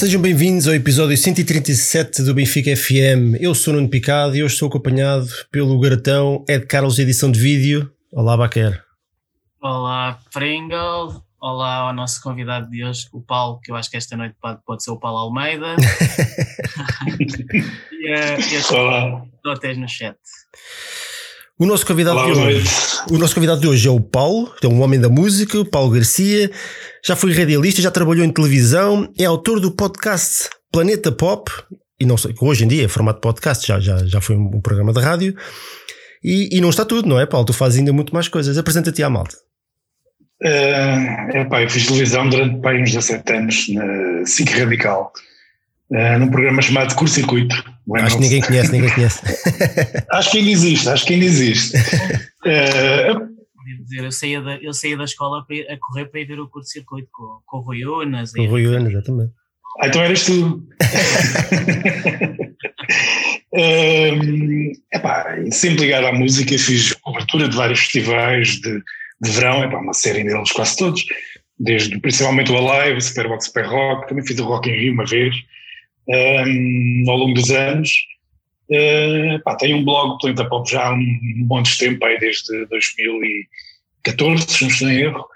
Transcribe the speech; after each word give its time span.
Sejam 0.00 0.22
bem-vindos 0.22 0.66
ao 0.66 0.72
episódio 0.72 1.14
137 1.14 2.22
do 2.22 2.32
Benfica 2.32 2.74
FM. 2.74 3.36
Eu 3.38 3.54
sou 3.54 3.74
Nuno 3.74 3.86
Picado 3.86 4.34
e 4.34 4.42
hoje 4.42 4.54
estou 4.54 4.70
acompanhado 4.70 5.28
pelo 5.52 5.78
Garatão 5.78 6.42
Ed 6.48 6.64
Carlos 6.64 6.94
de 6.94 7.02
edição 7.02 7.30
de 7.30 7.38
vídeo. 7.38 7.92
Olá, 8.10 8.34
Baquer. 8.34 8.82
Olá, 9.60 10.18
Pringle. 10.32 11.20
Olá 11.38 11.74
ao 11.80 11.92
nosso 11.92 12.22
convidado 12.22 12.70
de 12.70 12.82
hoje, 12.82 13.08
o 13.12 13.20
Paulo, 13.20 13.60
que 13.62 13.70
eu 13.70 13.76
acho 13.76 13.90
que 13.90 13.98
esta 13.98 14.16
noite 14.16 14.34
pode, 14.40 14.60
pode 14.64 14.82
ser 14.82 14.90
o 14.90 14.96
Paulo 14.96 15.18
Almeida. 15.18 15.76
e 17.92 18.14
uh, 18.14 18.38
este 18.38 18.72
Olá. 18.72 19.22
Dotes 19.44 19.76
no 19.76 19.86
chat. 19.86 20.16
O 21.60 21.66
nosso, 21.66 21.84
convidado 21.84 22.16
Olá, 22.16 22.32
de 22.32 22.38
hoje, 22.38 22.64
o 23.10 23.18
nosso 23.18 23.34
convidado 23.34 23.60
de 23.60 23.68
hoje 23.68 23.86
é 23.86 23.90
o 23.90 24.00
Paulo, 24.00 24.50
é 24.62 24.66
um 24.66 24.80
homem 24.80 24.98
da 24.98 25.10
música, 25.10 25.62
Paulo 25.62 25.90
Garcia. 25.90 26.50
Já 27.04 27.14
foi 27.14 27.34
radialista, 27.34 27.82
já 27.82 27.90
trabalhou 27.90 28.24
em 28.24 28.32
televisão, 28.32 29.12
é 29.18 29.26
autor 29.26 29.60
do 29.60 29.70
podcast 29.70 30.48
Planeta 30.72 31.12
Pop, 31.12 31.52
e 32.00 32.06
não 32.06 32.16
sei, 32.16 32.34
hoje 32.40 32.64
em 32.64 32.66
dia 32.66 32.86
é 32.86 32.88
formato 32.88 33.20
podcast, 33.20 33.66
já, 33.66 33.78
já, 33.78 33.98
já 34.06 34.22
foi 34.22 34.36
um 34.36 34.58
programa 34.62 34.90
de 34.90 35.00
rádio. 35.00 35.36
E, 36.24 36.48
e 36.50 36.62
não 36.62 36.70
está 36.70 36.82
tudo, 36.86 37.06
não 37.06 37.20
é, 37.20 37.26
Paulo? 37.26 37.44
Tu 37.44 37.52
fazes 37.52 37.78
ainda 37.78 37.92
muito 37.92 38.14
mais 38.14 38.26
coisas. 38.26 38.56
Apresenta-te 38.56 39.02
à 39.02 39.10
malta. 39.10 39.36
Uh, 40.42 41.36
epá, 41.36 41.62
eu 41.62 41.68
fiz 41.68 41.86
televisão 41.86 42.26
durante 42.30 42.58
pá, 42.62 42.72
uns 42.72 42.90
17 42.90 43.32
anos 43.34 43.68
na 43.68 44.24
SIC 44.24 44.48
Radical, 44.58 45.12
uh, 45.92 46.18
num 46.18 46.30
programa 46.30 46.62
chamado 46.62 46.94
Curso 46.94 47.14
Circuito. 47.14 47.54
Acho 47.96 48.16
que 48.16 48.22
ninguém 48.22 48.40
conhece, 48.40 48.72
ninguém 48.72 48.90
conhece. 48.90 49.20
acho 50.10 50.30
que 50.30 50.38
ainda 50.38 50.50
existe, 50.50 50.88
acho 50.88 51.06
que 51.06 51.14
ainda 51.14 51.26
existe. 51.26 51.76
Uh, 51.76 53.30
dizer, 53.90 54.04
eu 54.04 54.12
saía 54.12 54.40
da, 54.40 54.56
eu 54.56 54.72
saía 54.72 54.96
da 54.96 55.04
escola 55.04 55.40
a 55.40 55.76
correr 55.78 56.06
para 56.06 56.20
ir 56.20 56.26
ver 56.26 56.40
o 56.40 56.48
curto-circuito 56.48 57.08
com, 57.12 57.40
com 57.46 57.56
o 57.58 57.60
Rui 57.60 57.84
Unas. 57.84 58.32
O 58.34 58.46
Rui 58.46 58.64
Ana, 58.64 58.88
exatamente. 58.88 59.32
ah, 59.80 59.86
então 59.88 60.02
eras 60.02 60.24
tu. 60.24 60.66
Um, 63.52 64.72
epá, 64.92 65.36
sempre 65.50 65.84
ligado 65.84 66.06
à 66.06 66.12
música, 66.12 66.56
fiz 66.58 66.92
cobertura 66.94 67.48
de 67.48 67.56
vários 67.56 67.80
festivais 67.80 68.60
de, 68.60 68.82
de 69.20 69.30
verão, 69.30 69.64
epá, 69.64 69.78
uma 69.78 69.94
série 69.94 70.24
deles, 70.24 70.52
quase 70.52 70.76
todos, 70.76 71.04
desde 71.58 71.98
principalmente 72.00 72.50
o 72.50 72.56
Alive, 72.56 73.00
Superbox 73.00 73.46
Super 73.46 73.66
Rock, 73.66 74.08
também 74.08 74.26
fiz 74.26 74.38
o 74.38 74.44
Rock 74.44 74.70
in 74.70 74.74
Rio 74.74 74.92
uma 74.94 75.04
vez, 75.04 75.34
um, 76.08 77.04
ao 77.08 77.16
longo 77.16 77.34
dos 77.34 77.50
anos. 77.50 77.90
Uh, 78.70 79.34
epá, 79.34 79.56
tenho 79.56 79.78
um 79.78 79.84
blog 79.84 80.18
Planeta 80.20 80.48
Pop 80.48 80.70
já 80.70 80.86
há 80.86 80.92
um 80.92 81.18
monte 81.48 81.72
de 81.72 81.78
tempo, 81.78 82.04
aí, 82.04 82.18
desde 82.18 82.66
2014, 82.66 84.46
se 84.48 84.62
não 84.62 84.70
estou 84.70 84.88
em 84.88 85.00
erro. 85.00 85.26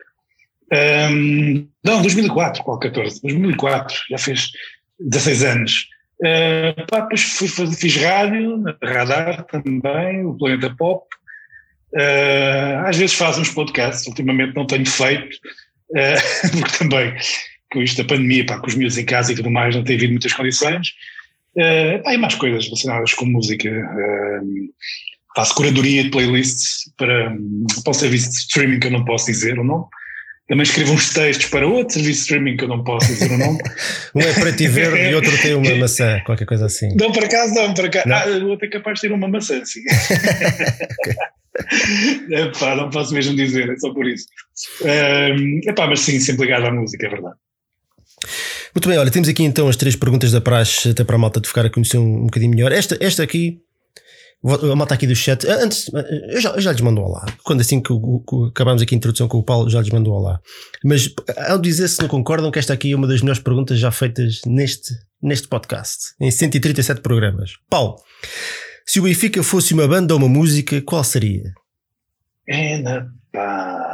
Um, 0.72 1.68
não, 1.84 2.02
2004, 2.02 2.62
qual 2.62 2.78
14? 2.78 3.20
2004, 3.22 3.96
já 4.10 4.18
fez 4.18 4.50
16 5.00 5.44
anos. 5.44 5.88
Uh, 6.20 6.86
pá, 6.88 7.00
depois 7.00 7.22
fui, 7.22 7.48
fiz 7.48 7.96
rádio, 7.96 8.62
Radar 8.82 9.44
também, 9.44 10.24
o 10.24 10.34
Planeta 10.34 10.74
Pop. 10.76 11.04
Uh, 11.92 12.86
às 12.86 12.96
vezes 12.96 13.14
faço 13.14 13.40
uns 13.40 13.50
podcasts, 13.50 14.06
ultimamente 14.06 14.54
não 14.54 14.66
tenho 14.66 14.86
feito, 14.86 15.36
uh, 15.90 16.50
porque 16.58 16.78
também 16.78 17.14
com 17.72 17.82
isto 17.82 18.02
da 18.02 18.08
pandemia, 18.08 18.46
pá, 18.46 18.58
com 18.58 18.66
os 18.66 18.74
miúdos 18.74 18.98
em 18.98 19.04
casa 19.04 19.32
e 19.32 19.34
tudo 19.34 19.50
mais, 19.50 19.74
não 19.74 19.84
tem 19.84 19.96
havido 19.96 20.12
muitas 20.12 20.32
condições. 20.32 20.88
Uh, 21.56 22.02
pá, 22.02 22.14
e 22.14 22.18
mais 22.18 22.34
coisas 22.34 22.64
relacionadas 22.64 23.14
com 23.14 23.26
música. 23.26 23.68
Uh, 23.68 24.70
faço 25.36 25.54
curadoria 25.54 26.04
de 26.04 26.10
playlists 26.10 26.90
para, 26.96 27.30
para 27.82 27.90
um 27.90 27.94
serviço 27.94 28.30
de 28.30 28.36
streaming 28.36 28.80
que 28.80 28.86
eu 28.86 28.92
não 28.92 29.04
posso 29.04 29.26
dizer 29.26 29.58
o 29.58 29.64
nome. 29.64 29.84
Também 30.46 30.62
escrevo 30.62 30.92
uns 30.92 31.10
textos 31.10 31.46
para 31.46 31.66
outro 31.66 31.94
serviço 31.94 32.18
de 32.18 32.22
streaming 32.22 32.56
que 32.56 32.64
eu 32.64 32.68
não 32.68 32.84
posso 32.84 33.06
dizer 33.06 33.30
o 33.32 33.38
nome. 33.38 33.58
Um 34.14 34.20
é 34.20 34.32
preto 34.32 34.62
e 34.62 34.68
verde 34.68 35.10
e 35.10 35.14
outro 35.14 35.36
tem 35.42 35.54
uma 35.54 35.74
maçã, 35.74 36.20
qualquer 36.24 36.44
coisa 36.44 36.66
assim. 36.66 36.94
Não, 37.00 37.10
por 37.10 37.24
acaso 37.24 37.52
não, 37.52 37.74
por 37.74 37.86
acaso. 37.86 38.06
Não? 38.06 38.16
Ah, 38.16 38.26
o 38.26 38.50
outro 38.50 38.66
é 38.66 38.70
capaz 38.70 39.00
de 39.00 39.08
ter 39.08 39.12
uma 39.12 39.26
maçã, 39.26 39.64
sim. 39.64 39.80
é 42.30 42.46
pá, 42.58 42.74
não 42.74 42.90
posso 42.90 43.14
mesmo 43.14 43.34
dizer, 43.36 43.70
é 43.70 43.76
só 43.76 43.92
por 43.92 44.06
isso. 44.06 44.26
É 44.84 45.72
pá, 45.72 45.86
mas 45.86 46.00
sim, 46.00 46.18
sempre 46.20 46.46
ligado 46.46 46.66
à 46.66 46.72
música, 46.72 47.06
é 47.06 47.10
verdade. 47.10 47.36
Muito 48.74 48.88
bem, 48.88 48.98
olha, 48.98 49.10
temos 49.10 49.28
aqui 49.28 49.44
então 49.44 49.68
as 49.68 49.76
três 49.76 49.94
perguntas 49.94 50.32
da 50.32 50.40
praxe, 50.40 50.90
até 50.90 51.04
para 51.04 51.14
a 51.14 51.18
malta 51.18 51.40
te 51.40 51.46
ficar 51.46 51.64
a 51.64 51.70
conhecer 51.70 51.96
um, 51.96 52.22
um 52.22 52.26
bocadinho 52.26 52.50
melhor. 52.50 52.72
Esta, 52.72 52.98
esta 53.00 53.22
aqui, 53.22 53.60
a 54.44 54.74
malta 54.74 54.94
aqui 54.94 55.06
do 55.06 55.14
chat, 55.14 55.48
ah, 55.48 55.62
antes, 55.62 55.88
ah, 55.94 56.04
eu 56.28 56.40
já, 56.40 56.50
eu 56.50 56.60
já 56.60 56.72
lhes 56.72 56.80
mando 56.80 57.00
um 57.00 57.04
olá. 57.04 57.24
Quando 57.44 57.60
assim 57.60 57.80
que, 57.80 57.94
que 57.94 58.48
acabamos 58.48 58.82
aqui 58.82 58.96
a 58.96 58.98
introdução 58.98 59.28
com 59.28 59.38
o 59.38 59.44
Paulo, 59.44 59.70
já 59.70 59.80
lhes 59.80 59.90
mando 59.90 60.10
um 60.10 60.14
olá. 60.14 60.40
Mas 60.84 61.08
ao 61.46 61.58
dizer 61.58 61.86
se 61.86 62.02
não 62.02 62.08
concordam 62.08 62.50
que 62.50 62.58
esta 62.58 62.72
aqui 62.72 62.90
é 62.90 62.96
uma 62.96 63.06
das 63.06 63.20
melhores 63.20 63.40
perguntas 63.40 63.78
já 63.78 63.92
feitas 63.92 64.40
neste, 64.44 64.92
neste 65.22 65.46
podcast, 65.46 66.12
em 66.20 66.32
137 66.32 67.00
programas. 67.00 67.52
Paulo, 67.70 67.96
se 68.84 68.98
o 68.98 69.04
Benfica 69.04 69.40
fosse 69.44 69.72
uma 69.72 69.86
banda 69.86 70.14
ou 70.14 70.18
uma 70.18 70.28
música, 70.28 70.82
qual 70.82 71.04
seria? 71.04 71.52
É, 72.48 72.78
na 72.78 73.06
pá. 73.32 73.93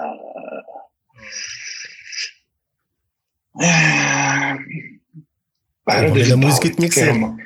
Pá, 5.85 5.95
era 5.97 6.11
O 6.11 6.15
David 6.15 6.31
da 6.31 6.37
música 6.37 6.69
Bowie, 6.69 6.77
tinha 6.77 6.89
que 6.89 6.95
que 6.95 7.01
ser. 7.01 7.11
uma- 7.13 7.37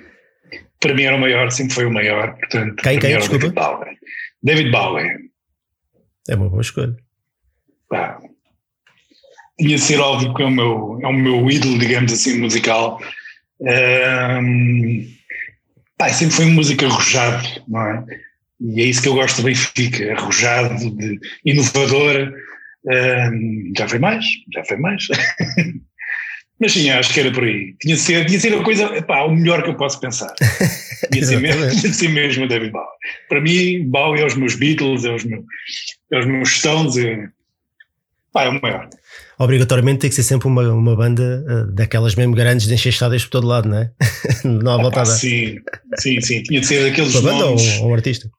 para 0.80 0.94
mim 0.94 1.02
era 1.04 1.16
o 1.16 1.20
maior, 1.20 1.50
sempre 1.50 1.75
foi 1.75 1.86
o 1.86 1.91
maior. 1.92 2.34
Portanto, 2.36 2.82
Quem, 2.82 2.98
quem? 2.98 3.16
Desculpa. 3.16 3.48
David 3.48 3.54
Bowie. 3.54 3.98
David 4.42 4.70
Bowie. 4.70 5.30
É 6.28 6.34
uma 6.36 6.48
boa 6.48 6.60
escolha. 6.62 6.97
pá, 7.88 8.19
tinha 9.58 9.76
de 9.76 9.82
ser 9.82 10.00
óbvio 10.00 10.34
que 10.34 10.42
é 10.42 10.47
o 10.47 10.50
meu, 10.50 10.98
é 11.03 11.06
o 11.06 11.12
meu 11.12 11.48
ídolo, 11.50 11.78
digamos 11.78 12.12
assim, 12.12 12.38
musical. 12.41 13.00
Ahm, 13.66 15.06
pá, 15.97 16.08
sempre 16.12 16.34
foi 16.34 16.47
música 16.47 16.86
arrojado, 16.86 17.47
não 17.69 17.80
é? 17.82 18.04
E 18.60 18.80
é 18.82 18.84
isso 18.84 19.00
que 19.03 19.08
eu 19.08 19.14
gosto 19.14 19.36
do 19.38 19.44
Benfica, 19.44 20.12
arrojado, 20.12 20.91
de, 20.97 21.19
inovador. 21.44 22.32
Ahm, 22.91 23.72
já 23.76 23.88
foi 23.88 23.98
mais, 23.98 24.24
já 24.53 24.64
foi 24.64 24.76
mais. 24.76 25.06
Mas 26.64 26.72
sim, 26.72 26.88
acho 26.88 27.12
que 27.12 27.20
era 27.20 27.30
por 27.30 27.44
aí. 27.44 27.75
Tinha 27.78 27.94
de 27.94 28.00
ser, 28.00 28.25
tinha 28.25 28.38
de 28.38 28.42
ser 28.42 28.54
a 28.54 28.62
coisa, 28.62 29.02
pá, 29.02 29.25
o 29.25 29.34
melhor 29.34 29.62
que 29.62 29.69
eu 29.69 29.76
posso 29.76 30.00
pensar. 30.00 30.32
Tinha 31.12 31.20
de 31.20 31.26
ser 31.26 31.38
mesmo, 31.38 31.60
Exatamente. 31.60 31.80
tinha 31.80 31.91
de 31.91 31.97
ser 31.98 32.08
mesmo 32.08 32.48
David 32.48 32.72
Bowie. 32.72 32.86
Para 33.28 33.41
mim, 33.42 33.84
Bowie 33.91 34.22
é 34.22 34.25
os 34.25 34.34
meus 34.34 34.54
Beatles, 34.54 35.04
é 35.04 35.14
os 35.14 35.24
meus, 35.24 35.44
é 36.10 36.19
os 36.20 36.26
meus 36.26 36.48
Stones, 36.48 36.97
é, 36.97 37.28
pá, 38.32 38.44
é 38.44 38.48
o 38.48 38.62
maior. 38.62 38.88
Obrigatoriamente 39.38 39.98
tem 39.98 40.08
que 40.08 40.16
ser 40.16 40.22
sempre 40.22 40.48
uma, 40.48 40.72
uma 40.72 40.97
banda 40.97 41.44
ah, 41.47 41.70
daquelas 41.70 42.14
mesmo 42.14 42.34
grandes 42.34 42.66
de 42.66 42.72
encher 42.72 42.88
estádios 42.88 43.24
por 43.24 43.32
todo 43.32 43.47
lado, 43.47 43.69
não 43.69 43.76
é? 43.76 43.91
não 44.42 44.72
há 44.72 44.76
volta 44.78 45.00
a 45.00 45.04
dar. 45.04 45.10
sim, 45.10 45.56
sim, 45.98 46.19
sim. 46.22 46.42
Tinha 46.44 46.60
de 46.60 46.66
ser 46.66 46.82
daqueles 46.88 47.14
Uma 47.14 47.30
banda 47.30 47.44
ou, 47.44 47.50
nomes, 47.50 47.78
ou 47.80 47.91
um 47.91 47.94
artista? 47.94 48.30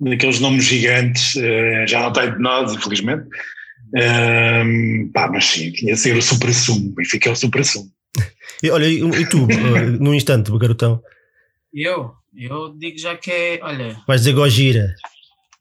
daqueles 0.00 0.40
nomes 0.40 0.64
gigantes, 0.64 1.36
eh, 1.36 1.86
já 1.86 2.00
não 2.00 2.12
tem 2.12 2.32
de 2.32 2.40
nós, 2.40 2.72
infelizmente. 2.74 3.28
Ahm, 3.96 5.10
pá, 5.12 5.28
mas 5.30 5.44
sim, 5.46 5.70
tinha 5.72 5.94
de 5.94 6.00
ser 6.00 6.16
o 6.16 6.22
supra-sumo. 6.22 6.94
Benfica 6.94 7.28
é 7.28 7.32
o 7.32 7.36
supra-sumo. 7.36 7.90
E, 8.62 8.70
olha, 8.70 8.86
e, 8.86 8.98
e 8.98 9.28
tu, 9.28 9.46
ah, 9.50 9.80
num 10.00 10.14
instante, 10.14 10.50
garotão, 10.58 11.02
Eu? 11.72 12.12
Eu 12.36 12.76
digo 12.76 12.98
já 12.98 13.16
que 13.16 13.30
é. 13.30 13.60
Olha, 13.62 13.96
vais 14.06 14.22
dizer 14.22 14.32
Gojira, 14.32 14.94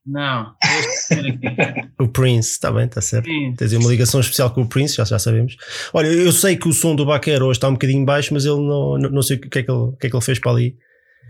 não. 0.06 0.54
o 2.00 2.08
Prince, 2.10 2.52
está 2.52 2.72
bem, 2.72 2.86
está 2.86 3.00
certo. 3.00 3.26
Sim, 3.26 3.56
Tens 3.56 3.72
uma 3.74 3.90
ligação 3.90 4.20
especial 4.20 4.52
com 4.52 4.62
o 4.62 4.68
Prince, 4.68 4.96
já, 4.96 5.06
já 5.06 5.18
sabemos. 5.18 5.56
Olha, 5.94 6.08
eu 6.08 6.32
sei 6.32 6.58
que 6.58 6.68
o 6.68 6.74
som 6.74 6.94
do 6.96 7.06
Baquer 7.06 7.42
hoje 7.42 7.58
está 7.58 7.70
um 7.70 7.74
bocadinho 7.74 8.06
baixo, 8.06 8.34
mas 8.34 8.44
ele 8.44 8.58
não, 8.58 8.98
não, 8.98 9.10
não 9.10 9.22
sei 9.22 9.38
o 9.38 9.40
que, 9.40 9.60
é 9.60 9.64
que 9.64 9.72
ele, 9.72 9.80
o 9.80 9.94
que 9.94 10.08
é 10.08 10.10
que 10.10 10.16
ele 10.16 10.24
fez 10.24 10.40
para 10.40 10.52
ali. 10.52 10.76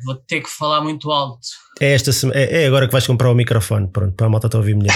vou 0.05 0.15
ter 0.15 0.41
que 0.41 0.49
falar 0.49 0.81
muito 0.81 1.11
alto. 1.11 1.47
É, 1.83 1.93
esta, 1.93 2.11
é, 2.33 2.63
é 2.63 2.67
agora 2.67 2.85
que 2.87 2.91
vais 2.93 3.05
comprar 3.05 3.29
o 3.31 3.35
microfone, 3.35 3.87
pronto, 3.87 4.13
para 4.15 4.27
a 4.27 4.29
malta 4.29 4.47
te 4.47 4.55
ouvir 4.57 4.75
melhor. 4.75 4.95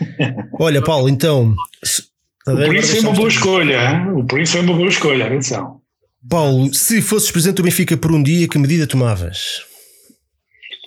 Olha, 0.60 0.82
Paulo, 0.82 1.08
então. 1.08 1.54
se- 1.82 2.02
O 2.46 2.54
Prince 2.56 2.66
foi 2.66 2.68
uma 2.68 2.80
deixamos- 2.80 3.18
boa 3.18 3.28
escolha. 3.28 4.12
O 4.14 4.24
Prince 4.24 4.52
foi 4.52 4.60
uma 4.60 4.74
boa 4.74 4.88
escolha, 4.88 5.26
atenção. 5.26 5.80
Paulo, 6.28 6.72
se 6.74 7.00
fosses 7.00 7.30
presidente 7.30 7.56
do 7.56 7.62
Benfica 7.62 7.96
por 7.96 8.12
um 8.12 8.22
dia, 8.22 8.48
que 8.48 8.58
medida 8.58 8.86
tomavas? 8.86 9.62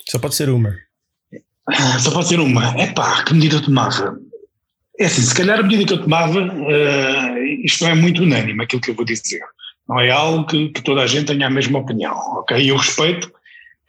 Só 0.09 0.19
pode 0.19 0.35
ser 0.35 0.49
uma. 0.49 0.73
Ah, 1.67 1.99
Só 1.99 2.11
pode 2.11 2.27
ser 2.27 2.39
uma. 2.39 2.75
Epá, 2.81 3.23
que 3.23 3.33
medida 3.33 3.55
eu 3.55 3.61
tomava? 3.61 4.17
É 4.99 5.05
assim, 5.05 5.21
se 5.21 5.33
calhar 5.33 5.59
a 5.59 5.63
medida 5.63 5.85
que 5.85 5.93
eu 5.93 6.01
tomava, 6.01 6.39
eh, 6.41 7.39
isto 7.63 7.83
não 7.83 7.91
é 7.91 7.95
muito 7.95 8.21
unânime, 8.23 8.63
aquilo 8.63 8.81
que 8.81 8.91
eu 8.91 8.95
vou 8.95 9.05
dizer. 9.05 9.39
Não 9.87 9.99
é 9.99 10.09
algo 10.11 10.45
que, 10.45 10.69
que 10.69 10.81
toda 10.81 11.01
a 11.01 11.07
gente 11.07 11.25
tenha 11.27 11.47
a 11.47 11.49
mesma 11.49 11.79
opinião, 11.79 12.13
ok? 12.39 12.69
Eu 12.69 12.75
respeito 12.75 13.31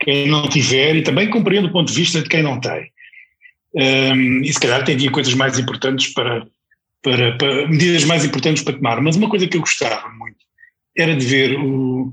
quem 0.01 0.29
não 0.29 0.49
tiver 0.49 0.97
e 0.97 1.03
também 1.03 1.29
compreendo 1.29 1.69
o 1.69 1.73
ponto 1.73 1.89
de 1.89 1.99
vista 1.99 2.23
de 2.23 2.29
quem 2.29 2.43
não 2.43 2.59
tem. 2.61 2.91
Ehm, 3.77 4.43
e 4.43 4.53
se 4.53 4.59
calhar 4.59 4.81
havia 4.83 5.11
coisas 5.11 5.35
mais 5.35 5.59
importantes 5.59 6.13
para, 6.13 6.47
para, 7.03 7.37
para- 7.37 7.69
medidas 7.69 8.05
mais 8.05 8.25
importantes 8.25 8.63
para 8.63 8.75
tomar. 8.75 9.01
Mas 9.01 9.17
uma 9.17 9.29
coisa 9.29 9.47
que 9.47 9.57
eu 9.57 9.61
gostava 9.61 10.09
muito 10.15 10.39
era 10.97 11.15
de 11.15 11.25
ver 11.25 11.57
o, 11.59 12.13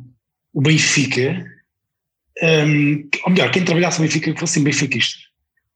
o 0.54 0.62
Benfica, 0.62 1.46
ehm, 2.42 3.08
ou 3.24 3.32
melhor, 3.32 3.52
quem 3.52 3.64
trabalhasse 3.64 4.00
no 4.00 4.06
Benfica 4.08 4.34
que 4.34 4.40
fossem 4.40 4.64
benfiquistas. 4.64 5.22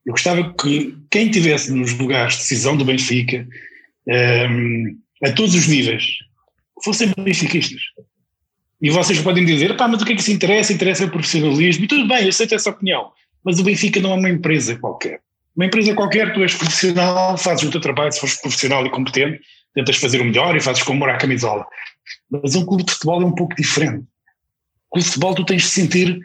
Eu 0.05 0.13
gostava 0.13 0.53
que 0.53 0.95
quem 1.09 1.27
estivesse 1.27 1.71
nos 1.71 1.93
lugares 1.97 2.33
de 2.33 2.39
decisão 2.41 2.75
do 2.77 2.85
Benfica, 2.85 3.47
ehm, 4.07 4.97
a 5.23 5.31
todos 5.31 5.55
os 5.55 5.67
níveis, 5.67 6.03
fossem 6.83 7.11
benfiquistas. 7.17 7.81
E 8.81 8.89
vocês 8.89 9.21
podem 9.21 9.45
dizer, 9.45 9.77
pá, 9.77 9.87
mas 9.87 10.01
o 10.01 10.05
que 10.05 10.13
é 10.13 10.15
que 10.15 10.23
se 10.23 10.33
interessa? 10.33 10.73
Interessa 10.73 11.05
o 11.05 11.11
profissionalismo. 11.11 11.85
E 11.85 11.87
tudo 11.87 12.07
bem, 12.07 12.23
eu 12.23 12.29
aceito 12.29 12.55
essa 12.55 12.69
opinião. 12.69 13.11
Mas 13.43 13.59
o 13.59 13.63
Benfica 13.63 13.99
não 13.99 14.13
é 14.13 14.15
uma 14.15 14.29
empresa 14.29 14.75
qualquer. 14.77 15.19
Uma 15.55 15.65
empresa 15.65 15.93
qualquer, 15.93 16.33
tu 16.33 16.41
és 16.41 16.55
profissional, 16.55 17.37
fazes 17.37 17.63
o 17.63 17.71
teu 17.71 17.81
trabalho, 17.81 18.11
se 18.11 18.19
fores 18.19 18.39
profissional 18.41 18.85
e 18.85 18.89
competente, 18.89 19.41
tentas 19.75 19.97
fazer 19.97 20.21
o 20.21 20.25
melhor 20.25 20.55
e 20.55 20.61
fazes 20.61 20.81
com 20.81 20.93
amor 20.93 21.09
à 21.09 21.17
camisola. 21.17 21.65
Mas 22.29 22.55
um 22.55 22.65
clube 22.65 22.83
de 22.83 22.91
futebol 22.91 23.21
é 23.21 23.25
um 23.25 23.35
pouco 23.35 23.55
diferente. 23.55 24.03
Com 24.89 25.01
futebol 25.01 25.35
tu 25.35 25.45
tens 25.45 25.63
de 25.63 25.67
sentir 25.67 26.19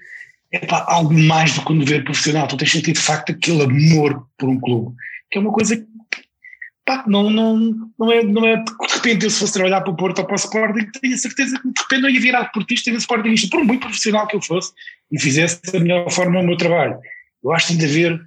epá, 0.53 0.85
algo 0.89 1.13
mais 1.13 1.55
do 1.55 1.65
que 1.65 1.73
um 1.73 1.79
dever 1.79 2.05
profissional, 2.05 2.47
tu 2.47 2.57
tens 2.57 2.71
de 2.71 2.79
sentir 2.79 2.93
de 2.93 3.01
facto 3.01 3.31
aquele 3.33 3.63
amor 3.63 4.27
por 4.39 4.49
um 4.49 4.59
clube, 4.59 4.95
que 5.31 5.39
é 5.39 5.41
uma 5.41 5.53
coisa 5.53 5.77
pá, 6.87 7.05
não, 7.07 7.29
não, 7.29 7.91
não, 7.99 8.13
é, 8.13 8.23
não 8.23 8.47
é 8.47 8.57
de 8.57 8.95
repente 8.95 9.25
eu 9.25 9.31
se 9.31 9.41
fosse 9.41 9.53
trabalhar 9.53 9.81
para 9.81 9.93
o 9.93 9.97
Porto 9.97 10.21
ou 10.21 10.25
para 10.25 10.35
o 10.35 10.37
Sporting, 10.37 10.89
tenho 11.01 11.15
a 11.15 11.19
certeza 11.19 11.59
que 11.61 11.69
de 11.69 11.81
repente 11.81 12.03
eu 12.05 12.11
ia 12.11 12.21
virar 12.21 12.53
portista 12.53 12.91
e 12.91 12.95
Sportingista, 12.95 13.49
por 13.51 13.65
muito 13.65 13.81
profissional 13.81 14.27
que 14.29 14.37
eu 14.37 14.41
fosse, 14.41 14.73
e 15.11 15.21
fizesse 15.21 15.61
da 15.61 15.81
melhor 15.81 16.09
forma 16.11 16.41
o 16.41 16.47
meu 16.47 16.57
trabalho. 16.57 16.99
Eu 17.43 17.53
acho 17.53 17.67
que 17.67 17.73
tem 17.73 17.79
de 17.79 17.87
haver, 17.87 18.21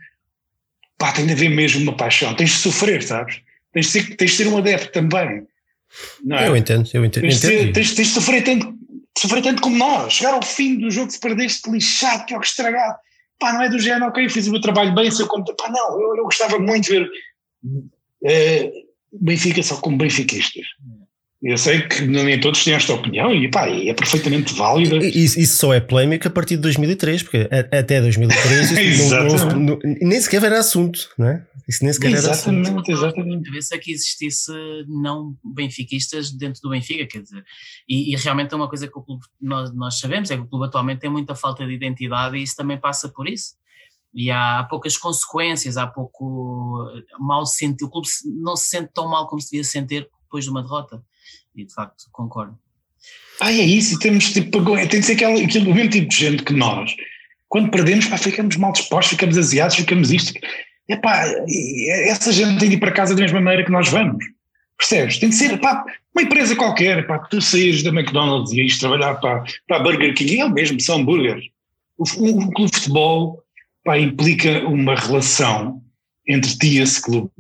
pá, 0.97 1.13
tem 1.13 1.25
de 1.25 1.31
haver 1.31 1.50
mesmo 1.50 1.81
uma 1.81 1.95
paixão, 1.95 2.35
tens 2.35 2.50
de 2.51 2.57
sofrer, 2.57 3.01
sabes? 3.01 3.41
Tens 3.73 3.85
de 3.85 3.91
ser, 3.91 4.15
tens 4.17 4.31
de 4.31 4.38
ser 4.38 4.47
um 4.47 4.57
adepto 4.57 4.91
também. 4.91 5.47
Não 6.23 6.38
é? 6.38 6.50
Eu 6.50 6.57
entendo, 6.57 6.89
eu 6.94 7.05
entendo. 7.05 7.23
Tens, 7.23 7.39
de, 7.39 7.47
ser, 7.47 7.71
tens, 7.71 7.94
tens 7.94 8.07
de 8.09 8.13
sofrer 8.13 8.44
tanto, 8.44 8.75
sofrer 9.17 9.41
tanto 9.41 9.62
como 9.62 9.77
nós, 9.77 10.13
chegar 10.13 10.33
ao 10.33 10.44
fim 10.44 10.77
do 10.77 10.91
jogo 10.91 11.09
se 11.09 11.19
perdeste 11.19 11.71
lixado, 11.71 12.25
que 12.25 12.33
é 12.33 12.38
o 12.38 12.41
estragado. 12.41 12.97
Pá, 13.39 13.53
não 13.53 13.62
é 13.62 13.69
do 13.69 13.79
género, 13.79 14.07
ok, 14.07 14.27
fiz 14.27 14.47
o 14.47 14.51
meu 14.51 14.59
trabalho 14.59 14.94
bem, 14.94 15.09
sei 15.09 15.25
como. 15.27 15.45
Pá, 15.45 15.69
não, 15.69 16.01
eu, 16.01 16.17
eu 16.17 16.23
gostava 16.25 16.59
muito 16.59 16.83
de 16.83 16.91
ver 16.91 17.09
é, 18.24 18.71
Benfica 19.12 19.63
só 19.63 19.77
como 19.77 19.98
benfiquistas. 19.98 20.66
Eu 21.42 21.57
sei 21.57 21.88
que 21.88 22.01
nem 22.06 22.38
todos 22.38 22.66
têm 22.66 22.74
esta 22.74 22.94
opinião 22.94 23.33
e 23.33 23.50
pá, 23.50 23.66
é 23.69 23.94
perfeitamente 23.94 24.54
válida. 24.54 24.98
Isso, 24.98 25.39
isso 25.39 25.56
só 25.56 25.74
é 25.74 25.80
polémica 25.80 26.27
a 26.27 26.31
partir 26.31 26.57
de 26.57 26.63
2003, 26.63 27.24
porque 27.24 27.48
até 27.71 28.01
2003 28.01 29.10
não, 29.10 29.24
não, 29.24 29.60
não, 29.60 29.80
nem 29.83 30.19
sequer 30.19 30.44
era 30.44 30.60
assunto, 30.60 31.10
não 31.18 31.30
é? 31.30 31.48
Isso 31.66 31.81
nem 31.81 31.94
sequer 31.94 32.12
exatamente, 32.12 32.68
era 32.68 32.77
assunto. 32.77 32.92
Exatamente, 32.92 33.50
exatamente. 33.50 33.74
é 33.74 33.77
que 33.77 33.92
existisse 33.92 34.51
não 34.89 35.33
benfiquistas 35.56 36.30
dentro 36.30 36.62
do 36.62 36.72
Benfica, 36.72 37.07
quer 37.07 37.22
dizer, 37.22 37.42
e, 37.88 38.13
e 38.13 38.18
realmente 38.18 38.54
é 38.54 38.57
uma 38.57 38.68
coisa 38.68 38.88
que 38.88 38.94
clube, 38.94 39.24
nós, 39.39 39.74
nós 39.74 39.98
sabemos, 39.98 40.30
é 40.31 40.36
que 40.36 40.42
o 40.42 40.48
clube 40.48 40.65
atualmente 40.65 41.00
tem 41.00 41.10
muita 41.10 41.36
falta 41.36 41.65
de 41.65 41.72
identidade 41.72 42.36
e 42.36 42.44
isso 42.44 42.56
também 42.56 42.77
passa 42.77 43.07
por 43.07 43.30
isso 43.30 43.58
e 44.13 44.31
há 44.31 44.65
poucas 44.69 44.97
consequências, 44.97 45.77
há 45.77 45.85
pouco 45.85 46.91
mal 47.19 47.45
sentir, 47.45 47.83
o 47.83 47.89
clube 47.89 48.07
não 48.25 48.56
se 48.56 48.69
sente 48.69 48.89
tão 48.94 49.07
mal 49.07 49.27
como 49.27 49.41
se 49.41 49.51
devia 49.51 49.63
sentir 49.63 50.07
depois 50.23 50.44
de 50.44 50.50
uma 50.50 50.61
derrota, 50.61 51.01
e 51.56 51.65
de 51.65 51.73
facto 51.73 52.06
concordo. 52.11 52.57
Ah, 53.39 53.51
é 53.51 53.56
isso, 53.56 54.00
temos 54.00 54.31
tipo, 54.31 54.61
tem 54.88 55.00
de 55.00 55.03
ser 55.03 55.13
aquele, 55.13 55.45
aquele 55.45 55.73
mesmo 55.73 55.89
tipo 55.89 56.07
de 56.09 56.15
gente 56.15 56.44
que 56.44 56.53
nós, 56.53 56.95
quando 57.47 57.71
perdemos, 57.71 58.07
pá, 58.07 58.17
ficamos 58.17 58.56
mal 58.57 58.71
dispostos, 58.71 59.11
ficamos 59.11 59.38
aziados, 59.38 59.75
ficamos 59.75 60.12
isto, 60.12 60.33
epá, 60.88 61.25
essa 62.07 62.31
gente 62.31 62.59
tem 62.59 62.69
de 62.69 62.75
ir 62.75 62.79
para 62.79 62.91
casa 62.91 63.15
da 63.15 63.21
mesma 63.21 63.39
maneira 63.39 63.65
que 63.65 63.71
nós 63.71 63.89
vamos, 63.89 64.23
percebes? 64.77 65.17
Tem 65.17 65.29
de 65.29 65.35
ser, 65.35 65.57
pá, 65.59 65.85
uma 66.15 66.23
empresa 66.23 66.55
qualquer, 66.55 67.07
pá, 67.07 67.19
tu 67.19 67.41
saís 67.41 67.81
da 67.83 67.89
McDonald's 67.89 68.51
e 68.51 68.62
ires 68.62 68.77
trabalhar 68.77 69.15
para, 69.15 69.44
para 69.67 69.77
a 69.77 69.83
Burger 69.83 70.13
King, 70.13 70.39
é 70.39 70.45
o 70.45 70.50
mesmo, 70.50 70.79
são 70.81 70.97
hambúrgueres. 70.97 71.45
O, 71.97 72.03
o, 72.03 72.39
o 72.44 72.51
clube 72.51 72.71
de 72.71 72.77
futebol 72.77 73.44
pá, 73.89 73.97
implica 73.97 74.68
uma 74.68 74.94
relação 74.94 75.81
entre 76.27 76.56
ti 76.56 76.77
e 76.77 76.80
esse 76.80 77.01
clube. 77.01 77.31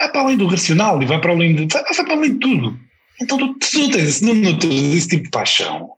Vai 0.00 0.10
para 0.10 0.22
além 0.22 0.38
do 0.38 0.46
racional 0.46 1.02
e 1.02 1.06
vai 1.06 1.20
para 1.20 1.32
além 1.32 1.54
de, 1.54 1.66
vai, 1.70 1.84
vai 1.84 2.04
para 2.06 2.14
além 2.14 2.32
de 2.32 2.38
tudo. 2.38 2.80
Então 3.20 3.36
tu, 3.36 3.54
tu 3.58 3.78
não 3.78 3.90
tens 3.90 4.08
esse, 4.08 4.24
não, 4.24 4.34
não 4.34 4.58
esse 4.94 5.08
tipo 5.08 5.24
de 5.24 5.30
paixão. 5.30 5.90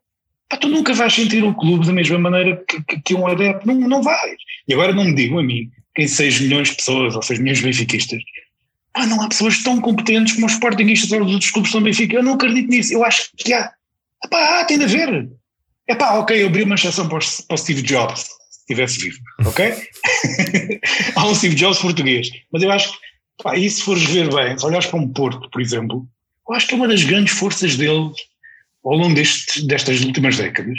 Pá, 0.48 0.56
tu 0.56 0.68
nunca 0.68 0.92
vais 0.94 1.14
sentir 1.14 1.44
o 1.44 1.54
clube 1.54 1.86
da 1.86 1.92
mesma 1.92 2.18
maneira 2.18 2.60
que, 2.68 2.82
que, 2.82 3.02
que, 3.02 3.14
um 3.14 3.24
adepto. 3.28 3.68
Não, 3.68 3.76
não 3.76 4.02
vais. 4.02 4.36
E 4.66 4.74
agora 4.74 4.92
não 4.92 5.04
me 5.04 5.14
digam 5.14 5.38
a 5.38 5.44
mim 5.44 5.70
que 5.94 6.02
em 6.02 6.08
6 6.08 6.40
milhões 6.40 6.70
de 6.70 6.74
pessoas 6.74 7.14
ou 7.14 7.22
6 7.22 7.38
milhões 7.38 7.58
de 7.58 7.64
benfiquistas 7.64 8.20
pá, 8.92 9.06
não 9.06 9.22
há 9.22 9.28
pessoas 9.28 9.62
tão 9.62 9.80
competentes 9.80 10.34
como 10.34 10.46
os 10.46 10.54
sportinguistas 10.54 11.12
ou 11.12 11.22
os 11.22 11.32
outros 11.32 11.52
clubes 11.52 11.70
são 11.70 11.80
Benfica. 11.80 12.16
Eu 12.16 12.24
não 12.24 12.34
acredito 12.34 12.68
nisso. 12.68 12.92
Eu 12.92 13.04
acho 13.04 13.30
que 13.36 13.52
há. 13.52 13.70
Pá, 14.28 14.64
tem 14.64 14.76
de 14.76 14.86
haver. 14.86 15.30
É 15.86 15.94
pá, 15.94 16.14
ok, 16.14 16.42
eu 16.42 16.48
abri 16.48 16.64
uma 16.64 16.74
exceção 16.74 17.08
para 17.08 17.18
o 17.18 17.56
Steve 17.56 17.82
Jobs 17.82 18.26
estivesse 18.64 18.98
vivo, 18.98 19.18
ok? 19.44 19.74
Há 21.14 21.26
um 21.26 21.34
Steve 21.34 21.54
Jobs 21.54 21.78
português, 21.78 22.30
mas 22.52 22.62
eu 22.62 22.70
acho 22.70 22.92
que, 22.92 22.98
pá, 23.42 23.56
e 23.56 23.68
se 23.68 23.82
fores 23.82 24.04
ver 24.04 24.32
bem, 24.34 24.58
se 24.58 24.64
olhares 24.64 24.86
para 24.86 24.98
um 24.98 25.08
Porto, 25.08 25.48
por 25.50 25.60
exemplo, 25.60 26.06
eu 26.48 26.54
acho 26.54 26.66
que 26.66 26.74
é 26.74 26.76
uma 26.76 26.88
das 26.88 27.04
grandes 27.04 27.34
forças 27.34 27.76
dele 27.76 28.10
ao 28.84 28.96
longo 28.96 29.14
deste, 29.14 29.66
destas 29.66 30.00
últimas 30.02 30.36
décadas, 30.36 30.78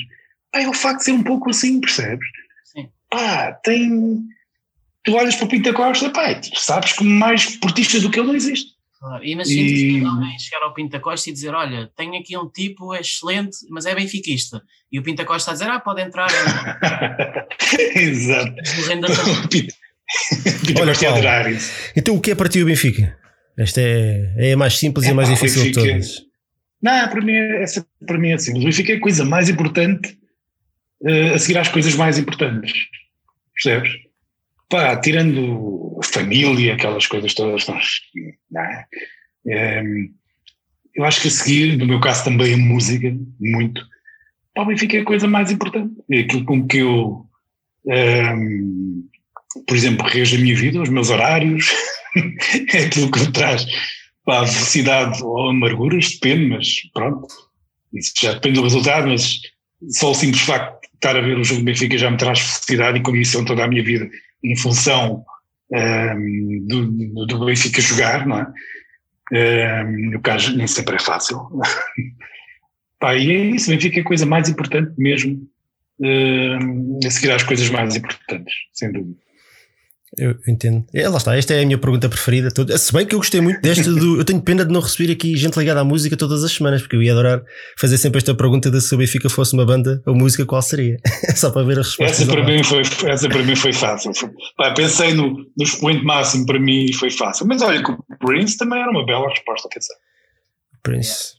pá, 0.52 0.62
é 0.62 0.68
o 0.68 0.74
facto 0.74 1.00
de 1.00 1.06
ser 1.06 1.12
um 1.12 1.24
pouco 1.24 1.50
assim, 1.50 1.80
percebes? 1.80 2.28
Sim. 2.64 2.90
Pá, 3.10 3.54
tem. 3.64 4.22
Tu 5.04 5.14
olhas 5.14 5.36
para 5.36 5.46
o 5.46 5.50
Pinta 5.50 5.72
Costa, 5.72 6.10
pá, 6.10 6.40
sabes 6.56 6.94
que 6.94 7.04
mais 7.04 7.58
portista 7.58 8.00
do 8.00 8.10
que 8.10 8.20
ele 8.20 8.28
não 8.28 8.36
existe. 8.36 8.75
Claro. 9.00 9.24
Imagina 9.24 9.62
e... 9.62 10.06
alguém 10.06 10.40
chegar 10.40 10.64
ao 10.64 10.74
Pinta 10.74 11.00
Costa 11.00 11.30
e 11.30 11.34
dizer: 11.34 11.54
Olha, 11.54 11.90
tenho 11.96 12.20
aqui 12.20 12.38
um 12.38 12.50
tipo 12.50 12.94
é 12.94 13.02
excelente, 13.02 13.58
mas 13.70 13.86
é 13.86 13.94
benfiquista. 13.94 14.62
E 14.92 15.00
o 15.00 15.04
Pinta 15.04 15.26
Costa 15.26 15.52
a 15.52 15.54
dizer: 15.54 15.70
Ah, 15.70 15.80
pode 15.80 16.02
entrar. 16.02 16.28
Exato. 17.96 18.56
Olha, 20.80 20.94
Paulo, 20.94 21.58
então 21.96 22.16
o 22.16 22.22
que 22.22 22.32
é 22.32 22.36
para 22.36 22.48
ti 22.48 22.62
o 22.62 22.66
Benfica? 22.66 23.18
Esta 23.58 23.82
é, 23.82 24.34
é 24.38 24.54
a 24.54 24.58
mais 24.58 24.78
simples 24.78 25.06
é, 25.06 25.10
e 25.10 25.12
a 25.12 25.16
mais 25.16 25.30
pá, 25.30 25.36
difícil 25.36 25.64
Benfica, 25.64 25.82
de 25.82 25.90
todas. 25.90 26.22
Não, 26.82 27.10
para 27.10 27.22
mim, 27.22 27.34
é, 27.34 27.64
essa 27.64 27.86
para 28.06 28.18
mim 28.18 28.30
é 28.30 28.38
simples. 28.38 28.64
O 28.64 28.68
Benfica 28.68 28.94
é 28.94 28.96
a 28.98 29.00
coisa 29.00 29.26
mais 29.26 29.50
importante 29.50 30.18
uh, 31.02 31.34
a 31.34 31.40
seguir 31.40 31.58
às 31.58 31.70
coisas 31.70 31.96
mais 31.96 32.18
importantes. 32.18 32.74
Percebes? 33.54 33.92
Pá, 34.70 34.96
tirando 34.98 35.85
família, 36.08 36.74
aquelas 36.74 37.06
coisas 37.08 37.34
todas, 37.34 37.66
não 37.68 38.62
é? 38.62 38.86
é? 39.48 39.84
eu 40.96 41.04
acho 41.04 41.22
que 41.22 41.28
a 41.28 41.32
seguir, 41.32 41.78
no 41.78 41.86
meu 41.86 42.00
caso 42.00 42.24
também 42.24 42.54
a 42.54 42.58
música, 42.58 43.16
muito. 43.40 43.86
O 44.58 44.66
Benfica 44.66 44.98
é 44.98 45.02
a 45.02 45.06
coisa 45.06 45.28
mais 45.28 45.52
importante. 45.52 45.94
É 46.10 46.20
aquilo 46.20 46.46
com 46.46 46.66
que 46.66 46.78
eu, 46.78 47.26
um, 47.86 49.04
por 49.68 49.76
exemplo, 49.76 50.08
rejo 50.08 50.38
a 50.38 50.40
minha 50.40 50.56
vida, 50.56 50.82
os 50.82 50.90
meus 50.90 51.10
horários, 51.10 51.70
é 52.74 52.86
aquilo 52.86 53.12
que 53.12 53.20
me 53.20 53.32
traz 53.32 53.66
a 54.28 54.48
felicidade 54.48 55.22
ou 55.24 55.50
amargura, 55.50 55.98
isto 55.98 56.20
depende, 56.20 56.48
mas 56.48 56.68
pronto, 56.94 57.28
isso 57.94 58.14
já 58.20 58.34
depende 58.34 58.56
do 58.56 58.64
resultado, 58.64 59.08
mas 59.08 59.40
só 59.92 60.12
o 60.12 60.16
simples 60.16 60.42
facto 60.42 60.82
de 60.82 60.96
estar 60.96 61.16
a 61.16 61.22
ver 61.22 61.38
o 61.38 61.44
jogo 61.44 61.62
do 61.62 61.66
Benfica 61.66 61.98
já 61.98 62.10
me 62.10 62.18
traz 62.18 62.40
felicidade 62.40 62.98
e 62.98 63.04
condição 63.04 63.46
toda 63.46 63.64
a 63.64 63.68
minha 63.68 63.84
vida 63.84 64.10
em 64.44 64.56
função 64.56 65.24
um, 65.72 65.78
ehm, 65.78 66.68
do, 66.68 67.26
do 67.26 67.46
Benfica 67.46 67.82
jogar, 67.82 68.26
não 68.26 68.40
é? 68.40 68.48
Um, 69.32 69.36
ehm, 69.36 70.12
no 70.12 70.22
caso, 70.22 70.56
nem 70.56 70.68
sempre 70.68 70.96
é 70.96 71.00
fácil. 71.00 71.50
Pá, 73.00 73.16
e 73.16 73.32
é 73.32 73.46
isso, 73.56 73.70
Benfica 73.70 74.00
é 74.00 74.02
a 74.02 74.06
coisa 74.06 74.26
mais 74.26 74.50
importante 74.50 74.94
mesmo, 74.98 75.48
um, 76.00 76.06
ehm, 76.06 77.00
a 77.06 77.12
seguir 77.12 77.32
às 77.32 77.44
coisas 77.44 77.70
mais 77.70 77.96
importantes, 77.96 78.54
sem 78.74 78.92
dúvida. 78.92 79.25
Eu 80.18 80.38
entendo. 80.48 80.86
É, 80.94 81.08
lá 81.10 81.18
está, 81.18 81.36
esta 81.38 81.54
é 81.54 81.62
a 81.62 81.66
minha 81.66 81.78
pergunta 81.78 82.08
preferida. 82.08 82.50
Se 82.78 82.94
bem 82.94 83.06
que 83.06 83.16
eu 83.16 83.20
gostei 83.20 83.42
muito 83.42 83.62
desta 83.62 83.92
do. 83.92 84.18
Eu 84.18 84.26
tenho 84.26 84.42
pena 84.42 84.66
de 84.66 84.72
não 84.72 84.80
receber 84.80 85.12
aqui 85.12 85.36
gente 85.36 85.58
ligada 85.58 85.82
à 85.82 85.84
música 85.84 86.16
todas 86.16 86.44
as 86.44 86.52
semanas, 86.52 86.82
porque 86.82 86.96
eu 86.96 87.04
ia 87.04 87.12
adorar 87.12 87.44
fazer 87.78 87.98
sempre 87.98 88.20
esta 88.20 88.34
pergunta 88.34 88.72
de 88.72 88.80
se 88.80 88.96
o 88.96 88.98
Benfica 88.98 89.30
fosse 89.30 89.54
uma 89.54 89.66
banda 89.66 90.02
ou 90.06 90.16
música, 90.16 90.46
qual 90.46 90.62
seria? 90.62 90.98
Só 91.36 91.52
para 91.52 91.64
ver 91.64 91.80
as 91.80 91.88
respostas. 91.88 92.22
Essa 92.22 92.32
para, 92.32 92.44
mim 92.46 92.64
foi, 92.64 92.82
essa 92.82 93.30
para 93.30 93.44
mim 93.44 93.56
foi 93.56 93.74
fácil. 93.74 94.12
Pá, 94.58 94.74
pensei 94.74 95.14
no, 95.14 95.32
no 95.32 95.64
expoente 95.64 96.04
máximo, 96.04 96.46
para 96.46 96.60
mim 96.60 96.92
foi 96.94 97.10
fácil. 97.10 97.46
Mas 97.48 97.62
olha, 97.62 97.84
que 97.84 97.92
o 97.92 97.98
Prince 98.20 98.58
também 98.58 98.82
era 98.82 98.90
uma 98.90 99.06
bela 99.06 99.28
resposta, 99.30 99.68
quer 99.70 99.80
dizer. 99.80 99.96
Prince. 100.82 101.34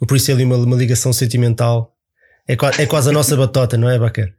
O 0.00 0.06
Prince 0.06 0.30
é 0.30 0.34
ali 0.34 0.44
uma, 0.44 0.56
uma 0.56 0.76
ligação 0.76 1.12
sentimental. 1.12 1.94
É, 2.48 2.52
é 2.52 2.86
quase 2.86 3.10
a 3.10 3.12
nossa 3.12 3.36
batota, 3.36 3.76
não 3.76 3.90
é, 3.90 3.98
Bacana? 3.98 4.32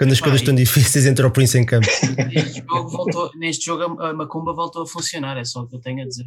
Quando 0.00 0.12
as 0.12 0.20
coisas 0.20 0.40
estão 0.40 0.54
difíceis, 0.54 1.04
entra 1.04 1.26
o 1.26 1.30
Prince 1.30 1.58
em 1.58 1.66
campo. 1.66 1.86
Neste 2.32 2.64
jogo, 2.66 2.88
voltou, 2.88 3.30
neste 3.36 3.66
jogo 3.66 4.02
a 4.02 4.14
Macumba 4.14 4.54
voltou 4.54 4.84
a 4.84 4.86
funcionar, 4.86 5.36
é 5.36 5.44
só 5.44 5.60
o 5.60 5.68
que 5.68 5.76
eu 5.76 5.78
tenho 5.78 6.02
a 6.02 6.08
dizer. 6.08 6.24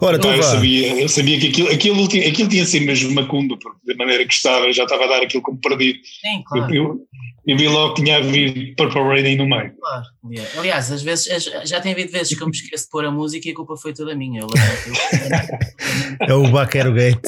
Ora, 0.00 0.16
então 0.16 0.32
eu, 0.32 0.42
sabia, 0.42 1.00
eu 1.00 1.08
sabia 1.08 1.40
que 1.40 1.48
aquilo, 1.48 1.68
aquilo, 1.70 2.04
aquilo 2.04 2.48
tinha 2.48 2.64
sido 2.64 2.86
mesmo 2.86 3.12
macumba, 3.12 3.56
porque 3.60 3.78
da 3.84 3.96
maneira 3.96 4.24
que 4.24 4.32
estava, 4.32 4.72
já 4.72 4.84
estava 4.84 5.04
a 5.04 5.08
dar 5.08 5.22
aquilo 5.22 5.42
como 5.42 5.58
perdido. 5.60 5.98
Sim, 6.04 6.42
claro. 6.46 6.72
Eu, 6.72 6.84
eu, 6.84 7.00
eu 7.48 7.56
vi 7.56 7.66
logo 7.66 7.94
que 7.94 8.02
tinha 8.02 8.18
havido 8.18 8.76
Purple 8.76 9.02
Rain 9.02 9.36
no 9.36 9.48
meio. 9.48 9.72
Claro, 9.80 10.04
aliás, 10.58 10.92
às 10.92 11.02
vezes, 11.02 11.26
já 11.64 11.80
tem 11.80 11.92
havido 11.92 12.12
vezes 12.12 12.36
que 12.36 12.42
eu 12.42 12.46
me 12.46 12.52
esqueço 12.52 12.84
de 12.84 12.90
pôr 12.90 13.06
a 13.06 13.10
música 13.10 13.48
e 13.48 13.52
a 13.52 13.54
culpa 13.54 13.74
foi 13.76 13.92
toda 13.94 14.14
minha. 14.14 14.42
é 16.20 16.34
o 16.34 16.48
Baquero 16.50 16.92
Gate. 16.92 17.26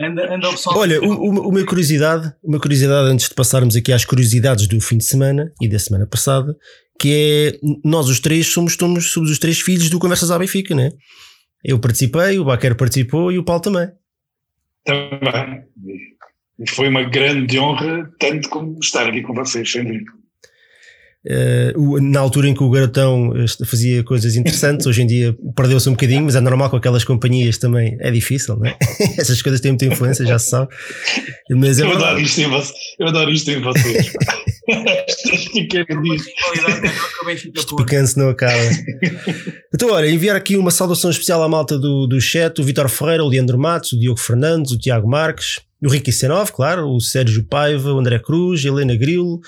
Anda, 0.00 0.34
anda 0.34 0.50
Olha, 0.66 1.00
uma, 1.00 1.42
uma 1.42 1.64
curiosidade, 1.64 2.30
uma 2.42 2.58
curiosidade 2.58 3.08
antes 3.08 3.28
de 3.28 3.34
passarmos 3.34 3.76
aqui 3.76 3.92
às 3.92 4.04
curiosidades 4.04 4.66
do 4.66 4.80
fim 4.80 4.98
de 4.98 5.04
semana 5.04 5.52
e 5.60 5.68
da 5.68 5.78
semana 5.78 6.06
passada, 6.06 6.56
que 6.98 7.54
é 7.54 7.58
nós 7.84 8.08
os 8.08 8.18
três 8.18 8.48
somos, 8.48 8.74
somos, 8.74 9.12
somos 9.12 9.30
os 9.30 9.38
três 9.38 9.60
filhos 9.60 9.88
do 9.88 9.98
Conversas 9.98 10.30
à 10.30 10.38
Benfica, 10.38 10.74
não 10.74 10.82
é? 10.82 10.90
Eu 11.64 11.78
participei, 11.78 12.38
o 12.38 12.44
Baquer 12.44 12.76
participou 12.76 13.30
e 13.30 13.38
o 13.38 13.44
Paulo 13.44 13.62
também. 13.62 13.88
Também. 14.84 15.62
Foi 16.68 16.88
uma 16.88 17.02
grande 17.04 17.58
honra, 17.58 18.10
tanto 18.18 18.48
como 18.48 18.78
estar 18.80 19.08
aqui 19.08 19.22
com 19.22 19.34
vocês, 19.34 19.70
sem 19.70 19.84
dúvida. 19.84 20.12
Uh, 21.24 22.00
na 22.00 22.18
altura 22.18 22.48
em 22.48 22.54
que 22.54 22.64
o 22.64 22.70
Garotão 22.70 23.32
fazia 23.64 24.02
coisas 24.02 24.34
interessantes, 24.34 24.86
hoje 24.86 25.02
em 25.02 25.06
dia 25.06 25.36
perdeu-se 25.54 25.88
um 25.88 25.92
bocadinho, 25.92 26.24
mas 26.24 26.34
é 26.34 26.40
normal 26.40 26.68
com 26.68 26.76
aquelas 26.76 27.04
companhias 27.04 27.58
também 27.58 27.96
é 28.00 28.10
difícil, 28.10 28.56
não 28.56 28.66
é? 28.66 28.76
Essas 29.16 29.40
coisas 29.40 29.60
têm 29.60 29.70
muita 29.70 29.86
influência, 29.86 30.26
já 30.26 30.36
se 30.36 30.50
sabe. 30.50 30.74
Mas 31.48 31.78
é 31.78 31.84
eu, 31.84 31.92
adoro 31.92 32.20
isto 32.20 32.40
em 32.40 32.48
vocês, 32.48 32.78
eu 32.98 33.06
adoro 33.06 33.30
isto 33.30 33.50
em 33.52 33.60
vocês. 33.60 34.12
Isto 37.54 37.76
pequeno 37.76 38.08
não 38.16 38.30
acaba. 38.30 38.52
então, 39.74 39.90
olha, 39.90 40.08
enviar 40.08 40.36
aqui 40.36 40.56
uma 40.56 40.70
saudação 40.70 41.10
especial 41.10 41.42
à 41.42 41.48
malta 41.48 41.78
do, 41.78 42.06
do 42.06 42.20
chat: 42.20 42.60
o 42.60 42.64
Vitor 42.64 42.88
Ferreira, 42.88 43.24
o 43.24 43.28
Leandro 43.28 43.58
Matos, 43.58 43.92
o 43.92 43.98
Diogo 43.98 44.20
Fernandes, 44.20 44.72
o 44.72 44.78
Tiago 44.78 45.08
Marques, 45.08 45.60
o 45.82 45.88
Ricky 45.88 46.12
Senov, 46.12 46.52
claro, 46.52 46.88
o 46.88 47.00
Sérgio 47.00 47.44
Paiva, 47.44 47.92
o 47.92 47.98
André 47.98 48.18
Cruz, 48.18 48.64
a 48.64 48.68
Helena 48.68 48.96
Grilo 48.96 49.40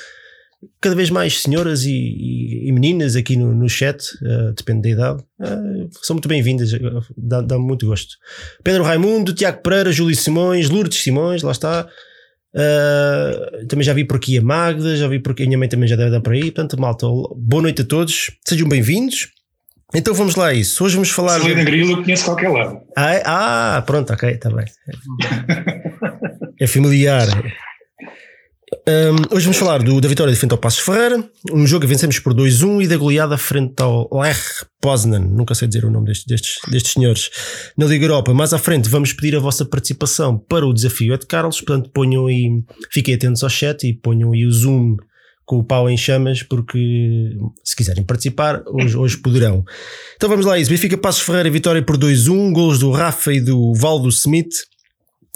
cada 0.81 0.95
vez 0.95 1.11
mais 1.11 1.43
senhoras 1.43 1.85
e, 1.85 1.93
e, 1.93 2.69
e 2.69 2.73
meninas 2.73 3.17
aqui 3.17 3.37
no, 3.37 3.55
no 3.55 3.69
chat, 3.69 4.03
uh, 4.23 4.53
depende 4.53 4.83
da 4.83 4.89
idade, 4.89 5.23
uh, 5.41 5.89
são 6.03 6.15
muito 6.15 6.29
bem-vindas, 6.29 6.73
eh, 6.73 6.79
dá, 7.17 7.41
dá 7.41 7.59
muito 7.59 7.87
gosto. 7.87 8.17
Pedro 8.63 8.83
Raimundo, 8.83 9.35
Tiago 9.35 9.63
Pereira, 9.63 9.93
Júlio 9.93 10.17
Simões, 10.17 10.71
Lourdes 10.71 11.03
Simões, 11.03 11.43
lá 11.43 11.53
está. 11.53 11.89
Uh, 12.55 13.67
também 13.67 13.85
já 13.85 13.93
vi 13.93 14.05
por 14.05 14.17
aqui 14.17 14.39
a 14.39 14.43
Magda, 14.43 14.97
já 14.97 15.09
vi 15.09 15.19
por 15.19 15.33
aqui, 15.33 15.43
a 15.43 15.47
minha 15.47 15.59
mãe 15.59 15.69
também 15.69 15.89
já 15.89 15.97
deve 15.97 16.11
dar 16.11 16.21
por 16.21 16.33
aí. 16.33 16.43
Portanto, 16.43 16.81
malta, 16.81 17.07
boa 17.37 17.63
noite 17.63 17.83
a 17.83 17.85
todos, 17.85 18.31
sejam 18.47 18.69
bem-vindos. 18.69 19.31
Então 19.93 20.15
vamos 20.15 20.37
lá 20.37 20.49
a 20.49 20.55
isso. 20.55 20.85
Hoje 20.85 20.95
vamos 20.95 21.11
falar. 21.11 21.41
Se 21.41 21.55
de... 21.55 21.65
Grilo, 21.65 21.93
eu 21.93 22.03
conheço 22.03 22.25
qualquer 22.25 22.51
lado. 22.51 22.81
Ah, 22.97 23.15
é? 23.15 23.23
ah 23.25 23.83
pronto, 23.85 24.13
ok, 24.13 24.31
está 24.31 24.51
bem. 24.51 24.65
É 26.61 26.69
familiar. 26.69 27.27
Um, 28.87 29.35
hoje 29.35 29.47
vamos 29.47 29.57
falar 29.57 29.83
do, 29.83 29.99
da 29.99 30.07
vitória 30.07 30.31
de 30.31 30.39
frente 30.39 30.53
ao 30.53 30.59
Passos 30.59 30.81
Ferreira, 30.81 31.27
um 31.51 31.67
jogo 31.67 31.81
que 31.81 31.87
vencemos 31.87 32.19
por 32.19 32.35
2-1 32.35 32.85
e 32.85 32.87
da 32.87 32.99
goleada 32.99 33.39
frente 33.39 33.81
ao 33.81 34.07
Lech 34.13 34.67
Poznan, 34.79 35.21
nunca 35.21 35.55
sei 35.55 35.67
dizer 35.67 35.87
o 35.87 35.91
nome 35.91 36.09
destes, 36.09 36.27
destes, 36.27 36.59
destes 36.71 36.93
senhores, 36.93 37.31
na 37.79 37.87
Liga 37.87 38.05
Europa. 38.05 38.35
Mais 38.35 38.53
à 38.53 38.59
frente 38.59 38.91
vamos 38.91 39.15
pedir 39.15 39.35
a 39.37 39.41
vossa 39.41 39.65
participação 39.65 40.37
para 40.37 40.67
o 40.67 40.75
desafio 40.75 41.17
de 41.17 41.25
Carlos, 41.25 41.63
portanto 41.63 41.89
ponham 41.95 42.27
aí, 42.27 42.63
fiquem 42.91 43.15
atentos 43.15 43.43
ao 43.43 43.49
chat 43.49 43.89
e 43.89 43.95
ponham 43.95 44.33
aí 44.33 44.45
o 44.45 44.53
zoom 44.53 44.99
com 45.47 45.59
o 45.59 45.65
pau 45.65 45.89
em 45.89 45.97
chamas, 45.97 46.43
porque 46.43 47.39
se 47.63 47.75
quiserem 47.75 48.05
participar, 48.05 48.63
hoje, 48.67 48.99
hoje 48.99 49.17
poderão. 49.17 49.65
Então 50.17 50.29
vamos 50.29 50.45
lá, 50.45 50.59
isso. 50.59 50.71
Benfica 50.71 50.99
Passos 50.99 51.23
Ferreira, 51.23 51.51
vitória 51.51 51.83
por 51.83 51.97
2-1, 51.97 52.53
gols 52.53 52.79
do 52.79 52.91
Rafa 52.91 53.33
e 53.33 53.41
do 53.41 53.73
Valdo 53.75 54.11
Smith. 54.11 54.55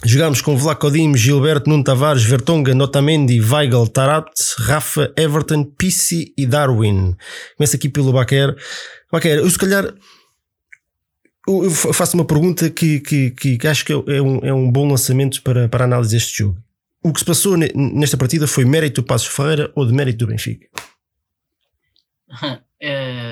Jogámos 0.05 0.41
com 0.41 0.57
Vlacodim, 0.57 1.17
Gilberto, 1.17 1.69
Nuno 1.69 1.83
Tavares, 1.83 2.23
Vertonga, 2.23 2.73
Notamendi, 2.73 3.41
Weigel, 3.41 3.89
Tarat, 3.89 4.31
Rafa, 4.59 5.13
Everton, 5.17 5.65
Pissi 5.65 6.33
e 6.37 6.47
Darwin. 6.47 7.17
Começa 7.57 7.77
aqui 7.77 7.89
pelo 7.89 8.13
Baquer. 8.13 8.57
Baquer, 9.11 9.39
eu 9.39 9.51
se 9.51 9.59
calhar 9.59 9.93
eu 11.49 11.71
faço 11.71 12.17
uma 12.17 12.25
pergunta 12.27 12.69
que, 12.69 13.01
que, 13.01 13.31
que 13.31 13.67
acho 13.67 13.85
que 13.85 13.93
é 13.93 14.23
um, 14.23 14.39
é 14.45 14.53
um 14.53 14.71
bom 14.71 14.89
lançamento 14.89 15.43
para, 15.43 15.69
para 15.69 15.85
a 15.85 15.87
análise 15.87 16.15
deste 16.15 16.39
jogo. 16.39 16.63
O 17.03 17.13
que 17.13 17.21
se 17.21 17.25
passou 17.25 17.57
nesta 17.57 18.17
partida 18.17 18.47
foi 18.47 18.65
mérito 18.65 19.01
do 19.01 19.07
Passos 19.07 19.29
Ferreira 19.29 19.73
ou 19.75 19.87
de 19.87 19.93
mérito 19.93 20.19
do 20.19 20.27
Benfica? 20.29 20.69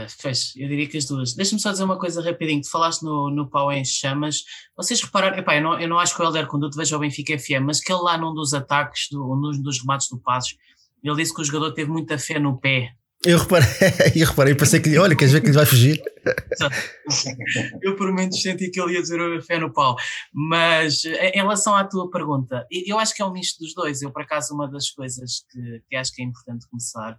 Uh, 0.04 0.06
fez, 0.20 0.52
eu 0.56 0.68
diria 0.68 0.88
que 0.88 0.96
as 0.96 1.04
duas. 1.04 1.34
Deixa-me 1.34 1.60
só 1.60 1.70
dizer 1.70 1.84
uma 1.84 1.98
coisa 1.98 2.22
rapidinho. 2.22 2.60
Tu 2.60 2.70
falaste 2.70 3.02
no, 3.02 3.30
no 3.30 3.48
pau 3.48 3.70
em 3.72 3.84
chamas. 3.84 4.44
Vocês 4.76 5.00
repararam, 5.02 5.38
epá, 5.38 5.56
eu, 5.56 5.62
não, 5.62 5.80
eu 5.80 5.88
não 5.88 5.98
acho 5.98 6.14
que 6.14 6.22
o 6.22 6.24
Helder 6.24 6.46
Conduto 6.46 6.76
veja 6.76 6.96
o 6.96 7.00
Benfica 7.00 7.38
FM, 7.38 7.64
mas 7.64 7.80
que 7.80 7.92
ele 7.92 8.02
lá 8.02 8.18
num 8.18 8.34
dos 8.34 8.52
ataques, 8.54 9.08
do, 9.10 9.18
num 9.36 9.60
dos 9.62 9.80
remates 9.80 10.08
do 10.08 10.18
Passos, 10.18 10.56
ele 11.02 11.16
disse 11.16 11.34
que 11.34 11.40
o 11.40 11.44
jogador 11.44 11.72
teve 11.72 11.90
muita 11.90 12.18
fé 12.18 12.38
no 12.38 12.58
pé. 12.58 12.92
Eu 13.24 13.38
reparei, 13.38 13.66
eu 14.14 14.26
reparei, 14.26 14.54
pensei 14.54 14.80
que 14.80 14.88
lhe, 14.88 14.98
olha, 14.98 15.16
queres 15.16 15.32
ver 15.32 15.40
que 15.40 15.48
lhe 15.48 15.52
vai 15.52 15.66
fugir? 15.66 16.00
eu 17.82 17.96
por 17.96 18.12
menos 18.12 18.40
senti 18.40 18.70
que 18.70 18.80
ele 18.80 18.94
ia 18.94 19.02
dizer 19.02 19.42
fé 19.42 19.58
no 19.58 19.72
pau. 19.72 19.96
Mas 20.32 21.04
em 21.04 21.38
relação 21.38 21.74
à 21.74 21.84
tua 21.84 22.10
pergunta, 22.10 22.66
eu 22.70 22.98
acho 22.98 23.14
que 23.14 23.22
é 23.22 23.24
um 23.24 23.32
misto 23.32 23.58
dos 23.58 23.74
dois. 23.74 24.02
Eu, 24.02 24.12
por 24.12 24.22
acaso, 24.22 24.54
uma 24.54 24.70
das 24.70 24.90
coisas 24.90 25.44
que, 25.50 25.82
que 25.88 25.96
acho 25.96 26.12
que 26.14 26.22
é 26.22 26.24
importante 26.24 26.68
começar 26.68 27.18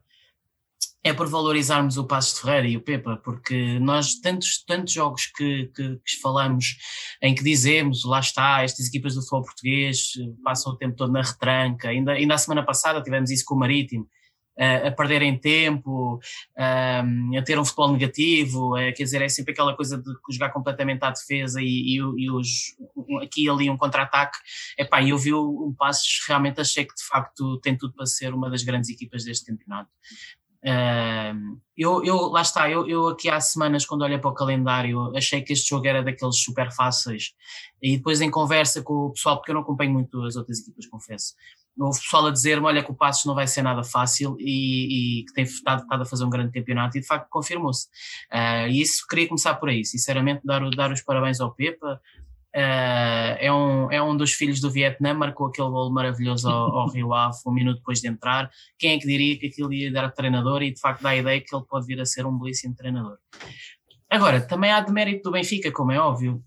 é 1.04 1.14
por 1.14 1.28
valorizarmos 1.28 1.98
o 1.98 2.06
Passo 2.06 2.36
de 2.36 2.42
Ferreira 2.42 2.68
e 2.68 2.78
o 2.78 2.82
Pepa, 2.82 3.18
porque 3.24 3.80
nós, 3.80 4.16
tantos, 4.16 4.64
tantos 4.66 4.94
jogos 4.94 5.28
que, 5.28 5.68
que, 5.76 5.96
que, 5.96 6.22
falamos 6.22 6.76
em 7.22 7.34
que 7.34 7.44
dizemos, 7.44 8.04
lá 8.04 8.20
está, 8.20 8.64
estas 8.64 8.88
equipas 8.88 9.16
do 9.16 9.22
futebol 9.22 9.44
português 9.44 10.12
eh, 10.20 10.34
passam 10.44 10.74
o 10.74 10.78
tempo 10.78 10.96
todo 10.96 11.12
na 11.12 11.22
retranca, 11.22 11.90
ainda, 11.90 12.14
ainda 12.14 12.34
a 12.34 12.38
semana 12.38 12.64
passada 12.66 13.02
tivemos 13.02 13.32
isso 13.32 13.46
com 13.46 13.56
o 13.56 13.60
Marítimo, 13.60 14.08
uh, 14.58 14.88
a 14.88 14.92
perderem 14.92 15.38
tempo, 15.38 16.16
uh, 16.16 17.38
a 17.38 17.42
ter 17.42 17.58
um 17.60 17.66
futebol 17.66 17.94
negativo, 17.94 18.76
uh, 18.76 18.94
quer 18.94 19.04
dizer, 19.04 19.22
é 19.22 19.30
sempre 19.30 19.54
aquela 19.54 19.76
coisa 19.76 19.98
de 19.98 20.12
jogar 20.32 20.50
completamente 20.50 21.04
à 21.04 21.12
defesa 21.12 21.62
e, 21.62 21.66
e, 21.66 21.96
e 21.96 22.32
os, 22.32 22.76
aqui 23.22 23.46
e 23.46 23.50
ali 23.50 23.70
um 23.70 23.78
contra-ataque. 23.78 24.38
Epá, 24.78 25.04
eu 25.04 25.18
vi 25.18 25.34
o, 25.34 25.42
o 25.42 25.76
Passos, 25.78 26.24
realmente 26.28 26.60
achei 26.60 26.86
que 26.86 26.96
de 26.96 27.04
facto 27.04 27.60
tem 27.62 27.78
tudo 27.78 27.94
para 27.94 28.06
ser 28.06 28.34
uma 28.34 28.50
das 28.50 28.64
grandes 28.64 28.90
equipas 28.90 29.24
deste 29.24 29.46
campeonato. 29.46 29.90
Uh, 30.68 31.58
eu, 31.78 32.04
eu, 32.04 32.18
lá 32.28 32.42
está, 32.42 32.70
eu, 32.70 32.86
eu 32.90 33.08
aqui 33.08 33.30
há 33.30 33.40
semanas, 33.40 33.86
quando 33.86 34.02
olhei 34.02 34.18
para 34.18 34.30
o 34.30 34.34
calendário, 34.34 35.16
achei 35.16 35.42
que 35.42 35.54
este 35.54 35.70
jogo 35.70 35.88
era 35.88 36.04
daqueles 36.04 36.42
super 36.42 36.72
fáceis. 36.74 37.34
E 37.82 37.96
depois, 37.96 38.20
em 38.20 38.30
conversa 38.30 38.82
com 38.82 38.94
o 38.94 39.14
pessoal, 39.14 39.38
porque 39.38 39.52
eu 39.52 39.56
não 39.56 39.62
acompanho 39.62 39.94
muito 39.94 40.22
as 40.24 40.36
outras 40.36 40.60
equipas, 40.60 40.88
confesso, 40.88 41.36
houve 41.80 42.00
pessoal 42.00 42.26
a 42.28 42.32
dizer-me: 42.32 42.66
olha, 42.66 42.84
que 42.84 42.92
o 42.92 42.96
Passos 42.96 43.26
não 43.26 43.36
vai 43.36 43.48
ser 43.48 43.62
nada 43.62 43.84
fácil 43.84 44.36
e, 44.40 45.22
e 45.22 45.26
que 45.26 45.34
tem 45.34 45.44
estado, 45.44 45.84
estado, 45.84 46.02
a 46.02 46.06
fazer 46.06 46.26
um 46.26 46.30
grande 46.30 46.52
campeonato, 46.52 46.98
e 46.98 47.02
de 47.02 47.08
facto 47.08 47.30
confirmou-se. 47.30 47.88
Uh, 48.32 48.68
e 48.70 48.82
isso, 48.82 49.06
queria 49.08 49.28
começar 49.28 49.56
por 49.56 49.70
aí, 49.70 49.86
sinceramente, 49.86 50.42
dar, 50.44 50.68
dar 50.72 50.92
os 50.92 51.02
parabéns 51.02 51.40
ao 51.40 51.54
Pepa, 51.54 52.02
Uh, 52.58 53.38
é, 53.38 53.54
um, 53.54 53.92
é 53.92 54.02
um 54.02 54.18
dos 54.18 54.34
filhos 54.34 54.60
do 54.60 54.72
Vietnã, 54.72 55.14
marcou 55.14 55.46
aquele 55.46 55.70
gol 55.70 55.94
maravilhoso 55.94 56.50
ao, 56.50 56.76
ao 56.76 56.90
Rio 56.92 57.14
Ave 57.14 57.38
um 57.46 57.54
minuto 57.54 57.78
depois 57.78 58.02
de 58.02 58.08
entrar. 58.08 58.50
Quem 58.80 58.94
é 58.94 59.00
que 59.00 59.06
diria 59.06 59.38
que 59.38 59.46
aquilo 59.46 59.72
ia 59.72 59.92
dar 59.92 60.10
treinador 60.10 60.64
e 60.64 60.74
de 60.74 60.80
facto 60.80 61.04
dá 61.04 61.10
a 61.10 61.16
ideia 61.16 61.40
que 61.40 61.56
ele 61.56 61.66
pode 61.70 61.86
vir 61.86 62.02
a 62.02 62.06
ser 62.06 62.26
um 62.26 62.36
belíssimo 62.36 62.76
treinador. 62.76 63.20
Agora, 64.10 64.42
também 64.42 64.72
há 64.72 64.82
demérito 64.82 65.22
do 65.22 65.32
Benfica, 65.34 65.72
como 65.72 65.92
é 65.92 66.00
óbvio. 66.00 66.44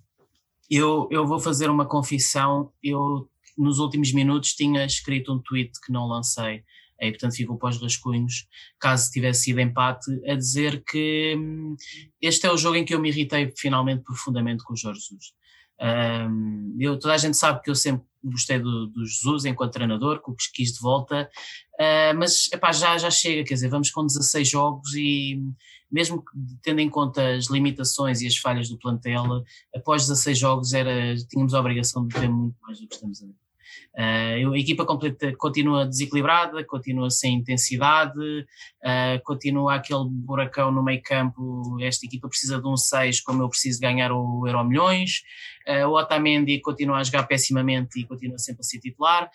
Eu, 0.69 1.07
eu 1.13 1.25
vou 1.25 1.39
fazer 1.39 1.71
uma 1.71 1.87
confissão. 1.87 2.73
Eu, 2.83 3.29
nos 3.57 3.79
últimos 3.79 4.13
minutos, 4.13 4.55
tinha 4.55 4.85
escrito 4.85 5.33
um 5.33 5.39
tweet 5.39 5.71
que 5.81 5.93
não 5.93 6.09
lancei, 6.09 6.65
e 7.01 7.11
portanto 7.11 7.37
ficou 7.37 7.57
para 7.57 7.71
os 7.71 7.81
rascunhos, 7.81 8.49
caso 8.81 9.13
tivesse 9.13 9.45
sido 9.45 9.61
empate, 9.61 10.11
a 10.29 10.35
dizer 10.35 10.83
que 10.85 11.37
hum, 11.39 11.77
este 12.21 12.47
é 12.47 12.53
o 12.53 12.57
jogo 12.57 12.77
em 12.77 12.85
que 12.85 12.95
eu 12.95 13.01
me 13.01 13.11
irritei 13.11 13.53
finalmente 13.57 14.03
profundamente 14.03 14.65
com 14.65 14.73
o 14.73 14.77
Jorge 14.77 15.01
Jesus. 15.01 15.40
Um, 15.81 16.77
eu, 16.79 16.99
toda 16.99 17.15
a 17.15 17.19
gente 17.19 17.37
sabe 17.37 17.63
que 17.63 17.71
eu 17.71 17.75
sempre 17.75 18.05
gostei 18.23 18.59
do, 18.59 18.87
do 18.89 19.07
Jesus 19.07 19.45
enquanto 19.45 19.73
treinador, 19.73 20.23
que 20.23 20.31
o 20.31 20.37
quis 20.53 20.73
de 20.73 20.81
volta, 20.81 21.31
uh, 21.75 22.19
mas 22.19 22.49
epá, 22.53 22.71
já, 22.71 22.99
já 22.99 23.11
chega, 23.11 23.45
quer 23.45 23.55
dizer, 23.55 23.69
vamos 23.69 23.91
com 23.91 24.05
16 24.05 24.49
jogos 24.49 24.93
e 24.95 25.43
mesmo 25.91 26.23
tendo 26.63 26.81
em 26.81 26.89
conta 26.89 27.35
as 27.35 27.47
limitações 27.47 28.21
e 28.21 28.27
as 28.27 28.37
falhas 28.37 28.69
do 28.69 28.79
plantel, 28.79 29.25
após 29.75 30.07
16 30.07 30.39
jogos 30.39 30.73
era, 30.73 31.17
tínhamos 31.29 31.55
a 31.55 31.61
obrigação 31.61 32.07
de 32.07 32.15
ter 32.15 32.29
muito 32.29 32.57
mais 32.61 32.79
do 32.79 32.87
que 32.87 32.95
estamos 32.95 33.23
a 33.23 33.27
ver. 33.27 33.50
Uh, 33.95 34.53
a 34.53 34.59
equipa 34.59 34.85
completa 34.85 35.35
continua 35.37 35.85
desequilibrada, 35.85 36.65
continua 36.65 37.11
sem 37.11 37.35
intensidade, 37.35 38.19
uh, 38.21 39.23
continua 39.25 39.75
aquele 39.75 40.05
buracão 40.09 40.71
no 40.71 40.83
meio 40.83 41.03
campo. 41.03 41.77
Esta 41.81 42.07
equipa 42.07 42.29
precisa 42.29 42.61
de 42.61 42.69
um 42.69 42.77
6, 42.77 43.21
como 43.21 43.43
eu 43.43 43.49
preciso 43.49 43.81
ganhar 43.81 44.13
o 44.13 44.47
Euro 44.47 44.65
Milhões. 44.65 45.23
Uh, 45.69 45.87
o 45.89 45.99
Otamendi 45.99 46.61
continua 46.61 46.99
a 46.99 47.03
jogar 47.03 47.25
pessimamente 47.25 48.01
e 48.01 48.07
continua 48.07 48.39
sempre 48.39 48.61
a 48.61 48.65
ser 48.65 48.79
titular. 48.79 49.31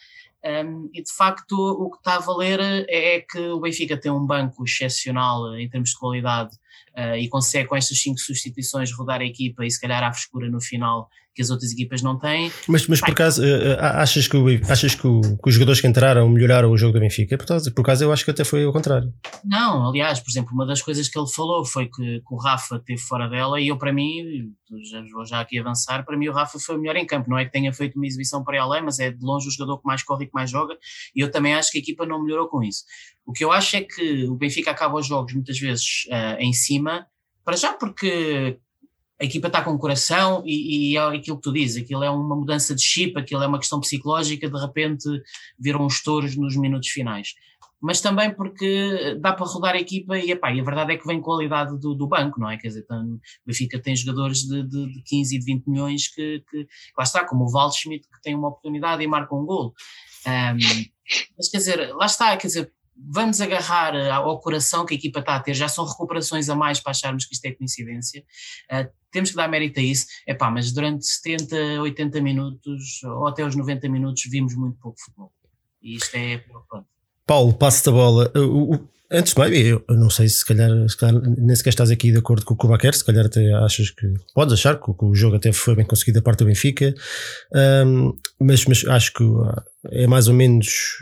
Um, 0.45 0.91
e 0.93 1.01
de 1.01 1.11
facto, 1.11 1.55
o 1.55 1.89
que 1.89 1.97
está 1.97 2.17
a 2.17 2.19
valer 2.19 2.59
é 2.87 3.19
que 3.19 3.39
o 3.39 3.59
Benfica 3.59 3.97
tem 3.97 4.11
um 4.11 4.23
banco 4.23 4.63
excepcional 4.63 5.57
em 5.57 5.67
termos 5.67 5.89
de 5.89 5.97
qualidade 5.97 6.55
uh, 6.95 7.15
e 7.17 7.27
consegue 7.27 7.67
com 7.67 7.75
estas 7.75 7.99
cinco 7.99 8.19
substituições 8.19 8.91
rodar 8.91 9.21
a 9.21 9.25
equipa 9.25 9.65
e 9.65 9.71
se 9.71 9.81
calhar 9.81 10.03
à 10.03 10.13
frescura 10.13 10.47
no 10.47 10.61
final 10.61 11.09
que 11.35 11.41
as 11.41 11.49
outras 11.49 11.71
equipas 11.71 12.01
não 12.01 12.17
têm. 12.17 12.51
Mas, 12.67 12.87
mas 12.87 13.01
por 13.01 13.11
acaso, 13.11 13.43
uh, 13.43 13.77
achas, 13.79 14.27
que, 14.27 14.37
o, 14.37 14.47
achas 14.69 14.95
que, 14.95 15.05
o, 15.05 15.21
que, 15.21 15.49
os 15.49 15.53
jogadores 15.53 15.81
que 15.81 15.87
entraram 15.87 16.29
melhoraram 16.29 16.71
o 16.71 16.77
jogo 16.77 16.93
do 16.93 16.99
Benfica? 16.99 17.37
Por 17.37 17.43
acaso, 17.43 17.73
por 17.73 17.81
acaso 17.81 18.03
eu 18.05 18.13
acho 18.13 18.23
que 18.23 18.31
até 18.31 18.43
foi 18.43 18.63
ao 18.63 18.71
contrário. 18.71 19.13
Não, 19.43 19.89
aliás, 19.89 20.19
por 20.19 20.29
exemplo, 20.29 20.53
uma 20.53 20.65
das 20.65 20.81
coisas 20.81 21.09
que 21.09 21.19
ele 21.19 21.27
falou 21.27 21.65
foi 21.65 21.87
que, 21.87 22.19
que 22.19 22.33
o 22.33 22.37
Rafa 22.37 22.79
teve 22.79 23.01
fora 23.01 23.27
dela 23.27 23.59
e 23.59 23.67
eu 23.67 23.77
para 23.77 23.91
mim, 23.91 24.49
já, 24.89 25.03
vou 25.13 25.25
já 25.25 25.41
aqui 25.41 25.59
avançar, 25.59 26.05
para 26.05 26.17
mim 26.17 26.29
o 26.29 26.33
Rafa 26.33 26.57
foi 26.57 26.77
o 26.77 26.79
melhor 26.79 26.95
em 26.95 27.05
campo, 27.05 27.29
não 27.29 27.37
é 27.37 27.43
que 27.43 27.51
tenha 27.51 27.73
feito 27.73 27.95
uma 27.97 28.07
exibição 28.07 28.43
para 28.43 28.61
além, 28.61 28.81
mas 28.81 28.99
é 28.99 29.11
de 29.11 29.23
longe 29.23 29.49
o 29.49 29.51
jogador 29.51 29.79
que 29.79 29.85
mais 29.85 30.01
corre 30.03 30.23
e 30.23 30.27
que 30.27 30.33
mais 30.33 30.49
joga 30.49 30.77
e 31.13 31.19
eu 31.19 31.29
também 31.29 31.53
acho 31.53 31.71
que 31.71 31.77
a 31.77 31.81
equipa 31.81 32.05
não 32.05 32.23
melhorou 32.23 32.47
com 32.47 32.63
isso. 32.63 32.83
O 33.25 33.33
que 33.33 33.43
eu 33.43 33.51
acho 33.51 33.75
é 33.75 33.81
que 33.81 34.25
o 34.25 34.35
Benfica 34.35 34.71
acaba 34.71 34.97
os 34.97 35.07
jogos 35.07 35.33
muitas 35.33 35.59
vezes 35.59 36.05
uh, 36.07 36.39
em 36.39 36.53
cima, 36.53 37.07
para 37.43 37.55
já 37.55 37.73
porque 37.73 38.59
a 39.19 39.23
equipa 39.23 39.47
está 39.47 39.63
com 39.63 39.77
coração 39.77 40.43
e, 40.45 40.93
e, 40.93 40.97
é 40.97 41.01
aquilo 41.01 41.37
que 41.37 41.43
tu 41.43 41.53
dizes, 41.53 41.81
aquilo 41.81 42.03
é 42.03 42.09
uma 42.09 42.35
mudança 42.35 42.75
de 42.75 42.83
chip, 42.83 43.17
aquilo 43.17 43.41
é 43.41 43.47
uma 43.47 43.59
questão 43.59 43.79
psicológica, 43.79 44.49
de 44.49 44.59
repente 44.59 45.07
viram 45.57 45.85
os 45.85 46.03
touros 46.03 46.35
nos 46.35 46.55
minutos 46.57 46.89
finais. 46.89 47.33
Mas 47.81 48.01
também 48.01 48.33
porque 48.33 49.15
dá 49.19 49.31
para 49.33 49.45
rodar 49.45 49.75
a 49.75 49.79
equipa 49.79 50.17
e, 50.17 50.31
epá, 50.31 50.51
e 50.51 50.59
a 50.59 50.63
verdade 50.63 50.93
é 50.93 50.97
que 50.97 51.05
vem 51.05 51.21
qualidade 51.21 51.79
do, 51.79 51.93
do 51.93 52.07
banco, 52.07 52.39
não 52.39 52.49
é? 52.49 52.57
Quer 52.57 52.69
dizer, 52.69 52.81
então, 52.83 53.19
Benfica 53.45 53.79
tem 53.79 53.95
jogadores 53.95 54.39
de, 54.39 54.63
de, 54.63 54.93
de 54.93 55.03
15 55.03 55.35
e 55.35 55.39
de 55.39 55.45
20 55.45 55.67
milhões 55.67 56.07
que, 56.07 56.43
que, 56.49 56.67
lá 56.97 57.03
está, 57.03 57.25
como 57.25 57.45
o 57.45 57.51
Waldschmidt, 57.51 58.07
que 58.07 58.21
tem 58.21 58.33
uma 58.33 58.47
oportunidade 58.47 59.03
e 59.03 59.07
marca 59.07 59.35
um 59.35 59.45
gol. 59.45 59.73
Um, 60.25 60.57
mas 61.37 61.49
quer 61.49 61.57
dizer, 61.57 61.95
lá 61.95 62.05
está, 62.05 62.35
quer 62.37 62.47
dizer, 62.47 62.71
vamos 62.97 63.41
agarrar 63.41 63.95
eh, 63.95 64.09
ao 64.09 64.39
coração 64.39 64.85
que 64.85 64.93
a 64.93 64.97
equipa 64.97 65.19
está 65.19 65.35
a 65.35 65.39
ter, 65.39 65.53
já 65.53 65.67
são 65.67 65.85
recuperações 65.85 66.49
a 66.49 66.55
mais 66.55 66.79
para 66.79 66.91
acharmos 66.91 67.25
que 67.25 67.33
isto 67.33 67.45
é 67.45 67.51
coincidência. 67.51 68.23
Uh, 68.71 68.89
temos 69.11 69.31
que 69.31 69.35
dar 69.35 69.47
mérito 69.49 69.79
a 69.79 69.83
isso. 69.83 70.05
Epá, 70.27 70.49
mas 70.49 70.71
durante 70.71 71.05
70, 71.05 71.81
80 71.81 72.21
minutos 72.21 73.03
ou 73.03 73.27
até 73.27 73.45
os 73.45 73.55
90 73.55 73.89
minutos 73.89 74.23
vimos 74.29 74.55
muito 74.55 74.77
pouco 74.79 74.99
futebol. 74.99 75.31
E 75.81 75.95
isto 75.95 76.15
é 76.15 76.37
pronto. 76.69 76.87
Paulo, 77.25 77.53
passo 77.53 77.89
a 77.89 77.93
bola. 77.93 78.31
antes 79.11 79.33
de 79.33 79.39
mais, 79.39 79.53
eu, 79.53 79.83
não 79.89 80.09
sei 80.09 80.27
se 80.27 80.45
calhar, 80.45 80.69
se 80.87 80.97
calhar 80.97 81.21
nem 81.21 81.55
sequer 81.55 81.69
estás 81.69 81.89
aqui 81.91 82.11
de 82.11 82.19
acordo 82.19 82.45
com 82.45 82.53
o 82.53 82.57
Kubaquer, 82.57 82.93
se 82.93 83.03
calhar 83.03 83.25
até 83.25 83.51
achas 83.53 83.89
que 83.89 84.13
podes 84.33 84.53
achar 84.53 84.79
que, 84.79 84.93
que, 84.93 85.05
o 85.05 85.15
jogo 85.15 85.35
até 85.35 85.51
foi 85.51 85.75
bem 85.75 85.85
conseguido 85.85 86.19
da 86.19 86.23
parte 86.23 86.39
do 86.39 86.45
Benfica, 86.45 86.93
um, 87.85 88.13
mas, 88.39 88.65
mas 88.65 88.85
acho 88.85 89.13
que 89.13 89.23
é 89.91 90.07
mais 90.07 90.27
ou 90.27 90.33
menos 90.33 90.97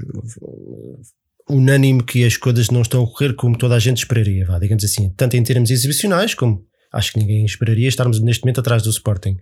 unânime 1.50 2.04
que 2.04 2.26
as 2.26 2.38
coisas 2.38 2.70
não 2.70 2.82
estão 2.82 3.02
a 3.02 3.04
ocorrer 3.04 3.36
como 3.36 3.58
toda 3.58 3.76
a 3.76 3.80
gente 3.80 3.98
esperaria, 3.98 4.46
vá, 4.46 4.60
digamos 4.60 4.84
assim, 4.84 5.10
tanto 5.16 5.36
em 5.36 5.44
termos 5.44 5.70
exibicionais 5.70 6.34
como 6.34 6.66
acho 6.94 7.12
que 7.12 7.20
ninguém 7.20 7.44
esperaria 7.44 7.88
estarmos 7.88 8.22
neste 8.22 8.44
momento 8.44 8.60
atrás 8.60 8.84
do 8.84 8.90
Sporting. 8.90 9.38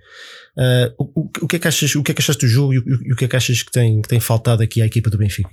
Uh, 0.57 0.93
o, 0.97 1.29
o, 1.41 1.47
que 1.47 1.57
é 1.57 1.59
que 1.59 1.67
achas, 1.67 1.93
o 1.95 2.01
que 2.01 2.11
é 2.11 2.13
que 2.13 2.21
achaste 2.21 2.45
do 2.45 2.49
jogo 2.49 2.73
e 2.73 2.79
o, 2.79 3.13
o 3.13 3.15
que 3.15 3.25
é 3.25 3.27
que 3.27 3.35
achas 3.35 3.61
que 3.61 3.71
tem, 3.71 4.01
que 4.01 4.07
tem 4.07 4.19
faltado 4.19 4.63
aqui 4.63 4.81
à 4.81 4.85
equipa 4.85 5.09
do 5.09 5.17
Benfica? 5.17 5.51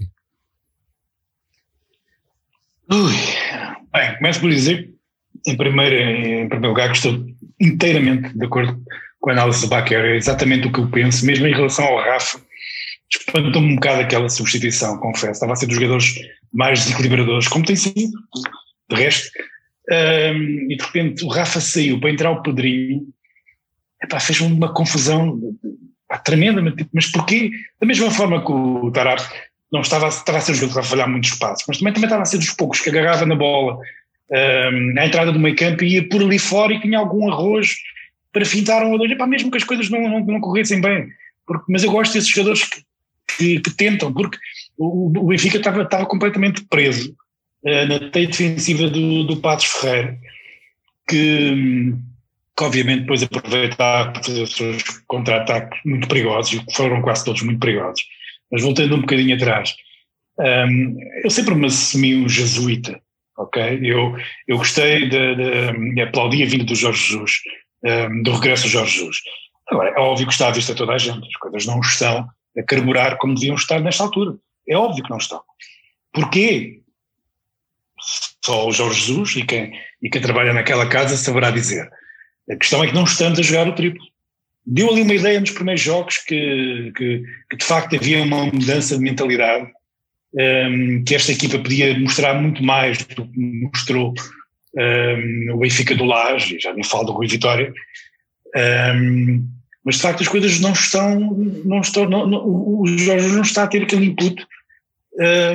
Ui, 2.91 3.13
bem, 3.93 4.17
começo 4.17 4.41
por 4.41 4.51
dizer, 4.51 4.91
em 5.47 5.57
primeiro, 5.57 5.95
em 5.95 6.49
primeiro 6.49 6.69
lugar, 6.69 6.91
que 6.91 6.97
estou 6.97 7.27
inteiramente 7.61 8.37
de 8.37 8.45
acordo 8.47 8.81
com 9.21 9.31
a 9.31 9.33
análise 9.33 9.63
do 9.63 9.69
Baquer, 9.69 10.05
é 10.05 10.17
exatamente 10.17 10.69
o 10.69 10.73
que 10.73 10.79
eu 10.79 10.89
penso, 10.89 11.27
mesmo 11.27 11.47
em 11.47 11.53
relação 11.53 11.85
ao 11.85 11.99
Rafa, 11.99 12.41
espantou-me 13.11 13.73
um 13.73 13.75
bocado 13.77 14.03
aquela 14.03 14.29
substituição, 14.29 14.99
confesso, 14.99 15.33
estava 15.33 15.53
a 15.53 15.57
ser 15.57 15.67
dos 15.67 15.77
jogadores 15.77 16.15
mais 16.53 16.85
desequilibradores, 16.85 17.49
como 17.49 17.65
tem 17.65 17.77
sido, 17.77 18.13
de 18.91 18.97
resto, 18.97 19.31
um, 19.91 20.71
e 20.71 20.77
de 20.77 20.85
repente 20.85 21.25
o 21.25 21.29
Rafa 21.29 21.61
saiu 21.61 22.01
para 22.01 22.11
entrar 22.11 22.31
o 22.31 22.43
Pedrinho, 22.43 23.07
fez 24.21 24.41
uma 24.41 24.73
confusão 24.73 25.41
epá, 26.05 26.19
tremenda, 26.19 26.63
mas 26.93 27.07
porquê? 27.11 27.51
Da 27.81 27.87
mesma 27.87 28.11
forma 28.11 28.45
que 28.45 28.53
o 28.53 28.91
Tarap 28.91 29.21
não 29.73 29.81
estava, 29.81 30.09
estava 30.09 30.39
a 30.39 30.41
ser 30.41 30.53
o 30.53 30.55
jogador 30.55 30.81
a 30.81 30.83
falhar 30.83 31.09
muito 31.09 31.29
espaço, 31.29 31.65
mas 31.69 31.79
também, 31.79 31.93
também 31.93 32.07
estava 32.07 32.23
a 32.23 32.27
ser 32.27 32.39
dos 32.39 32.51
poucos 32.51 32.81
que 32.81 32.91
agarrava 32.91 33.27
na 33.27 33.35
bola 33.35 33.79
um, 34.31 34.93
na 34.95 35.07
entrada 35.07 35.33
do 35.33 35.39
meio 35.39 35.57
campo 35.57 35.85
e 35.85 35.95
ia 35.95 36.09
por 36.09 36.23
ali 36.23 36.39
fora 36.39 36.73
e 36.73 36.81
tinha 36.81 36.99
algum 36.99 37.31
arroz 37.31 37.75
para 38.33 38.45
fintar 38.45 38.85
um 38.85 38.93
ou 38.93 38.99
dois, 38.99 39.11
epá, 39.11 39.27
mesmo 39.27 39.51
que 39.51 39.57
as 39.57 39.65
coisas 39.65 39.89
não, 39.91 40.01
não, 40.01 40.21
não 40.21 40.41
corressem 40.41 40.81
bem. 40.81 41.09
Porque, 41.47 41.65
mas 41.69 41.83
eu 41.83 41.91
gosto 41.91 42.13
desses 42.13 42.29
jogadores 42.29 42.65
que, 42.65 42.83
que, 43.37 43.61
que 43.61 43.71
tentam, 43.71 44.13
porque 44.13 44.39
o, 44.77 45.07
o 45.07 45.27
Benfica 45.27 45.59
estava, 45.59 45.83
estava 45.83 46.07
completamente 46.07 46.65
preso 46.65 47.15
uh, 47.65 47.87
na 47.87 48.11
teia 48.11 48.27
defensiva 48.27 48.89
do, 48.89 49.25
do 49.25 49.37
Patos 49.37 49.67
Ferreira, 49.67 50.19
que, 51.09 51.95
que 52.57 52.65
obviamente 52.65 53.01
depois 53.01 53.23
aproveitar 53.23 54.13
para 54.13 54.23
fazer 54.23 54.43
os 54.43 54.55
seus 54.55 54.83
contra-ataques 55.07 55.79
muito 55.85 56.09
perigosos, 56.09 56.53
e 56.61 56.75
foram 56.75 57.03
quase 57.03 57.25
todos 57.25 57.43
muito 57.43 57.61
perigosos. 57.61 58.03
Mas 58.51 58.63
voltando 58.63 58.97
um 58.97 59.01
bocadinho 59.01 59.37
atrás, 59.37 59.75
um, 60.39 60.45
ehm, 60.45 60.97
eu 61.25 61.31
sempre 61.31 61.55
me 61.55 61.67
assumi 61.67 62.17
um 62.17 62.29
jesuíta, 62.29 63.01
ok? 63.37 63.81
Eu, 63.83 64.17
eu 64.47 64.57
gostei 64.57 65.09
de, 65.09 65.35
de, 65.95 66.01
aplaudi 66.01 66.43
a 66.43 66.47
vinda 66.47 66.65
do 66.65 66.75
Jorge 66.75 67.13
Jesus, 67.13 67.33
um, 67.85 67.89
ehm, 67.89 68.23
do 68.23 68.33
regresso 68.33 68.65
do 68.65 68.71
Jorge 68.71 68.99
Jesus. 68.99 69.17
Agora, 69.71 69.91
é 69.91 70.01
óbvio 70.01 70.27
que 70.27 70.33
está 70.33 70.49
à 70.49 70.51
vista 70.51 70.75
toda 70.75 70.93
a 70.93 70.99
gente, 70.99 71.27
as 71.27 71.37
coisas 71.37 71.67
não 71.67 71.81
estão 71.81 72.27
a 72.59 72.63
carburar 72.63 73.17
como 73.19 73.35
deviam 73.35 73.57
estar 73.57 73.81
nesta 73.81 74.03
altura. 74.03 74.37
É 74.69 74.77
óbvio 74.77 75.05
que 75.05 75.11
não 75.11 75.19
estão. 75.19 75.41
Porquê? 76.13 76.81
Só 78.45 78.69
o 78.69 78.73
Jorge 78.73 79.01
Jesus 79.01 79.37
e 79.37 79.45
quem, 79.45 79.73
e 80.03 80.11
quem 80.11 80.21
trabalha 80.21 80.53
naquela 80.53 80.89
casa 80.89 81.17
saberá 81.17 81.51
dizer. 81.51 81.89
A 82.51 82.57
questão 82.57 82.83
é 82.83 82.89
que 82.89 82.95
não 82.95 83.05
estamos 83.05 83.39
a 83.39 83.43
jogar 83.43 83.69
o 83.69 83.75
triplo. 83.75 84.05
Deu 84.67 84.91
ali 84.91 85.03
uma 85.03 85.15
ideia 85.15 85.41
nos 85.41 85.51
primeiros 85.51 85.83
jogos 85.83 86.19
que, 86.19 86.93
que, 86.97 87.23
que 87.51 87.57
de 87.57 87.65
facto 87.65 87.97
havia 87.97 88.23
uma 88.23 88.47
mudança 88.47 88.97
de 88.97 89.03
mentalidade, 89.03 89.71
um, 90.35 91.05
que 91.05 91.15
esta 91.15 91.33
equipa 91.33 91.59
podia 91.59 91.99
mostrar 91.99 92.35
muito 92.35 92.63
mais 92.63 92.99
do 92.99 93.27
que 93.27 93.39
mostrou 93.39 94.13
um, 94.77 95.55
o 95.55 95.59
Benfica 95.59 95.95
do 95.95 96.05
Laje, 96.05 96.59
já 96.61 96.73
nem 96.75 96.85
falo 96.85 97.05
do 97.05 97.13
Rui 97.13 97.27
Vitória, 97.27 97.73
um, 98.95 99.49
mas 99.89 99.97
de 99.97 100.03
facto 100.03 100.21
as 100.21 100.29
coisas 100.29 100.61
não 100.61 100.73
estão, 100.73 101.19
não 101.65 101.81
estão 101.81 102.07
não, 102.07 102.27
não, 102.27 102.47
o 102.47 102.85
Jorge 102.87 103.29
não 103.29 103.41
está 103.41 103.63
a 103.63 103.67
ter 103.67 103.85
aquele 103.85 104.05
input 104.05 104.47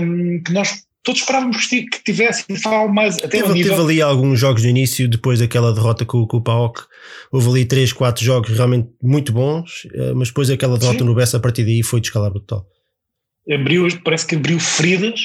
um, 0.01 0.41
que 0.41 0.51
nós 0.51 0.81
todos 1.03 1.21
esperávamos 1.21 1.67
que 1.67 1.85
tivesse, 2.03 2.45
falo 2.59 2.91
mais 2.91 3.17
até 3.17 3.27
teve, 3.27 3.53
nível... 3.53 3.75
teve 3.75 3.81
ali 3.83 4.01
alguns 4.01 4.39
jogos 4.39 4.63
no 4.63 4.69
início, 4.69 5.07
depois 5.07 5.37
daquela 5.37 5.71
derrota 5.71 6.03
com, 6.03 6.25
com 6.25 6.37
o 6.37 6.41
PAOK, 6.41 6.81
houve 7.31 7.47
ali 7.49 7.65
3, 7.65 7.93
4 7.93 8.25
jogos 8.25 8.49
realmente 8.49 8.89
muito 9.03 9.31
bons, 9.31 9.87
eh, 9.93 10.13
mas 10.15 10.29
depois 10.29 10.49
aquela 10.49 10.79
derrota 10.79 10.99
Sim. 10.99 11.05
no 11.05 11.13
Bessa 11.13 11.37
a 11.37 11.39
partir 11.39 11.63
daí 11.63 11.83
foi 11.83 12.01
descalabro 12.01 12.39
total. 12.39 12.65
Abriu, 13.51 13.87
parece 14.03 14.25
que 14.25 14.35
abriu 14.35 14.59
feridas 14.59 15.21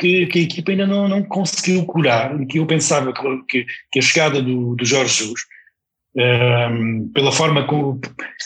que, 0.00 0.26
que, 0.26 0.40
a 0.40 0.42
equipa 0.42 0.72
ainda 0.72 0.86
não, 0.88 1.06
não 1.06 1.22
conseguiu 1.22 1.84
curar, 1.84 2.40
e 2.40 2.46
que 2.46 2.58
eu 2.58 2.66
pensava 2.66 3.12
que, 3.46 3.64
que 3.92 3.98
a 4.00 4.02
chegada 4.02 4.42
do, 4.42 4.74
do 4.74 4.84
Jorge 4.84 5.18
Jesus, 5.18 5.42
um, 6.14 7.10
pela 7.14 7.32
forma 7.32 7.66
como, 7.66 8.00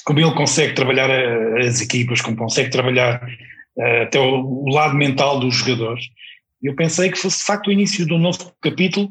como 0.04 0.20
ele 0.20 0.34
consegue 0.34 0.74
trabalhar 0.74 1.10
as 1.58 1.80
equipas, 1.80 2.20
como 2.20 2.36
consegue 2.36 2.70
trabalhar 2.70 3.22
uh, 3.76 4.02
até 4.02 4.20
o, 4.20 4.64
o, 4.64 4.68
lado 4.68 4.94
mental 4.94 5.40
dos 5.40 5.56
jogadores. 5.56 6.04
Eu 6.62 6.74
pensei 6.74 7.10
que 7.10 7.18
fosse 7.18 7.38
de 7.38 7.44
facto 7.44 7.68
o 7.68 7.72
início 7.72 8.06
de 8.06 8.12
um 8.12 8.18
novo 8.18 8.52
capítulo 8.60 9.08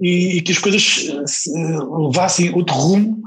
e, 0.00 0.38
e 0.38 0.42
que 0.42 0.52
as 0.52 0.58
coisas 0.58 1.08
uh, 1.48 2.06
levassem 2.06 2.54
outro 2.54 2.74
rumo. 2.74 3.20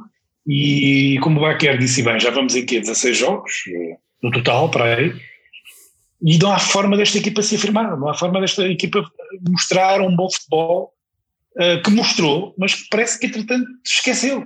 E 0.45 1.17
como 1.21 1.39
o 1.39 1.43
Baquer 1.43 1.78
disse 1.78 2.04
bem, 2.04 2.19
já 2.19 2.30
vamos 2.30 2.56
em 2.56 2.65
quê? 2.65 2.80
16 2.80 3.17
jogos 3.17 3.52
uh, 3.67 3.97
no 4.21 4.32
total 4.32 4.69
para 4.69 4.95
aí. 4.95 5.13
E 6.26 6.38
não 6.38 6.54
há 6.54 6.60
forma 6.60 6.95
desta 6.95 7.17
equipa 7.17 7.41
se 7.41 7.56
afirmar, 7.56 7.97
não 7.97 8.08
há 8.08 8.13
forma 8.13 8.39
desta 8.39 8.65
equipa 8.65 9.06
mostrar 9.45 9.99
um 9.99 10.15
bom 10.15 10.30
futebol 10.32 10.93
que 11.84 11.92
mostrou, 11.92 12.54
mas 12.58 12.74
que 12.76 12.88
parece 12.89 13.20
que 13.20 13.28
entretanto 13.28 13.68
esqueceu. 13.86 14.46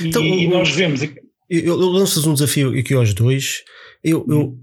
Então, 0.00 0.22
e, 0.22 0.48
nós 0.48 0.70
vemos. 0.70 1.02
Eu, 1.02 1.12
eu 1.50 1.76
lanço 1.76 2.28
um 2.28 2.34
desafio 2.34 2.78
aqui 2.78 2.94
aos 2.94 3.14
dois. 3.14 3.62
Eu, 4.02 4.24
eu, 4.28 4.58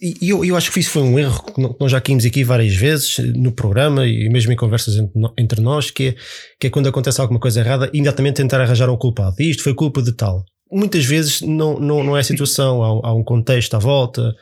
e 0.00 0.28
eu, 0.28 0.44
eu 0.44 0.56
acho 0.56 0.70
que 0.70 0.80
isso 0.80 0.90
foi 0.90 1.02
um 1.02 1.18
erro 1.18 1.42
que 1.42 1.60
nós 1.80 1.90
já 1.90 2.00
quimos 2.00 2.24
aqui 2.24 2.44
várias 2.44 2.74
vezes 2.74 3.18
no 3.34 3.52
programa 3.52 4.06
e 4.06 4.28
mesmo 4.28 4.52
em 4.52 4.56
conversas 4.56 4.96
entre 5.38 5.60
nós, 5.60 5.90
que 5.90 6.08
é, 6.08 6.14
que 6.60 6.66
é 6.66 6.70
quando 6.70 6.88
acontece 6.88 7.20
alguma 7.20 7.40
coisa 7.40 7.60
errada, 7.60 7.90
imediatamente 7.92 8.36
tentar 8.36 8.60
arranjar 8.60 8.90
um 8.90 8.96
culpado. 8.96 9.36
E 9.40 9.50
isto 9.50 9.62
foi 9.62 9.74
culpa 9.74 10.02
de 10.02 10.12
tal. 10.12 10.44
Muitas 10.70 11.04
vezes 11.04 11.40
não, 11.42 11.78
não, 11.78 12.02
não 12.02 12.16
é 12.16 12.20
a 12.20 12.24
situação, 12.24 12.82
há, 12.82 13.08
há 13.08 13.14
um 13.14 13.22
contexto 13.22 13.74
à 13.74 13.78
volta, 13.78 14.34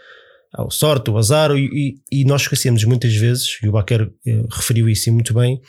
há 0.52 0.64
o 0.64 0.70
sorte, 0.70 1.10
o 1.10 1.18
azar, 1.18 1.50
e, 1.56 1.96
e 2.10 2.24
nós 2.24 2.42
esquecemos 2.42 2.82
muitas 2.84 3.14
vezes, 3.14 3.58
e 3.62 3.68
o 3.68 3.72
Baquer 3.72 4.08
eh, 4.26 4.42
referiu 4.50 4.88
isso 4.88 5.12
muito 5.12 5.34
bem, 5.34 5.60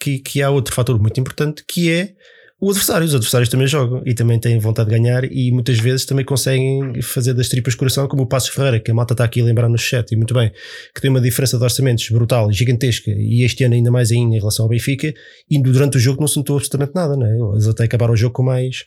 que, 0.00 0.18
que 0.18 0.42
há 0.42 0.50
outro 0.50 0.74
fator 0.74 0.98
muito 0.98 1.20
importante 1.20 1.62
que 1.68 1.90
é 1.90 2.14
o 2.60 2.68
adversário. 2.68 3.06
Os 3.06 3.14
adversários 3.14 3.48
também 3.48 3.66
jogam 3.66 4.02
e 4.04 4.12
também 4.12 4.38
têm 4.38 4.58
vontade 4.58 4.90
de 4.90 4.96
ganhar 4.96 5.24
e 5.24 5.50
muitas 5.50 5.78
vezes 5.78 6.04
também 6.04 6.24
conseguem 6.24 7.00
fazer 7.00 7.32
das 7.32 7.48
tripas 7.48 7.74
coração, 7.74 8.06
como 8.06 8.22
o 8.22 8.26
Passos 8.26 8.50
Ferreira, 8.50 8.78
que 8.78 8.90
a 8.90 8.94
malta 8.94 9.14
está 9.14 9.24
aqui 9.24 9.40
a 9.40 9.44
lembrar 9.44 9.68
no 9.68 9.78
chat 9.78 10.12
e 10.12 10.16
muito 10.16 10.34
bem, 10.34 10.52
que 10.94 11.00
tem 11.00 11.10
uma 11.10 11.20
diferença 11.20 11.56
de 11.56 11.64
orçamentos 11.64 12.08
brutal, 12.10 12.52
gigantesca 12.52 13.10
e 13.10 13.42
este 13.42 13.64
ano 13.64 13.74
ainda 13.74 13.90
mais 13.90 14.10
ainda 14.10 14.36
em 14.36 14.38
relação 14.38 14.64
ao 14.64 14.68
Benfica. 14.68 15.12
E 15.50 15.62
durante 15.62 15.96
o 15.96 16.00
jogo 16.00 16.20
não 16.20 16.28
se 16.28 16.36
notou 16.36 16.56
absolutamente 16.56 16.92
nada, 16.94 17.16
né? 17.16 17.30
Eles 17.52 17.66
até 17.66 17.84
acabaram 17.84 18.12
o 18.12 18.16
jogo 18.16 18.34
com 18.34 18.42
mais 18.42 18.84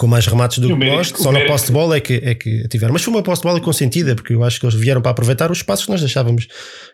com 0.00 0.06
mais 0.06 0.26
remates 0.26 0.58
do 0.60 0.66
que 0.66 0.86
nós, 0.86 1.12
só 1.14 1.30
na 1.30 1.44
posse 1.44 1.66
de 1.66 1.72
bola 1.72 1.94
é 1.94 2.00
que, 2.00 2.14
é 2.14 2.34
que 2.34 2.66
tiveram. 2.68 2.94
Mas 2.94 3.02
foi 3.02 3.12
uma 3.12 3.22
posse 3.22 3.42
de 3.42 3.48
bola 3.48 3.60
consentida, 3.60 4.14
porque 4.14 4.32
eu 4.32 4.42
acho 4.42 4.58
que 4.58 4.64
eles 4.64 4.74
vieram 4.74 5.02
para 5.02 5.10
aproveitar 5.10 5.50
os 5.50 5.58
espaços 5.58 5.84
que 5.84 5.90
nós 5.90 6.00
deixávamos 6.00 6.48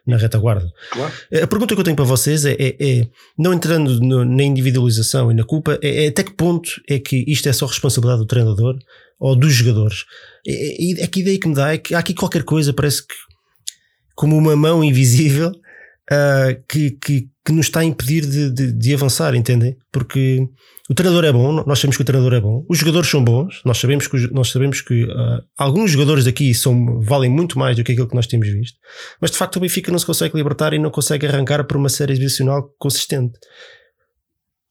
na 0.04 0.16
retaguarda. 0.16 0.68
Claro. 0.90 1.12
A 1.40 1.46
pergunta 1.46 1.72
que 1.72 1.80
eu 1.80 1.84
tenho 1.84 1.94
para 1.94 2.04
vocês 2.04 2.44
é, 2.44 2.56
é, 2.58 2.76
é 2.80 3.08
não 3.38 3.54
entrando 3.54 4.00
no, 4.00 4.24
na 4.24 4.42
individualização 4.42 5.30
e 5.30 5.34
na 5.34 5.44
culpa, 5.44 5.78
é, 5.80 6.06
é, 6.06 6.08
até 6.08 6.24
que 6.24 6.32
ponto 6.32 6.68
é 6.88 6.98
que 6.98 7.24
isto 7.28 7.48
é 7.48 7.52
só 7.52 7.66
responsabilidade 7.66 8.22
do 8.22 8.26
treinador 8.26 8.76
ou 9.20 9.36
dos 9.36 9.52
jogadores? 9.52 10.04
É, 10.44 11.02
é, 11.02 11.04
é 11.04 11.06
que 11.06 11.20
ideia 11.20 11.38
que 11.38 11.46
me 11.46 11.54
dá 11.54 11.74
é 11.74 11.78
que 11.78 11.94
há 11.94 12.00
aqui 12.00 12.12
qualquer 12.12 12.42
coisa, 12.42 12.72
parece 12.72 13.06
que 13.06 13.14
como 14.16 14.36
uma 14.36 14.56
mão 14.56 14.82
invisível 14.82 15.52
uh, 16.10 16.60
que, 16.68 16.90
que, 16.90 17.28
que 17.44 17.52
nos 17.52 17.66
está 17.66 17.80
a 17.80 17.84
impedir 17.84 18.26
de, 18.26 18.50
de, 18.50 18.72
de, 18.72 18.94
avançar, 18.94 19.34
entendem? 19.36 19.76
Porque 19.92 20.44
o 20.88 20.94
treinador 20.94 21.24
é 21.24 21.32
bom, 21.32 21.64
nós 21.64 21.80
sabemos 21.80 21.96
que 21.96 22.02
o 22.02 22.04
treinador 22.04 22.34
é 22.34 22.40
bom, 22.40 22.64
os 22.68 22.78
jogadores 22.78 23.10
são 23.10 23.22
bons, 23.22 23.60
nós 23.64 23.78
sabemos 23.78 24.06
que, 24.06 24.32
nós 24.32 24.50
sabemos 24.50 24.80
que 24.80 25.04
uh, 25.04 25.42
alguns 25.56 25.90
jogadores 25.90 26.24
daqui 26.24 26.54
são, 26.54 27.00
valem 27.00 27.30
muito 27.30 27.58
mais 27.58 27.76
do 27.76 27.82
que 27.82 27.92
aquilo 27.92 28.08
que 28.08 28.14
nós 28.14 28.28
temos 28.28 28.46
visto, 28.48 28.78
mas 29.20 29.32
de 29.32 29.36
facto 29.36 29.56
o 29.56 29.60
Benfica 29.60 29.90
não 29.90 29.98
se 29.98 30.06
consegue 30.06 30.36
libertar 30.36 30.72
e 30.72 30.78
não 30.78 30.90
consegue 30.90 31.26
arrancar 31.26 31.64
por 31.64 31.76
uma 31.76 31.88
série 31.88 32.12
exibicional 32.12 32.72
consistente. 32.78 33.36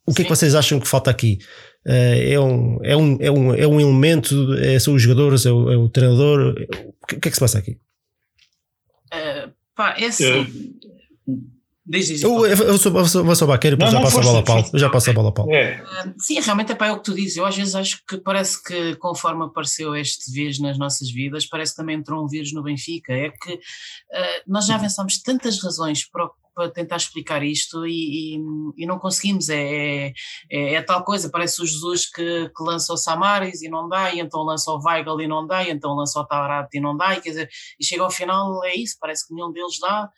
O 0.07 0.11
que 0.11 0.17
Sim. 0.17 0.21
é 0.21 0.25
que 0.25 0.29
vocês 0.29 0.55
acham 0.55 0.79
que 0.79 0.87
falta 0.87 1.11
aqui? 1.11 1.39
Uh, 1.85 2.31
é, 2.31 2.39
um, 2.39 2.79
é, 2.83 2.95
um, 2.95 3.17
é, 3.19 3.31
um, 3.31 3.53
é 3.53 3.67
um 3.67 3.81
elemento, 3.81 4.53
é, 4.53 4.79
são 4.79 4.93
os 4.93 5.01
jogadores, 5.01 5.45
é 5.45 5.51
o, 5.51 5.71
é 5.71 5.77
o 5.77 5.89
treinador? 5.89 6.55
O 7.01 7.07
que, 7.07 7.19
que, 7.19 7.27
é 7.27 7.31
que 7.31 7.35
se 7.35 7.39
passa 7.41 7.59
aqui? 7.59 7.77
Uh, 9.13 9.51
pá, 9.75 9.95
é 9.99 10.05
assim. 10.05 10.47
Diz, 11.87 12.07
diz, 12.07 12.23
eu, 12.23 12.45
eu, 12.47 12.57
eu, 12.57 12.77
sou, 12.79 12.91
vou 12.91 13.35
só 13.35 13.45
baqueiro, 13.45 13.77
depois 13.77 13.93
já 13.93 14.01
passo 14.01 14.19
a 14.19 14.23
bola 14.23 14.39
a 14.39 14.43
Paulo. 14.43 14.65
Eu 14.73 14.79
já 14.79 14.89
passo 14.89 15.09
a 15.11 15.13
bola 15.13 15.29
a 15.29 15.31
Paulo. 15.31 15.53
É. 15.53 15.83
sim, 16.17 16.39
realmente 16.39 16.71
é 16.71 16.75
para 16.75 16.93
o 16.93 16.97
que 16.97 17.03
tu 17.03 17.13
dizes. 17.13 17.37
Eu 17.37 17.45
às 17.45 17.55
vezes 17.55 17.75
acho 17.75 18.01
que 18.07 18.17
parece 18.17 18.61
que 18.63 18.95
conforme 18.95 19.45
apareceu 19.45 19.95
este 19.95 20.31
vírus 20.31 20.59
nas 20.59 20.79
nossas 20.79 21.11
vidas, 21.11 21.45
parece 21.45 21.73
que 21.73 21.77
também 21.77 21.97
entrou 21.97 22.23
um 22.23 22.27
vírus 22.27 22.51
no 22.53 22.63
Benfica. 22.63 23.13
É 23.13 23.29
que 23.29 23.53
uh, 23.53 24.41
nós 24.47 24.65
já 24.65 24.75
avançamos 24.75 25.21
tantas 25.21 25.61
razões 25.61 26.09
para, 26.09 26.27
para 26.55 26.71
tentar 26.71 26.95
explicar 26.95 27.43
isto 27.43 27.85
e, 27.85 28.35
e, 28.35 28.39
e 28.77 28.85
não 28.87 28.97
conseguimos. 28.97 29.49
É, 29.49 30.07
é, 30.49 30.73
é, 30.73 30.81
tal 30.81 31.03
coisa, 31.03 31.29
parece 31.29 31.61
o 31.61 31.67
Jesus 31.67 32.09
que, 32.09 32.49
que 32.49 32.63
lança 32.63 32.93
o 32.93 32.97
Samaris 32.97 33.61
e 33.61 33.69
não 33.69 33.87
dá, 33.87 34.11
e 34.11 34.19
então 34.19 34.41
lança 34.41 34.71
o 34.71 34.79
Weigl 34.83 35.21
e 35.21 35.27
não 35.27 35.45
dá, 35.45 35.63
e 35.63 35.69
então 35.69 35.93
lança 35.93 36.19
o 36.19 36.25
Tarat 36.25 36.73
e 36.73 36.79
não 36.79 36.97
dá, 36.97 37.13
e, 37.13 37.21
quer 37.21 37.29
dizer, 37.29 37.49
e 37.79 37.85
chega 37.85 38.01
ao 38.01 38.09
final, 38.09 38.63
é 38.63 38.73
isso, 38.73 38.97
parece 38.99 39.27
que 39.27 39.35
nenhum 39.35 39.51
deles 39.51 39.77
dá 39.79 40.09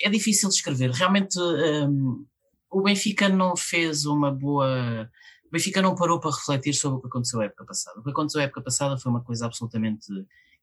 é 0.00 0.10
difícil 0.10 0.48
escrever. 0.48 0.90
Realmente 0.90 1.38
um, 1.38 2.24
o 2.70 2.82
Benfica 2.82 3.28
não 3.28 3.56
fez 3.56 4.04
uma 4.04 4.30
boa. 4.30 5.10
O 5.46 5.50
Benfica 5.50 5.80
não 5.80 5.94
parou 5.94 6.20
para 6.20 6.30
refletir 6.30 6.74
sobre 6.74 6.98
o 6.98 7.00
que 7.00 7.06
aconteceu 7.08 7.40
a 7.40 7.44
época 7.44 7.64
passada. 7.64 8.00
O 8.00 8.02
que 8.04 8.10
aconteceu 8.10 8.40
a 8.40 8.44
época 8.44 8.62
passada 8.62 8.98
foi 8.98 9.10
uma 9.10 9.22
coisa 9.22 9.46
absolutamente 9.46 10.06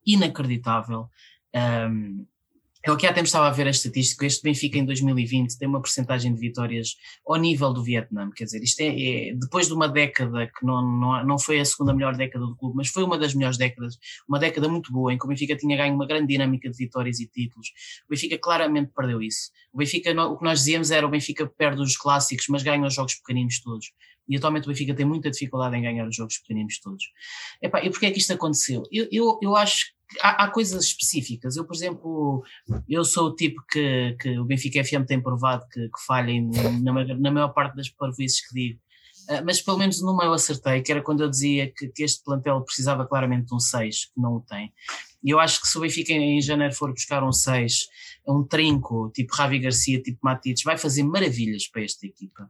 inacreditável. 0.06 1.10
Um, 1.56 2.26
eu 2.86 2.94
aqui 2.94 3.08
há 3.08 3.14
tempo 3.14 3.26
estava 3.26 3.48
a 3.48 3.52
ver 3.52 3.66
a 3.66 3.72
estatística, 3.72 4.26
este 4.26 4.44
Benfica 4.44 4.78
em 4.78 4.86
2020 4.86 5.58
tem 5.58 5.68
uma 5.68 5.82
percentagem 5.82 6.32
de 6.32 6.40
vitórias 6.40 6.96
ao 7.26 7.36
nível 7.36 7.74
do 7.74 7.84
Vietnã, 7.84 8.30
quer 8.30 8.44
dizer, 8.44 8.62
isto 8.62 8.80
é, 8.82 9.30
é, 9.30 9.34
depois 9.34 9.68
de 9.68 9.74
uma 9.74 9.88
década 9.88 10.46
que 10.48 10.64
não, 10.64 10.82
não, 10.82 11.26
não 11.26 11.40
foi 11.40 11.60
a 11.60 11.66
segunda 11.66 11.94
melhor 11.96 12.16
década 12.16 12.46
do 12.46 12.56
clube, 12.56 12.76
mas 12.78 12.90
foi 12.90 13.04
uma 13.04 13.18
das 13.18 13.34
melhores 13.34 13.58
décadas, 13.58 13.98
uma 14.30 14.38
década 14.38 14.70
muito 14.70 14.92
boa, 14.94 15.12
em 15.12 15.18
que 15.18 15.26
o 15.26 15.28
Benfica 15.28 15.56
tinha 15.56 15.76
ganho 15.76 15.96
uma 15.96 16.06
grande 16.06 16.28
dinâmica 16.28 16.70
de 16.70 16.78
vitórias 16.78 17.20
e 17.20 17.28
títulos, 17.28 17.70
o 18.06 18.12
Benfica 18.12 18.38
claramente 18.38 18.92
perdeu 18.96 19.20
isso. 19.22 19.50
O 19.74 19.78
Benfica, 19.80 20.12
o 20.24 20.38
que 20.38 20.44
nós 20.44 20.60
dizíamos 20.60 20.92
era 20.92 21.08
o 21.08 21.10
Benfica 21.10 21.48
perde 21.48 21.82
os 21.82 21.98
clássicos, 21.98 22.46
mas 22.50 22.62
ganha 22.62 22.86
os 22.86 22.94
jogos 22.94 23.16
pequeninos 23.16 23.60
todos. 23.62 23.92
E 24.28 24.38
atualmente 24.38 24.66
o 24.66 24.70
Benfica 24.70 24.94
tem 24.94 25.06
muita 25.06 25.30
dificuldade 25.30 25.76
em 25.76 25.82
ganhar 25.82 26.08
os 26.08 26.16
jogos 26.16 26.38
pequeninos 26.40 26.80
todos. 26.80 27.04
Epá, 27.62 27.84
e 27.84 27.90
porquê 27.90 28.08
é 28.08 28.12
que 28.12 28.20
isto 28.20 28.34
aconteceu? 28.34 28.84
Eu, 28.92 29.08
eu, 29.12 29.40
eu 29.42 29.56
acho 29.56 29.95
há, 30.22 30.44
há, 30.44 30.50
coisas 30.50 30.84
específicas. 30.86 31.56
Eu, 31.56 31.66
por 31.66 31.76
exemplo, 31.76 32.44
eu 32.88 33.04
sou 33.04 33.28
o 33.28 33.36
tipo 33.36 33.62
que, 33.70 34.16
que 34.20 34.40
o 34.40 34.46
Benfica 34.46 34.84
FM 34.84 35.06
tem 35.08 35.22
provado 35.22 35.66
que, 35.72 35.82
que 35.82 36.06
falha 36.06 36.34
na, 36.82 37.16
na 37.16 37.32
maior 37.32 37.50
parte 37.50 37.76
das 37.76 37.90
parvoices 37.90 38.48
que 38.48 38.54
digo. 38.54 38.80
Uh, 39.30 39.44
mas 39.44 39.60
pelo 39.60 39.80
menos 39.80 40.02
numa 40.02 40.24
eu 40.24 40.34
acertei, 40.34 40.82
que 40.82 40.92
era 40.92 41.02
quando 41.02 41.22
eu 41.22 41.30
dizia 41.30 41.72
que, 41.76 41.88
que, 41.88 42.04
este 42.04 42.24
plantel 42.24 42.62
precisava 42.62 43.08
claramente 43.08 43.48
de 43.48 43.56
um 43.56 43.60
6, 43.60 44.06
que 44.06 44.22
não 44.22 44.36
o 44.36 44.42
tem. 44.42 44.72
E 45.24 45.32
eu 45.32 45.40
acho 45.40 45.60
que 45.62 45.68
se 45.68 45.78
o 45.78 45.82
Benfica 45.82 46.14
em, 46.14 46.38
em 46.38 46.42
janeiro 46.42 46.76
for 46.76 46.92
buscar 46.92 47.24
um 47.24 47.32
6, 47.32 47.88
um 48.28 48.44
trinco, 48.44 49.12
tipo 49.16 49.34
Ravi 49.34 49.58
Garcia, 49.60 50.02
tipo 50.02 50.20
Matites, 50.22 50.64
vai 50.64 50.78
fazer 50.78 51.02
maravilhas 51.04 51.68
para 51.68 51.84
esta 51.84 52.06
equipa 52.06 52.48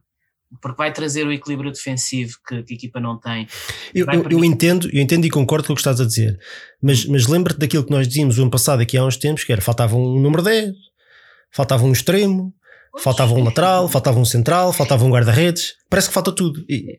porque 0.60 0.76
vai 0.76 0.92
trazer 0.92 1.26
o 1.26 1.32
equilíbrio 1.32 1.72
defensivo 1.72 2.38
que, 2.46 2.62
que 2.62 2.74
a 2.74 2.76
equipa 2.76 3.00
não 3.00 3.18
tem. 3.18 3.46
Eu, 3.94 4.06
eu, 4.06 4.26
eu, 4.30 4.44
entendo, 4.44 4.88
eu 4.92 5.00
entendo 5.00 5.26
e 5.26 5.30
concordo 5.30 5.66
com 5.66 5.72
o 5.72 5.76
que 5.76 5.80
estás 5.80 6.00
a 6.00 6.04
dizer, 6.04 6.38
mas, 6.80 7.04
mas 7.06 7.26
lembra-te 7.26 7.58
daquilo 7.58 7.84
que 7.84 7.90
nós 7.90 8.06
dizíamos 8.06 8.38
o 8.38 8.42
ano 8.42 8.50
passado, 8.50 8.80
aqui 8.80 8.96
há 8.96 9.04
uns 9.04 9.16
tempos, 9.16 9.44
que 9.44 9.52
era 9.52 9.60
faltava 9.60 9.96
um 9.96 10.20
número 10.20 10.42
10, 10.42 10.72
faltava 11.52 11.84
um 11.84 11.92
extremo, 11.92 12.54
faltava 12.98 13.34
um 13.34 13.44
lateral, 13.44 13.88
faltava 13.88 14.18
um 14.18 14.24
central, 14.24 14.72
faltava 14.72 15.04
um 15.04 15.10
guarda-redes, 15.10 15.74
parece 15.90 16.08
que 16.08 16.14
falta 16.14 16.32
tudo. 16.32 16.64
E, 16.68 16.98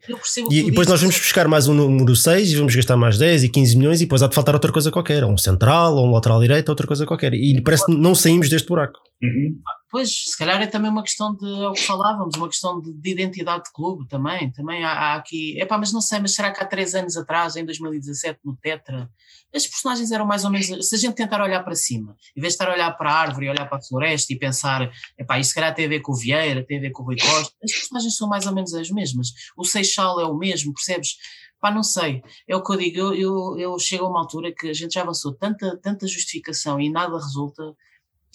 e, 0.50 0.60
e 0.60 0.64
depois 0.66 0.88
nós 0.88 1.00
vamos 1.00 1.18
buscar 1.18 1.48
mais 1.48 1.68
um 1.68 1.74
número 1.74 2.16
6 2.16 2.52
e 2.52 2.56
vamos 2.56 2.76
gastar 2.76 2.98
mais 2.98 3.18
10 3.18 3.46
e 3.46 3.50
15 3.50 3.78
milhões 3.78 4.02
e 4.02 4.06
depois 4.06 4.22
há 4.22 4.28
de 4.28 4.36
faltar 4.36 4.54
outra 4.54 4.72
coisa 4.72 4.92
qualquer, 4.92 5.24
um 5.26 5.38
central, 5.38 5.96
ou 5.96 6.08
um 6.08 6.12
lateral 6.12 6.40
direito, 6.40 6.70
outra 6.70 6.86
coisa 6.86 7.06
qualquer. 7.06 7.34
E 7.34 7.62
parece 7.62 7.86
que 7.86 7.96
não 7.96 8.14
saímos 8.14 8.50
deste 8.50 8.68
buraco. 8.68 9.00
Uhum. 9.22 9.58
Pois, 9.90 10.26
se 10.26 10.38
calhar 10.38 10.62
é 10.62 10.68
também 10.68 10.92
uma 10.92 11.02
questão 11.02 11.34
de, 11.34 11.46
é 11.46 11.70
o 11.70 11.74
que 11.74 11.84
falávamos, 11.84 12.36
uma 12.36 12.50
questão 12.50 12.82
de, 12.82 12.92
de 12.92 13.10
identidade 13.10 13.64
de 13.66 13.72
clube 13.72 14.06
também. 14.08 14.52
Também 14.52 14.84
há, 14.84 14.92
há 14.92 15.16
aqui, 15.16 15.60
epá, 15.62 15.78
mas 15.78 15.94
não 15.94 16.02
sei, 16.02 16.20
mas 16.20 16.36
será 16.36 16.52
que 16.52 16.62
há 16.62 16.66
três 16.66 16.94
anos 16.94 17.16
atrás, 17.16 17.56
em 17.56 17.64
2017, 17.64 18.40
no 18.44 18.56
Tetra, 18.58 19.10
as 19.56 19.66
personagens 19.66 20.12
eram 20.12 20.26
mais 20.26 20.44
ou 20.44 20.52
menos, 20.52 20.68
se 20.90 20.96
a 20.96 20.98
gente 20.98 21.16
tentar 21.16 21.42
olhar 21.42 21.64
para 21.64 21.74
cima, 21.74 22.18
em 22.36 22.42
vez 22.42 22.54
de 22.54 22.56
estar 22.56 22.70
a 22.70 22.74
olhar 22.74 22.92
para 22.98 23.10
a 23.10 23.16
árvore, 23.16 23.50
olhar 23.50 23.66
para 23.66 23.78
a 23.78 23.82
floresta 23.82 24.34
e 24.34 24.38
pensar, 24.38 24.92
epá, 25.18 25.40
isto 25.40 25.50
se 25.50 25.56
calhar 25.56 25.74
tem 25.74 25.86
a 25.86 25.90
ver 25.90 26.02
com 26.02 26.12
o 26.12 26.16
Vieira, 26.16 26.66
tem 26.66 26.80
a 26.80 26.82
ver 26.82 26.92
com 26.92 27.04
o 27.04 27.06
Rui 27.06 27.16
Costa, 27.18 27.56
as 27.64 27.72
personagens 27.72 28.18
são 28.18 28.28
mais 28.28 28.46
ou 28.46 28.54
menos 28.54 28.74
as 28.74 28.90
mesmas. 28.90 29.30
O 29.56 29.64
Seixal 29.64 30.20
é 30.20 30.26
o 30.26 30.36
mesmo, 30.38 30.74
percebes? 30.74 31.16
Pá, 31.62 31.72
não 31.72 31.82
sei, 31.82 32.22
é 32.48 32.56
o 32.56 32.62
que 32.62 32.74
eu 32.74 32.78
digo, 32.78 33.00
eu, 33.00 33.16
eu, 33.16 33.58
eu 33.58 33.80
chego 33.80 34.06
a 34.06 34.10
uma 34.10 34.20
altura 34.20 34.54
que 34.54 34.70
a 34.70 34.74
gente 34.74 34.94
já 34.94 35.02
avançou 35.02 35.34
tanta, 35.34 35.80
tanta 35.82 36.06
justificação 36.06 36.80
e 36.80 36.90
nada 36.90 37.16
resulta, 37.18 37.64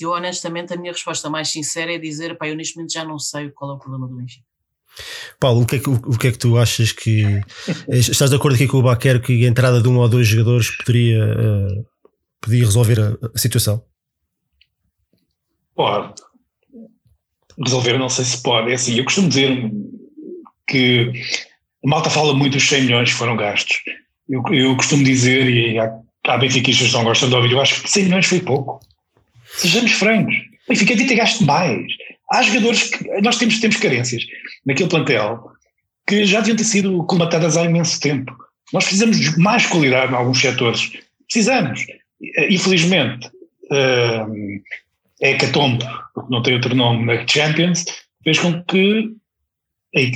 eu 0.03 0.11
honestamente 0.11 0.73
a 0.73 0.77
minha 0.77 0.93
resposta 0.93 1.31
mais 1.31 1.51
sincera 1.51 1.95
é 1.95 1.99
dizer, 1.99 2.37
pá, 2.37 2.49
eu 2.49 2.57
neste 2.57 2.77
momento 2.77 2.93
já 2.93 3.05
não 3.05 3.19
sei 3.19 3.51
qual 3.51 3.73
é 3.73 3.75
o 3.75 3.79
problema 3.79 4.09
do 4.09 4.17
Benfica. 4.17 4.45
Paulo, 5.41 5.63
o 5.63 5.67
que, 5.67 5.77
é 5.77 5.79
que, 5.79 5.89
o 5.89 6.19
que 6.19 6.29
é 6.29 6.33
que 6.33 6.39
tu 6.39 6.59
achas 6.59 6.93
que. 6.93 7.41
estás 7.89 8.31
de 8.31 8.37
acordo 8.37 8.55
aqui 8.55 8.67
com 8.67 8.79
o 8.79 8.83
Baquer 8.83 9.21
que 9.21 9.45
a 9.45 9.49
entrada 9.49 9.81
de 9.81 9.89
um 9.89 9.99
ou 9.99 10.09
dois 10.09 10.29
jogadores 10.29 10.71
poderia, 10.77 11.25
uh, 11.25 11.87
poderia 12.41 12.65
resolver 12.65 13.01
a, 13.01 13.27
a, 13.35 13.39
situação? 13.39 13.83
Pode. 15.75 16.15
Resolver, 17.65 17.99
não 17.99 18.09
sei 18.09 18.25
se 18.25 18.43
pode. 18.43 18.71
É 18.71 18.75
assim, 18.75 18.97
eu 18.97 19.05
costumo 19.05 19.29
dizer 19.29 19.71
que 20.67 21.13
a 21.85 21.89
malta 21.89 22.11
fala 22.11 22.35
muito 22.35 22.55
dos 22.55 22.69
100 22.69 22.83
milhões 22.83 23.11
que 23.11 23.17
foram 23.17 23.37
gastos. 23.37 23.79
Eu, 24.29 24.43
eu 24.53 24.77
costumo 24.77 25.03
dizer, 25.03 25.49
e 25.49 25.79
há, 25.79 25.91
há 26.27 26.39
benfiquistas 26.39 26.89
que 26.89 26.95
não 26.95 27.05
gostam 27.05 27.29
de 27.29 27.35
ouvir, 27.35 27.53
eu 27.53 27.61
acho 27.61 27.83
que 27.83 27.91
100 27.91 28.05
milhões 28.05 28.27
foi 28.27 28.41
pouco. 28.41 28.81
Sejamos 29.57 29.93
francos. 29.93 30.35
O 30.35 30.73
Benfica 30.73 30.95
devia 30.95 31.09
ter 31.09 31.17
gasto 31.17 31.45
mais. 31.45 31.87
Há 32.31 32.43
jogadores 32.43 32.85
que. 32.85 33.21
Nós 33.21 33.37
temos, 33.37 33.59
temos 33.61 33.77
carências 33.77 34.25
naquele 34.65 34.89
plantel 34.89 35.51
que 36.07 36.25
já 36.25 36.41
deviam 36.41 36.57
ter 36.57 36.65
sido 36.65 37.05
colmatadas 37.05 37.57
há 37.57 37.65
imenso 37.65 38.01
tempo. 38.01 38.35
Nós 38.73 38.85
precisamos 38.85 39.19
de 39.19 39.39
mais 39.39 39.67
qualidade 39.67 40.13
em 40.13 40.17
alguns 40.17 40.41
setores. 40.41 40.93
Precisamos. 41.27 41.85
Infelizmente, 42.49 43.29
uh, 43.71 44.63
é 45.21 45.35
Catombe, 45.35 45.85
porque 46.15 46.33
não 46.33 46.43
tem 46.43 46.55
outro 46.55 46.75
nome, 46.75 47.05
na 47.05 47.27
Champions, 47.27 47.85
fez 48.25 48.39
com 48.39 48.63
que 48.65 49.15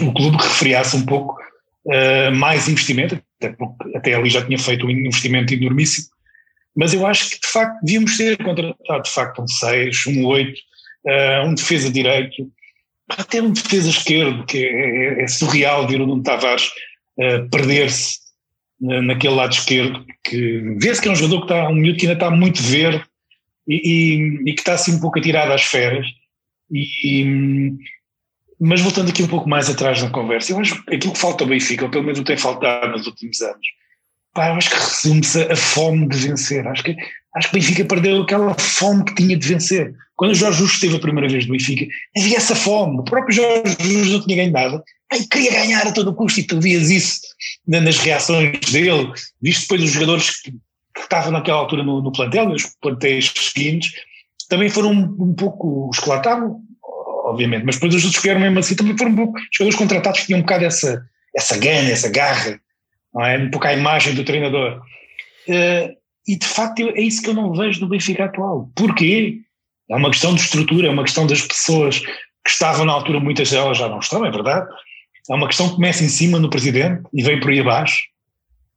o 0.02 0.12
clube 0.12 0.36
refriasse 0.36 0.96
um 0.96 1.04
pouco 1.04 1.36
uh, 1.86 2.34
mais 2.34 2.68
investimento, 2.68 3.20
até, 3.38 3.52
porque 3.52 3.96
até 3.96 4.14
ali 4.14 4.30
já 4.30 4.44
tinha 4.44 4.58
feito 4.58 4.86
um 4.86 4.90
investimento 4.90 5.52
enormíssimo 5.52 6.15
mas 6.76 6.92
eu 6.92 7.06
acho 7.06 7.30
que 7.30 7.40
de 7.40 7.48
facto 7.48 7.80
devíamos 7.82 8.16
ter 8.16 8.36
contratado 8.36 9.02
de 9.02 9.10
facto 9.10 9.42
um 9.42 9.48
6, 9.48 10.06
um 10.08 10.26
8, 10.26 10.50
uh, 10.50 11.10
eh, 11.10 11.44
um 11.44 11.54
defesa 11.54 11.90
direito, 11.90 12.52
até 13.08 13.40
um 13.40 13.52
defesa 13.52 13.88
esquerdo, 13.88 14.44
que 14.44 14.58
é, 14.58 15.20
é, 15.20 15.22
é 15.22 15.26
surreal 15.26 15.86
ver 15.88 16.00
o 16.00 16.06
Nuno 16.06 16.22
Tavares 16.22 16.68
uh, 17.18 17.48
perder-se 17.50 18.26
naquele 18.78 19.34
lado 19.34 19.54
esquerdo, 19.54 20.04
que 20.22 20.76
vê-se 20.78 21.00
que 21.00 21.08
é 21.08 21.10
um 21.10 21.16
jogador 21.16 21.46
que 21.46 21.52
está, 21.52 21.68
um 21.68 21.74
miúdo 21.74 21.98
que 21.98 22.06
ainda 22.06 22.12
está 22.12 22.30
muito 22.30 22.62
verde 22.62 23.02
e, 23.66 23.74
e, 23.74 24.50
e, 24.50 24.54
que 24.54 24.60
está 24.60 24.74
assim 24.74 24.94
um 24.94 25.00
pouco 25.00 25.18
atirado 25.18 25.50
às 25.50 25.62
feras. 25.62 26.06
E, 26.70 27.72
mas 28.60 28.82
voltando 28.82 29.08
aqui 29.08 29.22
um 29.22 29.28
pouco 29.28 29.48
mais 29.48 29.70
atrás 29.70 30.02
na 30.02 30.10
conversa, 30.10 30.52
eu 30.52 30.58
acho 30.58 30.84
que 30.84 30.94
aquilo 30.94 31.12
que 31.12 31.18
falta 31.18 31.44
ao 31.44 31.48
Benfica, 31.48 31.86
ou 31.86 31.90
pelo 31.90 32.04
menos 32.04 32.18
não 32.18 32.24
tem 32.24 32.36
faltado 32.36 32.92
nos 32.92 33.06
últimos 33.06 33.40
anos, 33.40 33.66
Pá, 34.36 34.48
eu 34.50 34.56
acho 34.56 34.68
que 34.68 34.76
resume-se 34.76 35.42
a 35.50 35.56
fome 35.56 36.06
de 36.08 36.18
vencer. 36.18 36.68
Acho 36.68 36.84
que, 36.84 36.94
acho 37.34 37.50
que 37.50 37.56
o 37.56 37.58
Benfica 37.58 37.84
perdeu 37.86 38.20
aquela 38.20 38.54
fome 38.58 39.02
que 39.02 39.14
tinha 39.14 39.34
de 39.34 39.48
vencer. 39.48 39.94
Quando 40.14 40.32
o 40.32 40.34
Jorge 40.34 40.58
Jesus 40.58 40.74
esteve 40.74 40.96
a 40.96 41.00
primeira 41.00 41.26
vez 41.26 41.46
no 41.46 41.52
Benfica, 41.52 41.86
havia 42.14 42.36
essa 42.36 42.54
fome. 42.54 42.98
O 42.98 43.02
próprio 43.02 43.34
Jorge 43.34 43.74
Jesus 43.80 44.10
não 44.10 44.26
tinha 44.26 44.36
ganho 44.36 44.52
nada. 44.52 44.84
Ai, 45.10 45.20
queria 45.30 45.52
ganhar 45.52 45.86
a 45.86 45.92
todo 45.92 46.14
custo 46.14 46.40
e 46.40 46.42
tu 46.42 46.60
vias 46.60 46.90
isso 46.90 47.20
nas 47.66 47.96
reações 47.96 48.60
dele. 48.70 49.10
Viste 49.40 49.62
depois 49.62 49.82
os 49.84 49.90
jogadores 49.90 50.42
que, 50.42 50.50
que 50.50 51.00
estavam 51.00 51.32
naquela 51.32 51.60
altura 51.60 51.82
no, 51.82 52.02
no 52.02 52.12
plantel, 52.12 52.50
os 52.50 52.66
plantéis 52.82 53.32
seguintes, 53.34 53.90
também 54.50 54.68
foram 54.68 54.92
um, 54.92 55.16
um 55.18 55.34
pouco 55.34 55.88
os 55.88 55.98
que 55.98 56.08
lá 56.10 56.18
estavam, 56.18 56.60
obviamente, 57.24 57.64
mas 57.64 57.76
depois 57.76 57.94
os 57.94 58.04
outros 58.04 58.22
que 58.22 58.28
eram 58.28 58.40
mesmo 58.40 58.58
assim 58.58 58.76
também 58.76 58.98
foram 58.98 59.12
um 59.12 59.16
pouco 59.16 59.38
jogadores 59.50 59.78
contratados 59.78 60.24
tinham 60.24 60.40
um 60.40 60.42
bocado 60.42 60.66
essa, 60.66 61.02
essa 61.34 61.56
gana, 61.56 61.88
essa 61.88 62.10
garra 62.10 62.60
não 63.16 63.24
é? 63.24 63.38
Um 63.38 63.50
pouco 63.50 63.66
a 63.66 63.72
imagem 63.72 64.14
do 64.14 64.24
treinador. 64.24 64.82
Uh, 65.48 65.96
e 66.28 66.36
de 66.36 66.46
facto 66.46 66.82
é 66.82 67.00
isso 67.00 67.22
que 67.22 67.30
eu 67.30 67.34
não 67.34 67.54
vejo 67.54 67.80
do 67.80 67.88
Benfica 67.88 68.26
atual. 68.26 68.70
Porquê? 68.74 69.38
É 69.88 69.96
uma 69.96 70.10
questão 70.10 70.34
de 70.34 70.42
estrutura, 70.42 70.88
é 70.88 70.90
uma 70.90 71.04
questão 71.04 71.26
das 71.26 71.40
pessoas 71.40 72.00
que 72.00 72.50
estavam 72.50 72.84
na 72.84 72.92
altura, 72.92 73.18
muitas 73.18 73.50
delas 73.50 73.78
já 73.78 73.88
não 73.88 74.00
estão, 74.00 74.24
é 74.24 74.30
verdade. 74.30 74.68
É 75.30 75.34
uma 75.34 75.46
questão 75.46 75.68
que 75.68 75.76
começa 75.76 76.04
em 76.04 76.08
cima 76.08 76.38
no 76.38 76.50
presidente 76.50 77.02
e 77.14 77.22
vem 77.22 77.40
por 77.40 77.50
aí 77.50 77.60
abaixo. 77.60 78.02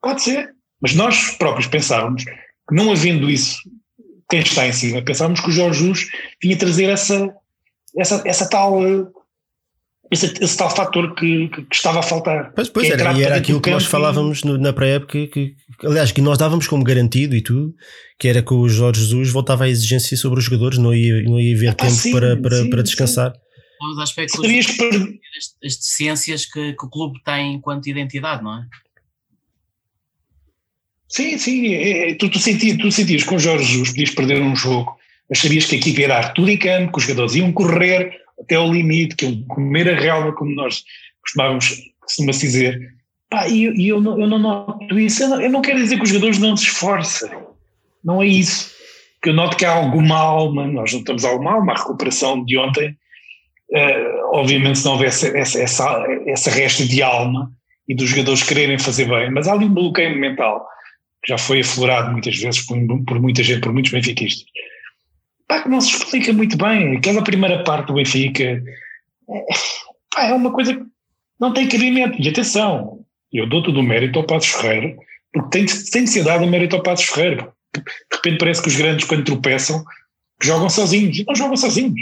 Pode 0.02 0.22
ser, 0.22 0.52
mas 0.82 0.96
nós 0.96 1.32
próprios 1.32 1.68
pensávamos 1.68 2.24
que 2.24 2.76
não 2.76 2.92
havendo 2.92 3.30
isso, 3.30 3.60
quem 4.30 4.40
está 4.40 4.66
em 4.66 4.72
cima, 4.72 5.02
pensávamos 5.02 5.42
que 5.42 5.50
o 5.50 5.52
Jorge 5.52 5.80
Jesus 5.80 6.08
vinha 6.42 6.58
trazer 6.58 6.86
essa, 6.86 7.36
essa, 7.98 8.24
essa 8.26 8.50
tal 8.50 8.80
esse, 10.12 10.34
esse, 10.42 10.58
tal 10.58 10.70
fator 10.70 11.14
que, 11.14 11.50
que, 11.50 11.62
que, 11.64 11.76
estava 11.76 12.00
a 12.00 12.04
faltar. 12.04 12.52
Pois, 12.56 12.70
pois 12.70 12.90
era, 12.90 13.14
e 13.14 13.24
era 13.24 13.36
aquilo 13.36 13.62
que 13.62 13.70
nós 13.70 13.86
falávamos 13.86 14.44
no, 14.44 14.58
na 14.58 14.74
pré-época, 14.74 15.28
que, 15.28 15.56
que, 15.78 15.86
aliás, 15.86 16.12
que 16.12 16.22
nós 16.22 16.38
dávamos 16.38 16.68
como 16.68 16.84
garantido 16.84 17.36
e 17.36 17.42
tudo, 17.42 17.76
que 18.18 18.28
era 18.28 18.42
que 18.42 18.54
o 18.54 18.68
Jorge 18.68 19.02
Jesus 19.02 19.32
voltava 19.32 19.66
à 19.66 19.70
exigência 19.70 20.18
sobre 20.18 20.40
os 20.40 20.46
jogadores, 20.46 20.80
não 20.80 20.94
ia, 20.94 21.22
não 21.24 21.40
ia 21.40 21.56
haver 21.56 21.70
ah, 21.70 21.76
tempo 21.76 21.92
sim, 21.92 22.12
para, 22.12 22.36
para, 22.38 22.64
sim, 22.64 22.70
para 22.70 22.84
descansar. 22.84 23.34
Sim. 23.34 23.40
Um 23.82 23.90
dos 23.90 24.00
aspectos 24.00 24.40
as 25.64 25.76
deficiências 25.78 26.46
que, 26.46 26.74
que 26.74 26.86
o 26.86 26.90
clube 26.90 27.22
tem 27.24 27.54
enquanto 27.54 27.88
identidade, 27.88 28.44
não 28.44 28.58
é? 28.58 28.66
Sim, 31.08 31.38
sim. 31.38 31.74
É, 31.74 32.12
é, 32.12 32.16
tu, 32.16 32.30
tu, 32.30 32.40
sentias, 32.40 32.78
tu 32.78 32.92
sentias 32.92 33.24
com 33.24 33.36
o 33.36 33.40
Jorge 33.40 33.66
Jesus, 33.66 33.90
podias 33.90 34.12
perder 34.12 34.42
um 34.42 34.56
jogo, 34.56 34.96
mas 35.30 35.40
sabias 35.40 35.66
que 35.66 35.76
a 35.76 35.78
equipe 35.78 36.02
ia 36.02 36.08
dar 36.08 36.34
tudo 36.34 36.50
em 36.50 36.58
campo, 36.58 36.92
que 36.92 36.98
os 36.98 37.04
jogadores 37.04 37.36
iam 37.36 37.52
correr 37.52 38.20
até 38.42 38.56
ao 38.56 38.72
limite, 38.72 39.16
que 39.16 39.26
iam 39.26 39.44
comer 39.44 39.90
a 39.90 40.00
relva, 40.00 40.34
como 40.34 40.54
nós 40.54 40.84
costumávamos 41.22 41.82
costuma 42.00 42.32
dizer. 42.32 42.94
Pá, 43.30 43.48
e 43.48 43.66
eu, 43.66 43.76
eu, 43.76 44.02
não, 44.02 44.20
eu 44.20 44.28
não 44.28 44.40
noto 44.40 45.00
isso. 45.00 45.24
Eu 45.24 45.30
não, 45.30 45.42
eu 45.42 45.50
não 45.50 45.62
quero 45.62 45.80
dizer 45.80 45.98
que 45.98 46.04
os 46.04 46.10
jogadores 46.10 46.40
não 46.40 46.58
se 46.58 46.66
esforcem. 46.66 47.30
Não 48.04 48.22
é 48.22 48.28
isso. 48.28 48.72
Que 49.22 49.30
eu 49.30 49.34
noto 49.34 49.58
que 49.58 49.66
há 49.66 49.72
alguma 49.72 50.18
alma, 50.18 50.66
nós 50.66 50.94
não 50.94 51.04
temos 51.04 51.26
alguma 51.26 51.54
alma, 51.54 51.74
a 51.74 51.78
recuperação 51.78 52.44
de 52.44 52.58
ontem 52.58 52.98
Uh, 53.72 54.34
obviamente 54.34 54.80
se 54.80 54.86
não 54.86 54.94
houvesse 54.94 55.28
essa, 55.38 55.62
essa, 55.62 56.06
essa 56.26 56.50
resta 56.50 56.84
de 56.88 57.04
alma 57.04 57.52
e 57.88 57.94
dos 57.94 58.10
jogadores 58.10 58.42
quererem 58.42 58.80
fazer 58.80 59.08
bem, 59.08 59.30
mas 59.30 59.48
há 59.48 59.54
ali 59.54 59.66
um 59.66 59.74
bloqueio 59.74 60.18
mental 60.18 60.68
que 61.24 61.32
já 61.32 61.38
foi 61.38 61.60
aflorado 61.60 62.12
muitas 62.12 62.36
vezes 62.36 62.66
por, 62.66 62.76
por 63.06 63.22
muita 63.22 63.44
gente, 63.44 63.62
por 63.62 63.72
muitos 63.72 63.92
benfiquistas. 63.92 64.44
Pá, 65.50 65.64
que 65.64 65.68
não 65.68 65.82
se 65.82 65.90
explica 65.90 66.32
muito 66.32 66.56
bem. 66.56 66.96
Aquela 66.96 67.24
primeira 67.24 67.64
parte 67.64 67.88
do 67.88 67.96
Benfica 67.96 68.44
é, 68.44 69.46
pá, 70.14 70.26
é 70.26 70.34
uma 70.34 70.54
coisa 70.54 70.76
que 70.76 70.84
não 71.40 71.52
tem 71.52 71.68
cabimento. 71.68 72.22
E 72.22 72.30
atenção, 72.30 73.00
eu 73.34 73.50
dou 73.50 73.64
todo 73.64 73.80
o 73.80 73.84
mérito 73.84 74.20
ao 74.20 74.26
Passos 74.26 74.52
Ferreira, 74.52 74.96
porque 75.34 75.50
tem, 75.50 75.66
tem 75.66 76.04
de 76.04 76.10
ser 76.12 76.24
dado 76.24 76.46
o 76.46 76.48
mérito 76.48 76.76
ao 76.76 76.84
Passos 76.84 77.08
Ferreira. 77.08 77.52
De 77.76 77.82
repente 78.16 78.38
parece 78.38 78.62
que 78.62 78.68
os 78.68 78.76
grandes, 78.76 79.06
quando 79.06 79.24
tropeçam, 79.24 79.84
jogam 80.42 80.70
sozinhos, 80.70 81.26
não 81.26 81.36
jogam 81.36 81.58
sozinhos. 81.58 82.00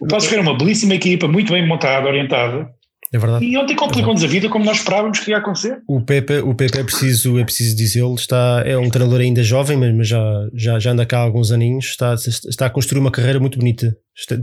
O 0.00 0.06
Passos 0.06 0.28
Ferreira 0.28 0.48
é 0.48 0.52
uma 0.52 0.58
belíssima 0.58 0.94
equipa, 0.94 1.26
muito 1.26 1.52
bem 1.52 1.66
montada, 1.66 2.06
orientada. 2.06 2.72
É 3.14 3.18
verdade. 3.18 3.44
E 3.44 3.56
ontem 3.56 3.76
complicou-nos 3.76 4.24
a 4.24 4.26
vida 4.26 4.48
como 4.48 4.64
nós 4.64 4.78
esperávamos 4.78 5.20
que 5.20 5.30
ia 5.30 5.38
acontecer. 5.38 5.80
O 5.86 6.00
Pepe, 6.00 6.38
o 6.38 6.52
Pepe 6.52 6.80
é 6.80 6.82
preciso, 6.82 7.38
é 7.38 7.44
preciso 7.44 7.76
dizê-lo, 7.76 8.16
está, 8.16 8.64
é 8.66 8.76
um 8.76 8.90
treinador 8.90 9.20
ainda 9.20 9.40
jovem, 9.40 9.76
mas 9.76 10.08
já, 10.08 10.48
já, 10.52 10.80
já 10.80 10.90
anda 10.90 11.06
cá 11.06 11.18
há 11.18 11.20
alguns 11.20 11.52
aninhos, 11.52 11.84
está, 11.84 12.12
está 12.14 12.66
a 12.66 12.70
construir 12.70 12.98
uma 12.98 13.12
carreira 13.12 13.38
muito 13.38 13.56
bonita. 13.56 13.96
Está, 14.18 14.36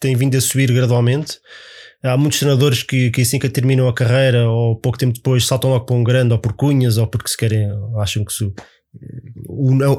tem 0.00 0.16
vindo 0.16 0.38
a 0.38 0.40
subir 0.40 0.72
gradualmente. 0.72 1.38
Há 2.02 2.16
muitos 2.16 2.38
treinadores 2.38 2.82
que, 2.82 3.10
que 3.10 3.20
assim 3.20 3.38
que 3.38 3.46
terminam 3.50 3.88
a 3.88 3.94
carreira 3.94 4.48
ou 4.48 4.74
pouco 4.74 4.96
tempo 4.96 5.12
depois 5.12 5.46
saltam 5.46 5.68
logo 5.68 5.84
para 5.84 5.94
um 5.94 6.02
grande 6.02 6.32
ou 6.32 6.38
por 6.38 6.54
cunhas 6.54 6.96
ou 6.96 7.06
porque 7.06 7.28
se 7.28 7.36
querem, 7.36 7.68
acham 7.98 8.24
que 8.24 8.32
se, 8.32 8.50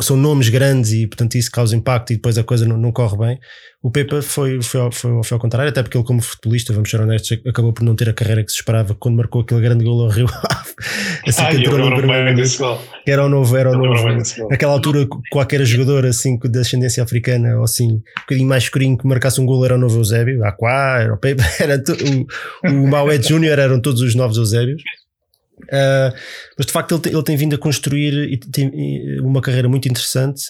são 0.01 0.17
nomes 0.17 0.49
grandes 0.49 0.91
e 0.91 1.07
portanto 1.07 1.35
isso 1.35 1.51
causa 1.51 1.75
impacto 1.75 2.11
e 2.11 2.15
depois 2.15 2.37
a 2.37 2.43
coisa 2.43 2.65
não, 2.65 2.77
não 2.77 2.91
corre 2.91 3.17
bem. 3.17 3.39
O 3.81 3.91
Pepa 3.91 4.19
foi, 4.21 4.61
foi, 4.63 4.91
foi, 4.91 5.23
foi, 5.23 5.35
ao 5.35 5.39
contrário, 5.39 5.69
até 5.69 5.83
porque 5.83 5.95
ele, 5.95 6.03
como 6.03 6.19
futebolista, 6.19 6.73
vamos 6.73 6.89
ser 6.89 6.99
honestos, 6.99 7.37
acabou 7.47 7.71
por 7.71 7.83
não 7.83 7.95
ter 7.95 8.09
a 8.09 8.13
carreira 8.13 8.43
que 8.43 8.51
se 8.51 8.57
esperava 8.57 8.95
quando 8.95 9.15
marcou 9.15 9.41
aquele 9.41 9.61
grande 9.61 9.83
gol 9.83 10.01
ao 10.01 10.09
Rio 10.09 10.25
Ave. 10.27 10.73
assim 11.27 11.45
que 11.49 11.57
entrou 11.57 11.77
no 11.77 11.95
primeiro 11.95 12.41
Era 13.05 13.25
o 13.25 13.29
novo, 13.29 13.55
era 13.55 13.69
o 13.69 13.77
novo. 13.77 14.49
Naquela 14.49 14.73
altura, 14.73 15.07
qualquer 15.29 15.63
jogador 15.65 16.03
assim 16.07 16.39
de 16.39 16.59
ascendência 16.59 17.03
africana 17.03 17.57
ou 17.57 17.63
assim, 17.63 17.97
um 17.97 18.21
bocadinho 18.21 18.49
mais 18.49 18.63
escurinho 18.63 18.97
que 18.97 19.05
marcasse 19.05 19.39
um 19.39 19.45
gol 19.45 19.63
era 19.63 19.75
o 19.75 19.77
novo 19.77 19.99
Eusébio, 19.99 20.43
Aquá, 20.43 21.01
era 21.01 21.13
o 21.13 21.17
Pepa, 21.17 21.43
era 21.61 21.83
o, 22.67 22.71
o 22.71 22.87
Maué 22.87 23.21
Júnior, 23.21 23.59
eram 23.59 23.79
todos 23.79 24.01
os 24.01 24.15
novos 24.15 24.37
Eusébios. 24.37 24.81
Uh, 25.63 26.13
mas 26.57 26.65
de 26.65 26.71
facto 26.71 26.93
ele 26.93 27.01
tem, 27.01 27.13
ele 27.13 27.23
tem 27.23 27.37
vindo 27.37 27.55
a 27.55 27.57
construir 27.57 28.13
e 28.31 28.37
tem 28.37 29.19
uma 29.21 29.41
carreira 29.41 29.69
muito 29.69 29.87
interessante. 29.87 30.43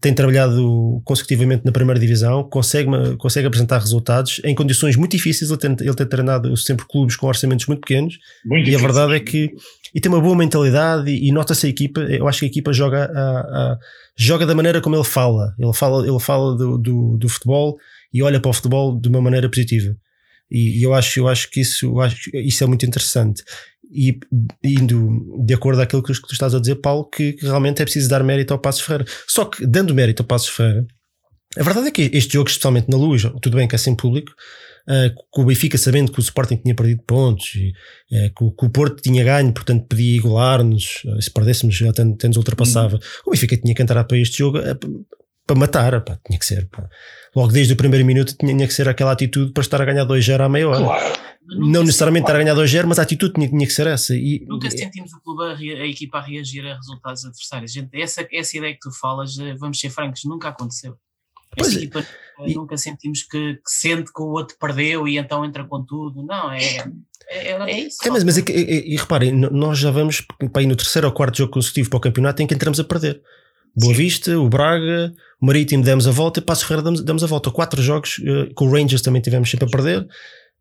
Tem 0.00 0.14
trabalhado 0.14 1.00
consecutivamente 1.04 1.64
na 1.64 1.72
primeira 1.72 2.00
divisão, 2.00 2.42
consegue, 2.44 2.88
consegue 3.18 3.46
apresentar 3.46 3.78
resultados 3.78 4.40
em 4.44 4.54
condições 4.54 4.96
muito 4.96 5.12
difíceis. 5.12 5.50
Ele 5.50 5.60
tem, 5.60 5.76
ele 5.80 5.94
tem 5.94 6.06
treinado 6.06 6.56
sempre 6.56 6.86
clubes 6.86 7.16
com 7.16 7.26
orçamentos 7.26 7.66
muito 7.66 7.80
pequenos 7.80 8.18
muito 8.44 8.62
e 8.62 8.70
difícil. 8.70 8.84
a 8.84 8.92
verdade 8.92 9.14
é 9.14 9.20
que 9.20 9.52
e 9.94 10.00
tem 10.00 10.10
uma 10.10 10.20
boa 10.20 10.36
mentalidade 10.36 11.10
e, 11.10 11.28
e 11.28 11.32
nota-se 11.32 11.66
a 11.66 11.70
equipa. 11.70 12.00
Eu 12.00 12.28
acho 12.28 12.40
que 12.40 12.44
a 12.46 12.48
equipa 12.48 12.72
joga, 12.72 13.04
a, 13.04 13.40
a, 13.40 13.78
joga 14.16 14.44
da 14.44 14.54
maneira 14.54 14.80
como 14.80 14.96
ele 14.96 15.04
fala. 15.04 15.54
Ele 15.58 15.72
fala, 15.72 16.06
ele 16.06 16.20
fala 16.20 16.56
do, 16.56 16.78
do, 16.78 17.16
do 17.16 17.28
futebol 17.28 17.78
e 18.12 18.22
olha 18.22 18.40
para 18.40 18.50
o 18.50 18.52
futebol 18.52 18.98
de 18.98 19.08
uma 19.08 19.20
maneira 19.20 19.48
positiva. 19.48 19.96
E, 20.50 20.78
e, 20.78 20.82
eu 20.82 20.94
acho, 20.94 21.20
eu 21.20 21.28
acho 21.28 21.50
que 21.50 21.60
isso, 21.60 21.98
acho, 22.00 22.30
isso 22.34 22.62
é 22.62 22.66
muito 22.66 22.86
interessante 22.86 23.42
e 23.90 24.18
indo 24.64 25.44
de 25.44 25.54
acordo 25.54 25.80
àquilo 25.80 26.02
que 26.02 26.12
tu 26.12 26.32
estás 26.32 26.54
a 26.54 26.60
dizer, 26.60 26.76
Paulo, 26.76 27.08
que, 27.08 27.34
que 27.34 27.44
realmente 27.44 27.80
é 27.80 27.84
preciso 27.84 28.08
dar 28.08 28.22
mérito 28.22 28.52
ao 28.52 28.58
Passos 28.58 28.82
Ferreira. 28.82 29.04
Só 29.26 29.44
que, 29.44 29.66
dando 29.66 29.94
mérito 29.94 30.22
ao 30.22 30.26
Passos 30.26 30.48
Ferreira, 30.48 30.86
a 31.56 31.62
verdade 31.62 31.88
é 31.88 31.90
que 31.90 32.10
este 32.12 32.34
jogo, 32.34 32.48
especialmente 32.48 32.88
na 32.90 32.96
luz, 32.96 33.22
tudo 33.40 33.56
bem 33.56 33.66
que 33.66 33.74
é 33.74 33.78
sem 33.78 33.94
público, 33.94 34.32
uh, 34.88 35.14
com 35.30 35.42
o 35.42 35.44
Benfica 35.46 35.78
sabendo 35.78 36.12
que 36.12 36.18
o 36.18 36.22
Sporting 36.22 36.56
tinha 36.56 36.74
perdido 36.74 37.02
pontos, 37.06 37.54
e, 37.54 37.70
uh, 37.70 38.34
que, 38.34 38.44
o, 38.44 38.50
que, 38.52 38.66
o 38.66 38.70
Porto 38.70 39.02
tinha 39.02 39.24
ganho, 39.24 39.52
portanto 39.52 39.86
podia 39.88 40.16
igualar-nos, 40.16 41.02
uh, 41.04 41.22
se 41.22 41.30
perdêssemos 41.30 41.74
já 41.74 41.90
até, 41.90 42.04
nos 42.04 42.36
ultrapassava. 42.36 42.96
Uhum. 42.96 43.02
O 43.26 43.30
Benfica 43.30 43.56
tinha 43.56 43.74
que 43.74 43.82
entrar 43.82 44.04
para 44.04 44.18
este 44.18 44.38
jogo 44.38 44.58
para 45.46 45.56
matar, 45.56 46.00
pá, 46.02 46.18
tinha 46.26 46.38
que 46.38 46.44
ser. 46.44 46.66
Pá. 46.68 46.88
Logo 47.34 47.52
desde 47.52 47.72
o 47.72 47.76
primeiro 47.76 48.04
minuto 48.04 48.34
tinha, 48.36 48.54
tinha 48.54 48.66
que 48.66 48.74
ser 48.74 48.88
aquela 48.88 49.12
atitude 49.12 49.52
para 49.52 49.60
estar 49.60 49.80
a 49.80 49.84
ganhar 49.84 50.04
2-0 50.04 50.40
à 50.40 50.48
meia 50.48 50.68
hora. 50.68 50.84
Claro 50.84 51.26
não 51.48 51.84
necessariamente 51.84 52.24
estar 52.24 52.34
a 52.34 52.38
ganhar 52.42 52.54
2-0, 52.54 52.86
mas 52.86 52.98
a 52.98 53.02
atitude 53.02 53.34
tinha, 53.34 53.48
tinha, 53.48 53.66
que 53.66 53.72
ser 53.72 53.86
essa. 53.86 54.14
E, 54.14 54.44
Nunca 54.46 54.70
sentimos 54.70 55.12
o 55.12 55.20
clube 55.20 55.44
a, 55.44 55.82
a, 55.82 55.86
equipa 55.86 56.18
a 56.18 56.20
reagir 56.20 56.66
a 56.66 56.74
resultados 56.74 57.24
adversários. 57.24 57.72
Gente, 57.72 58.00
essa, 58.00 58.26
essa 58.32 58.56
ideia 58.56 58.72
que 58.74 58.80
tu 58.80 58.90
falas, 58.90 59.38
eh, 59.38 59.54
vamos 59.54 59.78
ser 59.78 59.90
francos, 59.90 60.24
nunca 60.24 60.48
aconteceu. 60.48 60.96
Pois 61.56 61.74
é. 61.74 61.78
equipa 61.78 62.00
é. 62.40 62.52
nunca 62.52 62.76
sentimos 62.76 63.22
que, 63.22 63.54
que, 63.54 63.70
sente 63.70 64.12
que 64.12 64.20
o 64.20 64.26
outro 64.26 64.56
perdeu 64.58 65.06
e 65.06 65.18
então 65.18 65.44
entra 65.44 65.64
com 65.64 65.84
tudo. 65.84 66.24
Não, 66.24 66.50
é, 66.50 66.84
é, 67.28 67.52
é 67.52 67.80
isso. 67.80 67.98
É, 68.04 68.10
mas, 68.10 68.24
mas 68.24 68.38
é 68.38 68.42
que, 68.42 68.52
e, 68.52 68.94
e, 68.94 68.96
reparem, 68.96 69.32
nós 69.32 69.78
já 69.78 69.90
vamos 69.90 70.26
para 70.52 70.62
ir 70.62 70.66
no 70.66 70.76
terceiro 70.76 71.06
ou 71.06 71.14
quarto 71.14 71.38
jogo 71.38 71.52
consecutivo 71.52 71.90
para 71.90 71.96
o 71.98 72.00
campeonato 72.00 72.42
em 72.42 72.46
que 72.46 72.54
entramos 72.54 72.80
a 72.80 72.84
perder. 72.84 73.22
Boa 73.76 73.92
Sim. 73.92 73.98
Vista, 73.98 74.38
o 74.38 74.48
Braga, 74.48 75.12
o 75.40 75.46
Marítimo 75.46 75.82
demos 75.82 76.08
a 76.08 76.10
volta, 76.10 76.40
Passo 76.40 76.66
Ferreira 76.66 76.82
demos, 76.82 77.02
demos 77.02 77.22
a 77.22 77.26
volta. 77.26 77.50
Quatro 77.50 77.82
jogos, 77.82 78.18
uh, 78.18 78.52
com 78.54 78.66
o 78.66 78.70
Rangers 78.72 79.02
também 79.02 79.20
tivemos 79.20 79.50
sempre 79.50 79.66
a 79.66 79.70
perder. 79.70 80.06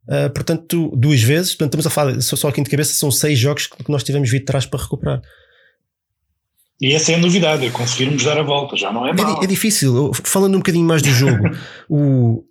Uh, 0.08 0.30
portanto, 0.34 0.92
duas 0.96 1.22
vezes, 1.22 1.52
portanto, 1.52 1.80
estamos 1.80 1.88
a 1.88 1.90
falar, 1.90 2.22
só, 2.22 2.36
só 2.36 2.50
aqui 2.50 2.62
de 2.62 2.70
cabeça, 2.70 2.94
são 2.94 3.10
seis 3.10 3.40
jogos 3.40 3.68
que 3.68 3.90
nós 3.90 4.04
tivemos 4.04 4.30
vindo 4.30 4.42
de 4.42 4.46
trás 4.46 4.66
para 4.66 4.82
recuperar. 4.82 5.22
E 6.82 6.94
essa 6.94 7.14
é 7.14 7.16
a 7.16 7.18
novidade, 7.18 7.66
é 7.66 7.70
conseguirmos 7.70 8.24
dar 8.24 8.38
a 8.38 8.44
volta, 8.44 8.76
já 8.76 8.92
não 8.92 9.08
é 9.08 9.14
mal. 9.14 9.42
É, 9.42 9.46
é 9.46 9.48
difícil, 9.48 10.12
falando 10.26 10.56
um 10.56 10.60
bocadinho 10.60 10.86
mais 10.86 11.02
do 11.02 11.10
jogo, 11.10 11.50
o, 11.90 12.44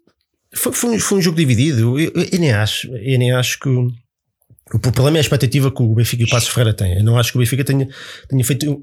foi, 0.54 0.72
foi, 0.72 0.96
um, 0.96 0.98
foi, 0.98 1.18
um, 1.18 1.20
jogo 1.20 1.36
dividido, 1.36 1.98
eu, 1.98 2.12
eu, 2.14 2.28
eu, 2.32 2.38
nem 2.38 2.52
acho, 2.52 2.88
eu 2.96 3.18
nem 3.18 3.32
acho 3.32 3.60
que 3.60 3.68
o, 3.68 3.92
o 4.72 4.78
problema 4.78 5.18
é 5.18 5.20
a 5.20 5.20
expectativa 5.20 5.70
que 5.70 5.82
o 5.82 5.94
Benfica 5.94 6.22
e 6.22 6.26
o 6.26 6.30
Passos 6.30 6.48
Ferreira 6.48 6.74
têm. 6.74 6.96
Eu 6.98 7.04
não 7.04 7.18
acho 7.18 7.32
que 7.32 7.38
o 7.38 7.40
Benfica 7.40 7.62
tenha, 7.62 7.86
tenha 8.28 8.44
feito 8.44 8.82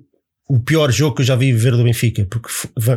o 0.51 0.59
pior 0.59 0.91
jogo 0.91 1.15
que 1.15 1.21
eu 1.21 1.25
já 1.25 1.33
vi 1.33 1.53
ver 1.53 1.71
do 1.77 1.83
Benfica, 1.83 2.27
porque 2.29 2.49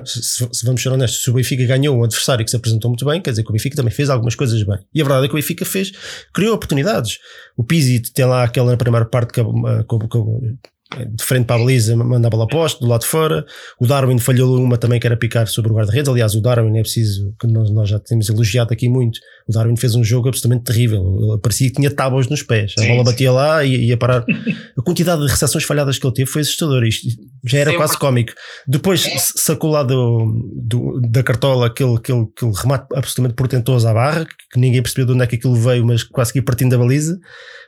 se 0.04 0.64
vamos 0.64 0.82
ser 0.82 0.88
honestos, 0.88 1.22
se 1.22 1.30
o 1.30 1.34
Benfica 1.34 1.64
ganhou 1.64 1.96
um 1.96 2.02
adversário 2.02 2.44
que 2.44 2.50
se 2.50 2.56
apresentou 2.56 2.90
muito 2.90 3.04
bem, 3.06 3.20
quer 3.20 3.30
dizer 3.30 3.44
que 3.44 3.50
o 3.50 3.52
Benfica 3.52 3.76
também 3.76 3.92
fez 3.92 4.10
algumas 4.10 4.34
coisas 4.34 4.60
bem. 4.64 4.78
E 4.92 5.00
a 5.00 5.04
verdade 5.04 5.26
é 5.26 5.28
que 5.28 5.34
o 5.34 5.36
Benfica 5.36 5.64
fez, 5.64 5.92
criou 6.32 6.52
oportunidades. 6.52 7.20
O 7.56 7.62
Pizzi 7.62 8.00
tem 8.12 8.24
lá 8.24 8.42
aquela 8.42 8.76
primeira 8.76 9.06
parte 9.06 9.32
que, 9.32 9.40
que, 9.40 10.08
que 10.08 10.73
de 10.92 11.24
frente 11.24 11.46
para 11.46 11.56
a 11.56 11.58
baliza, 11.58 11.96
manda 11.96 12.28
a 12.28 12.30
bola 12.30 12.46
posto, 12.46 12.80
do 12.80 12.86
lado 12.86 13.00
de 13.00 13.06
fora. 13.06 13.44
O 13.80 13.86
Darwin 13.86 14.18
falhou 14.18 14.62
uma 14.62 14.76
também 14.76 15.00
que 15.00 15.06
era 15.06 15.16
picar 15.16 15.48
sobre 15.48 15.72
o 15.72 15.74
guarda-redes. 15.74 16.08
Aliás, 16.08 16.34
o 16.34 16.40
Darwin 16.40 16.78
é 16.78 16.82
preciso, 16.82 17.34
que 17.40 17.46
nós, 17.46 17.70
nós, 17.70 17.88
já 17.88 17.98
temos 17.98 18.28
elogiado 18.28 18.72
aqui 18.72 18.88
muito. 18.88 19.18
O 19.48 19.52
Darwin 19.52 19.76
fez 19.76 19.94
um 19.94 20.04
jogo 20.04 20.28
absolutamente 20.28 20.64
terrível. 20.64 21.02
Ele 21.20 21.40
parecia 21.40 21.68
que 21.68 21.74
tinha 21.74 21.90
tábuas 21.90 22.28
nos 22.28 22.42
pés. 22.42 22.74
A 22.78 22.86
bola 22.86 23.04
batia 23.04 23.32
lá 23.32 23.64
e 23.64 23.86
ia 23.86 23.96
parar. 23.96 24.24
A 24.78 24.82
quantidade 24.82 25.22
de 25.22 25.28
recepções 25.28 25.64
falhadas 25.64 25.98
que 25.98 26.06
ele 26.06 26.14
teve 26.14 26.30
foi 26.30 26.42
assustadora. 26.42 26.86
Isto 26.86 27.08
já 27.44 27.58
era 27.58 27.74
quase 27.74 27.98
cómico. 27.98 28.32
Depois 28.66 29.06
é. 29.06 29.16
sacou 29.18 29.70
lá 29.70 29.82
do, 29.82 30.50
do, 30.54 31.00
da 31.00 31.22
cartola 31.22 31.66
aquele, 31.66 31.96
aquele, 31.96 32.26
aquele 32.36 32.52
remate 32.54 32.86
absolutamente 32.94 33.34
portentoso 33.34 33.88
à 33.88 33.92
barra, 33.94 34.26
que 34.52 34.60
ninguém 34.60 34.82
percebeu 34.82 35.06
de 35.06 35.12
onde 35.12 35.24
é 35.24 35.26
que 35.26 35.36
aquilo 35.36 35.56
veio, 35.56 35.84
mas 35.84 36.02
quase 36.02 36.32
que 36.32 36.42
partindo 36.42 36.70
da 36.70 36.78
baliza. 36.78 37.18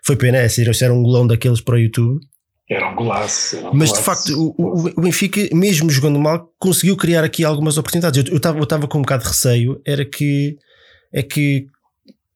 Foi 0.05 0.16
pena, 0.16 0.38
é, 0.38 0.46
era 0.83 0.94
um 0.94 1.02
golão 1.02 1.26
daqueles 1.26 1.61
para 1.61 1.74
o 1.74 1.79
YouTube. 1.79 2.20
Era 2.68 2.90
um 2.90 2.96
golaço. 2.96 3.59
Um 3.59 3.74
Mas 3.74 3.90
golaço. 3.90 3.94
de 3.94 4.02
facto, 4.02 4.55
o, 4.59 4.90
o, 4.96 5.00
Benfica, 5.00 5.48
mesmo 5.55 5.88
jogando 5.88 6.18
mal, 6.18 6.52
conseguiu 6.59 6.96
criar 6.96 7.22
aqui 7.22 7.44
algumas 7.44 7.79
oportunidades. 7.79 8.24
Eu 8.29 8.37
estava 8.37 8.59
eu 8.59 8.88
com 8.88 8.98
um 8.98 9.02
bocado 9.02 9.22
de 9.22 9.29
receio, 9.29 9.81
era 9.87 10.05
que 10.05 10.59
é 11.12 11.22
que 11.22 11.66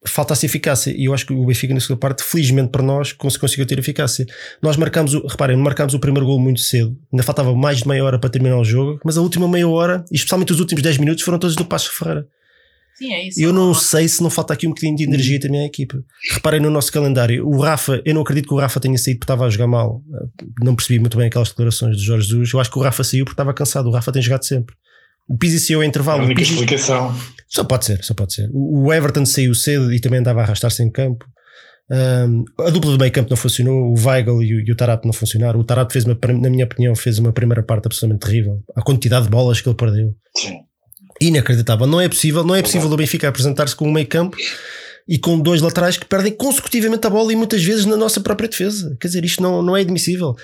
falta-se 0.06 0.46
eficácia. 0.46 0.94
E 0.96 1.06
eu 1.06 1.14
acho 1.14 1.26
que 1.26 1.32
o 1.32 1.44
Benfica, 1.44 1.74
na 1.74 1.80
segunda 1.80 2.00
parte, 2.00 2.22
felizmente 2.22 2.70
para 2.70 2.82
nós, 2.82 3.12
conseguiu 3.12 3.66
ter 3.66 3.78
eficácia. 3.78 4.26
Nós 4.62 4.76
marcámos, 4.76 5.14
o, 5.14 5.26
reparem, 5.26 5.56
marcámos 5.56 5.94
o 5.94 5.98
primeiro 5.98 6.26
gol 6.26 6.38
muito 6.38 6.60
cedo, 6.60 6.96
ainda 7.12 7.22
faltava 7.22 7.54
mais 7.54 7.78
de 7.78 7.88
meia 7.88 8.04
hora 8.04 8.18
para 8.18 8.30
terminar 8.30 8.58
o 8.58 8.64
jogo, 8.64 9.00
mas 9.04 9.18
a 9.18 9.20
última 9.20 9.48
meia 9.48 9.68
hora, 9.68 10.04
e 10.10 10.14
especialmente 10.14 10.52
os 10.52 10.60
últimos 10.60 10.82
10 10.82 10.98
minutos, 10.98 11.24
foram 11.24 11.38
todos 11.38 11.56
do 11.56 11.64
Passo 11.64 11.92
Ferreira. 11.92 12.26
Sim, 13.00 13.12
é 13.14 13.28
isso. 13.28 13.40
Eu 13.40 13.52
não 13.52 13.72
sei 13.72 14.06
se 14.08 14.22
não 14.22 14.28
falta 14.28 14.52
aqui 14.52 14.66
um 14.66 14.70
bocadinho 14.70 14.94
de 14.94 15.04
energia 15.04 15.38
Hum. 15.38 15.40
também 15.40 15.60
à 15.62 15.64
equipa. 15.64 16.04
Reparem 16.34 16.60
no 16.60 16.68
nosso 16.70 16.92
calendário. 16.92 17.46
O 17.48 17.58
Rafa, 17.60 18.02
eu 18.04 18.12
não 18.14 18.20
acredito 18.20 18.46
que 18.48 18.54
o 18.54 18.58
Rafa 18.58 18.78
tenha 18.78 18.98
saído 18.98 19.20
porque 19.20 19.24
estava 19.32 19.46
a 19.46 19.50
jogar 19.50 19.66
mal. 19.66 20.02
Não 20.62 20.76
percebi 20.76 20.98
muito 20.98 21.16
bem 21.16 21.28
aquelas 21.28 21.48
declarações 21.48 21.96
de 21.96 22.04
Jorge 22.04 22.28
Jesus. 22.28 22.52
Eu 22.52 22.60
acho 22.60 22.70
que 22.70 22.78
o 22.78 22.82
Rafa 22.82 23.02
saiu 23.02 23.24
porque 23.24 23.32
estava 23.34 23.54
cansado. 23.54 23.88
O 23.88 23.92
Rafa 23.92 24.12
tem 24.12 24.20
jogado 24.20 24.44
sempre. 24.44 24.74
O 25.28 25.38
Pizzi 25.38 25.60
saiu 25.60 25.80
em 25.80 25.84
É 25.84 25.86
a 25.86 25.88
intervalo. 25.88 26.22
O 26.22 26.24
única 26.26 26.40
Pizzi- 26.40 26.52
explicação. 26.54 27.14
Só 27.48 27.64
pode 27.64 27.86
ser, 27.86 28.04
só 28.04 28.12
pode 28.14 28.34
ser. 28.34 28.50
O 28.52 28.86
o 28.88 28.92
Everton 28.92 29.24
saiu 29.24 29.54
cedo 29.54 29.92
e 29.92 29.98
também 30.00 30.20
andava 30.20 30.40
a 30.40 30.42
arrastar-se 30.44 30.82
em 30.82 30.90
campo. 30.90 31.24
Um, 31.92 32.44
a 32.64 32.70
dupla 32.70 32.92
do 32.92 32.98
meio 32.98 33.10
campo 33.10 33.30
não 33.30 33.36
funcionou, 33.36 33.92
o 33.92 33.94
Weigl 33.98 34.42
e 34.42 34.54
o, 34.54 34.60
e 34.68 34.70
o 34.72 34.76
Tarap 34.76 35.04
não 35.04 35.12
funcionaram. 35.12 35.58
O 35.58 35.64
Tarap 35.64 35.90
fez, 35.92 36.04
uma, 36.04 36.16
na 36.40 36.48
minha 36.50 36.64
opinião, 36.64 36.94
fez 36.94 37.18
uma 37.18 37.32
primeira 37.32 37.62
parte 37.64 37.86
absolutamente 37.86 38.26
terrível. 38.26 38.62
A 38.76 38.82
quantidade 38.82 39.24
de 39.24 39.30
bolas 39.30 39.60
que 39.60 39.68
ele 39.68 39.74
perdeu 39.76 40.14
Sim. 40.36 40.58
Inacreditável. 41.20 41.86
Não 41.86 42.00
é 42.00 42.08
possível, 42.08 42.44
não 42.44 42.54
é 42.54 42.62
possível 42.62 42.90
o 42.90 42.96
Benfica 42.96 43.28
apresentar-se 43.28 43.74
com 43.76 43.86
um 43.88 43.92
meio 43.92 44.06
campo 44.06 44.36
e 45.08 45.18
com 45.18 45.40
dois 45.40 45.60
laterais 45.60 45.96
que 45.96 46.04
perdem 46.06 46.32
consecutivamente 46.32 47.04
a 47.06 47.10
bola 47.10 47.32
e 47.32 47.36
muitas 47.36 47.62
vezes 47.64 47.84
na 47.84 47.96
nossa 47.96 48.20
própria 48.20 48.48
defesa. 48.48 48.96
Quer 49.00 49.08
dizer, 49.08 49.24
isto 49.24 49.42
não, 49.42 49.60
não 49.60 49.76
é 49.76 49.80
admissível. 49.80 50.34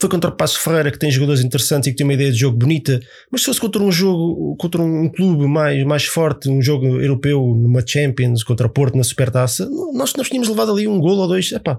Foi 0.00 0.08
contra 0.08 0.30
o 0.30 0.32
Passo 0.36 0.58
Ferreira 0.60 0.90
que 0.90 0.98
tem 0.98 1.10
jogadores 1.10 1.42
interessantes 1.44 1.88
e 1.88 1.90
que 1.90 1.96
tem 1.96 2.06
uma 2.06 2.14
ideia 2.14 2.32
de 2.32 2.38
jogo 2.38 2.56
bonita, 2.56 3.00
mas 3.30 3.42
se 3.42 3.46
fosse 3.46 3.60
contra 3.60 3.82
um 3.82 3.92
jogo, 3.92 4.56
contra 4.56 4.80
um 4.80 5.08
clube 5.10 5.46
mais, 5.46 5.84
mais 5.84 6.04
forte, 6.04 6.48
um 6.48 6.62
jogo 6.62 6.86
europeu 7.00 7.38
numa 7.40 7.84
Champions, 7.86 8.42
contra 8.42 8.66
o 8.66 8.70
Porto 8.70 8.96
na 8.96 9.04
Supertaça, 9.04 9.68
nós, 9.92 10.14
nós 10.14 10.28
tínhamos 10.28 10.48
levado 10.48 10.72
ali 10.72 10.88
um 10.88 10.98
gol 10.98 11.18
ou 11.18 11.28
dois. 11.28 11.52
Epá, 11.52 11.78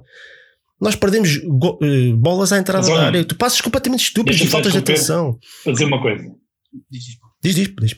nós 0.80 0.96
perdemos 0.96 1.38
go- 1.38 1.80
eh, 1.82 2.12
bolas 2.14 2.52
à 2.52 2.60
entrada 2.60 2.88
Mas 2.88 2.96
da 2.96 3.06
área. 3.06 3.26
Tu 3.26 3.36
passas 3.36 3.60
completamente 3.60 4.04
estúpido 4.04 4.38
e 4.38 4.48
faltas 4.48 4.72
de 4.72 4.78
atenção. 4.78 5.38
Vou 5.64 5.74
dizer 5.74 5.86
uma 5.86 6.02
coisa. 6.02 6.24
Diz, 6.92 7.04
diz, 7.42 7.56
Diz, 7.56 7.74
diz, 7.80 7.96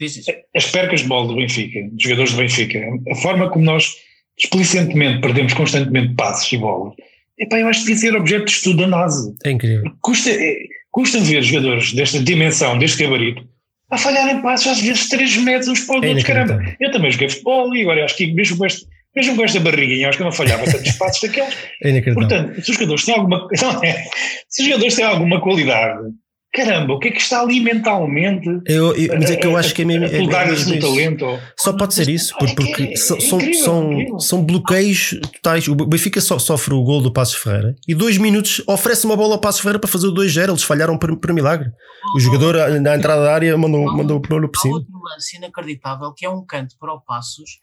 diz. 0.00 0.14
diz. 0.14 0.26
As 0.54 0.66
percas 0.66 1.00
de 1.00 1.06
bola 1.06 1.28
do 1.28 1.36
Benfica, 1.36 1.80
dos 1.92 2.02
jogadores 2.02 2.32
do 2.32 2.38
Benfica, 2.38 2.80
a 3.10 3.14
forma 3.16 3.50
como 3.50 3.64
nós 3.64 3.94
explicentemente 4.38 5.20
perdemos 5.20 5.52
constantemente 5.54 6.14
passos 6.14 6.50
e 6.52 6.56
bolas, 6.56 6.94
epá, 7.38 7.58
eu 7.58 7.68
acho 7.68 7.80
que 7.80 7.86
devia 7.86 8.00
ser 8.00 8.16
objeto 8.16 8.46
de 8.46 8.52
estudo 8.52 8.78
da 8.78 8.86
NASA. 8.86 9.34
É 9.44 9.50
incrível. 9.50 9.84
Custa, 10.00 10.30
é, 10.30 10.56
custa 10.90 11.20
ver 11.20 11.42
jogadores 11.42 11.92
desta 11.92 12.18
dimensão, 12.20 12.78
deste 12.78 13.02
gabarito, 13.02 13.46
a 13.90 13.98
falharem 13.98 14.40
passos 14.40 14.68
às 14.68 14.80
vezes 14.80 15.08
3 15.08 15.36
metros 15.38 15.68
uns 15.68 15.80
para 15.80 15.98
os 15.98 16.04
É 16.04 16.08
outros. 16.08 16.24
Caramba, 16.24 16.76
eu 16.80 16.90
também 16.92 17.10
joguei 17.10 17.28
futebol 17.28 17.74
e 17.74 17.82
agora 17.82 18.04
acho 18.04 18.16
que 18.16 18.32
mesmo 18.32 18.56
com, 18.56 18.64
este, 18.64 18.86
mesmo 19.14 19.36
com 19.36 19.44
esta 19.44 19.58
barriguinha, 19.58 20.08
acho 20.08 20.16
que 20.16 20.22
eu 20.22 20.26
não 20.26 20.32
falhava 20.32 20.64
tantos 20.64 20.92
passos 20.92 21.20
daqueles. 21.20 21.56
É 21.82 21.90
inacreditável. 21.90 22.28
Portanto, 22.28 22.64
se 22.64 22.70
os 22.70 22.76
jogadores 22.76 23.04
têm 23.04 23.14
alguma, 23.14 23.48
não 23.60 23.82
é? 23.84 24.04
se 24.48 24.62
os 24.62 24.68
jogadores 24.68 24.94
têm 24.94 25.04
alguma 25.04 25.40
qualidade, 25.40 26.08
caramba, 26.52 26.94
o 26.94 26.98
que 26.98 27.08
é 27.08 27.10
que 27.10 27.20
está 27.20 27.40
ali 27.40 27.60
mentalmente? 27.60 28.48
Eu, 28.66 28.94
eu- 28.96 29.18
mas 29.18 29.30
é 29.30 29.36
que 29.36 29.46
eu 29.46 29.56
acho 29.56 29.74
que 29.74 29.82
é 29.82 29.84
mesmo. 29.84 30.04
É, 30.06 30.08
é 30.16 30.18
do 30.46 30.52
isso. 30.54 30.78
talento. 30.80 31.24
ou- 31.24 31.38
Só 31.58 31.72
pode 31.72 31.94
ser 31.94 32.08
isso, 32.08 32.34
É 32.40 32.46
que 32.46 32.54
porque 32.54 32.82
é- 32.82 32.96
são, 32.96 33.16
é 33.16 33.20
incrível, 33.24 33.64
são, 33.64 33.92
incrível. 33.92 34.18
são 34.20 34.44
bloqueios 34.44 35.10
totais. 35.32 35.68
O 35.68 35.74
Benfica 35.74 36.20
só, 36.20 36.38
sofre 36.38 36.74
o 36.74 36.82
gol 36.82 37.00
do 37.00 37.12
Passos 37.12 37.36
Ferreira 37.36 37.74
e 37.86 37.94
dois 37.94 38.18
minutos 38.18 38.62
oferece 38.66 39.04
uma 39.06 39.16
bola 39.16 39.34
ao 39.34 39.40
Passos 39.40 39.60
Ferreira 39.60 39.78
para 39.78 39.88
fazer 39.90 40.06
o 40.06 40.12
2-0. 40.12 40.50
Eles 40.52 40.62
falharam 40.62 40.98
por, 40.98 41.16
por 41.16 41.32
milagre. 41.32 41.68
O 42.16 42.20
jogador 42.20 42.56
na 42.80 42.96
entrada 42.96 43.22
da 43.22 43.32
área 43.34 43.56
mandou, 43.58 43.84
mandou, 43.84 44.20
mandou 44.28 44.48
por 44.48 44.58
Há 44.58 44.62
cima. 44.62 44.74
outro 44.74 44.90
lance 45.02 45.36
inacreditável 45.36 46.12
que 46.16 46.24
é 46.24 46.30
um 46.30 46.44
canto 46.44 46.74
para 46.80 46.92
o 46.94 47.00
Passos 47.00 47.58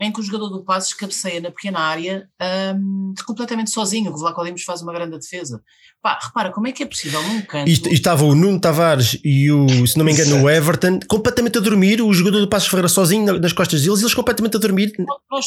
em 0.00 0.12
que 0.12 0.20
o 0.20 0.22
jogador 0.22 0.48
do 0.48 0.64
Passos 0.64 0.92
cabeceia 0.94 1.40
na 1.40 1.50
pequena 1.50 1.78
área 1.80 2.28
hum, 2.76 3.14
completamente 3.26 3.70
sozinho. 3.70 4.10
O 4.12 4.16
Vlaco 4.18 4.44
Dimos 4.44 4.62
faz 4.62 4.82
uma 4.82 4.92
grande 4.92 5.18
defesa. 5.18 5.60
Pá, 6.02 6.18
repara, 6.22 6.50
como 6.50 6.66
é 6.68 6.72
que 6.72 6.82
é 6.82 6.86
possível 6.86 7.22
num 7.22 7.40
canto. 7.42 7.68
E, 7.68 7.72
e 7.88 7.94
estava 7.94 8.24
o 8.24 8.34
Nuno 8.34 8.60
Tavares 8.60 9.18
e 9.24 9.50
o, 9.50 9.86
se 9.86 9.96
não 9.96 10.04
me 10.04 10.12
engano, 10.12 10.42
o 10.42 10.50
Everton 10.50 11.00
completamente 11.08 11.56
a 11.56 11.60
dormir. 11.60 12.02
O 12.02 12.12
jogador 12.12 12.40
do 12.40 12.48
Passos 12.48 12.68
Ferreira 12.68 12.88
sozinho 12.88 13.24
na- 13.24 13.38
nas 13.38 13.52
costas 13.52 13.80
deles, 13.82 14.00
e 14.00 14.02
eles 14.02 14.12
completamente 14.14 14.56
a 14.56 14.60
dormir, 14.60 14.92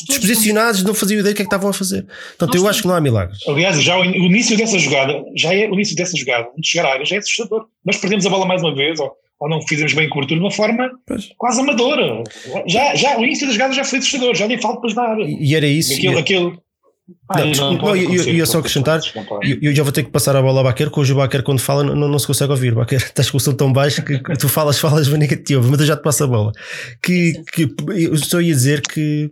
desposicionados, 0.08 0.84
não 0.84 0.94
faziam 0.94 1.20
ideia 1.20 1.34
do 1.34 1.36
que 1.36 1.42
é 1.42 1.46
que 1.46 1.48
estavam 1.48 1.70
a 1.70 1.74
fazer. 1.74 2.06
Portanto, 2.38 2.56
eu 2.56 2.68
acho 2.68 2.82
que 2.82 2.88
não 2.88 2.96
há 2.96 3.02
milagres. 3.02 3.40
Aliás, 3.48 3.82
já 3.82 3.98
o, 3.98 4.04
in- 4.04 4.12
o 4.20 4.26
início 4.26 4.58
dessa 4.58 4.78
jogada, 4.80 5.14
já 5.36 5.54
é 5.54 5.68
o 5.70 5.74
início 5.74 5.96
dessa 5.96 6.16
jogada, 6.18 6.48
de 6.58 6.68
chegar 6.68 6.88
à 6.88 6.94
área, 6.94 7.06
já 7.06 7.16
é 7.16 7.20
assustador. 7.20 7.66
Nós 7.86 7.98
perdemos 7.98 8.26
a 8.26 8.30
bola 8.30 8.46
mais 8.46 8.62
uma 8.62 8.74
vez, 8.76 9.00
ou, 9.00 9.12
ou 9.40 9.50
não 9.50 9.62
fizemos 9.68 9.94
bem 9.94 10.10
cobertura 10.10 10.40
de 10.40 10.46
uma 10.46 10.52
forma 10.52 10.90
Pois. 11.06 11.30
quase 11.38 11.60
amadora. 11.62 12.24
Já, 12.68 12.96
já, 12.96 13.18
o 13.18 13.24
início 13.24 13.46
da 13.48 13.54
jogada 13.54 13.74
já 13.74 13.84
foi 13.84 14.00
assustador, 14.00 14.36
já 14.36 14.48
nem 14.48 14.60
falta 14.60 14.82
para 14.82 14.94
dar. 14.94 15.20
E, 15.20 15.38
e 15.52 15.56
era 15.56 15.68
isso. 15.68 15.94
Aquilo, 15.94 16.14
e- 16.16 16.20
aquilo. 16.20 16.62
Não, 17.34 17.52
desculpa, 17.52 17.86
não, 17.86 17.96
eu- 17.96 18.14
eu 18.16 18.34
ia 18.34 18.46
só 18.46 18.60
acrescentar, 18.60 19.00
Eu, 19.42 19.58
eu 19.62 19.74
já 19.76 19.82
vou 19.82 19.94
ter 19.94 20.04
que 20.04 20.10
passar 20.12 20.36
a 20.36 20.42
bola 20.42 20.58
ao 20.60 20.64
Baquer, 20.66 20.90
que 20.92 21.00
hoje 21.00 21.14
o 21.14 21.16
Baquer, 21.16 21.42
quando 21.42 21.60
fala, 21.60 21.82
não, 21.84 21.96
não 22.10 22.20
se 22.20 22.28
consegue 22.28 22.52
ouvir. 22.52 22.74
Baquer, 22.76 22.98
estás 23.02 23.30
com 23.32 23.38
o 23.38 23.40
som 23.40 23.54
tão 23.54 23.72
baixo 23.72 24.04
que 24.04 24.20
que 24.20 24.38
tu 24.38 24.50
falas, 24.50 24.78
falas, 24.78 25.08
mas 25.08 25.18
ninguém 25.20 25.38
te 25.42 25.56
ouve, 25.56 25.70
mas 25.70 25.80
eu 25.80 25.86
já 25.86 25.96
te 25.96 26.04
passo 26.04 26.26
a 26.26 26.28
bola. 26.28 26.52
Que, 27.02 27.34
que 27.54 27.70
eu 27.96 28.18
só 28.18 28.42
ia 28.42 28.54
dizer 28.54 28.82
que, 28.82 29.30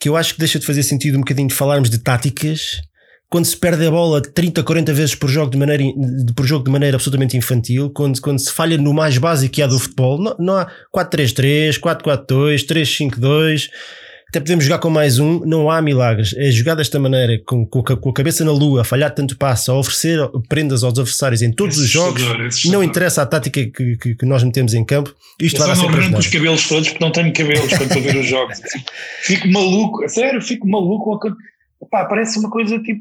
que 0.00 0.08
eu 0.08 0.16
acho 0.16 0.32
que 0.32 0.38
deixa 0.40 0.58
de 0.58 0.64
fazer 0.64 0.82
sentido 0.82 1.16
um 1.16 1.20
bocadinho 1.20 1.48
de 1.48 1.54
falarmos 1.54 1.90
de 1.90 1.98
táticas 1.98 2.80
quando 3.30 3.44
se 3.44 3.56
perde 3.56 3.86
a 3.86 3.90
bola 3.90 4.22
30, 4.22 4.62
40 4.62 4.92
vezes 4.94 5.14
por 5.14 5.28
jogo 5.28 5.50
de 5.50 5.58
maneira, 5.58 5.84
por 6.34 6.46
jogo 6.46 6.64
de 6.64 6.70
maneira 6.70 6.96
absolutamente 6.96 7.36
infantil, 7.36 7.90
quando, 7.90 8.20
quando 8.20 8.38
se 8.38 8.50
falha 8.52 8.78
no 8.78 8.94
mais 8.94 9.18
básico 9.18 9.54
que 9.54 9.62
há 9.62 9.66
do 9.66 9.78
futebol. 9.78 10.18
Não, 10.18 10.34
não 10.38 10.56
há 10.56 10.70
4-3-3, 10.96 11.78
4-4-2, 11.78 12.64
3-5-2. 12.66 13.68
Até 14.30 14.40
podemos 14.40 14.62
jogar 14.64 14.78
com 14.78 14.90
mais 14.90 15.18
um, 15.18 15.40
não 15.46 15.70
há 15.70 15.80
milagres. 15.80 16.34
É 16.36 16.50
jogar 16.50 16.74
desta 16.74 16.98
maneira, 16.98 17.40
com, 17.46 17.64
com, 17.64 17.78
a- 17.80 17.96
com 17.96 18.10
a 18.10 18.12
cabeça 18.12 18.44
na 18.44 18.52
lua, 18.52 18.82
a 18.82 18.84
falhar 18.84 19.14
tanto 19.14 19.36
passo, 19.38 19.72
a 19.72 19.78
oferecer 19.78 20.18
prendas 20.50 20.84
aos 20.84 20.92
adversários 20.98 21.40
em 21.40 21.50
todos 21.50 21.78
os 21.78 21.88
jogos, 21.88 22.22
não 22.66 22.82
interessa 22.82 23.22
a 23.22 23.26
tática 23.26 23.64
que, 23.64 23.96
que, 23.96 24.14
que 24.14 24.26
nós 24.26 24.42
metemos 24.44 24.74
em 24.74 24.84
campo, 24.84 25.14
isto 25.40 25.58
vai 25.58 25.68
dar 25.68 25.76
não 25.76 25.80
sempre 25.82 25.96
a 25.96 25.98
arranco 26.00 26.18
ajudar. 26.18 26.28
os 26.28 26.34
cabelos 26.34 26.68
todos 26.68 26.88
porque 26.90 27.04
não 27.04 27.10
tenho 27.12 27.32
cabelos 27.32 27.68
quando 27.70 27.82
estou 27.90 27.98
a 28.02 28.12
ver 28.12 28.16
os 28.20 28.26
jogos. 28.28 28.58
Fico 29.22 29.48
maluco, 29.48 30.06
sério, 30.10 30.42
fico 30.42 30.68
maluco. 30.68 31.18
com 31.18 31.86
Pá, 31.90 32.04
parece 32.04 32.38
uma 32.38 32.50
coisa 32.50 32.78
tipo. 32.80 33.00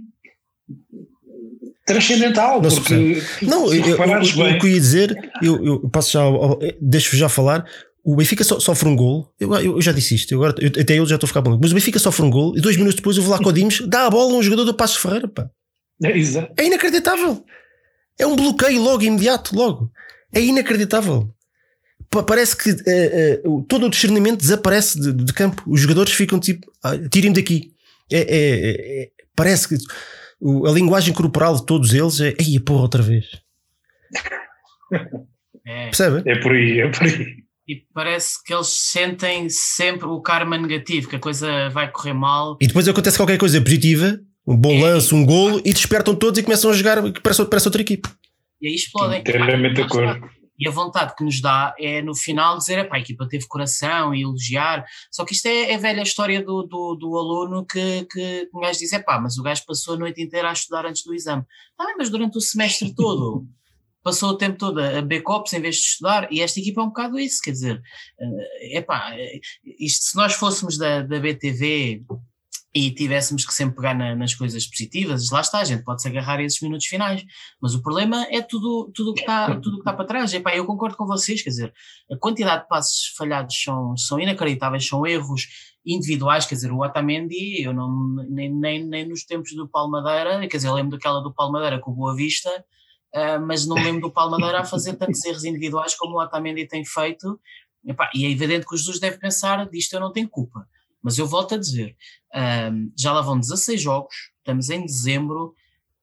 Transcendental. 1.86 2.62
Não 2.62 2.70
porque, 2.70 3.22
Não, 3.42 3.68
eu, 3.68 3.76
eu, 3.76 3.84
reparares 3.84 4.30
eu- 4.36 4.44
bem, 4.44 4.58
o 4.58 4.60
que 4.60 4.68
eu 4.68 4.72
ia 4.72 4.80
dizer, 4.80 5.32
eu, 5.42 5.66
eu 5.66 5.90
passo 5.90 6.12
já, 6.12 6.22
ao- 6.22 6.44
ao- 6.44 6.60
deixo 6.82 7.16
já 7.16 7.30
falar. 7.30 7.66
O 8.04 8.16
Benfica 8.16 8.44
so- 8.44 8.60
sofre 8.62 8.88
um 8.88 8.96
gol. 8.96 9.34
Eu, 9.40 9.54
eu- 9.56 9.76
eu 9.76 9.82
já 9.82 9.92
disse 9.92 10.16
isto, 10.16 10.32
eu 10.34 10.42
agora, 10.44 10.56
eu- 10.62 10.82
até 10.82 10.94
eu 10.98 11.06
já 11.06 11.16
estou 11.16 11.26
a 11.26 11.30
ficar 11.30 11.42
bom. 11.42 11.58
Mas 11.62 11.72
o 11.72 11.76
Benfica 11.76 12.00
sofre 12.00 12.24
um 12.26 12.30
gol 12.30 12.58
e 12.58 12.62
dois 12.62 12.78
minutos 12.78 12.96
depois 12.96 13.18
o 13.18 13.22
Vlaco 13.22 13.52
Dimos 13.52 13.82
dá 13.88 14.06
a 14.06 14.10
bola 14.10 14.34
a 14.34 14.38
um 14.38 14.44
jogador 14.44 14.64
do 14.64 14.74
Passo 14.74 15.00
Ferreira. 15.00 15.28
Pá. 15.28 15.50
É, 16.04 16.18
exato. 16.18 16.54
É 16.58 16.66
inacreditável. 16.66 17.44
É 18.18 18.26
um 18.26 18.36
bloqueio 18.36 18.82
logo, 18.82 19.04
imediato, 19.04 19.56
logo. 19.56 19.92
É 20.34 20.42
inacreditável. 20.42 21.30
Pa- 22.10 22.24
Parece 22.24 22.56
que 22.56 22.70
eh, 22.86 23.42
o- 23.44 23.62
todo 23.64 23.86
o 23.86 23.90
discernimento 23.90 24.40
desaparece 24.40 25.00
de, 25.00 25.12
de 25.12 25.34
campo. 25.34 25.62
Os 25.68 25.82
jogadores 25.82 26.14
ficam 26.14 26.40
tipo, 26.40 26.72
ah, 26.84 26.98
tirem-me 27.10 27.36
daqui. 27.36 27.72
É, 28.10 28.20
é- 28.20 28.22
é- 28.30 29.02
é- 29.04 29.10
parece 29.36 29.68
que 29.68 29.76
a 30.66 30.72
linguagem 30.72 31.14
corporal 31.14 31.56
de 31.56 31.66
todos 31.66 31.94
eles 31.94 32.20
é, 32.22 32.36
ei, 32.40 32.60
porra, 32.60 32.82
outra 32.84 33.02
vez. 33.04 33.26
É, 35.70 35.86
Percebe? 35.88 36.24
É 36.30 36.40
por 36.40 36.54
aí, 36.54 36.80
é 36.80 36.88
por 36.90 37.04
aí. 37.04 37.26
e 37.68 37.76
parece 37.94 38.42
que 38.42 38.54
eles 38.54 38.68
sentem 38.70 39.50
sempre 39.50 40.08
o 40.08 40.22
karma 40.22 40.58
negativo, 40.58 41.10
que 41.10 41.18
a 41.18 41.20
coisa 41.20 41.68
vai 41.72 41.92
correr 41.92 42.14
mal. 42.14 42.58
E 42.62 42.68
depois 42.68 42.88
acontece 42.88 43.18
qualquer 43.18 43.38
coisa 43.38 43.60
positiva, 43.60 44.18
um 44.48 44.56
bom 44.56 44.72
É. 44.72 44.82
lance, 44.82 45.14
um 45.14 45.26
golo, 45.26 45.60
e 45.66 45.74
despertam 45.74 46.16
todos 46.16 46.40
e 46.40 46.44
começam 46.44 46.72
a 46.72 46.74
jogar 46.74 47.02
parece, 47.22 47.44
parece 47.46 47.68
outra 47.68 47.82
equipe. 47.82 48.08
E 48.62 48.70
aí 48.70 48.76
explodem. 48.76 49.20
Inteiramente 49.20 49.76
de 49.76 49.82
acordo. 49.82 50.30
E 50.58 50.68
a 50.68 50.72
vontade 50.72 51.16
que 51.16 51.24
nos 51.24 51.42
dá 51.42 51.74
é 51.80 52.02
no 52.02 52.16
final 52.16 52.58
dizer, 52.58 52.88
a 52.92 53.00
equipa 53.00 53.28
teve 53.28 53.48
coração 53.48 54.14
e 54.14 54.24
elogiar. 54.24 54.86
Só 55.12 55.24
que 55.24 55.34
isto 55.34 55.46
é, 55.46 55.72
é 55.72 55.76
a 55.76 55.80
velha 55.80 56.02
história 56.02 56.44
do, 56.44 56.64
do, 56.64 56.96
do 56.96 57.18
aluno 57.18 57.66
que, 57.66 58.06
que 58.06 58.50
um 58.54 58.62
gajo 58.62 58.80
diz, 58.80 58.94
epá, 58.94 59.20
mas 59.20 59.38
o 59.38 59.44
gajo 59.44 59.64
passou 59.66 59.96
a 59.96 59.98
noite 59.98 60.22
inteira 60.22 60.50
a 60.50 60.54
estudar 60.54 60.86
antes 60.86 61.04
do 61.04 61.14
exame. 61.14 61.44
Tá 61.78 61.86
bem, 61.86 61.96
mas 61.98 62.10
durante 62.10 62.38
o 62.38 62.42
semestre 62.42 62.94
todo 62.96 63.46
passou 64.08 64.30
o 64.30 64.38
tempo 64.38 64.58
todo 64.58 64.80
a 64.80 65.22
copos 65.22 65.52
em 65.52 65.60
vez 65.60 65.76
de 65.76 65.82
estudar 65.82 66.32
e 66.32 66.42
esta 66.42 66.62
equipa 66.62 66.80
é 66.80 66.84
um 66.86 66.88
bocado 66.88 67.20
isso, 67.20 67.42
quer 67.42 67.52
dizer, 67.52 67.82
eh, 68.18 68.78
epá, 68.78 69.14
eh, 69.14 69.42
isto 69.78 70.06
se 70.06 70.16
nós 70.16 70.34
fôssemos 70.34 70.78
da, 70.78 71.02
da 71.02 71.20
BTV 71.20 72.06
e 72.78 72.92
tivéssemos 72.94 73.44
que 73.46 73.54
sempre 73.54 73.76
pegar 73.76 73.94
na- 73.96 74.16
nas 74.16 74.36
coisas 74.36 74.68
positivas, 74.68 75.30
lá 75.32 75.42
está, 75.42 75.60
a 75.60 75.64
gente 75.64 75.84
pode 75.84 76.02
se 76.02 76.08
agarrar 76.08 76.38
a 76.40 76.44
esses 76.44 76.62
minutos 76.62 76.86
finais, 76.86 77.24
mas 77.62 77.74
o 77.74 77.82
problema 77.82 78.26
é 78.30 78.42
tudo 78.42 78.92
tudo 78.94 79.14
que 79.14 79.22
está 79.22 79.48
tudo 79.56 79.78
que 79.78 79.82
está 79.82 79.94
para 79.94 80.06
trás. 80.06 80.34
Epá, 80.34 80.56
eu 80.56 80.66
concordo 80.66 80.96
com 80.96 81.06
vocês, 81.08 81.42
quer 81.42 81.50
dizer, 81.50 81.74
a 82.12 82.18
quantidade 82.18 82.64
de 82.64 82.68
passos 82.68 83.14
falhados 83.18 83.56
são, 83.62 83.98
são 83.98 84.20
inacreditáveis, 84.20 84.88
são 84.88 85.06
erros 85.08 85.48
individuais, 85.86 86.46
quer 86.46 86.56
dizer, 86.56 86.72
o 86.72 86.82
Otamendi, 86.84 87.62
eu 87.64 87.74
não, 87.74 87.90
nem, 88.30 88.54
nem, 88.54 88.84
nem 88.86 89.08
nos 89.08 89.24
tempos 89.26 89.54
do 89.56 89.68
Palmadeira, 89.68 90.40
quer 90.48 90.58
dizer, 90.58 90.68
eu 90.68 90.74
lembro 90.74 90.92
daquela 90.98 91.22
do 91.22 91.34
Palmadeira 91.34 91.80
com 91.80 91.92
o 91.92 91.96
Boa 91.96 92.16
Vista, 92.16 92.50
ah, 93.16 93.40
mas 93.40 93.66
não 93.66 93.76
lembro 93.78 94.02
do 94.02 94.12
Palmadeira 94.12 94.60
a 94.60 94.66
fazer 94.66 94.96
tantos 94.98 95.24
erros 95.24 95.46
individuais 95.46 95.96
como 95.96 96.16
o 96.18 96.22
Otamendi 96.22 96.68
tem 96.68 96.84
feito, 96.86 97.40
e 98.14 98.26
é 98.26 98.30
evidente 98.30 98.66
que 98.68 98.76
o 98.76 98.78
Jesus 98.78 99.00
deve 99.00 99.18
pensar, 99.18 99.66
disto 99.70 99.94
eu 99.94 100.02
não 100.02 100.12
tenho 100.12 100.28
culpa. 100.28 100.68
Mas 101.02 101.18
eu 101.18 101.28
volto 101.28 101.56
a 101.56 101.58
dizer, 101.58 101.96
um, 102.72 102.92
já 102.98 103.14
lá 103.14 103.22
vão 103.22 103.40
16 103.40 103.82
jogos, 103.82 104.16
estamos 104.40 104.70
em 104.70 104.86
dezembro 104.86 105.54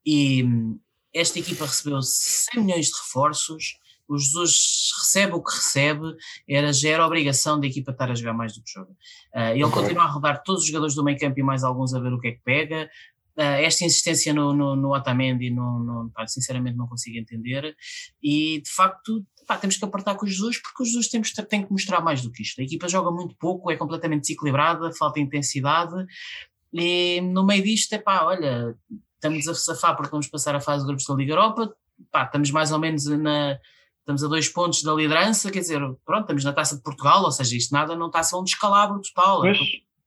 e 0.04 0.42
hum, 0.44 0.78
esta 1.12 1.38
equipa 1.38 1.66
recebeu 1.66 2.00
100 2.02 2.64
milhões 2.64 2.86
de 2.86 2.96
reforços, 2.96 3.78
o 4.08 4.18
Jesus 4.18 4.92
recebe 4.98 5.32
o 5.32 5.42
que 5.42 5.54
recebe, 5.54 6.14
era, 6.48 6.72
já 6.72 6.90
era 6.90 7.06
obrigação 7.06 7.58
da 7.58 7.66
equipa 7.66 7.90
estar 7.90 8.10
a 8.10 8.14
jogar 8.14 8.34
mais 8.34 8.54
do 8.54 8.62
que 8.62 8.70
joga. 8.70 8.90
Uh, 9.34 9.52
ele 9.52 9.64
okay. 9.64 9.82
continua 9.82 10.04
a 10.04 10.10
rodar 10.10 10.42
todos 10.42 10.62
os 10.62 10.66
jogadores 10.68 10.94
do 10.94 11.02
meio 11.02 11.18
campo 11.18 11.38
e 11.38 11.42
mais 11.42 11.64
alguns 11.64 11.94
a 11.94 12.00
ver 12.00 12.12
o 12.12 12.20
que 12.20 12.28
é 12.28 12.32
que 12.32 12.42
pega. 12.44 12.90
Uh, 13.36 13.64
esta 13.64 13.84
insistência 13.84 14.32
no, 14.34 14.52
no, 14.52 14.76
no 14.76 14.94
Otamendi, 14.94 15.50
no, 15.50 15.80
no, 15.80 16.12
sinceramente 16.26 16.76
não 16.76 16.86
consigo 16.86 17.16
entender. 17.16 17.74
E 18.22 18.60
de 18.60 18.70
facto, 18.70 19.24
pá, 19.46 19.56
temos 19.56 19.76
que 19.76 19.84
apertar 19.84 20.14
com 20.14 20.26
o 20.26 20.28
Jesus, 20.28 20.60
porque 20.60 20.82
o 20.82 20.86
Jesus 20.86 21.08
temos, 21.08 21.32
tem 21.32 21.64
que 21.64 21.72
mostrar 21.72 22.00
mais 22.00 22.22
do 22.22 22.30
que 22.30 22.42
isto. 22.42 22.60
A 22.60 22.64
equipa 22.64 22.88
joga 22.88 23.10
muito 23.10 23.34
pouco, 23.36 23.70
é 23.70 23.76
completamente 23.76 24.22
desequilibrada, 24.22 24.92
falta 24.92 25.20
intensidade. 25.20 25.94
E 26.72 27.20
no 27.20 27.44
meio 27.44 27.62
disto, 27.62 27.92
é 27.92 27.98
pá, 27.98 28.24
olha, 28.24 28.76
estamos 29.14 29.46
a 29.48 29.54
safar 29.54 29.96
porque 29.96 30.10
vamos 30.10 30.26
passar 30.26 30.54
a 30.54 30.60
fase 30.60 30.82
de 30.82 30.88
grupos 30.88 31.06
da 31.06 31.14
Liga 31.14 31.32
Europa, 31.32 31.74
pá, 32.10 32.24
estamos 32.24 32.50
mais 32.50 32.72
ou 32.72 32.78
menos 32.78 33.06
na, 33.06 33.58
estamos 34.00 34.22
a 34.22 34.28
dois 34.28 34.48
pontos 34.48 34.82
da 34.82 34.92
liderança, 34.92 35.50
quer 35.50 35.60
dizer, 35.60 35.80
pronto, 36.04 36.22
estamos 36.22 36.44
na 36.44 36.52
taça 36.52 36.76
de 36.76 36.82
Portugal, 36.82 37.22
ou 37.22 37.32
seja, 37.32 37.56
isto 37.56 37.72
nada 37.72 37.96
não 37.96 38.08
está 38.08 38.20
a 38.20 38.22
ser 38.22 38.36
um 38.36 38.44
descalabro 38.44 39.00
total, 39.00 39.40
pois. 39.40 39.58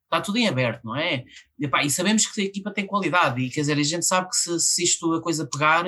está 0.04 0.22
tudo 0.22 0.38
em 0.38 0.48
aberto, 0.48 0.84
não 0.84 0.96
é? 0.96 1.26
E, 1.60 1.68
pá, 1.68 1.84
e, 1.84 1.90
sabemos 1.90 2.28
que 2.28 2.42
a 2.42 2.44
equipa 2.46 2.72
tem 2.72 2.86
qualidade, 2.86 3.42
e 3.42 3.50
quer 3.50 3.62
dizer, 3.62 3.78
a 3.78 3.84
gente 3.84 4.06
sabe 4.06 4.30
que 4.30 4.36
se, 4.36 4.60
se 4.60 4.84
isto 4.84 5.14
a 5.14 5.22
coisa 5.22 5.48
pegar, 5.48 5.84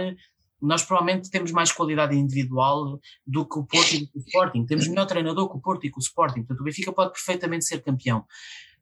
nós 0.62 0.84
provavelmente 0.84 1.30
temos 1.30 1.51
mais 1.51 1.72
qualidade 1.72 2.16
individual 2.16 2.99
do 3.26 3.47
que 3.47 3.60
o 3.60 3.66
Porto 3.66 3.93
e 3.93 4.10
o 4.16 4.20
Sporting, 4.20 4.66
temos 4.66 4.88
melhor 4.88 5.05
treinador 5.05 5.49
que 5.49 5.57
o 5.57 5.62
Porto 5.62 5.86
e 5.86 5.91
que 5.91 5.97
o 5.97 6.01
Sporting, 6.01 6.41
portanto 6.41 6.62
o 6.62 6.64
Benfica 6.64 6.91
pode 6.91 7.14
perfeitamente 7.14 7.66
ser 7.66 7.82
campeão. 7.82 8.26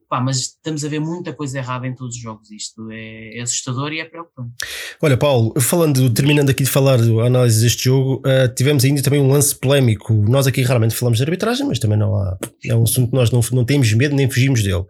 Pá, 0.09 0.21
mas 0.21 0.37
estamos 0.37 0.85
a 0.85 0.87
ver 0.87 1.01
muita 1.01 1.33
coisa 1.33 1.57
errada 1.57 1.85
em 1.85 1.93
todos 1.93 2.15
os 2.15 2.21
jogos. 2.21 2.49
Isto 2.49 2.89
é, 2.89 3.39
é 3.39 3.41
assustador 3.41 3.91
e 3.91 3.99
é 3.99 4.05
preocupante. 4.05 4.53
Olha, 5.01 5.17
Paulo, 5.17 5.53
falando, 5.59 6.09
terminando 6.11 6.49
aqui 6.49 6.63
de 6.63 6.69
falar 6.69 6.97
da 6.97 7.25
análise 7.25 7.61
deste 7.61 7.83
jogo, 7.83 8.21
uh, 8.25 8.47
tivemos 8.55 8.85
ainda 8.85 9.01
também 9.01 9.19
um 9.19 9.29
lance 9.29 9.53
polémico. 9.53 10.13
Nós 10.13 10.47
aqui 10.47 10.61
raramente 10.61 10.95
falamos 10.95 11.17
de 11.17 11.25
arbitragem, 11.25 11.67
mas 11.67 11.77
também 11.77 11.99
não 11.99 12.15
há. 12.15 12.37
É 12.63 12.73
um 12.73 12.83
assunto 12.83 13.09
que 13.09 13.15
nós 13.17 13.31
não, 13.31 13.41
não 13.51 13.65
temos 13.65 13.91
medo 13.91 14.15
nem 14.15 14.29
fugimos 14.29 14.63
dele. 14.63 14.85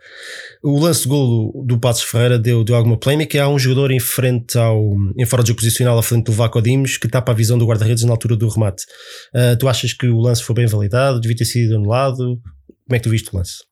O 0.63 0.79
lance 0.79 1.01
de 1.01 1.07
golo 1.09 1.65
do, 1.65 1.79
Passos 1.79 2.03
Ferreira 2.03 2.37
deu, 2.37 2.63
deu 2.63 2.75
alguma 2.75 2.97
polémica. 2.97 3.41
Há 3.41 3.49
um 3.49 3.57
jogador 3.57 3.91
em 3.91 3.99
frente 3.99 4.55
ao. 4.55 4.95
em 5.17 5.25
fora 5.25 5.41
de 5.41 5.49
jogo 5.49 5.59
posicional, 5.59 5.97
à 5.97 6.03
frente 6.03 6.25
do 6.25 6.31
Vaco 6.31 6.61
Dimos, 6.61 6.95
que 6.95 7.07
tapa 7.07 7.31
a 7.31 7.35
visão 7.35 7.57
do 7.57 7.65
guarda-redes 7.65 8.03
na 8.03 8.11
altura 8.11 8.35
do 8.35 8.47
remate. 8.47 8.83
Uh, 9.33 9.57
tu 9.57 9.67
achas 9.67 9.93
que 9.93 10.05
o 10.05 10.19
lance 10.19 10.43
foi 10.43 10.53
bem 10.53 10.67
validado? 10.67 11.19
Devia 11.19 11.37
ter 11.37 11.45
sido 11.45 11.75
anulado? 11.75 12.39
Como 12.87 12.95
é 12.95 12.99
que 12.99 13.03
tu 13.03 13.09
viste 13.09 13.33
o 13.33 13.37
lance? 13.37 13.65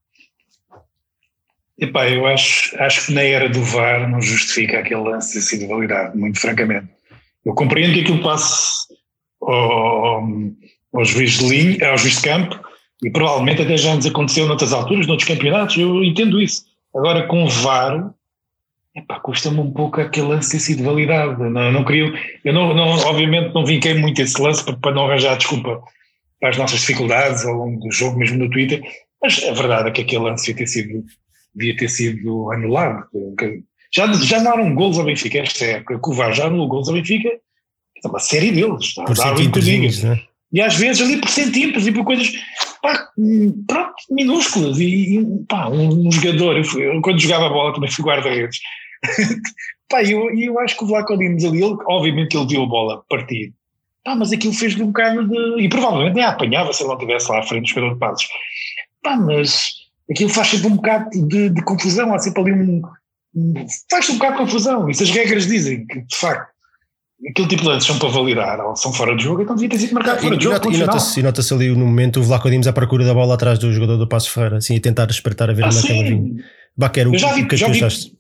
Epá, 1.77 2.09
eu 2.09 2.25
acho, 2.25 2.75
acho 2.81 3.05
que 3.05 3.13
na 3.13 3.21
era 3.21 3.49
do 3.49 3.61
VAR 3.61 4.09
não 4.09 4.21
justifica 4.21 4.79
aquele 4.79 5.01
lance 5.01 5.33
ter 5.33 5.41
sido 5.41 5.67
validado, 5.67 6.17
muito 6.17 6.39
francamente. 6.39 6.87
Eu 7.45 7.53
compreendo 7.53 7.93
que 7.93 8.01
aquilo 8.01 8.23
passe 8.23 8.87
ao, 9.41 10.23
ao 10.93 11.05
juiz 11.05 11.31
de 11.33 11.47
linha, 11.47 11.89
ao 11.89 11.97
juiz 11.97 12.15
de 12.15 12.21
campo, 12.21 12.59
e 13.03 13.09
provavelmente 13.09 13.61
até 13.61 13.75
já 13.75 13.93
nos 13.93 14.05
aconteceu 14.05 14.47
noutras 14.47 14.71
alturas, 14.71 15.05
noutros 15.05 15.27
campeonatos, 15.27 15.77
eu 15.77 16.03
entendo 16.03 16.41
isso. 16.41 16.63
Agora 16.95 17.27
com 17.27 17.43
o 17.43 17.49
VAR, 17.49 18.09
custa-me 19.21 19.59
um 19.59 19.71
pouco 19.71 19.99
aquele 19.99 20.27
lance 20.27 20.51
ter 20.51 20.59
sido 20.59 20.83
validado. 20.83 21.49
Não, 21.49 21.71
não 21.73 21.83
queria, 21.83 22.13
eu 22.43 22.53
não, 22.53 22.73
não, 22.73 22.87
obviamente 23.05 23.53
não 23.53 23.65
vinquei 23.65 23.95
muito 23.95 24.21
esse 24.21 24.41
lance 24.41 24.63
para, 24.63 24.77
para 24.77 24.93
não 24.93 25.05
arranjar 25.05 25.37
desculpa 25.37 25.83
para 26.39 26.49
as 26.49 26.57
nossas 26.57 26.79
dificuldades 26.79 27.45
ao 27.45 27.53
longo 27.53 27.79
do 27.79 27.91
jogo, 27.91 28.17
mesmo 28.17 28.37
no 28.37 28.49
Twitter, 28.49 28.81
mas 29.21 29.43
a 29.43 29.53
verdade 29.53 29.89
é 29.89 29.91
que 29.91 30.01
aquele 30.01 30.23
lance 30.23 30.53
ter 30.53 30.67
sido 30.67 31.03
devia 31.55 31.77
ter 31.77 31.89
sido 31.89 32.51
anulado. 32.51 33.05
Já, 33.93 34.11
já 34.13 34.37
anularam 34.37 34.75
gols 34.75 34.97
ao 34.97 35.05
Benfica 35.05 35.39
esta 35.39 35.65
época, 35.65 35.99
que 35.99 36.09
o 36.09 36.13
VAR 36.13 36.33
já 36.33 36.47
anulou 36.47 36.67
gols 36.67 36.87
ao 36.89 36.95
Benfica, 36.95 37.29
é 37.29 38.07
uma 38.07 38.19
série 38.19 38.51
deles, 38.51 38.85
está 38.85 39.03
por 39.03 39.19
a 39.19 39.23
dar 39.23 39.35
né? 40.03 40.21
E 40.51 40.61
às 40.61 40.75
vezes 40.75 41.01
ali 41.01 41.19
por 41.19 41.29
centímetros 41.29 41.87
e 41.87 41.91
por 41.91 42.05
coisas 42.05 42.31
pá, 42.81 43.09
pronto, 43.67 43.93
minúsculas. 44.11 44.79
E, 44.79 45.17
e 45.17 45.25
pá, 45.49 45.67
um, 45.67 46.07
um 46.07 46.11
jogador, 46.11 46.57
eu, 46.57 47.01
quando 47.01 47.19
jogava 47.19 47.47
a 47.47 47.49
bola 47.49 47.73
também 47.73 47.89
fui 47.89 48.05
guarda-redes. 48.05 48.59
pá, 49.89 50.03
eu, 50.03 50.29
eu 50.37 50.59
acho 50.59 50.77
que 50.77 50.83
o 50.83 50.87
Vlaco 50.87 51.17
Dimos 51.17 51.43
ali, 51.43 51.63
ele, 51.63 51.75
obviamente 51.87 52.37
ele 52.37 52.47
viu 52.47 52.63
a 52.63 52.67
bola 52.67 53.03
partir. 53.09 53.53
Pá, 54.03 54.15
mas 54.15 54.31
aquilo 54.31 54.53
fez-lhe 54.53 54.83
um 54.83 54.87
bocado 54.87 55.27
de. 55.27 55.63
E 55.63 55.67
provavelmente 55.67 56.13
nem 56.13 56.23
a 56.23 56.29
apanhava 56.29 56.71
se 56.71 56.83
ele 56.83 56.89
não 56.89 56.95
estivesse 56.95 57.31
lá 57.31 57.39
à 57.39 57.43
frente 57.43 57.63
do 57.63 57.69
jogador 57.69 57.93
de 57.93 57.99
passos. 57.99 58.29
Pá, 59.01 59.15
mas 59.17 59.71
aquilo 60.09 60.29
faz 60.29 60.49
sempre 60.49 60.67
um 60.67 60.75
bocado 60.75 61.09
de, 61.27 61.49
de 61.49 61.63
confusão, 61.63 62.13
há 62.13 62.19
sempre 62.19 62.41
ali 62.41 62.51
um, 62.53 62.81
um 63.35 63.53
faz 63.89 64.09
um 64.09 64.13
bocado 64.13 64.33
de 64.33 64.39
confusão, 64.39 64.89
e 64.89 64.93
se 64.93 65.03
as 65.03 65.09
regras 65.09 65.47
dizem 65.47 65.85
que 65.85 66.01
de 66.01 66.15
facto 66.15 66.55
aquele 67.29 67.47
tipo 67.47 67.61
de 67.63 67.67
lances 67.67 67.87
são 67.87 67.97
para 67.97 68.09
validar 68.09 68.59
ou 68.59 68.75
são 68.75 68.93
fora 68.93 69.15
de 69.15 69.23
jogo, 69.23 69.41
então 69.41 69.55
devia 69.55 69.69
ter 69.69 69.79
sido 69.79 69.93
marcado 69.93 70.21
fora 70.21 70.35
e, 70.35 70.37
de 70.37 70.43
jogo. 70.43 70.71
E 70.71 70.77
nota-se 70.77 71.23
nota 71.23 71.41
ali 71.53 71.69
no 71.69 71.85
momento 71.85 72.19
o 72.19 72.23
Vlaco 72.23 72.49
Dimos 72.49 72.67
à 72.67 72.73
procura 72.73 73.05
da 73.05 73.13
bola 73.13 73.35
atrás 73.35 73.57
do 73.57 73.71
jogador 73.71 73.97
do 73.97 74.07
Passo 74.07 74.31
Ferreira, 74.31 74.57
assim, 74.57 74.75
a 74.75 74.81
tentar 74.81 75.09
espreitar 75.09 75.49
a 75.49 75.53
ver 75.53 75.63
ah, 75.63 75.67
onde 75.67 75.79
é 75.79 75.81
que 75.81 75.91
ela 75.91 76.03
vinha. 76.03 76.43
Baquer, 76.77 77.07
o, 77.07 77.11
que 77.11 77.25
é 77.25 77.43
que 77.45 77.65
pensaste? 77.65 78.13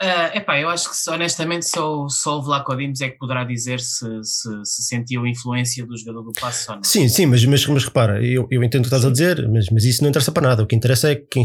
Uh, 0.00 0.30
epá, 0.32 0.60
eu 0.60 0.68
acho 0.68 0.88
que 0.90 1.10
honestamente 1.10 1.68
só, 1.68 2.06
só 2.08 2.38
o 2.38 2.42
Vlaco 2.42 2.76
Dimos 2.76 3.00
é 3.00 3.08
que 3.08 3.18
poderá 3.18 3.42
dizer 3.42 3.80
se, 3.80 4.06
se, 4.22 4.48
se, 4.64 4.82
sentiu 4.84 5.24
a 5.24 5.28
influência 5.28 5.84
do 5.84 5.96
jogador 5.96 6.22
do 6.22 6.32
passo 6.40 6.70
ou 6.70 6.76
não. 6.76 6.84
Sim, 6.84 7.08
sim, 7.08 7.26
mas, 7.26 7.44
mas, 7.44 7.66
mas 7.66 7.84
repara, 7.84 8.24
eu, 8.24 8.46
eu 8.48 8.62
entendo 8.62 8.82
o 8.82 8.88
que 8.88 8.94
estás 8.94 9.04
a 9.04 9.10
dizer, 9.10 9.48
mas, 9.48 9.68
mas 9.70 9.84
isso 9.84 10.00
não 10.02 10.10
interessa 10.10 10.30
para 10.30 10.50
nada. 10.50 10.62
O 10.62 10.66
que 10.68 10.76
interessa 10.76 11.10
é 11.10 11.16
que 11.16 11.40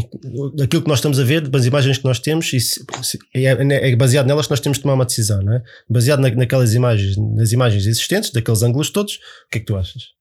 aquilo 0.62 0.82
que 0.82 0.88
nós 0.88 0.98
estamos 0.98 1.18
a 1.18 1.24
ver, 1.24 1.48
das 1.48 1.66
imagens 1.66 1.98
que 1.98 2.04
nós 2.04 2.20
temos, 2.20 2.52
isso, 2.52 2.84
é, 3.34 3.42
é, 3.42 3.96
baseado 3.96 4.26
nelas 4.28 4.46
que 4.46 4.52
nós 4.52 4.60
temos 4.60 4.78
de 4.78 4.82
tomar 4.82 4.94
uma 4.94 5.04
decisão, 5.04 5.42
não 5.42 5.54
é? 5.54 5.62
Baseado 5.90 6.20
na, 6.20 6.30
naquelas 6.30 6.74
imagens, 6.74 7.16
nas 7.16 7.50
imagens 7.50 7.84
existentes, 7.86 8.30
daqueles 8.30 8.62
ângulos 8.62 8.88
todos, 8.88 9.14
o 9.14 9.50
que 9.50 9.58
é 9.58 9.60
que 9.62 9.66
tu 9.66 9.76
achas? 9.76 10.14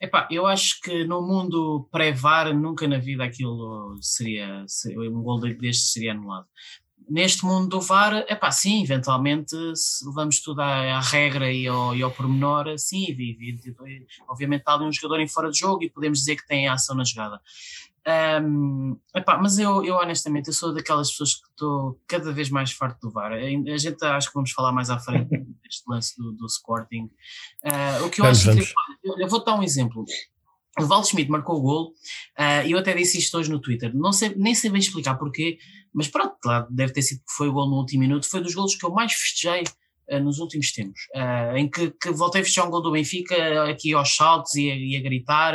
Epá, 0.00 0.26
eu 0.30 0.46
acho 0.46 0.80
que 0.80 1.04
no 1.04 1.20
mundo 1.20 1.86
pré-VAR 1.92 2.58
nunca 2.58 2.88
na 2.88 2.96
vida 2.96 3.22
aquilo 3.22 3.98
seria, 4.00 4.64
um 4.96 5.22
gol 5.22 5.38
deste 5.40 5.92
seria 5.92 6.12
anulado 6.12 6.46
neste 7.10 7.44
mundo 7.44 7.66
do 7.66 7.80
VAR, 7.80 8.24
é 8.28 8.36
pá, 8.36 8.52
sim, 8.52 8.82
eventualmente 8.82 9.56
se 9.74 10.04
tudo 10.44 10.60
à, 10.60 10.96
à 10.96 11.00
regra 11.00 11.52
e 11.52 11.66
ao, 11.66 11.94
e 11.94 12.02
ao 12.02 12.10
pormenor, 12.10 12.78
sim, 12.78 13.04
e, 13.08 13.36
e, 13.50 14.06
obviamente 14.28 14.60
está 14.60 14.74
ali 14.74 14.84
um 14.84 14.92
jogador 14.92 15.20
em 15.20 15.26
fora 15.26 15.50
de 15.50 15.58
jogo 15.58 15.82
e 15.82 15.90
podemos 15.90 16.20
dizer 16.20 16.36
que 16.36 16.46
tem 16.46 16.68
ação 16.68 16.94
na 16.94 17.02
jogada. 17.02 17.40
Um, 18.42 18.96
epá, 19.14 19.36
mas 19.36 19.58
eu, 19.58 19.84
eu 19.84 19.96
honestamente 19.96 20.48
eu 20.48 20.54
sou 20.54 20.72
daquelas 20.72 21.10
pessoas 21.10 21.34
que 21.34 21.46
estou 21.48 22.00
cada 22.06 22.32
vez 22.32 22.48
mais 22.48 22.72
farto 22.72 23.00
do 23.00 23.10
VAR. 23.10 23.32
A 23.32 23.76
gente 23.76 24.04
acho 24.04 24.28
que 24.28 24.34
vamos 24.34 24.52
falar 24.52 24.72
mais 24.72 24.88
à 24.88 24.98
frente 24.98 25.28
deste 25.62 25.84
lance 25.88 26.16
do, 26.16 26.32
do 26.32 26.46
Sporting. 26.46 27.10
Uh, 27.64 28.06
o 28.06 28.10
que 28.10 28.20
eu 28.20 28.24
vamos, 28.24 28.48
acho 28.48 28.56
que, 28.56 28.72
eu, 29.04 29.18
eu 29.18 29.28
vou 29.28 29.44
dar 29.44 29.54
um 29.54 29.62
exemplo. 29.62 30.04
O 30.78 30.86
Val 30.86 31.04
Schmidt 31.04 31.30
marcou 31.30 31.56
o 31.56 31.60
gol, 31.60 31.88
uh, 32.38 32.66
eu 32.66 32.78
até 32.78 32.94
disse 32.94 33.18
isto 33.18 33.36
hoje 33.36 33.50
no 33.50 33.60
Twitter, 33.60 33.94
não 33.94 34.12
sei, 34.12 34.34
nem 34.36 34.54
sei 34.54 34.70
bem 34.70 34.80
explicar 34.80 35.16
porquê, 35.16 35.58
mas 35.92 36.06
pronto, 36.06 36.36
lá 36.44 36.66
deve 36.70 36.92
ter 36.92 37.02
sido 37.02 37.18
que 37.18 37.32
foi 37.36 37.48
o 37.48 37.52
gol 37.52 37.68
no 37.68 37.76
último 37.76 38.00
minuto, 38.00 38.28
foi 38.28 38.40
dos 38.40 38.54
golos 38.54 38.76
que 38.76 38.86
eu 38.86 38.90
mais 38.90 39.12
festejei 39.12 39.64
nos 40.18 40.38
últimos 40.38 40.72
tempos, 40.72 41.02
uh, 41.14 41.56
em 41.56 41.70
que, 41.70 41.90
que, 41.90 42.10
voltei 42.10 42.40
a 42.40 42.44
festejar 42.44 42.66
um 42.66 42.70
gol 42.70 42.82
do 42.82 42.90
Benfica 42.90 43.70
aqui 43.70 43.92
aos 43.94 44.16
saltos 44.16 44.54
e 44.54 44.70
a, 44.70 44.74
e 44.74 44.96
a 44.96 45.00
gritar, 45.00 45.54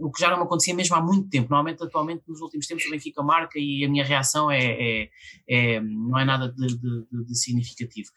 o 0.00 0.10
que 0.10 0.20
já 0.20 0.30
não 0.30 0.38
me 0.38 0.42
acontecia 0.42 0.74
mesmo 0.74 0.96
há 0.96 1.00
muito 1.00 1.28
tempo, 1.28 1.48
normalmente 1.48 1.84
atualmente 1.84 2.24
nos 2.26 2.40
últimos 2.40 2.66
tempos 2.66 2.84
o 2.86 2.90
Benfica 2.90 3.22
marca 3.22 3.56
e 3.56 3.84
a 3.84 3.88
minha 3.88 4.04
reação 4.04 4.50
é, 4.50 4.58
é, 4.58 5.08
é 5.48 5.80
não 5.80 6.18
é 6.18 6.24
nada 6.24 6.52
de, 6.52 6.66
de, 6.76 7.24
de 7.24 7.38
significativo. 7.38 8.10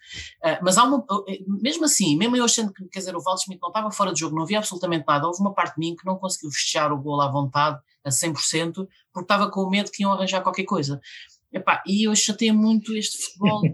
mas 0.64 0.80
há 0.80 0.84
uma, 0.84 1.06
mesmo 1.62 1.86
assim, 1.86 2.18
mesmo 2.18 2.36
eu 2.36 2.44
achando 2.44 2.74
que 2.74 2.84
quer 2.88 3.00
dizer, 3.00 3.16
o 3.16 3.22
Waldschmidt 3.22 3.62
não 3.62 3.70
estava 3.70 3.92
fora 3.92 4.12
de 4.12 4.20
jogo, 4.20 4.36
não 4.36 4.44
havia 4.44 4.58
absolutamente 4.58 5.06
nada, 5.08 5.28
houve 5.28 5.40
uma 5.40 5.54
parte 5.54 5.76
de 5.76 5.80
mim 5.80 5.96
que 5.96 6.08
não 6.08 6.18
conseguiu 6.18 6.50
festejar 6.50 6.92
o 6.92 6.98
gol 6.98 7.22
à 7.22 7.30
vontade, 7.32 7.80
a 8.04 8.10
100%, 8.10 8.74
porque 9.14 9.26
estava 9.26 9.52
com 9.52 9.70
medo 9.70 9.92
que 9.92 10.04
iam 10.04 10.12
arranjar 10.12 10.42
qualquer 10.42 10.64
coisa. 10.64 11.00
Epá, 11.52 11.82
e 11.88 12.08
eu 12.08 12.16
chatei 12.16 12.52
muito 12.52 12.93
este 12.95 13.18
futebol 13.24 13.62
que, 13.62 13.70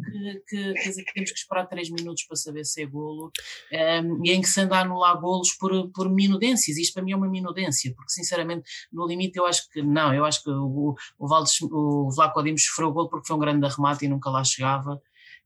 que, 0.47 0.74
quer 0.74 0.89
dizer, 0.89 1.03
que 1.03 1.13
temos 1.13 1.32
que 1.32 1.39
esperar 1.39 1.65
3 1.65 1.89
minutos 1.89 2.24
para 2.24 2.38
saber 2.38 2.63
se 2.65 2.84
é 2.84 2.86
golo 2.86 3.32
um, 3.71 3.76
ehm, 3.76 4.19
e 4.24 4.32
em 4.32 4.41
que 4.41 4.47
se 4.47 4.61
anda 4.61 4.78
a 4.78 4.82
anular 4.82 5.19
golos 5.19 5.53
por, 5.53 5.91
por 5.91 6.07
minudências. 6.07 6.78
Isto 6.78 6.93
para 6.93 7.03
mim 7.03 7.13
é 7.13 7.15
uma 7.15 7.28
minudência, 7.28 7.91
porque 7.95 8.11
sinceramente, 8.11 8.63
no 8.91 9.07
limite, 9.07 9.38
eu 9.38 9.45
acho 9.47 9.67
que 9.71 9.82
não. 9.82 10.13
Eu 10.13 10.24
acho 10.24 10.43
que 10.43 10.51
o, 10.51 10.95
o, 11.17 11.28
Valdes, 11.28 11.59
o 11.61 12.11
Vlaco 12.15 12.43
Dimos 12.43 12.63
sofreu 12.63 12.89
o 12.89 12.93
golo 12.93 13.09
porque 13.09 13.26
foi 13.26 13.36
um 13.36 13.39
grande 13.39 13.65
arremate 13.65 14.05
e 14.05 14.07
nunca 14.07 14.30
lá 14.30 14.43
chegava. 14.43 15.01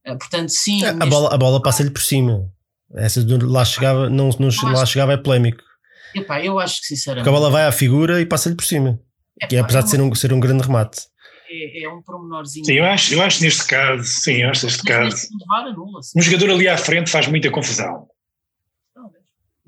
Uh, 0.06 0.18
portanto, 0.18 0.50
sim. 0.50 0.84
A, 0.84 1.06
bola, 1.06 1.34
a 1.34 1.38
bola 1.38 1.62
passa-lhe 1.62 1.90
por 1.90 2.02
cima. 2.02 2.52
Essa 2.94 3.24
de 3.24 3.38
lá 3.38 3.64
chegava, 3.64 4.10
não, 4.10 4.30
não 4.38 4.48
lá 4.72 4.84
chegava 4.84 5.12
é 5.12 5.16
polémico. 5.16 5.62
Epá, 6.14 6.42
eu 6.42 6.58
acho 6.58 6.80
que 6.80 6.88
sinceramente. 6.88 7.24
Porque 7.24 7.36
a 7.36 7.40
bola 7.40 7.50
vai 7.50 7.66
à 7.66 7.72
figura 7.72 8.20
e 8.20 8.26
passa-lhe 8.26 8.54
por 8.54 8.64
cima. 8.64 9.00
Epá, 9.40 9.54
e 9.54 9.58
apesar 9.58 9.82
de 9.82 9.90
ser 9.90 10.00
um, 10.00 10.14
ser 10.14 10.32
um 10.32 10.40
grande 10.40 10.62
remate. 10.62 11.00
É, 11.50 11.84
é 11.84 11.88
um 11.88 12.02
promenorzinho. 12.02 12.64
Sim, 12.64 12.74
eu 12.74 12.84
acho, 12.84 13.14
eu 13.14 13.22
acho 13.22 13.42
neste 13.42 13.66
caso, 13.66 14.04
sim, 14.04 14.42
eu 14.42 14.50
acho 14.50 14.66
neste 14.66 14.82
caso. 14.82 15.28
Um 16.16 16.20
jogador 16.20 16.50
ali 16.50 16.68
à 16.68 16.76
frente 16.76 17.10
faz 17.10 17.26
muita 17.26 17.50
confusão. 17.50 18.06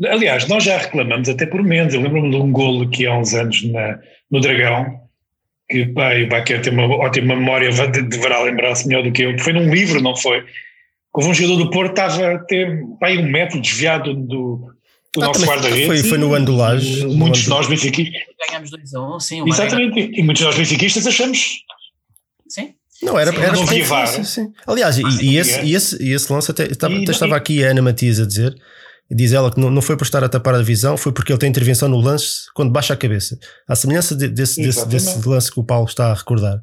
Aliás, 0.08 0.48
nós 0.48 0.64
já 0.64 0.78
reclamamos 0.78 1.28
até 1.28 1.44
por 1.44 1.62
menos. 1.62 1.92
Eu 1.92 2.00
lembro-me 2.00 2.30
de 2.30 2.36
um 2.36 2.50
golo 2.50 2.84
aqui 2.84 3.06
há 3.06 3.16
uns 3.16 3.34
anos 3.34 3.62
na, 3.70 3.98
no 4.30 4.40
Dragão, 4.40 5.00
que 5.68 5.86
pá, 5.86 6.14
o 6.14 6.28
Baquer 6.28 6.62
tem 6.62 6.72
uma 6.72 6.86
ótima 6.86 7.36
memória, 7.36 7.70
deverá 7.88 8.42
lembrar-se 8.42 8.88
melhor 8.88 9.02
do 9.02 9.12
que 9.12 9.22
eu. 9.22 9.38
Foi 9.38 9.52
num 9.52 9.72
livro, 9.72 10.02
não 10.02 10.16
foi? 10.16 10.44
Houve 11.12 11.28
um 11.28 11.34
jogador 11.34 11.64
do 11.64 11.70
Porto 11.70 11.90
estava 11.90 12.34
a 12.34 12.38
ter 12.38 12.82
pá, 12.98 13.10
um 13.10 13.30
metro 13.30 13.60
desviado 13.60 14.14
do, 14.14 14.72
do 15.14 15.22
ah, 15.22 15.26
nosso 15.26 15.44
guarda-redes. 15.44 15.86
Foi, 15.86 15.98
foi 15.98 16.18
no 16.18 16.32
ano 16.32 16.46
do 16.46 16.56
Laje. 16.56 17.04
Muitos 17.06 17.42
de 17.42 17.50
nós 17.50 17.66
benfiquistas. 17.66 18.22
Ganhámos 18.48 18.70
2 18.70 18.94
a 18.94 19.00
1, 19.00 19.14
um, 19.14 19.20
sim. 19.20 19.44
Exatamente, 19.46 20.12
e 20.14 20.22
muitos 20.22 20.40
de 20.40 20.46
nós 20.46 20.56
benfiquistas 20.56 21.06
achamos. 21.06 21.62
Sim. 22.50 22.74
Não, 23.02 23.18
era, 23.18 23.32
sim, 23.32 23.38
era 23.38 23.52
não 23.52 23.62
havia 23.62 23.84
VAR. 23.84 24.06
Sim, 24.06 24.24
sim. 24.24 24.52
Aliás, 24.66 24.98
e, 24.98 25.02
e, 25.22 25.38
esse, 25.38 25.60
e, 25.62 25.74
esse, 25.74 26.02
e 26.02 26.12
esse 26.12 26.30
lance 26.30 26.50
até, 26.50 26.66
estava, 26.66 26.92
e, 26.92 27.02
até 27.02 27.12
estava 27.12 27.36
aqui 27.36 27.64
a 27.64 27.70
Ana 27.70 27.80
Matias 27.80 28.20
a 28.20 28.26
dizer, 28.26 28.54
diz 29.10 29.32
ela 29.32 29.50
que 29.50 29.58
não, 29.58 29.70
não 29.70 29.80
foi 29.80 29.96
por 29.96 30.04
estar 30.04 30.22
a 30.22 30.28
tapar 30.28 30.54
a 30.54 30.62
visão, 30.62 30.96
foi 30.96 31.12
porque 31.12 31.32
ele 31.32 31.38
tem 31.38 31.48
intervenção 31.48 31.88
no 31.88 31.98
lance 31.98 32.44
quando 32.54 32.70
baixa 32.70 32.92
a 32.92 32.96
cabeça. 32.96 33.38
À 33.66 33.74
semelhança 33.74 34.14
de, 34.14 34.28
desse, 34.28 34.60
desse, 34.60 34.86
desse 34.86 35.26
lance 35.26 35.50
que 35.50 35.58
o 35.58 35.64
Paulo 35.64 35.86
está 35.86 36.10
a 36.10 36.14
recordar, 36.14 36.60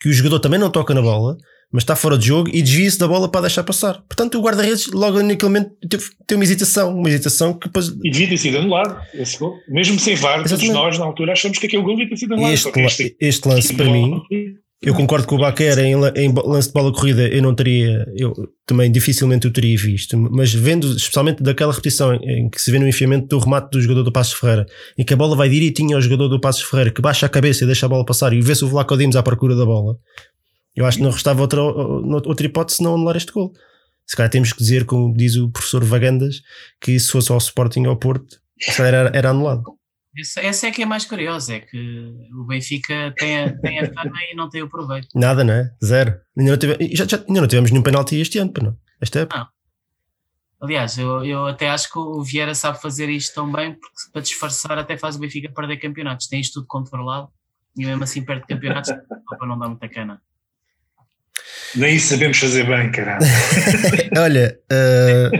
que 0.00 0.08
o 0.08 0.12
jogador 0.12 0.38
também 0.38 0.60
não 0.60 0.70
toca 0.70 0.94
na 0.94 1.02
bola, 1.02 1.36
mas 1.72 1.82
está 1.82 1.96
fora 1.96 2.16
de 2.16 2.28
jogo 2.28 2.48
e 2.52 2.62
desvia-se 2.62 2.98
da 2.98 3.08
bola 3.08 3.28
para 3.28 3.40
deixar 3.40 3.64
passar. 3.64 3.94
Portanto, 4.02 4.38
o 4.38 4.42
guarda-redes 4.42 4.86
logo 4.92 5.20
naquele 5.20 5.52
momento 5.52 5.72
teve, 5.90 6.04
teve 6.24 6.38
uma 6.38 6.44
hesitação, 6.44 6.96
uma 6.96 7.08
hesitação 7.08 7.52
que 7.52 7.66
depois. 7.66 7.88
E 7.88 8.10
devia 8.12 8.28
ter 8.28 8.38
sido 8.38 8.58
anulado 8.58 8.96
esse 9.12 9.36
gol. 9.36 9.56
Mesmo 9.68 9.98
sem 9.98 10.14
VAR, 10.14 10.44
todos 10.48 10.68
nós 10.68 10.96
na 11.00 11.04
altura 11.04 11.32
achamos 11.32 11.58
que 11.58 11.66
aquele 11.66 11.82
gol 11.82 11.96
devia 11.96 12.10
ter 12.10 12.16
sido 12.16 12.34
anulado. 12.34 12.54
Este, 12.54 12.80
este, 12.80 13.16
este 13.18 13.48
lance 13.48 13.74
para 13.74 13.86
mim. 13.86 14.22
Eu 14.84 14.94
concordo 14.94 15.26
com 15.26 15.36
o 15.36 15.38
Baquer 15.38 15.78
em, 15.78 15.94
em, 15.94 16.34
lance 16.44 16.68
de 16.68 16.74
bola 16.74 16.92
corrida, 16.92 17.26
eu 17.28 17.40
não 17.40 17.54
teria, 17.54 18.06
eu 18.16 18.34
também 18.66 18.92
dificilmente 18.92 19.46
o 19.46 19.50
teria 19.50 19.78
visto, 19.78 20.16
mas 20.18 20.52
vendo 20.52 20.86
especialmente 20.94 21.42
daquela 21.42 21.72
repetição 21.72 22.14
em, 22.14 22.50
que 22.50 22.60
se 22.60 22.70
vê 22.70 22.78
no 22.78 22.86
enfiamento 22.86 23.28
do 23.28 23.38
remate 23.38 23.70
do 23.70 23.80
jogador 23.80 24.02
do 24.02 24.12
Passos 24.12 24.34
Ferreira, 24.34 24.66
em 24.98 25.04
que 25.04 25.14
a 25.14 25.16
bola 25.16 25.34
vai 25.34 25.48
direitinho 25.48 25.96
ao 25.96 26.02
jogador 26.02 26.28
do 26.28 26.40
Passos 26.40 26.62
Ferreira, 26.62 26.90
que 26.90 27.00
baixa 27.00 27.24
a 27.24 27.28
cabeça 27.30 27.64
e 27.64 27.66
deixa 27.66 27.86
a 27.86 27.88
bola 27.88 28.04
passar 28.04 28.32
e 28.34 28.42
vê-se 28.42 28.64
o 28.64 28.68
Vlaco 28.68 28.96
Dimos 28.96 29.16
à 29.16 29.22
procura 29.22 29.56
da 29.56 29.64
bola, 29.64 29.96
eu 30.76 30.84
acho 30.84 30.98
que 30.98 31.04
não 31.04 31.10
restava 31.10 31.40
outra, 31.40 31.62
outra 31.62 32.46
hipótese 32.46 32.82
não 32.82 32.94
anular 32.94 33.16
este 33.16 33.32
gol. 33.32 33.52
Se 34.06 34.16
calhar 34.16 34.30
temos 34.30 34.52
que 34.52 34.58
dizer, 34.58 34.84
como 34.84 35.14
diz 35.16 35.36
o 35.36 35.50
professor 35.50 35.82
Vagandas, 35.84 36.42
que 36.80 36.98
se 36.98 37.10
fosse 37.10 37.32
ao 37.32 37.38
Sporting 37.38 37.84
ou 37.84 37.90
ao 37.90 37.96
Porto, 37.96 38.38
era, 38.78 39.10
era 39.14 39.30
anulado. 39.30 39.62
Essa, 40.18 40.40
essa, 40.40 40.66
é 40.68 40.70
que 40.70 40.82
é 40.82 40.86
mais 40.86 41.04
curiosa, 41.04 41.54
é 41.54 41.60
que 41.60 42.14
o 42.32 42.44
Benfica 42.44 43.12
tem 43.16 43.42
a, 43.42 43.58
tem 43.58 43.80
a 43.80 43.86
fama 43.92 44.16
e 44.30 44.34
não 44.34 44.48
tem 44.48 44.62
o 44.62 44.68
proveito. 44.68 45.08
Nada, 45.14 45.42
não 45.42 45.54
é? 45.54 45.74
Zero. 45.84 46.20
Ainda 46.38 46.50
não, 46.52 46.58
tive, 46.58 46.76
já, 46.94 47.04
já, 47.06 47.16
ainda 47.16 47.40
não 47.40 47.48
tivemos 47.48 47.70
nenhum 47.70 47.82
penalti 47.82 48.20
este 48.20 48.38
ano, 48.38 48.52
não? 48.62 48.78
Esta 49.00 49.20
época. 49.20 49.38
Não. 49.38 49.54
Aliás, 50.60 50.96
eu, 50.96 51.24
eu 51.24 51.46
até 51.46 51.68
acho 51.68 51.92
que 51.92 51.98
o 51.98 52.22
Vieira 52.22 52.54
sabe 52.54 52.80
fazer 52.80 53.10
isto 53.10 53.34
tão 53.34 53.50
bem, 53.52 53.74
porque 53.74 54.10
para 54.12 54.22
disfarçar 54.22 54.78
até 54.78 54.96
faz 54.96 55.16
o 55.16 55.18
Benfica 55.18 55.52
perder 55.52 55.76
campeonatos. 55.76 56.26
Tem 56.26 56.40
isto 56.40 56.54
tudo 56.54 56.66
controlado 56.66 57.28
e 57.76 57.84
mesmo 57.84 58.02
assim 58.02 58.24
perde 58.24 58.46
campeonatos 58.46 58.90
para 59.28 59.46
não 59.46 59.58
dar 59.58 59.68
muita 59.68 59.88
cana. 59.88 60.22
Nem 61.76 61.98
sabemos 61.98 62.38
fazer 62.38 62.64
bem, 62.66 62.90
caralho. 62.90 63.24
Olha, 64.16 64.56
uh, 64.70 65.30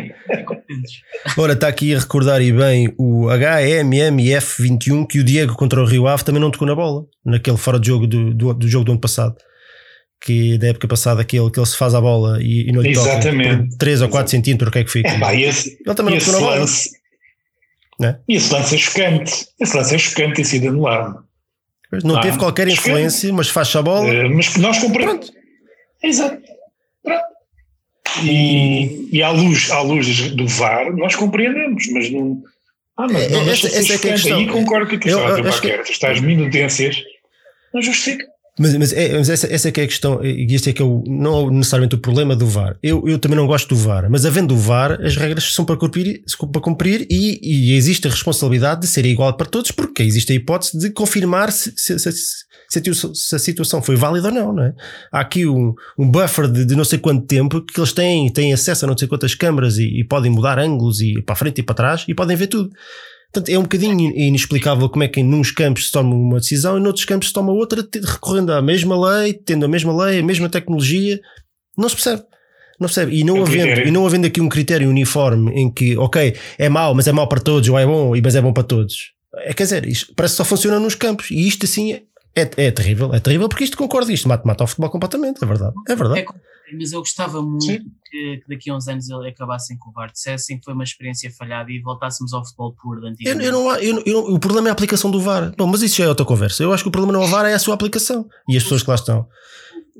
ora, 1.40 1.52
está 1.52 1.68
aqui 1.68 1.94
a 1.94 1.98
recordar 1.98 2.42
e 2.42 2.52
bem 2.52 2.92
o 2.98 3.26
HMMF21 3.26 5.06
que 5.06 5.20
o 5.20 5.24
Diego 5.24 5.54
contra 5.54 5.80
o 5.80 5.84
Rio 5.84 6.08
Ave 6.08 6.24
também 6.24 6.40
não 6.40 6.50
tocou 6.50 6.66
na 6.66 6.74
bola, 6.74 7.04
naquele 7.24 7.56
fora 7.56 7.78
de 7.78 7.86
jogo 7.86 8.06
do, 8.06 8.34
do, 8.34 8.54
do 8.54 8.68
jogo 8.68 8.84
do 8.84 8.92
ano 8.92 9.00
passado. 9.00 9.36
Que 10.20 10.56
da 10.58 10.68
época 10.68 10.88
passada, 10.88 11.20
aquele 11.20 11.50
que 11.50 11.58
ele 11.58 11.66
se 11.66 11.76
faz 11.76 11.94
a 11.94 12.00
bola 12.00 12.42
e, 12.42 12.68
e 12.68 12.72
não 12.72 12.80
lhe 12.80 12.90
Exatamente. 12.90 13.50
toca 13.50 13.68
por 13.68 13.78
3 13.78 14.02
ou 14.02 14.08
4 14.08 14.30
centímetros, 14.30 14.68
o 14.68 14.72
que 14.72 14.78
é 14.78 14.84
que 14.84 14.90
fica? 14.90 15.08
É, 15.08 15.40
esse, 15.40 15.78
ele 15.84 15.94
também 15.94 16.14
não 16.14 16.20
tocou 16.20 16.34
na 16.34 16.40
bola. 16.40 16.60
Lance, 16.60 16.90
né? 18.00 18.18
Esse 18.26 18.52
lance 18.52 18.74
é 18.74 18.78
chocante. 18.78 19.46
Esse 19.60 19.76
lance 19.76 19.94
é 19.94 19.98
chocante 19.98 20.40
e 20.40 20.44
sido 20.44 20.68
anulado. 20.68 21.24
Não 22.02 22.16
ah, 22.16 22.20
teve 22.20 22.38
qualquer 22.38 22.66
influência, 22.68 23.32
mas 23.32 23.48
faz 23.48 23.74
a 23.76 23.82
bola. 23.82 24.06
Uh, 24.06 24.34
mas 24.34 24.56
nós 24.56 24.78
compreendemos. 24.78 25.30
Exato. 26.04 26.42
E, 28.22 29.08
e 29.10 29.22
à, 29.22 29.30
luz, 29.30 29.70
à 29.70 29.80
luz 29.80 30.30
do 30.30 30.46
VAR, 30.46 30.94
nós 30.96 31.16
compreendemos, 31.16 31.86
mas 31.92 32.10
não. 32.10 32.42
Ah, 32.96 33.08
mas 33.10 33.30
não, 33.30 33.40
essa, 33.50 33.66
essa 33.66 33.94
é 33.94 33.98
que 33.98 34.08
é 34.08 34.10
a 34.10 34.14
questão. 34.14 34.38
Aí 34.38 34.46
concordo 34.46 34.88
com 34.88 34.96
o 34.96 34.98
que 35.00 35.08
tu 35.10 35.16
estás, 35.16 35.60
que... 35.60 35.68
estas 35.68 36.20
minudências 36.20 37.02
não 37.72 37.82
justifica. 37.82 38.24
Mas, 38.56 38.76
mas, 38.76 38.92
é, 38.92 39.18
mas 39.18 39.28
essa, 39.28 39.52
essa 39.52 39.68
é 39.68 39.72
que 39.72 39.80
é 39.80 39.84
a 39.84 39.86
questão, 39.88 40.24
e 40.24 40.54
este 40.54 40.70
é 40.70 40.72
que 40.72 40.80
é 40.80 40.84
o, 40.84 41.02
não 41.08 41.50
necessariamente 41.50 41.96
o 41.96 41.98
problema 41.98 42.36
do 42.36 42.46
VAR. 42.46 42.76
Eu, 42.80 43.02
eu 43.08 43.18
também 43.18 43.36
não 43.36 43.48
gosto 43.48 43.68
do 43.68 43.74
VAR, 43.74 44.08
mas 44.08 44.24
havendo 44.24 44.54
o 44.54 44.56
VAR, 44.56 44.92
as 45.04 45.16
regras 45.16 45.52
são 45.52 45.64
para 45.64 45.76
cumprir, 45.76 46.22
para 46.52 46.60
cumprir 46.60 47.04
e, 47.10 47.40
e 47.42 47.74
existe 47.74 48.06
a 48.06 48.10
responsabilidade 48.10 48.82
de 48.82 48.86
ser 48.86 49.04
igual 49.06 49.36
para 49.36 49.46
todos, 49.46 49.72
porque 49.72 50.04
existe 50.04 50.32
a 50.32 50.36
hipótese 50.36 50.78
de 50.78 50.90
confirmar 50.90 51.50
se, 51.50 51.72
se, 51.76 51.98
se, 51.98 52.12
se 53.14 53.34
a 53.34 53.38
situação 53.38 53.82
foi 53.82 53.96
válida 53.96 54.28
ou 54.28 54.34
não, 54.34 54.52
não 54.52 54.62
é? 54.64 54.74
Há 55.12 55.20
aqui 55.20 55.46
um, 55.46 55.74
um 55.98 56.10
buffer 56.10 56.48
de, 56.48 56.64
de, 56.64 56.76
não 56.76 56.84
sei 56.84 56.98
quanto 56.98 57.26
tempo 57.26 57.60
que 57.60 57.78
eles 57.78 57.92
têm, 57.92 58.30
têm 58.30 58.52
acesso 58.52 58.84
a 58.84 58.88
não 58.88 58.96
sei 58.96 59.08
quantas 59.08 59.34
câmaras 59.34 59.78
e, 59.78 60.00
e 60.00 60.04
podem 60.04 60.30
mudar 60.30 60.58
ângulos 60.58 61.00
e 61.00 61.20
para 61.22 61.34
a 61.34 61.36
frente 61.36 61.60
e 61.60 61.62
para 61.62 61.74
trás 61.74 62.04
e 62.08 62.14
podem 62.14 62.36
ver 62.36 62.46
tudo. 62.46 62.70
Portanto, 63.32 63.48
é 63.48 63.58
um 63.58 63.62
bocadinho 63.62 64.16
inexplicável 64.16 64.88
como 64.88 65.02
é 65.02 65.08
que 65.08 65.20
em 65.20 65.34
uns 65.34 65.50
campos 65.50 65.86
se 65.86 65.92
toma 65.92 66.14
uma 66.14 66.38
decisão 66.38 66.78
e 66.78 66.80
noutros 66.80 67.04
campos 67.04 67.28
se 67.28 67.34
toma 67.34 67.52
outra, 67.52 67.84
recorrendo 67.92 68.52
à 68.52 68.62
mesma 68.62 68.96
lei, 68.96 69.32
tendo 69.34 69.64
a 69.64 69.68
mesma 69.68 70.04
lei, 70.04 70.20
a 70.20 70.22
mesma 70.22 70.48
tecnologia. 70.48 71.20
Não 71.76 71.88
se 71.88 71.96
percebe. 71.96 72.22
Não 72.78 72.86
percebe. 72.86 73.16
E 73.16 73.24
não, 73.24 73.38
é 73.38 73.40
havendo, 73.40 73.80
e 73.88 73.90
não 73.90 74.06
havendo 74.06 74.26
aqui 74.26 74.40
um 74.40 74.48
critério 74.48 74.88
uniforme 74.88 75.50
em 75.52 75.68
que, 75.68 75.96
ok, 75.96 76.36
é 76.56 76.68
mau, 76.68 76.94
mas 76.94 77.08
é 77.08 77.12
mau 77.12 77.28
para 77.28 77.40
todos, 77.40 77.68
ou 77.68 77.78
é 77.78 77.84
bom, 77.84 78.12
mas 78.22 78.36
é 78.36 78.40
bom 78.40 78.52
para 78.52 78.62
todos. 78.62 79.12
É, 79.38 79.52
quer 79.52 79.64
dizer, 79.64 79.86
isto 79.86 80.12
parece 80.14 80.34
que 80.34 80.36
só 80.36 80.44
funciona 80.44 80.78
nos 80.78 80.94
campos. 80.94 81.30
E 81.30 81.46
isto 81.46 81.66
assim 81.66 82.00
é, 82.36 82.42
é, 82.42 82.66
é 82.66 82.70
terrível. 82.70 83.14
É 83.14 83.20
terrível 83.20 83.48
porque 83.48 83.64
isto 83.64 83.76
concorda. 83.76 84.12
Isto 84.12 84.28
mata, 84.28 84.46
mata 84.46 84.64
o 84.64 84.66
futebol 84.66 84.90
completamente. 84.90 85.42
É 85.42 85.46
verdade. 85.46 85.74
É 85.88 85.94
verdade. 85.94 86.20
É, 86.20 86.76
mas 86.76 86.92
eu 86.92 87.00
gostava 87.00 87.42
muito 87.42 87.66
que, 87.66 88.38
que, 88.38 88.44
daqui 88.48 88.70
a 88.70 88.76
uns 88.76 88.88
anos 88.88 89.08
ele 89.08 89.28
acabassem 89.28 89.76
com 89.76 89.90
o 89.90 89.92
VAR, 89.92 90.10
dissessem 90.10 90.58
que 90.58 90.64
foi 90.64 90.74
uma 90.74 90.84
experiência 90.84 91.30
falhada 91.30 91.70
e 91.70 91.80
voltássemos 91.80 92.32
ao 92.32 92.44
futebol 92.44 92.74
puro 92.80 93.00
de 93.14 93.28
eu, 93.28 93.40
eu 93.40 93.52
não, 93.52 93.76
eu, 93.76 94.02
eu, 94.06 94.18
O 94.34 94.38
problema 94.38 94.68
é 94.68 94.70
a 94.70 94.72
aplicação 94.72 95.10
do 95.10 95.20
VAR. 95.20 95.52
Bom, 95.56 95.66
mas 95.66 95.82
isso 95.82 95.96
já 95.96 96.04
é 96.04 96.08
outra 96.08 96.24
conversa. 96.24 96.62
Eu 96.62 96.72
acho 96.72 96.82
que 96.82 96.88
o 96.88 96.92
problema 96.92 97.12
não 97.12 97.22
é 97.22 97.26
o 97.26 97.28
VAR, 97.28 97.46
é 97.46 97.54
a 97.54 97.58
sua 97.58 97.74
aplicação 97.74 98.26
e 98.48 98.56
as 98.56 98.62
pessoas 98.62 98.82
que 98.82 98.88
lá 98.88 98.94
estão. 98.94 99.28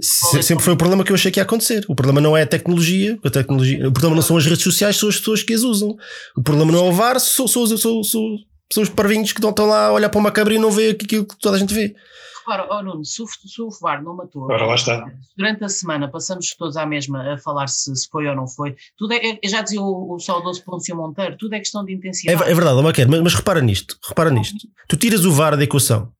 Sempre 0.00 0.64
foi 0.64 0.72
o 0.72 0.76
problema 0.76 1.04
que 1.04 1.12
eu 1.12 1.14
achei 1.14 1.30
que 1.30 1.38
ia 1.38 1.44
acontecer. 1.44 1.84
O 1.88 1.94
problema 1.94 2.20
não 2.20 2.36
é 2.36 2.42
a 2.42 2.46
tecnologia, 2.46 3.16
a 3.24 3.30
tecnologia 3.30 3.88
o 3.88 3.92
problema 3.92 4.16
não 4.16 4.22
são 4.22 4.36
as 4.36 4.44
redes 4.44 4.62
sociais, 4.62 4.96
são 4.96 5.08
as 5.08 5.18
pessoas 5.18 5.42
que 5.42 5.54
as 5.54 5.62
usam. 5.62 5.96
O 6.36 6.42
problema 6.42 6.72
não 6.72 6.86
é 6.86 6.88
o 6.88 6.92
VAR, 6.92 7.20
são, 7.20 7.46
são, 7.46 7.64
são, 7.66 8.02
são, 8.02 8.36
são 8.74 8.82
os 8.82 8.88
parvinhos 8.88 9.32
que 9.32 9.44
estão 9.44 9.66
lá 9.66 9.86
a 9.86 9.92
olhar 9.92 10.08
para 10.08 10.20
uma 10.20 10.32
câmera 10.32 10.56
e 10.56 10.58
não 10.58 10.70
vê 10.70 10.90
aquilo 10.90 11.24
que 11.24 11.36
toda 11.38 11.56
a 11.56 11.58
gente 11.58 11.72
vê 11.72 11.94
repara, 12.44 12.68
oh 12.70 12.82
Nuno, 12.82 13.04
se 13.04 13.22
o, 13.22 13.26
se 13.26 13.62
o 13.62 13.70
VAR 13.80 14.02
não 14.02 14.14
matou, 14.14 14.44
Ora, 14.44 14.66
lá 14.66 14.74
está. 14.74 15.10
durante 15.36 15.64
a 15.64 15.68
semana 15.68 16.08
passamos 16.08 16.54
todos 16.56 16.76
à 16.76 16.84
mesma 16.84 17.34
a 17.34 17.38
falar 17.38 17.66
se, 17.66 17.94
se 17.96 18.08
foi 18.08 18.28
ou 18.28 18.36
não 18.36 18.46
foi. 18.46 18.76
Tudo 18.96 19.14
é, 19.14 19.38
é 19.42 19.48
já 19.48 19.62
dizia 19.62 19.80
o, 19.80 20.14
o 20.14 20.20
saudoso 20.20 20.62
Pôncio 20.62 20.94
Monteiro, 20.94 21.36
tudo 21.38 21.54
é 21.54 21.58
questão 21.58 21.84
de 21.84 21.94
intensidade. 21.94 22.42
É, 22.42 22.52
é 22.52 22.54
verdade, 22.54 22.80
Maquer, 22.82 23.08
mas, 23.08 23.20
mas 23.22 23.34
repara 23.34 23.60
nisto, 23.60 23.98
repara 24.06 24.30
nisto. 24.30 24.68
Tu 24.88 24.96
tiras 24.96 25.24
o 25.24 25.32
VAR 25.32 25.56
da 25.56 25.64
equação, 25.64 26.12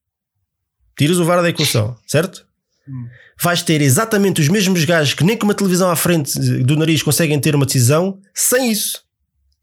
tiras 0.96 1.18
o 1.18 1.24
VAR 1.24 1.42
da 1.42 1.50
equação, 1.50 1.96
certo? 2.07 2.46
Hum. 2.88 3.07
Vais 3.40 3.62
ter 3.62 3.80
exatamente 3.80 4.40
os 4.40 4.48
mesmos 4.48 4.84
gajos 4.84 5.14
que 5.14 5.24
nem 5.24 5.36
com 5.36 5.44
uma 5.44 5.55
televisão 5.55 5.90
à 5.90 5.96
frente 5.96 6.38
do 6.62 6.76
nariz 6.76 7.02
conseguem 7.02 7.38
ter 7.40 7.55
uma 7.55 7.66
decisão 7.66 8.18
sem 8.32 8.70
isso. 8.70 9.02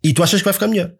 E 0.03 0.13
tu 0.13 0.23
achas 0.23 0.41
que 0.41 0.45
vai 0.45 0.53
ficar 0.53 0.67
melhor. 0.67 0.91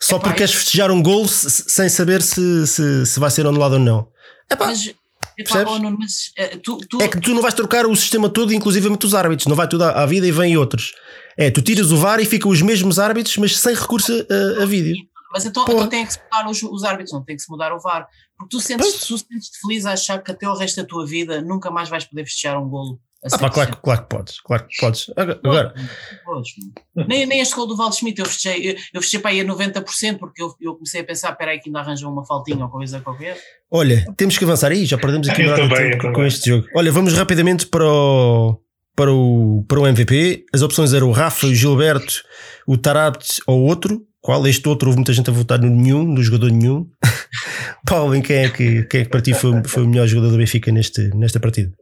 Só 0.00 0.18
porque 0.18 0.38
queres 0.38 0.54
festejar 0.54 0.90
um 0.90 1.02
gol 1.02 1.26
sem 1.26 1.88
saber 1.88 2.22
se, 2.22 2.66
se, 2.66 3.06
se 3.06 3.20
vai 3.20 3.30
ser 3.30 3.46
anulado 3.46 3.74
ou 3.74 3.78
não. 3.78 4.08
Epá, 4.50 4.66
mas, 4.66 4.94
epá, 5.36 5.64
oh, 5.66 5.78
não, 5.78 5.96
mas 5.98 6.32
uh, 6.38 6.58
tu, 6.58 6.78
tu... 6.88 7.02
É 7.02 7.08
que 7.08 7.20
tu 7.20 7.34
não 7.34 7.42
vais 7.42 7.54
trocar 7.54 7.84
o 7.86 7.94
sistema 7.96 8.28
todo, 8.28 8.52
inclusivamente 8.52 9.04
os 9.04 9.14
árbitros, 9.14 9.46
não 9.46 9.56
vai 9.56 9.66
tudo 9.66 9.84
à, 9.84 10.02
à 10.02 10.06
vida 10.06 10.26
e 10.26 10.30
vem 10.30 10.56
outros. 10.56 10.94
É, 11.36 11.50
tu 11.50 11.60
tiras 11.60 11.90
o 11.90 11.96
VAR 11.96 12.20
e 12.20 12.24
ficam 12.24 12.50
os 12.50 12.62
mesmos 12.62 12.98
árbitros, 12.98 13.36
mas 13.36 13.58
sem 13.58 13.74
recurso 13.74 14.12
a, 14.12 14.62
a 14.62 14.66
vídeo. 14.66 14.96
Mas 15.32 15.44
então, 15.44 15.64
então 15.64 15.88
tem 15.88 16.06
que 16.06 16.12
se 16.12 16.20
mudar 16.22 16.48
os, 16.48 16.62
os, 16.62 16.84
árbitros, 16.84 17.12
não 17.12 17.24
tem 17.24 17.36
que 17.36 17.42
se 17.42 17.50
mudar 17.50 17.72
o 17.72 17.80
VAR. 17.80 18.06
Porque 18.36 18.56
tu 18.56 18.60
sentes-te 18.60 19.06
sentes 19.06 19.50
feliz 19.60 19.84
a 19.84 19.92
achar 19.92 20.22
que 20.22 20.30
até 20.30 20.48
o 20.48 20.54
resto 20.54 20.80
da 20.80 20.86
tua 20.86 21.06
vida 21.06 21.42
nunca 21.42 21.70
mais 21.70 21.88
vais 21.88 22.04
poder 22.04 22.24
festejar 22.24 22.60
um 22.60 22.68
golo 22.68 22.98
ah, 23.24 23.38
pá, 23.38 23.50
claro, 23.50 23.76
claro 23.82 24.02
que 24.02 24.08
podes, 24.08 24.40
claro 24.40 24.66
que 24.68 24.80
podes. 24.80 25.10
Agora, 25.16 25.74
nem, 27.08 27.26
nem 27.26 27.40
este 27.40 27.54
gol 27.54 27.66
do 27.66 27.76
Valdo 27.76 27.96
Schmidt 27.96 28.20
eu 28.20 28.26
fechei, 28.26 28.70
eu, 28.70 28.76
eu 28.94 29.02
fechei 29.02 29.18
para 29.18 29.32
aí 29.32 29.40
a 29.40 29.44
90% 29.44 30.18
porque 30.18 30.40
eu, 30.40 30.54
eu 30.60 30.74
comecei 30.74 31.00
a 31.00 31.04
pensar: 31.04 31.32
espera 31.32 31.50
aí, 31.50 31.58
que 31.58 31.68
ainda 31.68 31.80
arranjam 31.80 32.12
uma 32.12 32.24
faltinha 32.24 32.64
ou 32.64 32.70
coisa 32.70 33.00
qualquer. 33.00 33.36
Olha, 33.70 34.04
temos 34.16 34.38
que 34.38 34.44
avançar 34.44 34.70
aí, 34.70 34.86
já 34.86 34.96
perdemos 34.96 35.28
aqui 35.28 35.42
um 35.42 35.68
tempo 35.68 36.12
com 36.12 36.24
este 36.24 36.48
jogo. 36.50 36.68
Olha, 36.76 36.92
vamos 36.92 37.12
rapidamente 37.12 37.66
para 37.66 37.84
o, 37.84 38.60
para 38.94 39.12
o, 39.12 39.64
para 39.66 39.80
o 39.80 39.86
MVP. 39.86 40.44
As 40.54 40.62
opções 40.62 40.92
eram 40.92 41.08
o 41.08 41.12
Rafa, 41.12 41.48
o 41.48 41.54
Gilberto, 41.54 42.22
o 42.68 42.76
Tarabt 42.76 43.42
ou 43.48 43.62
outro. 43.62 44.00
Qual? 44.20 44.46
Este 44.46 44.68
outro, 44.68 44.88
houve 44.88 44.98
muita 44.98 45.12
gente 45.12 45.28
a 45.28 45.32
votar 45.32 45.58
no 45.58 45.68
nenhum, 45.68 46.04
no 46.04 46.22
jogador 46.22 46.50
nenhum. 46.52 46.86
Paulo, 47.84 48.14
em 48.14 48.22
quem 48.22 48.36
é 48.36 48.48
que, 48.48 48.84
quem 48.84 49.00
é 49.00 49.04
que 49.04 49.10
para 49.10 49.22
ti 49.22 49.34
foi, 49.34 49.62
foi 49.64 49.82
o 49.82 49.88
melhor 49.88 50.06
jogador 50.06 50.30
do 50.30 50.36
Benfica 50.36 50.70
neste, 50.70 51.08
nesta 51.16 51.40
partida? 51.40 51.72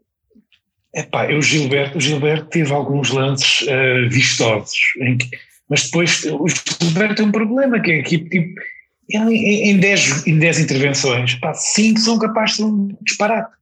Epá, 0.97 1.27
o 1.27 1.43
Gilberto, 1.43 1.99
o 1.99 2.01
Gilberto 2.01 2.47
teve 2.47 2.73
alguns 2.73 3.11
lances 3.11 3.61
uh, 3.63 4.09
vistosos, 4.09 4.79
que 4.97 5.29
Mas 5.69 5.85
depois 5.85 6.25
o 6.25 6.47
Gilberto 6.49 7.17
tem 7.17 7.27
um 7.27 7.31
problema, 7.31 7.79
que 7.81 7.93
é 7.93 8.03
que 8.03 8.19
tipo, 8.19 8.61
em 9.11 9.79
10 9.79 10.27
em 10.27 10.39
dez 10.39 10.59
intervenções, 10.59 11.39
5 11.55 12.01
são 12.01 12.19
capazes 12.19 12.57
de 12.57 12.65
um 12.65 12.97
disparate. 13.03 13.55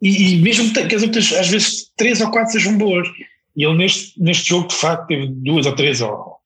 E, 0.00 0.34
e 0.34 0.42
mesmo 0.42 0.72
que 0.72 0.94
as 0.94 1.02
outras, 1.04 1.32
às 1.32 1.48
vezes, 1.48 1.92
3 1.96 2.22
ou 2.22 2.30
4 2.32 2.52
sejam 2.52 2.76
boas. 2.76 3.08
E 3.56 3.64
ele 3.64 3.76
neste, 3.76 4.20
neste 4.20 4.48
jogo, 4.48 4.66
de 4.66 4.74
facto, 4.74 5.06
teve 5.06 5.28
duas 5.28 5.64
ou 5.64 5.74
três 5.76 6.00
ou 6.00 6.38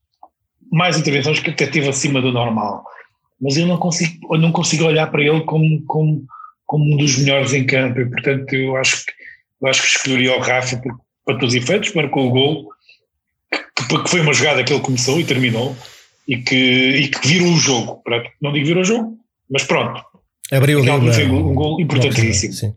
mais 0.70 0.98
intervenções 0.98 1.40
que 1.40 1.50
até 1.50 1.66
teve 1.66 1.88
acima 1.88 2.20
do 2.20 2.32
normal. 2.32 2.84
Mas 3.40 3.56
eu 3.56 3.66
não 3.66 3.78
consigo, 3.78 4.34
eu 4.34 4.38
não 4.38 4.52
consigo 4.52 4.84
olhar 4.84 5.06
para 5.10 5.22
ele 5.22 5.40
como, 5.42 5.82
como, 5.86 6.26
como 6.66 6.84
um 6.84 6.96
dos 6.98 7.16
melhores 7.18 7.54
em 7.54 7.64
campo. 7.64 8.00
E, 8.00 8.10
portanto, 8.10 8.52
eu 8.52 8.76
acho 8.76 9.06
que, 9.06 9.12
eu 9.60 9.68
acho 9.68 9.82
que 9.82 9.88
escolheria 9.88 10.36
o 10.36 10.40
Rafa 10.40 10.76
por, 10.78 11.00
para 11.24 11.38
todos 11.38 11.54
os 11.54 11.62
efeitos, 11.62 11.94
marcou 11.94 12.28
o 12.28 12.30
gol, 12.30 12.68
que, 13.50 14.02
que, 14.02 14.10
foi 14.10 14.20
uma 14.20 14.32
jogada 14.32 14.62
que 14.64 14.72
ele 14.72 14.82
começou 14.82 15.20
e 15.20 15.24
terminou, 15.24 15.76
e 16.26 16.38
que, 16.38 16.54
e 16.54 17.08
que 17.08 17.26
virou 17.26 17.48
o 17.48 17.56
jogo. 17.56 18.02
Não 18.40 18.52
digo 18.52 18.66
virou 18.66 18.82
o 18.82 18.86
jogo, 18.86 19.18
mas 19.50 19.64
pronto. 19.64 20.02
Abriu 20.52 20.80
o 20.80 20.82
livro. 20.82 21.12
Foi 21.12 21.26
um 21.26 21.54
gol 21.54 21.80
importantíssimo. 21.80 22.52
Sim. 22.52 22.76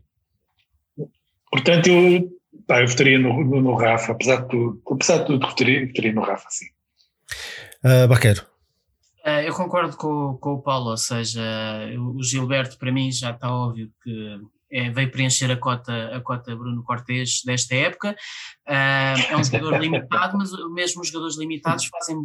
Portanto, 1.52 1.88
eu, 1.88 2.30
pá, 2.68 2.82
eu 2.82 2.88
votaria 2.88 3.20
no, 3.20 3.44
no, 3.44 3.62
no, 3.62 3.76
Rafa, 3.76 4.12
apesar 4.12 4.42
de 4.42 4.50
tudo, 4.50 4.82
apesar 4.92 5.18
de 5.20 5.26
tudo, 5.26 5.48
votaria, 5.48 5.86
votaria 5.88 6.14
no 6.14 6.22
Rafa, 6.22 6.48
sim. 6.50 6.66
Uh, 7.84 8.08
Baqueiro. 8.08 8.46
Uh, 9.26 9.42
eu 9.46 9.54
concordo 9.54 9.98
com, 9.98 10.38
com 10.40 10.54
o 10.54 10.62
Paulo, 10.62 10.92
ou 10.92 10.98
seja, 10.98 11.42
o 11.98 12.24
Gilberto 12.24 12.78
para 12.78 12.92
mim 12.92 13.12
já 13.12 13.32
está 13.32 13.52
óbvio 13.52 13.90
que 14.04 14.40
é, 14.72 14.90
veio 14.90 15.12
preencher 15.12 15.50
a 15.52 15.58
cota, 15.58 16.16
a 16.16 16.22
cota 16.22 16.56
Bruno 16.56 16.84
Cortes 16.84 17.42
desta 17.46 17.76
época. 17.76 18.16
Uh, 18.68 19.32
é 19.32 19.38
um 19.38 19.44
jogador 19.44 19.78
limitado, 19.82 20.38
mas 20.38 20.52
mesmo 20.74 21.02
os 21.02 21.08
jogadores 21.08 21.38
limitados 21.38 21.86
fazem, 21.86 22.18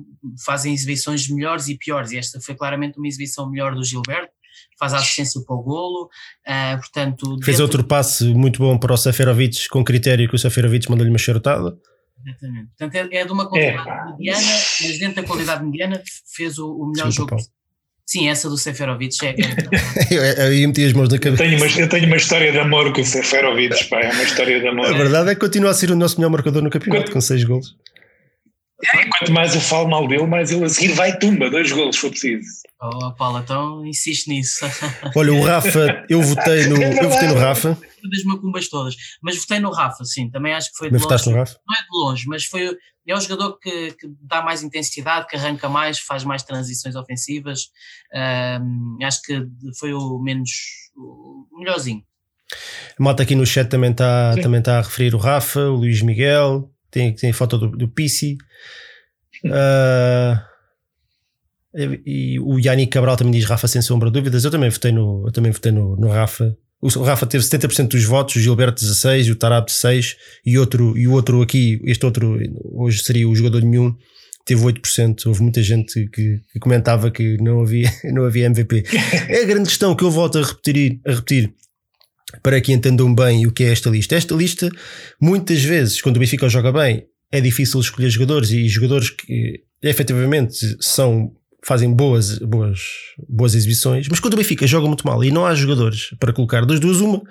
fazem 0.45 0.75
exibições 0.75 1.29
melhores 1.29 1.69
e 1.69 1.79
piores, 1.79 2.13
e 2.13 2.19
esta 2.19 2.41
foi 2.41 2.55
claramente 2.55 2.99
uma 2.99 3.09
exibição 3.09 3.51
melhor 3.51 3.75
do 3.75 3.85
Gilberto. 3.85 4.33
Faz 4.79 4.95
a 4.95 4.99
assistência 4.99 5.41
para 5.45 5.57
o 5.57 5.63
golo, 5.63 6.05
uh, 6.47 6.79
portanto. 6.79 7.39
Fez 7.43 7.59
outro 7.61 7.83
passe 7.83 8.33
muito 8.33 8.61
bom 8.61 8.79
para 8.79 8.93
o 8.93 8.97
Seferovic, 8.97 9.69
com 9.69 9.83
critério 9.83 10.29
que 10.29 10.37
o 10.37 10.39
Seferovic 10.39 10.89
mandou-lhe 10.89 11.11
uma 11.11 11.19
charutada. 11.19 11.77
Exatamente. 12.25 12.69
Portanto, 12.79 12.95
é, 12.95 13.17
é 13.17 13.25
de 13.25 13.33
uma 13.33 13.49
qualidade 13.49 13.89
é. 13.89 14.05
mediana, 14.13 14.47
mas 14.83 14.99
dentro 14.99 15.23
da 15.23 15.29
qualidade 15.29 15.65
mediana 15.65 16.03
fez 16.35 16.59
o, 16.59 16.71
o 16.71 16.91
melhor 16.91 17.11
Sim, 17.11 17.17
jogo. 17.17 17.37
Sim, 18.07 18.29
essa 18.29 18.49
do 18.49 18.59
Seferovic 18.59 19.17
é. 19.25 19.35
eu, 20.13 20.23
eu 20.23 20.69
meti 20.69 20.85
as 20.85 20.93
mãos 20.93 21.09
na 21.09 21.19
cabeça. 21.19 21.43
Eu 21.43 21.49
tenho, 21.49 21.63
uma, 21.63 21.81
eu 21.81 21.89
tenho 21.89 22.07
uma 22.07 22.17
história 22.17 22.53
de 22.53 22.59
amor 22.59 22.93
com 22.93 23.01
o 23.01 23.05
Seferovic, 23.05 23.85
pá, 23.89 24.01
é 24.01 24.13
uma 24.13 24.23
história 24.23 24.61
de 24.61 24.69
amor. 24.69 24.87
A 24.87 24.93
verdade 24.93 25.31
é 25.31 25.35
que 25.35 25.41
continua 25.41 25.71
a 25.71 25.75
ser 25.75 25.91
o 25.91 25.97
nosso 25.97 26.17
melhor 26.17 26.31
marcador 26.31 26.63
no 26.63 26.71
campeonato, 26.71 27.07
Quanto... 27.07 27.13
com 27.13 27.21
6 27.21 27.45
gols. 27.45 27.75
É, 28.83 29.09
quanto 29.09 29.33
mais 29.33 29.55
eu 29.55 29.61
falo 29.61 29.89
mal 29.89 30.07
dele, 30.09 30.27
mais 30.27 30.51
ele 30.51 30.65
a 30.65 30.69
seguir 30.69 30.95
vai 30.95 31.17
tumba, 31.17 31.49
dois 31.49 31.71
golos 31.71 31.95
se 31.95 32.01
for 32.01 32.11
preciso. 32.11 32.49
Oh, 32.83 33.13
Paulo, 33.13 33.39
então 33.39 33.87
insiste 33.87 34.29
nisso. 34.29 34.67
Olha, 35.15 35.33
o 35.33 35.43
Rafa, 35.43 36.05
eu 36.09 36.21
votei 36.21 36.67
no, 36.67 36.83
eu 36.83 37.09
votei 37.09 37.29
no 37.29 37.35
Rafa. 37.35 37.79
Das 38.03 38.25
macumbas 38.25 38.69
todas, 38.69 38.97
mas 39.23 39.39
votei 39.39 39.61
no 39.61 39.71
Rafa, 39.71 40.05
sim, 40.05 40.29
também 40.29 40.53
acho 40.53 40.71
que 40.73 40.77
foi 40.77 40.91
de 40.91 40.99
longe. 40.99 41.31
No 41.31 41.37
Rafa? 41.37 41.59
Não 41.67 41.77
é 41.77 41.81
de 41.81 41.89
longe, 41.93 42.27
mas 42.27 42.45
foi, 42.45 42.77
é 43.07 43.15
o 43.15 43.21
jogador 43.21 43.59
que, 43.59 43.93
que, 43.93 44.09
dá 44.21 44.43
mais 44.43 44.63
intensidade, 44.63 45.27
que 45.29 45.37
arranca 45.37 45.69
mais, 45.69 45.99
faz 46.01 46.25
mais 46.25 46.43
transições 46.43 46.97
ofensivas. 46.97 47.71
Um, 48.61 48.99
acho 49.03 49.23
que 49.23 49.47
foi 49.79 49.95
o 49.95 50.19
menos, 50.19 50.51
o 50.97 51.47
melhorzinho. 51.59 52.03
A 52.99 53.03
malta 53.03 53.23
aqui 53.23 53.35
no 53.35 53.47
chat 53.47 53.69
também 53.69 53.93
está 53.93 54.35
também 54.43 54.61
tá 54.61 54.79
a 54.79 54.83
referir 54.83 55.15
o 55.15 55.19
Rafa, 55.19 55.61
o 55.61 55.77
Luís 55.77 56.03
Miguel, 56.03 56.71
tem, 56.95 57.13
tem 57.13 57.33
foto 57.33 57.59
do, 57.59 57.69
do 57.71 57.89
Pissi. 57.89 58.39
Uh, 59.45 60.39
e 62.07 62.39
o 62.39 62.57
Yannick 62.61 62.93
Cabral 62.93 63.17
também 63.17 63.33
diz 63.33 63.45
Rafa 63.45 63.67
sem 63.67 63.83
sombra 63.83 64.09
de 64.09 64.15
dúvidas. 64.15 64.45
Eu 64.45 64.51
também 64.53 64.71
votei 64.71 64.93
no, 64.93 65.25
eu 65.27 65.33
também 65.33 65.51
votei 65.51 65.73
no, 65.73 65.97
no 65.97 66.09
Rafa. 66.09 66.57
O 66.81 67.03
Rafa 67.03 67.27
teve 67.27 67.43
70% 67.43 67.89
dos 67.89 68.05
votos, 68.05 68.37
o 68.37 68.41
Gilberto 68.41 68.81
16, 68.81 69.31
o 69.31 69.37
Tarab 69.37 69.73
6 69.73 70.17
e 70.45 70.59
outro 70.59 70.97
e 70.99 71.09
o 71.09 71.13
outro 71.13 71.41
aqui, 71.41 71.81
este 71.85 72.05
outro 72.05 72.39
hoje 72.63 73.03
seria 73.03 73.27
o 73.27 73.35
jogador 73.35 73.63
nenhum, 73.63 73.97
teve 74.45 74.63
8%. 74.63 75.27
Houve 75.27 75.43
muita 75.43 75.63
gente 75.63 76.07
que, 76.11 76.41
que 76.53 76.59
comentava 76.61 77.11
que 77.11 77.39
não 77.39 77.63
havia, 77.63 77.91
não 78.13 78.25
havia 78.25 78.47
MVP. 78.47 78.85
é 79.31 79.43
a 79.43 79.47
grande 79.47 79.71
questão 79.71 79.97
que 79.97 80.05
eu 80.05 80.11
volto 80.11 80.39
a 80.39 80.43
repetir, 80.43 81.01
a 81.07 81.13
repetir 81.13 81.55
para 82.45 82.61
que 82.61 82.75
entendam 82.75 83.13
bem 83.15 83.47
o 83.47 83.51
que 83.51 83.65
é 83.65 83.73
esta 83.73 83.89
lista. 83.89 84.15
Esta 84.15 84.35
lista, 84.35 84.69
muitas 85.19 85.65
vezes, 85.65 86.03
quando 86.03 86.19
o 86.19 86.21
Benfica 86.21 86.47
joga 86.47 86.71
bem, 86.71 87.07
é 87.33 87.41
difícil 87.41 87.81
escolher 87.81 88.11
jogadores 88.11 88.51
e 88.51 88.69
jogadores 88.69 89.09
que 89.09 89.63
efetivamente 89.83 90.55
são 90.79 91.33
fazem 91.67 91.91
boas, 91.91 92.39
boas, 92.41 92.81
boas 93.27 93.55
exibições, 93.55 94.07
mas 94.11 94.21
quando 94.21 94.35
o 94.35 94.37
Benfica 94.37 94.67
joga 94.67 94.87
muito 94.87 95.07
mal 95.07 95.25
e 95.25 95.31
não 95.31 95.47
há 95.47 95.55
jogadores 95.55 96.11
para 96.21 96.31
colocar 96.31 96.67
das 96.67 96.79
duas, 96.79 97.01
uma, 97.01 97.23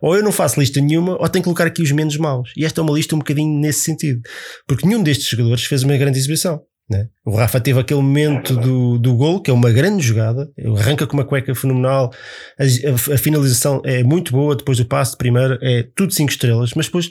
ou 0.00 0.14
eu 0.14 0.22
não 0.22 0.30
faço 0.30 0.60
lista 0.60 0.80
nenhuma, 0.80 1.20
ou 1.20 1.28
tenho 1.28 1.42
que 1.42 1.46
colocar 1.46 1.66
aqui 1.66 1.82
os 1.82 1.90
menos 1.90 2.16
maus. 2.16 2.52
E 2.56 2.64
esta 2.64 2.80
é 2.80 2.84
uma 2.84 2.94
lista 2.94 3.16
um 3.16 3.18
bocadinho 3.18 3.58
nesse 3.58 3.80
sentido, 3.80 4.20
porque 4.68 4.86
nenhum 4.86 5.02
destes 5.02 5.26
jogadores 5.26 5.64
fez 5.64 5.82
uma 5.82 5.96
grande 5.96 6.16
exibição. 6.16 6.62
Né? 6.92 7.08
O 7.24 7.34
Rafa 7.34 7.58
teve 7.58 7.80
aquele 7.80 8.00
momento 8.00 8.54
do, 8.54 8.98
do 8.98 9.14
gol, 9.16 9.40
que 9.40 9.50
é 9.50 9.54
uma 9.54 9.70
grande 9.70 10.06
jogada, 10.06 10.50
arranca 10.78 11.06
com 11.06 11.14
uma 11.14 11.24
cueca 11.24 11.54
fenomenal, 11.54 12.12
a, 12.58 12.62
a, 12.62 13.14
a 13.14 13.18
finalização 13.18 13.80
é 13.82 14.02
muito 14.02 14.30
boa, 14.32 14.54
depois 14.54 14.76
do 14.76 14.84
passo 14.84 15.12
de 15.12 15.16
primeiro, 15.18 15.58
é 15.62 15.86
tudo 15.96 16.12
5 16.12 16.30
estrelas, 16.30 16.74
mas 16.74 16.86
depois 16.86 17.10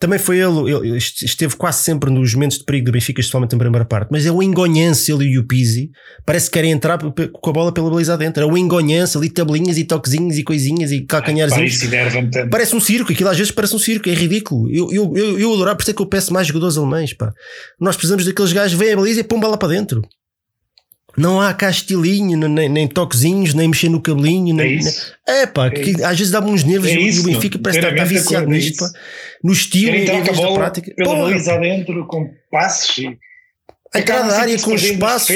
também 0.00 0.18
foi 0.18 0.38
ele, 0.38 0.72
ele, 0.72 0.96
esteve 0.96 1.54
quase 1.56 1.84
sempre 1.84 2.10
nos 2.10 2.32
momentos 2.32 2.56
de 2.56 2.64
perigo 2.64 2.86
do 2.86 2.92
Benfica, 2.92 3.20
especialmente 3.20 3.52
na 3.52 3.58
primeira 3.58 3.84
parte. 3.84 4.08
Mas 4.10 4.24
é 4.24 4.32
o 4.32 4.42
engonhança, 4.42 5.12
ele 5.12 5.24
e 5.26 5.38
o 5.38 5.46
Pizzi, 5.46 5.90
parece 6.24 6.46
que 6.46 6.54
querem 6.54 6.70
entrar 6.70 6.98
com 6.98 7.50
a 7.50 7.52
bola 7.52 7.70
pela 7.70 7.90
baliza 7.90 8.16
dentro. 8.16 8.42
É 8.42 8.46
o 8.46 8.56
engonhança, 8.56 9.18
ali 9.18 9.28
tabelinhas 9.28 9.76
e 9.76 9.84
toquezinhos 9.84 10.38
e 10.38 10.42
coisinhas 10.42 10.90
e 10.90 11.02
calcanharzinhos. 11.02 11.78
Parece 12.50 12.74
um 12.74 12.80
circo, 12.80 13.12
aquilo 13.12 13.28
às 13.28 13.36
vezes 13.36 13.52
parece 13.52 13.76
um 13.76 13.78
circo, 13.78 14.08
é 14.08 14.14
ridículo. 14.14 14.70
Eu, 14.74 14.90
eu, 14.90 15.12
eu, 15.14 15.38
eu 15.38 15.52
adorava, 15.52 15.76
por 15.76 15.82
isso 15.82 15.90
é 15.90 15.94
que 15.94 16.00
eu 16.00 16.06
peço 16.06 16.32
mais 16.32 16.46
jogadores 16.46 16.78
alemães. 16.78 17.12
Pá. 17.12 17.30
Nós 17.78 17.94
precisamos 17.94 18.24
daqueles 18.24 18.54
gajos, 18.54 18.78
vêm 18.78 18.94
a 18.94 18.96
baliza 18.96 19.20
e 19.20 19.24
pôm 19.24 19.38
bola 19.38 19.58
para 19.58 19.68
dentro. 19.68 20.00
Não 21.20 21.40
há 21.40 21.52
cá 21.52 21.70
estilinho, 21.70 22.48
nem, 22.48 22.68
nem 22.68 22.88
toquezinhos, 22.88 23.54
nem 23.54 23.68
mexer 23.68 23.88
no 23.88 24.00
cabelinho. 24.00 24.54
Nem, 24.54 24.66
é, 24.66 24.72
isso. 24.74 25.14
é 25.26 25.46
pá, 25.46 25.66
é 25.66 25.70
que, 25.70 26.02
às 26.02 26.16
vezes 26.18 26.30
dá-me 26.30 26.50
uns 26.50 26.64
nervos 26.64 26.88
é 26.88 26.94
e 26.94 27.20
o 27.20 27.22
Benfica 27.22 27.58
parece 27.58 27.78
estar, 27.78 28.04
viciado 28.04 28.46
nisto, 28.48 28.78
pá, 28.78 28.90
no 29.44 29.52
estilo 29.52 29.96
e 29.96 30.06
nesta 30.06 30.32
bola 30.32 30.58
prática. 30.58 30.94
Pela 30.94 31.16
baliza 31.16 31.54
adentro, 31.54 32.06
com 32.06 32.30
passos 32.50 32.98
e. 32.98 33.18
Em 33.92 34.02
cada 34.02 34.38
área 34.38 34.56
com 34.60 34.72
espaço, 34.74 35.32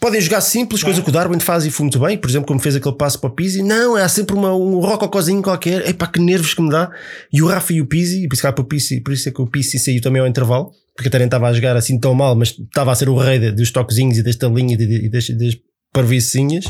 podem 0.00 0.20
jogar 0.20 0.40
simples, 0.40 0.80
não. 0.80 0.86
coisa 0.86 1.02
que 1.02 1.08
o 1.08 1.12
Darwin 1.12 1.38
faz 1.38 1.64
e 1.64 1.70
foi 1.70 1.84
muito 1.84 2.00
bem, 2.00 2.18
por 2.18 2.28
exemplo, 2.28 2.48
como 2.48 2.58
fez 2.58 2.74
aquele 2.74 2.96
passo 2.96 3.20
para 3.20 3.30
o 3.30 3.32
Pizzi. 3.32 3.62
Não, 3.62 3.94
há 3.94 4.08
sempre 4.08 4.34
uma, 4.34 4.52
um 4.54 4.80
rococozinho 4.80 5.40
qualquer. 5.40 5.88
Epá, 5.88 6.08
que 6.08 6.18
nervos 6.18 6.52
que 6.52 6.62
me 6.62 6.70
dá. 6.70 6.90
E 7.32 7.40
o 7.40 7.46
Rafa 7.46 7.72
e 7.72 7.80
o 7.80 7.86
Pizzi, 7.86 8.26
por 8.26 8.34
isso, 8.34 8.42
que, 8.42 8.60
o 8.60 8.64
Pizzi, 8.64 9.00
por 9.00 9.12
isso 9.12 9.28
é 9.28 9.32
que 9.32 9.40
o 9.40 9.46
Pizzi 9.46 9.78
saiu 9.78 10.00
também 10.00 10.20
ao 10.20 10.26
intervalo 10.26 10.72
porque 10.94 11.08
até 11.08 11.18
nem 11.18 11.26
estava 11.26 11.48
a 11.48 11.52
jogar 11.52 11.76
assim 11.76 11.98
tão 11.98 12.14
mal, 12.14 12.36
mas 12.36 12.50
estava 12.50 12.92
a 12.92 12.94
ser 12.94 13.08
o 13.08 13.16
rei 13.16 13.50
dos 13.50 13.70
toquezinhos 13.70 14.18
e 14.18 14.22
das 14.22 14.36
tabelinhas 14.36 14.80
e 14.80 15.08
das, 15.08 15.30
das 15.30 15.56
parvicinhas. 15.92 16.66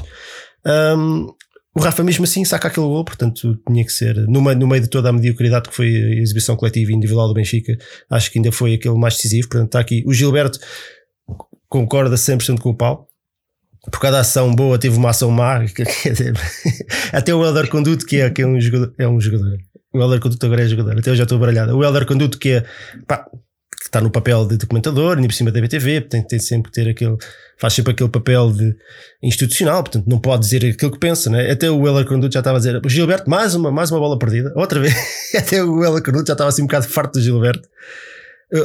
Um, 0.64 1.26
o 1.74 1.80
Rafa 1.80 2.04
mesmo 2.04 2.24
assim 2.24 2.44
saca 2.44 2.68
aquele 2.68 2.86
gol, 2.86 3.04
portanto 3.04 3.58
tinha 3.66 3.84
que 3.84 3.92
ser 3.92 4.14
no 4.28 4.42
meio, 4.42 4.58
no 4.58 4.66
meio 4.66 4.82
de 4.82 4.88
toda 4.88 5.08
a 5.08 5.12
mediocridade 5.12 5.70
que 5.70 5.74
foi 5.74 5.88
a 5.88 6.20
exibição 6.20 6.54
coletiva 6.54 6.92
e 6.92 6.94
individual 6.94 7.28
do 7.28 7.34
Benfica, 7.34 7.76
acho 8.10 8.30
que 8.30 8.38
ainda 8.38 8.52
foi 8.52 8.74
aquele 8.74 8.96
mais 8.96 9.16
decisivo, 9.16 9.48
portanto 9.48 9.68
está 9.68 9.80
aqui 9.80 10.04
o 10.06 10.12
Gilberto 10.12 10.58
concorda 11.72 12.16
100% 12.16 12.60
com 12.60 12.68
o 12.68 12.76
Paulo 12.76 13.06
por 13.90 13.98
cada 13.98 14.20
ação 14.20 14.54
boa 14.54 14.78
teve 14.78 14.96
uma 14.96 15.08
ação 15.08 15.30
má 15.30 15.60
até 17.12 17.34
o 17.34 17.44
Elder 17.44 17.68
Conduto 17.68 18.04
que 18.04 18.20
é, 18.20 18.28
que 18.28 18.42
é 18.42 18.46
um 18.46 18.60
jogador 18.60 18.94
é 18.98 19.08
um 19.08 19.18
jogador 19.18 19.56
o 19.94 20.02
Elder 20.02 20.20
Conduto 20.20 20.44
agora 20.44 20.62
é 20.62 20.68
jogador 20.68 20.98
até 20.98 21.10
eu 21.10 21.16
já 21.16 21.22
estou 21.22 21.38
baralhado 21.38 21.76
o 21.76 21.82
Elder 21.82 22.06
Conduto 22.06 22.38
que 22.38 22.50
é 22.50 22.64
pá, 23.08 23.26
que 23.82 23.86
está 23.86 24.00
no 24.00 24.10
papel 24.10 24.46
de 24.46 24.56
documentador, 24.56 25.16
nem 25.16 25.26
por 25.26 25.34
cima 25.34 25.50
da 25.50 25.60
BTV, 25.60 26.02
tem, 26.02 26.38
sempre 26.38 26.70
que 26.70 26.80
ter 26.80 26.88
aquele, 26.88 27.16
faz 27.58 27.74
sempre 27.74 27.92
aquele 27.92 28.08
papel 28.08 28.52
de 28.52 28.76
institucional, 29.20 29.82
portanto 29.82 30.06
não 30.06 30.20
pode 30.20 30.42
dizer 30.44 30.64
aquilo 30.64 30.92
que 30.92 31.00
pensa, 31.00 31.28
né? 31.28 31.50
Até 31.50 31.68
o 31.68 31.80
Weller 31.80 32.06
Conduto 32.06 32.32
já 32.32 32.38
estava 32.38 32.58
a 32.58 32.60
dizer, 32.60 32.80
Gilberto, 32.86 33.28
mais 33.28 33.56
uma, 33.56 33.72
mais 33.72 33.90
uma 33.90 33.98
bola 33.98 34.16
perdida, 34.16 34.52
outra 34.54 34.78
vez, 34.78 34.94
até 35.34 35.64
o 35.64 35.80
Weller 35.80 36.00
Conduto 36.00 36.28
já 36.28 36.34
estava 36.34 36.48
assim 36.48 36.62
um 36.62 36.66
bocado 36.66 36.86
farto 36.86 37.14
do 37.14 37.20
Gilberto. 37.20 37.68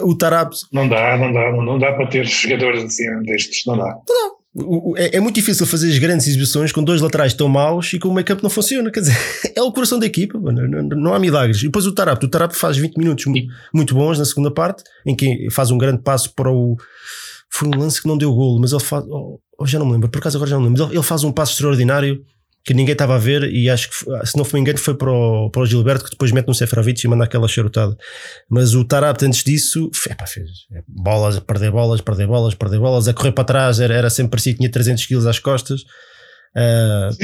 O 0.04 0.16
Tarabs. 0.16 0.62
Não 0.72 0.88
dá, 0.88 1.18
não 1.18 1.32
dá, 1.32 1.52
não 1.52 1.80
dá 1.80 1.94
para 1.94 2.08
ter 2.08 2.26
jogadores 2.26 2.84
assim 2.84 3.06
destes, 3.24 3.66
não 3.66 3.78
dá. 3.78 3.98
Não, 4.08 4.38
é, 4.98 5.18
é, 5.18 5.20
muito 5.20 5.36
difícil 5.36 5.68
fazer 5.68 5.90
as 5.90 6.00
grandes 6.00 6.28
exibições 6.28 6.72
com 6.72 6.84
dois 6.84 7.00
laterais 7.00 7.34
tão 7.34 7.48
maus 7.48 7.94
e 7.94 8.00
com 8.00 8.10
o 8.10 8.14
make-up 8.14 8.42
não 8.42 8.50
funciona. 8.50 8.92
Quer 8.92 9.02
dizer, 9.02 9.18
é 9.56 9.62
o 9.62 9.72
coração 9.72 10.00
da 10.00 10.06
equipa, 10.06 10.40
mano. 10.40 10.68
Não, 10.68 10.84
não, 10.84 11.14
há 11.14 11.20
milagres. 11.20 11.60
E 11.60 11.66
depois 11.66 11.86
o 11.86 11.94
Tarap, 11.94 12.24
o 12.24 12.28
Tarap 12.28 12.54
faz 12.54 12.76
20 12.76 12.98
minutos 12.98 13.26
muito 13.74 13.94
bons 13.94 14.18
na 14.18 14.26
segunda 14.26 14.52
parte, 14.52 14.84
em 15.06 15.16
que 15.16 15.48
faz 15.52 15.70
um 15.70 15.78
grande 15.78 16.02
passo 16.02 16.34
para 16.34 16.52
o. 16.52 16.76
Foi 17.50 17.68
um 17.68 17.80
lance 17.80 18.02
que 18.02 18.08
não 18.08 18.18
deu 18.18 18.34
golo, 18.34 18.60
mas 18.60 18.72
ele 18.72 18.84
faz. 18.84 19.06
Oh, 19.08 19.40
oh, 19.60 19.66
já 19.66 19.78
não 19.78 19.86
me 19.86 19.94
lembro, 19.94 20.10
por 20.10 20.18
acaso 20.18 20.38
agora 20.38 20.50
já 20.50 20.58
não 20.58 20.64
me 20.64 20.70
lembro. 20.70 20.92
Ele 20.92 21.04
faz 21.04 21.24
um 21.24 21.32
passo 21.32 21.54
extraordinário 21.54 22.24
que 22.68 22.74
ninguém 22.74 22.92
estava 22.92 23.16
a 23.16 23.18
ver 23.18 23.44
e 23.44 23.70
acho 23.70 23.90
que, 23.90 24.28
se 24.28 24.36
não 24.36 24.44
foi 24.44 24.60
engano, 24.60 24.78
foi 24.78 24.94
para 24.94 25.10
o, 25.10 25.50
para 25.50 25.62
o 25.62 25.66
Gilberto 25.66 26.04
que 26.04 26.12
depois 26.12 26.34
mete 26.34 26.48
no 26.48 26.54
Seferovic 26.54 27.02
e 27.02 27.08
manda 27.08 27.24
aquela 27.24 27.48
charutada. 27.48 27.96
Mas 28.50 28.74
o 28.76 28.84
Tarap, 28.84 29.24
antes 29.24 29.42
disso, 29.42 29.90
fez 29.94 30.18
bolas, 30.86 31.40
perder 31.40 31.72
bolas, 31.72 32.02
perder 32.02 32.28
bolas, 32.28 32.54
perder 32.54 32.78
bolas, 32.78 33.08
a 33.08 33.14
correr 33.14 33.32
para 33.32 33.46
trás, 33.46 33.80
era, 33.80 33.94
era 33.94 34.10
sempre 34.10 34.32
parecido 34.32 34.56
que 34.56 34.60
tinha 34.60 34.72
300 34.72 35.06
quilos 35.06 35.26
às 35.26 35.40
costas. 35.40 35.84
Uh, 36.54 37.16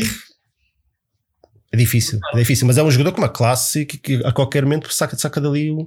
é 1.74 1.76
difícil, 1.76 2.20
é 2.34 2.38
difícil, 2.38 2.66
mas 2.66 2.78
é 2.78 2.84
um 2.84 2.90
jogador 2.90 3.12
com 3.12 3.20
uma 3.20 3.28
classe 3.28 3.86
que, 3.86 3.98
que 3.98 4.26
a 4.26 4.32
qualquer 4.32 4.64
momento 4.64 4.94
saca, 4.94 5.18
saca 5.18 5.42
dali 5.42 5.72
um, 5.72 5.84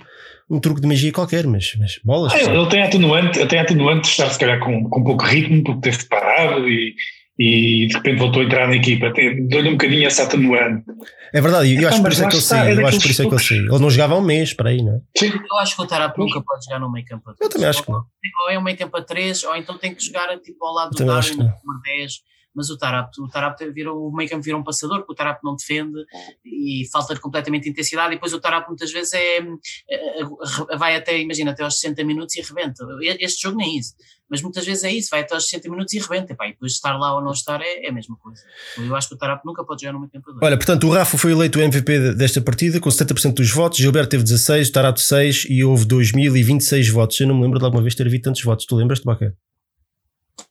um 0.51 0.61
truque 0.61 0.83
de 0.83 0.87
magia 0.87 1.13
qualquer, 1.13 1.47
mas, 1.47 1.75
mas 1.79 1.99
bolas. 2.05 2.35
Ah, 2.35 2.41
ele 2.43 2.69
tem 2.69 2.83
atenuante, 2.83 3.47
tem 3.47 3.59
atenuante 3.59 4.03
de 4.03 4.09
estar 4.09 4.29
se 4.29 4.39
calhar 4.39 4.61
com, 4.61 4.87
com 4.91 5.03
pouco 5.03 5.25
ritmo, 5.25 5.65
porque 5.65 5.81
teve 5.81 6.05
parado 6.05 6.69
e 6.69 6.95
e 7.39 7.87
de 7.87 7.95
repente 7.95 8.19
voltou 8.19 8.43
a 8.43 8.45
entrar 8.45 8.67
na 8.67 8.77
equipa. 8.77 9.13
Deu-lhe 9.13 9.69
um 9.69 9.73
bocadinho 9.73 10.07
essa 10.07 10.23
atenuante. 10.23 10.85
É 11.33 11.41
verdade, 11.41 11.75
eu 11.75 11.89
acho 11.89 12.03
por 12.03 12.13
isso 12.13 12.25
é 12.25 12.29
que 12.29 12.35
ele 12.35 12.43
saiu. 12.43 12.81
Eu 12.81 12.87
acho 12.87 13.01
por 13.01 13.11
isso 13.11 13.23
é 13.23 13.27
que 13.27 13.35
ele 13.35 13.43
saiu. 13.43 13.63
Ele 13.63 13.79
não 13.79 13.91
jogava 13.91 14.15
há 14.15 14.19
um 14.19 14.25
mês 14.25 14.55
para 14.55 14.71
aí, 14.71 14.83
não 14.83 14.95
é? 14.95 15.01
Sim. 15.19 15.33
Eu 15.33 15.57
acho 15.59 15.77
que 15.77 15.83
o 15.83 15.87
Tarap 15.87 16.19
nunca 16.19 16.41
pode 16.41 16.65
jogar 16.65 16.79
no 16.79 16.91
meio 16.91 17.05
campo 17.05 17.31
a 17.31 17.35
3. 17.35 17.41
Eu 17.41 17.53
também 17.53 17.69
acho 17.69 17.83
que 17.83 17.91
não. 17.91 17.99
Ou 18.45 18.51
é 18.51 18.59
um 18.59 18.63
meio 18.63 18.77
campo 18.77 18.97
a 18.97 19.03
3, 19.03 19.45
ou 19.45 19.57
então 19.57 19.77
tem 19.77 19.95
que 19.95 20.05
jogar 20.05 20.29
tipo, 20.39 20.65
ao 20.65 20.75
lado 20.75 20.91
do 20.91 21.05
Darwin, 21.05 21.37
número 21.37 21.83
10 21.85 22.36
mas 22.57 22.71
o 22.71 22.79
Tarap, 22.79 23.13
o 23.19 23.29
Tarap 23.29 23.59
virou, 23.71 24.09
o 24.09 24.17
meio 24.17 24.31
campo 24.31 24.43
virou 24.43 24.61
um 24.61 24.65
passador, 24.65 25.01
porque 25.01 25.13
o 25.13 25.15
Tarap 25.15 25.45
não 25.45 25.55
defende 25.55 26.05
e 26.43 26.89
falta 26.91 27.15
completamente 27.21 27.65
de 27.65 27.71
intensidade, 27.71 28.13
e 28.13 28.17
depois 28.17 28.33
o 28.33 28.41
Tarap 28.41 28.67
muitas 28.67 28.91
vezes 28.91 29.13
é, 29.13 29.39
é, 29.39 30.77
vai 30.79 30.97
até, 30.97 31.21
imagina, 31.21 31.51
até 31.51 31.63
aos 31.63 31.79
60 31.79 32.03
minutos 32.03 32.35
e 32.35 32.41
arrebenta. 32.41 32.85
Este 33.21 33.43
jogo 33.43 33.59
nem 33.59 33.77
é 33.77 33.79
isso, 33.79 33.95
mas 34.29 34.41
muitas 34.41 34.65
vezes 34.65 34.85
é 34.85 34.91
isso, 34.91 35.11
vai 35.11 35.21
até 35.21 35.35
aos 35.35 35.45
60 35.49 35.69
minutos 35.69 35.93
e 35.93 35.99
arrebenta, 35.99 36.33
e 36.33 36.53
depois 36.53 36.73
estar 36.73 36.97
lá 36.97 37.15
ou 37.15 37.23
não 37.23 37.33
estar 37.33 37.61
é, 37.61 37.85
é 37.85 37.91
a 37.91 37.93
mesma 37.93 38.17
coisa. 38.17 38.43
Eu 38.79 38.97
acho 38.97 39.09
que 39.09 39.15
o 39.15 39.19
Tarap 39.19 39.45
nunca 39.45 39.63
pode 39.63 39.83
jogar 39.83 39.93
no 39.93 40.01
meio 40.01 40.11
campo. 40.11 40.39
Olha, 40.43 40.57
portanto, 40.57 40.87
o 40.87 40.91
Rafa 40.91 41.19
foi 41.19 41.33
eleito 41.33 41.59
o 41.59 41.63
MVP 41.63 42.15
desta 42.15 42.41
partida 42.41 42.81
com 42.81 42.89
70% 42.89 43.35
dos 43.35 43.51
votos, 43.51 43.79
Gilberto 43.79 44.09
teve 44.09 44.25
16, 44.25 44.71
o 44.71 44.73
Tarap 44.73 44.99
6 44.99 45.47
e 45.51 45.63
houve 45.63 45.85
2026 45.85 46.89
votos. 46.89 47.21
Eu 47.21 47.29
não 47.29 47.35
me 47.35 47.43
lembro 47.43 47.59
de 47.59 47.65
alguma 47.67 47.83
vez 47.83 47.95
ter 47.95 48.07
havido 48.07 48.23
tantos 48.23 48.43
votos. 48.43 48.65
Tu 48.65 48.75
lembras-te, 48.75 49.05
Baquer? 49.05 49.35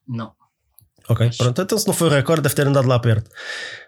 Não. 0.08 0.32
Ok, 1.08 1.30
pronto. 1.38 1.62
Então, 1.62 1.78
se 1.78 1.86
não 1.86 1.94
foi 1.94 2.08
o 2.08 2.12
recorde, 2.12 2.42
deve 2.42 2.56
ter 2.56 2.66
andado 2.66 2.88
lá 2.88 2.98
perto. 2.98 3.30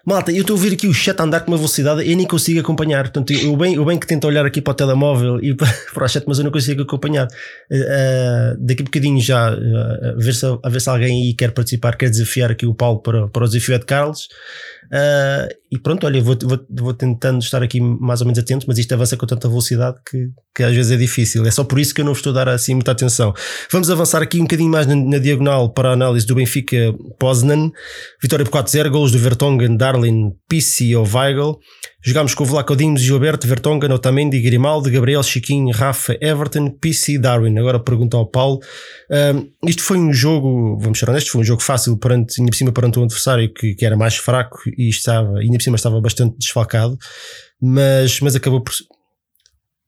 Malta, 0.04 0.30
eu 0.30 0.42
estou 0.42 0.54
a 0.54 0.56
ouvir 0.56 0.72
aqui 0.72 0.86
o 0.86 0.94
chat 0.94 1.18
andar 1.20 1.40
com 1.40 1.50
uma 1.50 1.56
velocidade, 1.56 2.08
eu 2.08 2.16
nem 2.16 2.26
consigo 2.26 2.60
acompanhar. 2.60 3.02
Portanto, 3.04 3.32
eu 3.32 3.56
bem, 3.56 3.74
eu 3.74 3.84
bem 3.84 3.98
que 3.98 4.06
tento 4.06 4.26
olhar 4.26 4.46
aqui 4.46 4.60
para 4.60 4.70
o 4.70 4.74
telemóvel 4.74 5.42
e 5.42 5.54
para 5.92 6.04
o 6.04 6.08
chat, 6.08 6.24
mas 6.28 6.38
eu 6.38 6.44
não 6.44 6.52
consigo 6.52 6.82
acompanhar. 6.82 7.26
Uh, 7.26 8.56
daqui 8.58 8.82
a 8.82 8.84
bocadinho 8.84 9.20
já, 9.20 9.52
uh, 9.52 10.16
a, 10.16 10.16
ver 10.16 10.34
se, 10.34 10.46
a 10.46 10.68
ver 10.68 10.80
se 10.80 10.88
alguém 10.88 11.24
aí 11.24 11.34
quer 11.34 11.50
participar, 11.50 11.96
quer 11.96 12.08
desafiar 12.08 12.52
aqui 12.52 12.66
o 12.66 12.74
Paulo 12.74 13.00
para, 13.00 13.26
para 13.28 13.44
o 13.44 13.48
desafio 13.48 13.78
de 13.78 13.84
Carlos. 13.84 14.28
Uh, 14.90 15.48
e 15.70 15.78
pronto, 15.78 16.06
olha, 16.06 16.22
vou, 16.22 16.36
vou, 16.42 16.58
vou, 16.70 16.94
tentando 16.94 17.42
estar 17.42 17.62
aqui 17.62 17.78
mais 17.78 18.22
ou 18.22 18.26
menos 18.26 18.38
atento, 18.38 18.64
mas 18.66 18.78
isto 18.78 18.92
avança 18.94 19.18
com 19.18 19.26
tanta 19.26 19.46
velocidade 19.46 19.98
que, 20.08 20.30
que 20.54 20.62
às 20.62 20.74
vezes 20.74 20.92
é 20.92 20.96
difícil. 20.96 21.44
É 21.46 21.50
só 21.50 21.62
por 21.62 21.78
isso 21.78 21.94
que 21.94 22.00
eu 22.00 22.04
não 22.06 22.12
estou 22.12 22.30
a 22.30 22.34
dar 22.34 22.48
assim 22.48 22.74
muita 22.74 22.92
atenção. 22.92 23.34
Vamos 23.70 23.90
avançar 23.90 24.22
aqui 24.22 24.38
um 24.38 24.44
bocadinho 24.44 24.70
mais 24.70 24.86
na, 24.86 24.96
na 24.96 25.18
diagonal 25.18 25.72
para 25.72 25.90
a 25.90 25.92
análise 25.92 26.26
do 26.26 26.34
Benfica 26.34 26.94
Poznan. 27.18 27.70
Vitória 28.22 28.46
por 28.46 28.62
4-0, 28.64 28.88
golos 28.88 29.12
do 29.12 29.18
Vertonghen, 29.18 29.76
Darlin, 29.76 30.32
Pissi 30.48 30.96
ou 30.96 31.06
Weigl. 31.06 31.58
Jogámos 32.00 32.32
com 32.32 32.44
o 32.44 32.46
Vlaco 32.46 32.76
Dimos, 32.76 33.02
Gilberto, 33.02 33.46
Vertonghen, 33.48 33.90
Otamendi, 33.90 34.40
Grimaldo, 34.40 34.88
Gabriel, 34.88 35.22
Chiquinho, 35.22 35.74
Rafa, 35.74 36.16
Everton, 36.20 36.78
e 37.08 37.18
Darwin. 37.18 37.58
Agora 37.58 37.80
pergunta 37.80 38.16
ao 38.16 38.26
Paulo. 38.26 38.60
Uh, 39.10 39.50
isto 39.68 39.82
foi 39.82 39.98
um 39.98 40.12
jogo, 40.12 40.78
vamos 40.78 40.98
ser 40.98 41.10
honestos, 41.10 41.32
foi 41.32 41.40
um 41.40 41.44
jogo 41.44 41.60
fácil 41.60 41.96
perante, 41.98 42.40
ainda 42.40 42.50
por 42.50 42.56
cima 42.56 42.72
perante 42.72 43.00
um 43.00 43.02
adversário 43.02 43.52
que, 43.52 43.74
que 43.74 43.84
era 43.84 43.96
mais 43.96 44.16
fraco 44.16 44.58
e 44.76 44.88
estava, 44.88 45.38
ainda 45.38 45.58
por 45.58 45.62
cima 45.62 45.76
estava 45.76 46.00
bastante 46.00 46.38
desfalcado, 46.38 46.96
mas, 47.60 48.20
mas 48.20 48.36
acabou 48.36 48.60
por. 48.60 48.72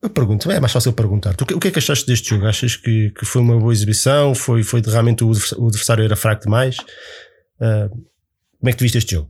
Eu 0.02 0.10
pergunto, 0.10 0.50
é 0.50 0.58
mais 0.58 0.72
fácil 0.72 0.92
perguntar. 0.92 1.34
Tu, 1.34 1.44
o 1.54 1.60
que 1.60 1.68
é 1.68 1.70
que 1.70 1.78
achaste 1.78 2.06
deste 2.06 2.30
jogo? 2.30 2.46
Achas 2.46 2.74
que, 2.74 3.10
que 3.10 3.24
foi 3.24 3.40
uma 3.40 3.56
boa 3.58 3.72
exibição? 3.72 4.34
Foi, 4.34 4.62
foi 4.62 4.82
realmente 4.84 5.22
o 5.22 5.30
adversário 5.30 6.02
era 6.02 6.16
fraco 6.16 6.42
demais? 6.42 6.76
Uh, 7.60 7.88
como 8.58 8.68
é 8.68 8.72
que 8.72 8.78
tu 8.78 8.82
viste 8.82 8.98
este 8.98 9.14
jogo? 9.14 9.28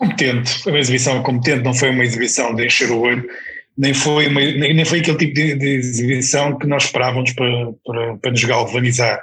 Competente, 0.00 0.62
foi 0.62 0.72
uma 0.72 0.78
exibição 0.78 1.22
competente, 1.22 1.62
não 1.62 1.74
foi 1.74 1.90
uma 1.90 2.02
exibição 2.02 2.54
de 2.54 2.64
encher 2.64 2.90
o 2.90 3.00
olho, 3.00 3.28
nem 3.76 3.92
foi, 3.92 4.28
uma, 4.28 4.40
nem, 4.40 4.72
nem, 4.72 4.84
foi 4.84 5.00
aquele 5.00 5.18
tipo 5.18 5.34
de, 5.34 5.54
de, 5.56 5.68
exibição 5.68 6.58
que 6.58 6.66
nós 6.66 6.84
esperávamos 6.84 7.32
para, 7.34 7.72
para, 7.84 8.16
para 8.16 8.30
nos 8.30 8.42
galvanizar. 8.42 9.20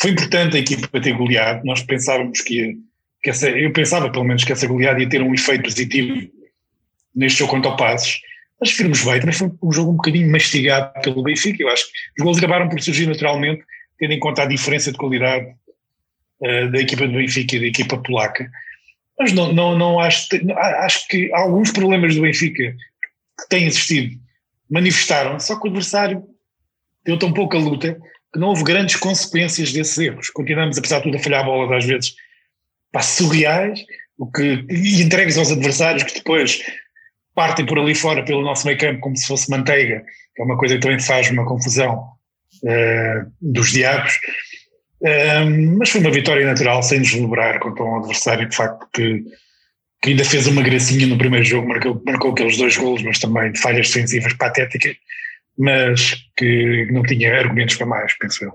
Foi 0.00 0.10
importante 0.10 0.56
a 0.58 0.60
equipa 0.60 1.00
ter 1.00 1.14
goleado, 1.14 1.64
nós 1.64 1.82
pensávamos 1.82 2.42
que 2.42 2.76
que 3.22 3.30
essa, 3.30 3.48
eu 3.50 3.72
pensava 3.72 4.10
pelo 4.10 4.24
menos 4.24 4.44
que 4.44 4.52
essa 4.52 4.66
goleada 4.66 5.00
ia 5.00 5.08
ter 5.08 5.22
um 5.22 5.34
efeito 5.34 5.62
positivo 5.62 6.14
neste 7.14 7.40
jogo 7.40 7.52
contra 7.52 7.70
o 7.70 7.76
Passos, 7.76 8.20
mas 8.60 8.70
firmos 8.70 9.04
bem, 9.04 9.20
também 9.20 9.34
foi 9.34 9.50
um 9.62 9.72
jogo 9.72 9.92
um 9.92 9.96
bocadinho 9.96 10.30
mastigado 10.30 10.92
pelo 11.02 11.22
Benfica, 11.22 11.62
eu 11.62 11.68
acho 11.68 11.84
que 11.84 11.90
os 12.18 12.24
gols 12.24 12.38
acabaram 12.38 12.68
por 12.68 12.80
surgir 12.80 13.06
naturalmente, 13.06 13.62
tendo 13.98 14.12
em 14.12 14.18
conta 14.18 14.42
a 14.42 14.46
diferença 14.46 14.92
de 14.92 14.98
qualidade 14.98 15.46
uh, 16.40 16.70
da 16.70 16.80
equipa 16.80 17.06
do 17.06 17.14
Benfica 17.14 17.56
e 17.56 17.60
da 17.60 17.66
equipa 17.66 17.98
polaca, 17.98 18.50
mas 19.20 19.34
não, 19.34 19.52
não, 19.52 19.78
não 19.78 20.00
acho, 20.00 20.28
acho 20.56 21.06
que 21.06 21.30
alguns 21.34 21.70
problemas 21.70 22.14
do 22.14 22.22
Benfica 22.22 22.74
que 23.38 23.48
têm 23.50 23.66
existido 23.66 24.18
manifestaram, 24.70 25.38
só 25.38 25.60
que 25.60 25.66
o 25.66 25.70
adversário 25.70 26.24
deu 27.04 27.18
tão 27.18 27.30
pouca 27.30 27.58
luta 27.58 28.00
que 28.32 28.40
não 28.40 28.48
houve 28.48 28.64
grandes 28.64 28.96
consequências 28.96 29.72
desses 29.74 29.98
erros. 29.98 30.30
Continuamos, 30.30 30.78
apesar 30.78 30.98
de 30.98 31.04
tudo, 31.04 31.16
a 31.18 31.20
falhar 31.20 31.42
a 31.42 31.44
bola 31.44 31.76
às 31.76 31.84
vezes 31.84 32.14
pá, 32.90 33.02
surreais, 33.02 33.84
o 34.16 34.30
que, 34.30 34.64
e 34.70 35.02
entregues 35.02 35.36
aos 35.36 35.52
adversários 35.52 36.02
que 36.04 36.14
depois 36.14 36.62
partem 37.34 37.66
por 37.66 37.78
ali 37.78 37.94
fora 37.94 38.24
pelo 38.24 38.42
nosso 38.42 38.66
meio 38.66 38.78
campo 38.78 39.00
como 39.00 39.16
se 39.18 39.26
fosse 39.26 39.50
manteiga, 39.50 40.02
que 40.34 40.40
é 40.40 40.44
uma 40.46 40.56
coisa 40.56 40.76
que 40.76 40.80
também 40.80 40.98
faz 40.98 41.30
uma 41.30 41.44
confusão 41.44 42.08
uh, 42.64 43.32
dos 43.38 43.70
diabos. 43.70 44.14
Uh, 45.02 45.78
mas 45.78 45.88
foi 45.88 46.00
uma 46.00 46.10
vitória 46.10 46.46
natural, 46.46 46.82
sem 46.82 47.00
deslumbrar 47.00 47.58
contra 47.60 47.82
um 47.82 47.96
adversário 47.96 48.48
de 48.48 48.54
facto 48.54 48.86
que, 48.92 49.24
que 50.02 50.10
ainda 50.10 50.24
fez 50.24 50.46
uma 50.46 50.62
gracinha 50.62 51.06
no 51.06 51.16
primeiro 51.16 51.44
jogo, 51.44 51.68
marcou, 51.68 52.02
marcou 52.04 52.32
aqueles 52.32 52.58
dois 52.58 52.76
golos, 52.76 53.02
mas 53.02 53.18
também 53.18 53.50
de 53.50 53.60
falhas 53.60 53.86
defensivas 53.86 54.34
patéticas, 54.34 54.94
mas 55.58 56.16
que 56.36 56.86
não 56.92 57.02
tinha 57.02 57.34
argumentos 57.38 57.76
para 57.76 57.86
mais, 57.86 58.16
penso 58.18 58.44
eu. 58.44 58.52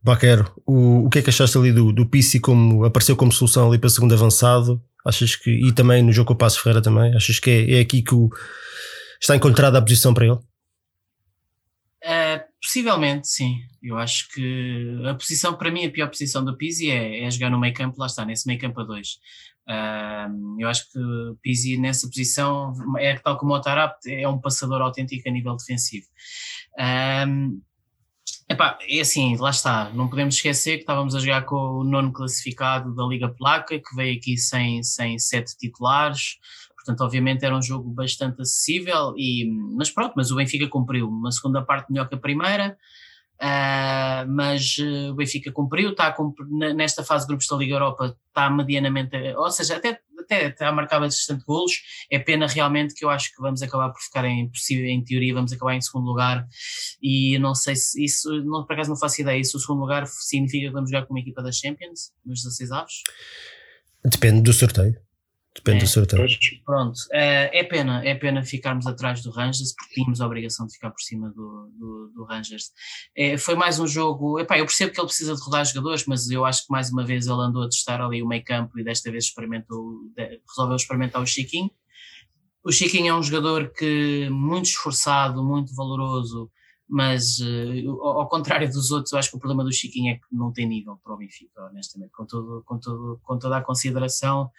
Baquero, 0.00 0.52
o, 0.64 1.06
o 1.06 1.10
que 1.10 1.18
é 1.18 1.22
que 1.22 1.30
achaste 1.30 1.58
ali 1.58 1.72
do, 1.72 1.92
do 1.92 2.06
Pissi 2.06 2.38
como 2.38 2.84
apareceu 2.84 3.16
como 3.16 3.32
solução 3.32 3.68
ali 3.68 3.78
para 3.78 3.88
o 3.88 3.90
segundo 3.90 4.14
avançado? 4.14 4.80
Achas 5.04 5.34
que, 5.34 5.50
e 5.50 5.72
também 5.72 6.02
no 6.02 6.12
jogo 6.12 6.28
com 6.28 6.34
o 6.34 6.36
Passo 6.36 6.62
Ferreira 6.62 6.80
também, 6.80 7.16
achas 7.16 7.40
que 7.40 7.50
é, 7.50 7.78
é 7.78 7.80
aqui 7.80 8.02
que 8.02 8.14
o, 8.14 8.30
está 9.20 9.34
encontrada 9.34 9.78
a 9.78 9.82
posição 9.82 10.14
para 10.14 10.26
ele? 10.26 10.38
Uh, 12.04 12.40
possivelmente, 12.66 13.28
sim. 13.28 13.60
Eu 13.80 13.96
acho 13.96 14.28
que 14.32 15.00
a 15.08 15.14
posição, 15.14 15.54
para 15.54 15.70
mim, 15.70 15.86
a 15.86 15.90
pior 15.90 16.08
posição 16.08 16.44
do 16.44 16.56
Pizzi 16.56 16.90
é, 16.90 17.22
é 17.22 17.30
jogar 17.30 17.48
no 17.48 17.60
meio 17.60 17.72
campo, 17.72 18.00
lá 18.00 18.06
está, 18.06 18.24
nesse 18.24 18.46
meio 18.48 18.58
campo 18.58 18.80
a 18.80 18.84
dois. 18.84 19.20
Uh, 19.68 20.60
eu 20.60 20.68
acho 20.68 20.90
que 20.90 20.98
Pizzi 21.40 21.78
nessa 21.78 22.08
posição 22.08 22.74
é 22.98 23.16
tal 23.16 23.38
como 23.38 23.54
o 23.54 23.60
Tarap, 23.60 23.96
é 24.06 24.26
um 24.28 24.40
passador 24.40 24.82
autêntico 24.82 25.28
a 25.28 25.32
nível 25.32 25.56
defensivo. 25.56 26.06
Uh, 26.78 27.62
Epá, 28.48 28.78
é 28.88 29.00
assim, 29.00 29.36
lá 29.36 29.50
está, 29.50 29.90
não 29.90 30.08
podemos 30.08 30.36
esquecer 30.36 30.76
que 30.76 30.82
estávamos 30.82 31.16
a 31.16 31.20
jogar 31.20 31.42
com 31.42 31.56
o 31.56 31.84
nono 31.84 32.12
classificado 32.12 32.94
da 32.94 33.04
Liga 33.04 33.28
Placa, 33.28 33.78
que 33.78 33.96
veio 33.96 34.16
aqui 34.16 34.36
sem, 34.36 34.84
sem 34.84 35.18
sete 35.18 35.56
titulares, 35.56 36.36
portanto, 36.86 37.04
obviamente 37.04 37.44
era 37.44 37.56
um 37.56 37.62
jogo 37.62 37.90
bastante 37.90 38.40
acessível, 38.40 39.12
e, 39.16 39.44
mas 39.76 39.90
pronto, 39.90 40.14
mas 40.16 40.30
o 40.30 40.36
Benfica 40.36 40.68
cumpriu, 40.68 41.08
uma 41.08 41.32
segunda 41.32 41.62
parte 41.62 41.90
melhor 41.90 42.08
que 42.08 42.14
a 42.14 42.18
primeira, 42.18 42.78
uh, 43.42 44.30
mas 44.30 44.76
uh, 44.78 45.10
o 45.10 45.14
Benfica 45.14 45.50
cumpriu, 45.50 45.90
está 45.90 46.12
cumprir, 46.12 46.46
nesta 46.74 47.02
fase 47.02 47.24
de 47.24 47.28
grupos 47.28 47.48
da 47.48 47.56
Liga 47.56 47.74
Europa, 47.74 48.16
está 48.28 48.48
medianamente, 48.48 49.16
ou 49.36 49.50
seja, 49.50 49.76
até 49.76 50.00
até 50.26 50.48
está 50.48 50.68
a 50.68 50.72
marcar 50.72 50.98
bastante 50.98 51.44
golos. 51.44 51.72
É 52.10 52.18
pena 52.18 52.48
realmente 52.48 52.94
que 52.94 53.04
eu 53.04 53.10
acho 53.10 53.30
que 53.32 53.40
vamos 53.40 53.62
acabar 53.62 53.90
por 53.90 54.00
ficar 54.00 54.24
em, 54.24 54.50
em 54.70 55.04
teoria, 55.04 55.32
vamos 55.32 55.52
acabar 55.52 55.74
em 55.76 55.80
segundo 55.80 56.06
lugar. 56.06 56.44
E 57.00 57.38
não 57.38 57.54
sei 57.54 57.76
se 57.76 58.04
isso, 58.04 58.28
não, 58.42 58.66
por 58.66 58.72
acaso 58.72 58.90
não 58.90 58.96
faço 58.96 59.20
ideia, 59.20 59.42
se 59.44 59.56
o 59.56 59.60
segundo 59.60 59.80
lugar 59.80 60.04
significa 60.06 60.66
que 60.66 60.72
vamos 60.72 60.90
jogar 60.90 61.06
com 61.06 61.14
uma 61.14 61.20
equipa 61.20 61.42
da 61.44 61.52
Champions, 61.52 62.12
nos 62.24 62.42
16 62.42 62.72
avos? 62.72 63.02
Depende 64.04 64.42
do 64.42 64.52
sorteio. 64.52 65.05
Depende 65.56 65.78
é, 65.78 65.84
do 65.84 65.88
sorteio. 65.88 66.28
Pronto, 66.64 66.98
é, 67.12 67.60
é, 67.60 67.64
pena, 67.64 68.04
é 68.04 68.14
pena 68.14 68.42
ficarmos 68.44 68.86
atrás 68.86 69.22
do 69.22 69.30
Rangers, 69.30 69.74
porque 69.74 69.94
tínhamos 69.94 70.20
a 70.20 70.26
obrigação 70.26 70.66
de 70.66 70.74
ficar 70.74 70.90
por 70.90 71.00
cima 71.00 71.30
do, 71.30 71.70
do, 71.78 72.12
do 72.14 72.24
Rangers. 72.24 72.70
É, 73.16 73.38
foi 73.38 73.54
mais 73.54 73.80
um 73.80 73.86
jogo, 73.86 74.38
epá, 74.38 74.58
eu 74.58 74.66
percebo 74.66 74.92
que 74.92 75.00
ele 75.00 75.06
precisa 75.06 75.34
de 75.34 75.40
rodar 75.40 75.64
jogadores, 75.64 76.04
mas 76.06 76.30
eu 76.30 76.44
acho 76.44 76.66
que 76.66 76.72
mais 76.72 76.90
uma 76.90 77.04
vez 77.04 77.26
ele 77.26 77.40
andou 77.40 77.62
a 77.62 77.68
testar 77.68 78.00
ali 78.02 78.22
o 78.22 78.28
meio 78.28 78.44
campo 78.44 78.78
e 78.78 78.84
desta 78.84 79.10
vez 79.10 79.24
experimentou, 79.24 80.00
resolveu 80.48 80.76
experimentar 80.76 81.22
o 81.22 81.26
Chiquinho. 81.26 81.70
O 82.62 82.70
Chiquinho 82.70 83.08
é 83.08 83.14
um 83.14 83.22
jogador 83.22 83.72
que 83.72 84.28
muito 84.30 84.66
esforçado, 84.66 85.42
muito 85.42 85.74
valoroso, 85.74 86.50
mas 86.88 87.38
uh, 87.40 88.02
ao 88.02 88.28
contrário 88.28 88.68
dos 88.68 88.90
outros, 88.90 89.12
eu 89.12 89.18
acho 89.18 89.30
que 89.30 89.36
o 89.36 89.40
problema 89.40 89.64
do 89.64 89.72
Chiquinho 89.72 90.12
é 90.12 90.16
que 90.16 90.26
não 90.30 90.52
tem 90.52 90.66
nível 90.66 90.98
para 91.02 91.14
o 91.14 91.16
Benfica, 91.16 91.62
honestamente, 91.64 92.12
com, 92.12 92.24
todo, 92.24 92.62
com, 92.64 92.78
todo, 92.78 93.20
com 93.24 93.38
toda 93.38 93.56
a 93.56 93.62
consideração, 93.62 94.50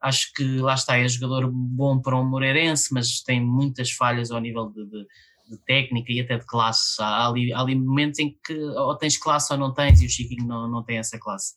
acho 0.00 0.32
que 0.32 0.58
lá 0.58 0.74
está, 0.74 0.98
é 0.98 1.08
jogador 1.08 1.48
bom 1.50 2.00
para 2.00 2.18
um 2.18 2.24
Moreirense, 2.24 2.92
mas 2.92 3.20
tem 3.20 3.40
muitas 3.40 3.92
falhas 3.92 4.30
ao 4.30 4.40
nível 4.40 4.68
de, 4.70 4.84
de, 4.84 5.06
de 5.50 5.58
técnica 5.64 6.12
e 6.12 6.20
até 6.20 6.38
de 6.38 6.46
classe, 6.46 7.00
há 7.00 7.28
ali, 7.28 7.52
há 7.52 7.60
ali 7.60 7.76
momentos 7.76 8.18
em 8.18 8.36
que 8.44 8.58
ou 8.58 8.96
tens 8.96 9.16
classe 9.16 9.52
ou 9.52 9.58
não 9.58 9.72
tens, 9.72 10.02
e 10.02 10.06
o 10.06 10.10
Chiquinho 10.10 10.46
não, 10.46 10.68
não 10.68 10.82
tem 10.82 10.98
essa 10.98 11.18
classe. 11.18 11.54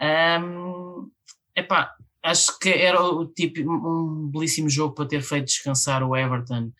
Um, 0.00 1.10
epá, 1.56 1.92
acho 2.22 2.58
que 2.58 2.68
era 2.68 3.02
o 3.02 3.26
tipo, 3.26 3.60
um 3.60 4.30
belíssimo 4.30 4.68
jogo 4.68 4.94
para 4.94 5.08
ter 5.08 5.22
feito 5.22 5.46
descansar 5.46 6.02
o 6.02 6.16
Everton 6.16 6.70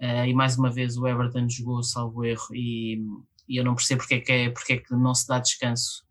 Uh, 0.00 0.24
e 0.26 0.34
mais 0.34 0.56
uma 0.56 0.70
vez 0.70 0.96
o 0.96 1.06
Everton 1.06 1.46
jogou 1.46 1.82
salvo 1.82 2.24
erro 2.24 2.54
e, 2.54 3.02
e 3.46 3.58
eu 3.58 3.64
não 3.64 3.74
percebo 3.74 4.00
porque 4.00 4.14
é, 4.14 4.20
que 4.20 4.32
é, 4.32 4.50
porque 4.50 4.72
é 4.72 4.76
que 4.78 4.94
não 4.94 5.14
se 5.14 5.26
dá 5.26 5.38
descanso 5.38 6.04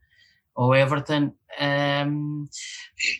ao 0.56 0.76
Everton. 0.76 1.34
Um, 1.60 2.46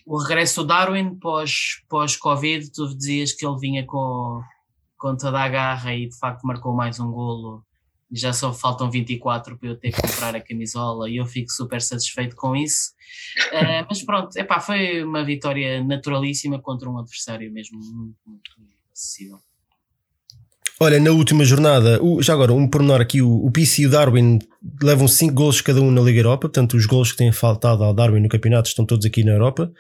o 0.06 0.18
regresso 0.22 0.62
do 0.62 0.68
Darwin 0.68 1.16
pós, 1.16 1.82
pós-Covid, 1.88 2.72
tu 2.72 2.96
dizias 2.96 3.34
que 3.34 3.46
ele 3.46 3.58
vinha 3.58 3.86
com, 3.86 4.42
com 4.98 5.16
toda 5.16 5.40
a 5.40 5.48
garra 5.50 5.96
e 5.96 6.08
de 6.08 6.18
facto 6.18 6.44
marcou 6.44 6.76
mais 6.76 7.00
um 7.00 7.12
golo. 7.12 7.66
Já 8.12 8.34
só 8.34 8.52
faltam 8.54 8.92
24 8.92 9.58
para 9.58 9.70
eu 9.70 9.78
ter 9.78 9.92
que 9.92 10.02
comprar 10.02 10.36
a 10.36 10.42
camisola 10.42 11.10
e 11.10 11.18
eu 11.18 11.26
fico 11.26 11.52
super 11.52 11.82
satisfeito 11.82 12.36
com 12.36 12.56
isso. 12.56 12.92
Uh, 13.54 13.86
mas 13.88 14.04
pronto, 14.04 14.36
epá, 14.36 14.60
foi 14.60 15.04
uma 15.04 15.24
vitória 15.24 15.84
naturalíssima 15.84 16.60
contra 16.60 16.90
um 16.90 17.00
adversário 17.00 17.52
mesmo 17.52 17.80
muito, 17.80 18.20
muito 18.28 18.52
acessível. 18.92 19.40
Olha, 20.82 20.98
na 20.98 21.12
última 21.12 21.44
jornada, 21.44 22.02
o, 22.02 22.22
já 22.22 22.32
agora, 22.32 22.54
um 22.54 22.66
pormenor 22.66 23.02
aqui: 23.02 23.22
o, 23.22 23.46
o 23.46 23.52
PC 23.52 23.82
e 23.82 23.88
o 23.88 23.90
Darwin 23.90 24.40
levam 24.82 25.08
5 25.08 25.34
gols 25.34 25.60
cada 25.60 25.82
um 25.82 25.92
na 25.92 26.02
Liga 26.02 26.20
Europa, 26.20 26.42
portanto, 26.42 26.78
os 26.78 26.86
gols 26.86 27.12
que 27.12 27.18
têm 27.18 27.32
faltado 27.34 27.84
ao 27.84 27.94
Darwin 27.94 28.22
no 28.22 28.30
campeonato 28.30 28.70
estão 28.70 28.86
todos 28.86 29.06
aqui 29.06 29.24
na 29.24 29.34
Europa. 29.34 29.72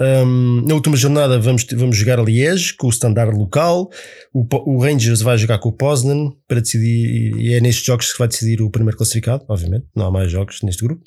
Um, 0.00 0.64
na 0.66 0.74
última 0.74 0.96
jornada 0.96 1.38
vamos, 1.38 1.64
vamos 1.74 1.96
jogar 1.96 2.18
a 2.18 2.22
Liège 2.22 2.74
com 2.74 2.86
o 2.86 2.90
standard 2.90 3.36
local. 3.36 3.90
O, 4.32 4.46
o, 4.66 4.82
Rangers 4.82 5.20
vai 5.20 5.36
jogar 5.36 5.58
com 5.58 5.68
o 5.68 5.72
Poznan 5.72 6.32
para 6.48 6.60
decidir, 6.60 7.36
e 7.36 7.54
é 7.54 7.60
nestes 7.60 7.84
jogos 7.84 8.10
que 8.10 8.18
vai 8.18 8.26
decidir 8.26 8.62
o 8.62 8.70
primeiro 8.70 8.96
classificado, 8.96 9.44
obviamente. 9.48 9.86
Não 9.94 10.06
há 10.06 10.10
mais 10.10 10.30
jogos 10.30 10.60
neste 10.62 10.82
grupo. 10.84 11.02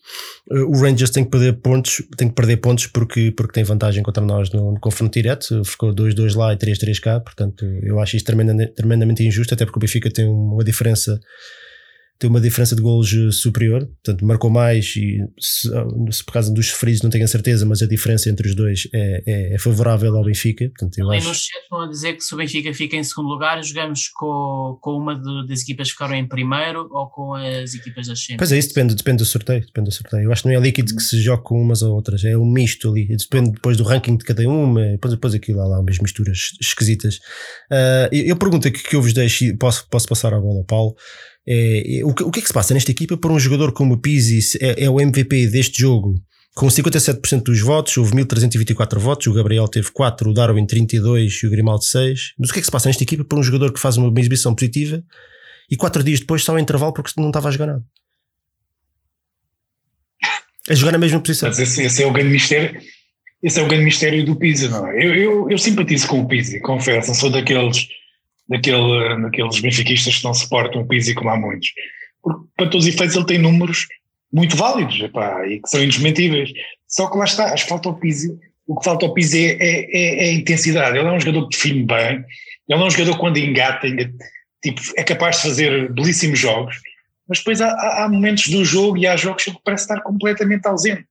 Uh, 0.50 0.70
o 0.70 0.80
Rangers 0.80 1.10
tem 1.10 1.24
que 1.24 1.32
perder 1.32 1.54
pontos, 1.54 2.02
tem 2.16 2.30
que 2.30 2.36
perder 2.36 2.58
pontos 2.58 2.88
porque, 2.88 3.32
porque 3.32 3.54
tem 3.54 3.64
vantagem 3.64 4.04
contra 4.04 4.24
nós 4.24 4.50
no, 4.52 4.72
no 4.72 4.80
confronto 4.80 5.14
direto. 5.14 5.64
Ficou 5.66 5.94
2-2 5.94 6.36
lá 6.36 6.54
e 6.54 6.58
3-3 6.58 7.00
cá, 7.00 7.20
portanto 7.20 7.66
eu 7.84 8.00
acho 8.00 8.16
isto 8.16 8.26
tremendamente, 8.26 8.74
tremendamente 8.74 9.26
injusto, 9.26 9.54
até 9.54 9.66
porque 9.66 9.78
o 9.78 9.82
Benfica 9.82 10.12
tem 10.12 10.26
uma 10.26 10.64
diferença 10.64 11.20
tem 12.18 12.30
uma 12.30 12.40
diferença 12.40 12.76
de 12.76 12.82
golos 12.82 13.14
eh, 13.14 13.32
superior, 13.32 13.86
portanto 13.86 14.26
marcou 14.26 14.50
mais 14.50 14.96
e 14.96 15.20
se, 15.38 15.74
ah, 15.76 15.86
se 16.12 16.24
por 16.24 16.32
causa 16.32 16.54
dos 16.54 16.70
sofridos 16.70 17.02
não 17.02 17.10
tenho 17.10 17.26
a 17.26 17.28
certeza, 17.28 17.66
mas 17.66 17.82
a 17.82 17.88
diferença 17.88 18.30
entre 18.30 18.48
os 18.48 18.56
dois 18.56 18.88
é, 18.94 19.24
é, 19.26 19.56
é 19.56 19.60
favorável 19.60 20.16
ao 20.16 20.24
Benfica. 20.24 20.70
Portanto, 20.70 20.98
eu 20.98 21.10
Ali 21.10 21.18
acho... 21.18 21.28
no 21.28 21.34
chat 21.34 21.62
estão 21.62 21.82
a 21.82 21.88
dizer 21.88 22.14
que 22.14 22.24
se 22.24 22.34
o 22.34 22.38
Benfica 22.38 22.74
fica 22.74 22.96
em 22.96 23.04
segundo 23.04 23.28
lugar, 23.28 23.62
jogamos 23.64 24.08
com, 24.10 24.78
com 24.82 24.92
uma 24.92 25.16
das 25.46 25.62
equipas 25.62 25.88
que 25.88 25.94
ficaram 25.94 26.16
em 26.16 26.26
primeiro 26.28 26.88
ou 26.90 27.10
com 27.10 27.34
as 27.34 27.74
equipas 27.74 28.08
da 28.08 28.16
Champions. 28.16 28.38
Pois 28.38 28.52
é, 28.54 28.58
isso 28.60 28.70
depende, 28.70 28.96
depende 28.96 29.18
do 29.18 29.26
sorteio, 29.26 29.66
depende 29.66 29.90
do 29.90 29.94
sorteio. 29.94 30.24
Eu 30.24 30.32
acho 30.32 30.44
que 30.44 30.50
não 30.50 30.56
é 30.56 30.60
líquido 30.60 30.96
que 30.96 31.04
se 31.04 31.22
joga 31.22 31.44
com 31.44 31.62
umas 31.62 31.82
ou 31.82 31.94
outras, 31.94 32.24
é 32.24 32.38
um 32.38 32.50
misto 32.50 32.90
ali, 32.90 33.08
depende 33.08 33.52
depois 33.52 33.76
do 33.76 33.84
ranking 33.84 34.16
de 34.16 34.24
cada 34.24 34.48
uma, 34.48 34.82
depois, 34.92 35.14
depois 35.14 35.34
aquilo 35.34 35.58
lá, 35.58 35.68
lá 35.68 35.80
umas 35.82 36.00
misturas 36.00 36.52
esquisitas. 36.62 37.16
Uh, 37.70 38.08
eu, 38.12 38.26
eu 38.28 38.38
pergunto 38.38 38.70
aqui 38.70 38.82
que 38.82 38.96
eu 38.96 39.02
vos 39.02 39.14
deixo, 39.14 39.56
posso, 39.58 39.86
posso 39.90 40.08
passar 40.08 40.34
a 40.34 40.40
bola 40.40 40.60
ao 40.60 40.66
Paulo. 40.66 40.96
É, 41.48 42.02
o, 42.04 42.14
que, 42.14 42.24
o 42.24 42.32
que 42.32 42.40
é 42.40 42.42
que 42.42 42.48
se 42.48 42.54
passa 42.54 42.74
nesta 42.74 42.90
equipa 42.90 43.16
por 43.16 43.32
um 43.32 43.40
jogador 43.40 43.72
como 43.72 43.94
o 43.94 43.98
Pizzi 43.98 44.58
é, 44.60 44.86
é 44.86 44.90
o 44.90 45.00
MVP 45.00 45.48
deste 45.48 45.80
jogo? 45.82 46.16
Com 46.56 46.68
57% 46.68 47.44
dos 47.44 47.60
votos, 47.60 47.98
houve 47.98 48.16
1324 48.16 49.00
votos, 49.00 49.28
o 49.28 49.34
Gabriel 49.34 49.68
teve 49.68 49.92
4, 49.92 50.30
o 50.30 50.34
Darwin 50.34 50.66
32 50.66 51.34
e 51.44 51.48
o 51.48 51.50
Grimaldo 51.52 51.84
6. 51.84 52.34
Mas 52.40 52.50
o 52.50 52.54
que 52.54 52.60
é 52.60 52.62
que 52.62 52.66
se 52.66 52.72
passa 52.72 52.88
nesta 52.88 53.04
equipa 53.04 53.26
por 53.26 53.38
um 53.38 53.44
jogador 53.44 53.74
que 53.74 53.80
faz 53.80 53.98
uma 53.98 54.18
exibição 54.20 54.56
positiva 54.56 55.04
e 55.70 55.76
4 55.76 56.02
dias 56.02 56.22
depois 56.22 56.42
está 56.42 56.54
ao 56.54 56.60
intervalo 56.60 56.94
porque 56.94 57.12
não 57.18 57.28
estava 57.28 57.50
a 57.50 57.52
jogar 57.52 57.68
nada? 57.68 57.84
A 60.70 60.74
jogar 60.74 60.94
na 60.94 60.98
mesma 60.98 61.20
posição. 61.20 61.50
Mas 61.50 61.60
esse, 61.60 61.84
esse 61.84 62.02
é 62.02 62.08
o 62.08 62.14
grande 62.14 62.30
mistério. 62.30 62.82
Esse 63.44 63.60
é 63.60 63.64
o 63.64 63.68
grande 63.68 63.84
mistério 63.84 64.26
do 64.26 64.36
Pizzi, 64.36 64.70
não 64.70 64.88
é? 64.88 65.06
Eu, 65.06 65.14
eu, 65.14 65.52
eu 65.52 65.58
simpatizo 65.58 66.08
com 66.08 66.22
o 66.22 66.28
Pizzi, 66.28 66.60
confesso, 66.62 67.14
sou 67.14 67.30
daqueles 67.30 67.88
daquele, 68.48 69.22
daqueles 69.22 69.60
benfiquistas 69.60 70.18
que 70.18 70.24
não 70.24 70.34
suportam 70.34 70.82
o 70.82 70.88
Pizzi 70.88 71.14
como 71.14 71.30
há 71.30 71.38
muitos. 71.38 71.70
Porque, 72.22 72.48
para 72.56 72.70
todos 72.70 72.88
os 72.88 72.94
efeitos, 72.94 73.16
ele 73.16 73.26
tem 73.26 73.38
números 73.38 73.88
muito 74.32 74.56
válidos 74.56 75.00
epá, 75.00 75.48
e 75.48 75.62
que 75.62 75.70
são 75.70 75.82
indesmentíveis. 75.82 76.52
Só 76.88 77.10
que 77.10 77.18
lá 77.18 77.26
está, 77.26 77.54
acho 77.54 77.64
que 77.64 77.70
falta 77.70 77.90
ao 77.90 77.96
Pizzi. 77.96 78.38
O 78.68 78.78
que 78.78 78.84
falta 78.84 79.06
ao 79.06 79.14
Pizzi 79.14 79.46
é, 79.46 79.58
é, 79.60 79.98
é, 79.98 80.26
é, 80.26 80.30
a 80.30 80.34
intensidade. 80.34 80.98
Ele 80.98 81.08
é 81.08 81.12
um 81.12 81.20
jogador 81.20 81.48
que 81.48 81.56
define 81.56 81.84
bem, 81.84 82.26
ele 82.68 82.82
é 82.82 82.84
um 82.84 82.90
jogador 82.90 83.14
que 83.14 83.20
quando 83.20 83.38
engata, 83.38 83.88
tipo, 84.64 84.82
é 84.98 85.04
capaz 85.04 85.38
de 85.38 85.44
fazer 85.44 85.94
belíssimos 85.94 86.40
jogos, 86.40 86.76
mas 87.28 87.40
depois 87.40 87.62
há, 87.62 88.04
há 88.04 88.10
momentos 88.10 88.48
do 88.50 88.66
jogo 88.66 88.98
e 88.98 89.06
há 89.06 89.16
jogos 89.16 89.44
que 89.44 89.54
parece 89.64 89.84
estar 89.84 90.02
completamente 90.02 90.68
ausente. 90.68 91.06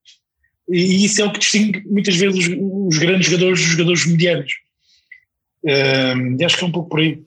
E 0.69 1.05
isso 1.05 1.21
é 1.21 1.25
o 1.25 1.33
que 1.33 1.39
distingue 1.39 1.83
muitas 1.87 2.17
vezes 2.17 2.49
os, 2.49 2.57
os 2.59 2.99
grandes 2.99 3.27
jogadores 3.27 3.61
dos 3.61 3.69
jogadores 3.69 4.07
medianos. 4.07 4.53
Uh, 5.65 6.37
e 6.39 6.45
acho 6.45 6.59
que 6.59 6.65
é 6.65 6.67
um 6.67 6.73
pouco 6.73 6.91
por 6.91 7.01
aí. 7.01 7.23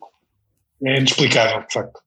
É 0.83 0.97
inexplicável, 0.97 1.65
de 1.67 1.73
facto. 1.73 1.99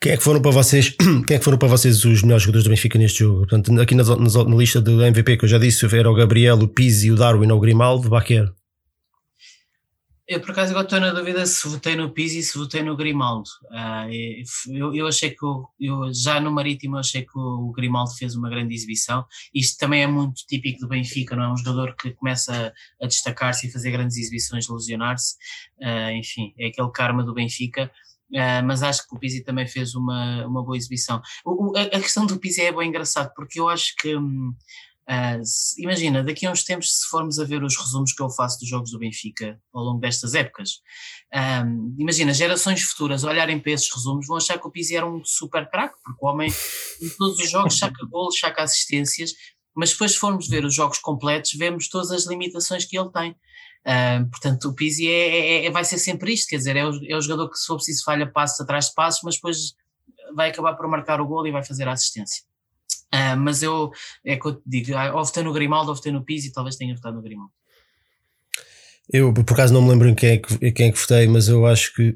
Quem 0.00 0.12
é 0.12 0.16
que 0.16 0.22
foram 0.22 0.40
para 0.40 0.50
vocês? 0.50 0.90
Quem 1.26 1.36
é 1.36 1.38
que 1.38 1.44
foram 1.44 1.58
para 1.58 1.68
vocês 1.68 2.04
os 2.04 2.22
melhores 2.22 2.44
jogadores 2.44 2.64
do 2.64 2.70
Benfica 2.70 2.98
neste 2.98 3.18
jogo? 3.20 3.40
Portanto, 3.40 3.80
aqui 3.80 3.94
na, 3.94 4.04
na, 4.04 4.44
na 4.44 4.56
lista 4.56 4.80
do 4.80 5.04
MVP 5.04 5.36
que 5.36 5.44
eu 5.44 5.48
já 5.48 5.58
disse, 5.58 5.84
era 5.94 6.10
o 6.10 6.14
Gabriel, 6.14 6.56
o 6.56 6.68
Pizzi, 6.68 7.10
o 7.10 7.16
Darwin, 7.16 7.50
o 7.50 7.60
Grimaldo, 7.60 8.06
o 8.06 8.10
Baquer. 8.10 8.48
Eu, 10.28 10.42
por 10.42 10.50
acaso, 10.50 10.72
agora 10.72 10.84
estou 10.84 11.00
na 11.00 11.10
dúvida 11.10 11.46
se 11.46 11.66
votei 11.66 11.96
no 11.96 12.12
Pizzi 12.12 12.40
e 12.40 12.42
se 12.42 12.58
votei 12.58 12.82
no 12.82 12.94
Grimaldo. 12.94 13.48
Uh, 13.70 14.70
eu, 14.70 14.94
eu, 14.94 15.06
achei 15.06 15.30
que, 15.30 15.42
o, 15.42 15.66
eu, 15.80 16.12
já 16.12 16.38
no 16.38 16.52
Marítimo, 16.52 16.98
achei 16.98 17.22
que 17.22 17.32
o 17.34 17.72
Grimaldo 17.72 18.10
fez 18.10 18.36
uma 18.36 18.50
grande 18.50 18.74
exibição. 18.74 19.24
Isto 19.54 19.78
também 19.78 20.02
é 20.02 20.06
muito 20.06 20.44
típico 20.46 20.80
do 20.80 20.88
Benfica, 20.88 21.34
não 21.34 21.44
é? 21.44 21.52
Um 21.52 21.56
jogador 21.56 21.96
que 21.96 22.10
começa 22.10 22.74
a, 23.02 23.06
destacar-se 23.06 23.68
e 23.68 23.72
fazer 23.72 23.90
grandes 23.90 24.18
exibições, 24.18 24.68
lesionar-se. 24.68 25.36
Uh, 25.80 26.10
enfim, 26.18 26.52
é 26.58 26.66
aquele 26.66 26.90
karma 26.92 27.24
do 27.24 27.32
Benfica. 27.32 27.90
Uh, 28.30 28.60
mas 28.66 28.82
acho 28.82 29.08
que 29.08 29.16
o 29.16 29.18
Pizzi 29.18 29.42
também 29.42 29.66
fez 29.66 29.94
uma, 29.94 30.46
uma 30.46 30.62
boa 30.62 30.76
exibição. 30.76 31.22
O, 31.42 31.74
a, 31.74 31.84
a, 31.84 32.00
questão 32.00 32.26
do 32.26 32.38
Pizzi 32.38 32.60
é 32.60 32.70
bem 32.70 32.90
engraçado, 32.90 33.32
porque 33.34 33.58
eu 33.58 33.66
acho 33.66 33.94
que. 33.98 34.14
Hum, 34.14 34.52
Uh, 35.08 35.42
imagina, 35.78 36.22
daqui 36.22 36.46
a 36.46 36.50
uns 36.50 36.62
tempos, 36.62 37.00
se 37.00 37.06
formos 37.08 37.38
a 37.38 37.44
ver 37.44 37.62
os 37.62 37.76
resumos 37.78 38.12
que 38.12 38.22
eu 38.22 38.28
faço 38.28 38.60
dos 38.60 38.68
jogos 38.68 38.90
do 38.90 38.98
Benfica 38.98 39.58
ao 39.72 39.82
longo 39.82 40.00
destas 40.00 40.34
épocas, 40.34 40.82
imagina, 41.96 42.34
gerações 42.34 42.82
futuras 42.82 43.24
olharem 43.24 43.58
para 43.58 43.72
esses 43.72 43.92
resumos 43.94 44.26
vão 44.26 44.36
achar 44.36 44.58
que 44.58 44.66
o 44.66 44.70
Pizzi 44.70 44.96
era 44.96 45.06
um 45.06 45.24
super 45.24 45.68
craque, 45.70 45.94
porque 46.04 46.18
o 46.22 46.28
homem 46.28 46.52
em 47.00 47.08
todos 47.10 47.38
os 47.38 47.50
jogos 47.50 47.78
saca 47.78 48.04
golos, 48.06 48.38
saca 48.38 48.62
assistências, 48.62 49.32
mas 49.74 49.92
depois 49.92 50.12
se 50.12 50.18
formos 50.18 50.48
ver 50.48 50.64
os 50.64 50.74
jogos 50.74 50.98
completos, 50.98 51.52
vemos 51.54 51.88
todas 51.88 52.10
as 52.10 52.26
limitações 52.26 52.84
que 52.84 52.98
ele 52.98 53.10
tem. 53.10 53.30
Uh, 53.30 54.28
portanto, 54.28 54.68
o 54.68 54.74
Pizzi 54.74 55.08
é, 55.08 55.62
é, 55.62 55.66
é, 55.66 55.70
vai 55.70 55.84
ser 55.84 55.98
sempre 55.98 56.32
isto, 56.32 56.48
quer 56.48 56.56
dizer, 56.56 56.76
é 56.76 56.84
o, 56.84 56.90
é 57.08 57.16
o 57.16 57.20
jogador 57.20 57.48
que 57.48 57.56
se 57.56 57.66
for 57.66 57.76
preciso 57.76 58.04
falha 58.04 58.30
passos 58.30 58.60
atrás 58.60 58.86
de 58.86 58.94
passos, 58.94 59.20
mas 59.22 59.36
depois 59.36 59.74
vai 60.34 60.50
acabar 60.50 60.74
por 60.74 60.88
marcar 60.88 61.20
o 61.20 61.26
gol 61.26 61.46
e 61.46 61.52
vai 61.52 61.64
fazer 61.64 61.88
a 61.88 61.92
assistência. 61.92 62.47
Uh, 63.14 63.36
mas 63.38 63.62
eu, 63.62 63.90
é 64.24 64.36
que 64.36 64.46
eu 64.46 64.54
te 64.54 64.62
digo, 64.66 64.96
ah, 64.96 65.14
ou 65.14 65.24
votei 65.24 65.42
no 65.42 65.52
Grimaldo 65.52 65.90
ou 65.90 65.94
votei 65.96 66.12
no 66.12 66.24
Pizzi, 66.24 66.52
talvez 66.52 66.76
tenha 66.76 66.94
votado 66.94 67.16
no 67.16 67.22
Grimaldo. 67.22 67.52
Eu, 69.10 69.32
por 69.32 69.54
acaso, 69.54 69.72
não 69.72 69.80
me 69.80 69.88
lembro 69.88 70.08
em 70.08 70.14
quem 70.14 70.30
é 70.30 70.36
que, 70.36 70.72
quem 70.72 70.88
é 70.88 70.92
que 70.92 70.98
votei, 70.98 71.26
mas 71.26 71.48
eu 71.48 71.66
acho 71.66 71.94
que 71.94 72.14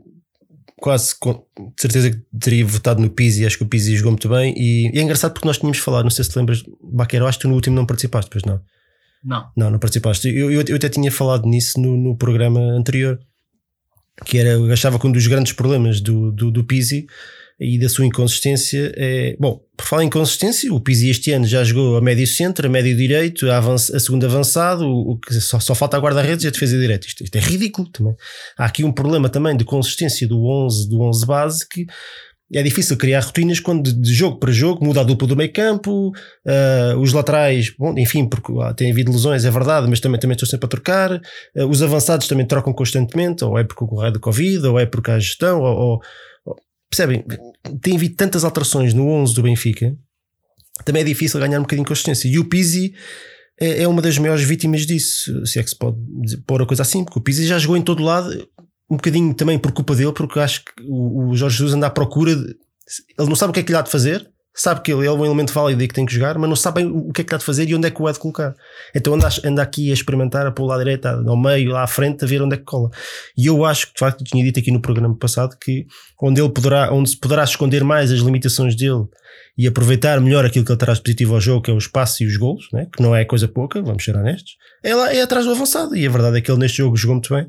quase 0.76 1.14
com 1.18 1.47
certeza 1.78 2.11
que 2.11 2.20
teria 2.38 2.66
votado 2.66 3.01
no 3.01 3.09
Pizzi. 3.09 3.47
Acho 3.47 3.57
que 3.57 3.62
o 3.62 3.68
Pizzi 3.68 3.97
jogou 3.97 4.12
muito 4.12 4.28
bem. 4.28 4.53
E, 4.57 4.90
e 4.93 4.99
é 4.99 5.03
engraçado 5.03 5.32
porque 5.32 5.47
nós 5.47 5.57
tínhamos 5.57 5.78
falado, 5.78 6.03
não 6.03 6.11
sei 6.11 6.24
se 6.24 6.30
te 6.30 6.38
lembras, 6.38 6.62
Baqueiro, 6.82 7.26
acho 7.26 7.38
que 7.38 7.43
tu 7.43 7.49
no 7.49 7.55
último 7.55 7.76
não 7.76 7.86
participaste, 7.86 8.30
pois 8.30 8.45
não? 8.45 8.61
Não. 9.24 9.51
Não, 9.57 9.70
não 9.70 9.78
participaste. 9.78 10.28
Eu, 10.28 10.51
eu, 10.51 10.62
eu 10.66 10.76
até 10.76 10.88
tinha 10.88 11.11
falado 11.11 11.49
nisso 11.49 11.80
no, 11.80 11.97
no 11.97 12.16
programa 12.16 12.61
anterior, 12.61 13.18
que 14.26 14.38
era, 14.38 14.51
eu 14.51 14.72
achava 14.72 14.99
que 14.99 15.07
um 15.07 15.12
dos 15.12 15.26
grandes 15.26 15.53
problemas 15.53 16.01
do, 16.01 16.32
do, 16.32 16.51
do 16.51 16.64
Pizzi 16.64 17.07
e 17.62 17.78
da 17.78 17.88
sua 17.88 18.04
inconsistência 18.04 18.92
é. 18.96 19.36
Bom, 19.38 19.60
por 19.76 19.86
falar 19.86 20.02
em 20.02 20.06
inconsistência, 20.06 20.72
o 20.72 20.80
Pizzi 20.80 21.08
este 21.08 21.32
ano 21.32 21.46
já 21.46 21.64
jogou 21.64 21.96
a 21.96 22.00
médio 22.00 22.26
centro, 22.26 22.66
a 22.66 22.70
médio 22.70 22.96
direito, 22.96 23.50
a, 23.50 23.56
avanç, 23.56 23.90
a 23.90 24.00
segundo 24.00 24.24
avançado, 24.24 24.84
o, 24.84 25.12
o 25.12 25.20
só, 25.40 25.58
só 25.60 25.74
falta 25.74 25.96
a 25.96 26.00
guarda-redes 26.00 26.44
e 26.44 26.48
a 26.48 26.50
defesa 26.50 26.78
direita. 26.78 27.06
Isto, 27.06 27.24
isto, 27.24 27.36
é 27.36 27.40
ridículo 27.40 27.88
também. 27.88 28.14
Há 28.58 28.66
aqui 28.66 28.84
um 28.84 28.92
problema 28.92 29.28
também 29.28 29.56
de 29.56 29.64
consistência 29.64 30.26
do 30.26 30.44
11, 30.44 30.88
do 30.88 31.00
11 31.00 31.26
base 31.26 31.68
que 31.68 31.86
é 32.54 32.62
difícil 32.62 32.96
criar 32.98 33.20
rotinas 33.20 33.60
quando 33.60 33.92
de 33.92 34.12
jogo 34.12 34.38
para 34.38 34.52
jogo 34.52 34.84
muda 34.84 35.00
a 35.00 35.04
dupla 35.04 35.26
do 35.26 35.34
meio 35.34 35.50
campo, 35.50 36.08
uh, 36.08 36.98
os 37.00 37.12
laterais, 37.12 37.72
bom, 37.78 37.94
enfim, 37.96 38.28
porque 38.28 38.52
ah, 38.60 38.74
tem 38.74 38.92
havido 38.92 39.10
lesões, 39.10 39.44
é 39.46 39.50
verdade, 39.50 39.88
mas 39.88 40.00
também, 40.00 40.20
também 40.20 40.34
estou 40.34 40.46
sempre 40.46 40.66
a 40.66 40.68
trocar, 40.68 41.14
uh, 41.14 41.66
os 41.66 41.82
avançados 41.82 42.28
também 42.28 42.46
trocam 42.46 42.72
constantemente, 42.74 43.42
ou 43.42 43.58
é 43.58 43.64
porque 43.64 43.82
o 43.84 43.86
correio 43.86 44.12
do 44.12 44.20
Covid, 44.20 44.66
ou 44.66 44.78
é 44.78 44.84
porque 44.84 45.10
há 45.10 45.18
gestão, 45.18 45.62
ou, 45.62 45.76
ou 45.76 46.00
percebem, 46.93 47.24
tem 47.80 47.97
havido 47.97 48.14
tantas 48.16 48.45
alterações 48.45 48.93
no 48.93 49.09
11 49.09 49.34
do 49.34 49.43
Benfica, 49.43 49.97
também 50.84 51.01
é 51.03 51.05
difícil 51.07 51.40
ganhar 51.40 51.59
um 51.59 51.62
bocadinho 51.62 51.84
de 51.84 51.88
consistência. 51.88 52.28
E 52.28 52.38
o 52.38 52.45
Pizzi 52.45 52.95
é, 53.59 53.82
é 53.82 53.88
uma 53.88 54.03
das 54.03 54.18
maiores 54.18 54.45
vítimas 54.45 54.86
disso, 54.86 55.45
se 55.47 55.59
é 55.59 55.62
que 55.62 55.70
se 55.70 55.76
pode 55.76 55.97
pôr 56.47 56.61
a 56.61 56.66
coisa 56.66 56.82
assim, 56.82 57.03
porque 57.03 57.18
o 57.18 57.22
Pizzi 57.22 57.47
já 57.47 57.59
jogou 57.59 57.76
em 57.76 57.82
todo 57.82 58.03
lado, 58.03 58.47
um 58.90 58.97
bocadinho 58.97 59.32
também 59.32 59.59
por 59.59 59.72
culpa 59.72 59.95
dele, 59.95 60.12
porque 60.12 60.38
acho 60.38 60.64
que 60.64 60.72
o, 60.84 61.30
o 61.30 61.34
Jorge 61.34 61.57
Jesus 61.57 61.74
anda 61.74 61.86
à 61.86 61.90
procura, 61.90 62.36
de, 62.36 62.43
ele 63.18 63.28
não 63.28 63.36
sabe 63.36 63.51
o 63.51 63.55
que 63.55 63.61
é 63.61 63.62
que 63.62 63.72
lhe 63.72 63.78
há 63.78 63.82
de 63.82 63.90
fazer, 63.90 64.30
sabe 64.55 64.82
que 64.82 64.92
ele 64.92 65.07
é 65.07 65.11
um 65.11 65.24
elemento 65.24 65.53
válido 65.53 65.82
e 65.82 65.88
que 65.88 65.94
tem 65.94 66.05
que 66.05 66.12
jogar, 66.12 66.36
mas 66.38 66.48
não 66.48 66.57
sabe 66.57 66.84
o 66.84 67.12
que 67.12 67.22
é 67.22 67.24
que 67.24 67.34
há 67.34 67.38
de 67.38 67.44
fazer 67.44 67.68
e 67.68 67.74
onde 67.74 67.86
é 67.86 67.90
que 67.90 68.03
o 68.03 68.07
há 68.07 68.12
de 68.12 68.18
colocar. 68.18 68.55
Então 68.94 69.14
anda, 69.14 69.28
anda 69.44 69.62
aqui 69.62 69.90
a 69.90 69.94
experimentar, 69.94 70.46
a 70.46 70.62
lá 70.62 70.74
à 70.74 70.78
direita, 70.78 71.22
ao 71.26 71.36
meio, 71.36 71.72
lá 71.72 71.82
à 71.82 71.86
frente, 71.86 72.24
a 72.24 72.28
ver 72.28 72.42
onde 72.42 72.55
é 72.55 72.59
que 72.59 72.64
cola. 72.64 72.90
E 73.36 73.46
eu 73.46 73.64
acho 73.64 73.88
que, 73.88 73.94
de 73.94 73.98
facto, 73.98 74.24
tinha 74.24 74.44
dito 74.44 74.59
aqui 74.59 74.70
no 74.70 74.80
programa 74.80 75.16
passado 75.16 75.57
que 75.59 75.86
onde 76.22 76.40
ele 76.40 76.50
poderá, 76.50 76.92
onde 76.92 77.11
se 77.11 77.16
poderá 77.16 77.44
esconder 77.44 77.82
mais 77.82 78.12
as 78.12 78.20
limitações 78.20 78.76
dele 78.76 79.05
e 79.57 79.66
aproveitar 79.66 80.20
melhor 80.20 80.44
aquilo 80.44 80.64
que 80.64 80.72
ele 80.72 80.78
traz 80.78 80.98
positivo 80.98 81.34
ao 81.34 81.40
jogo, 81.40 81.62
que 81.62 81.70
é 81.70 81.74
o 81.74 81.78
espaço 81.78 82.22
e 82.22 82.26
os 82.26 82.36
golos, 82.36 82.68
né? 82.72 82.86
que 82.94 83.03
não 83.03 83.14
é 83.14 83.24
coisa 83.24 83.48
pouca, 83.48 83.82
vamos 83.82 84.05
ser 84.05 84.16
honestos, 84.16 84.57
é, 84.82 84.94
lá, 84.94 85.12
é 85.12 85.22
atrás 85.22 85.44
do 85.44 85.53
avançado. 85.53 85.96
E 85.96 86.07
a 86.07 86.11
verdade 86.11 86.38
é 86.38 86.40
que 86.40 86.50
ele 86.50 86.61
neste 86.61 86.78
jogo 86.78 86.96
jogou 86.96 87.14
muito 87.14 87.34
bem. 87.34 87.46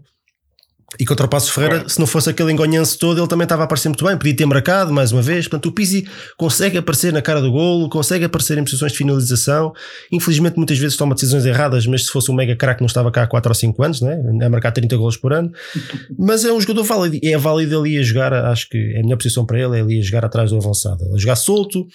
E 1.00 1.06
contra 1.06 1.26
o 1.26 1.30
Passo 1.30 1.52
Ferreira, 1.52 1.88
se 1.88 2.00
não 2.00 2.06
fosse 2.06 2.30
aquele 2.30 2.52
engonhanço 2.52 2.98
todo, 3.00 3.20
ele 3.20 3.28
também 3.28 3.44
estava 3.44 3.64
a 3.64 3.66
aparecer 3.66 3.89
muito 3.89 4.06
bem. 4.06 4.18
Podia 4.18 4.36
ter 4.36 4.46
marcado 4.46 4.94
mais 4.94 5.12
uma 5.12 5.22
vez. 5.22 5.48
Portanto, 5.48 5.68
o 5.68 5.72
Pizzi 5.72 6.08
consegue 6.38 6.78
aparecer 6.78 7.12
na 7.12 7.22
cara 7.22 7.41
do 7.41 7.52
golo, 7.52 7.89
consegue 7.89 8.26
aparecer 8.26 8.58
em 8.58 8.64
posições 8.64 8.91
de 8.91 8.98
finalização. 8.98 9.74
Infelizmente, 10.12 10.58
muitas 10.58 10.78
vezes 10.78 10.96
toma 10.96 11.16
decisões 11.16 11.46
erradas, 11.46 11.88
mas 11.88 12.06
se 12.06 12.12
fosse 12.12 12.32
um 12.32 12.36
mega 12.36 12.56
craque, 12.56 12.82
não 12.82 12.88
estava 12.88 13.12
cá 13.12 13.24
há 13.24 13.28
4 13.28 13.50
ou 13.50 13.56
5 13.56 13.84
anos, 13.84 14.02
né? 14.02 14.22
a 14.44 14.50
marcar 14.50 14.72
30 14.72 14.96
golos 14.98 15.18
por 15.18 15.34
ano. 15.34 15.52
Mas 16.18 16.46
é 16.46 16.52
um 16.52 16.60
jogador 16.60 16.84
válido. 16.84 17.20
É 17.24 17.38
válido 17.38 17.80
ali 17.80 17.98
a 17.98 18.04
jogar, 18.04 18.34
acho 18.34 18.70
que 18.70 18.78
é 18.78 19.00
a 19.00 19.04
melhor 19.04 19.18
posição 19.18 19.46
para 19.46 19.60
ele 19.60 19.78
é 19.78 19.82
ali 19.82 20.00
a 20.00 20.04
jogar 20.04 20.26
atrás 20.26 20.52
do 20.52 20.58
avançado. 20.58 21.04
A 21.14 21.18
jogar 21.18 21.36
solto, 21.36 21.86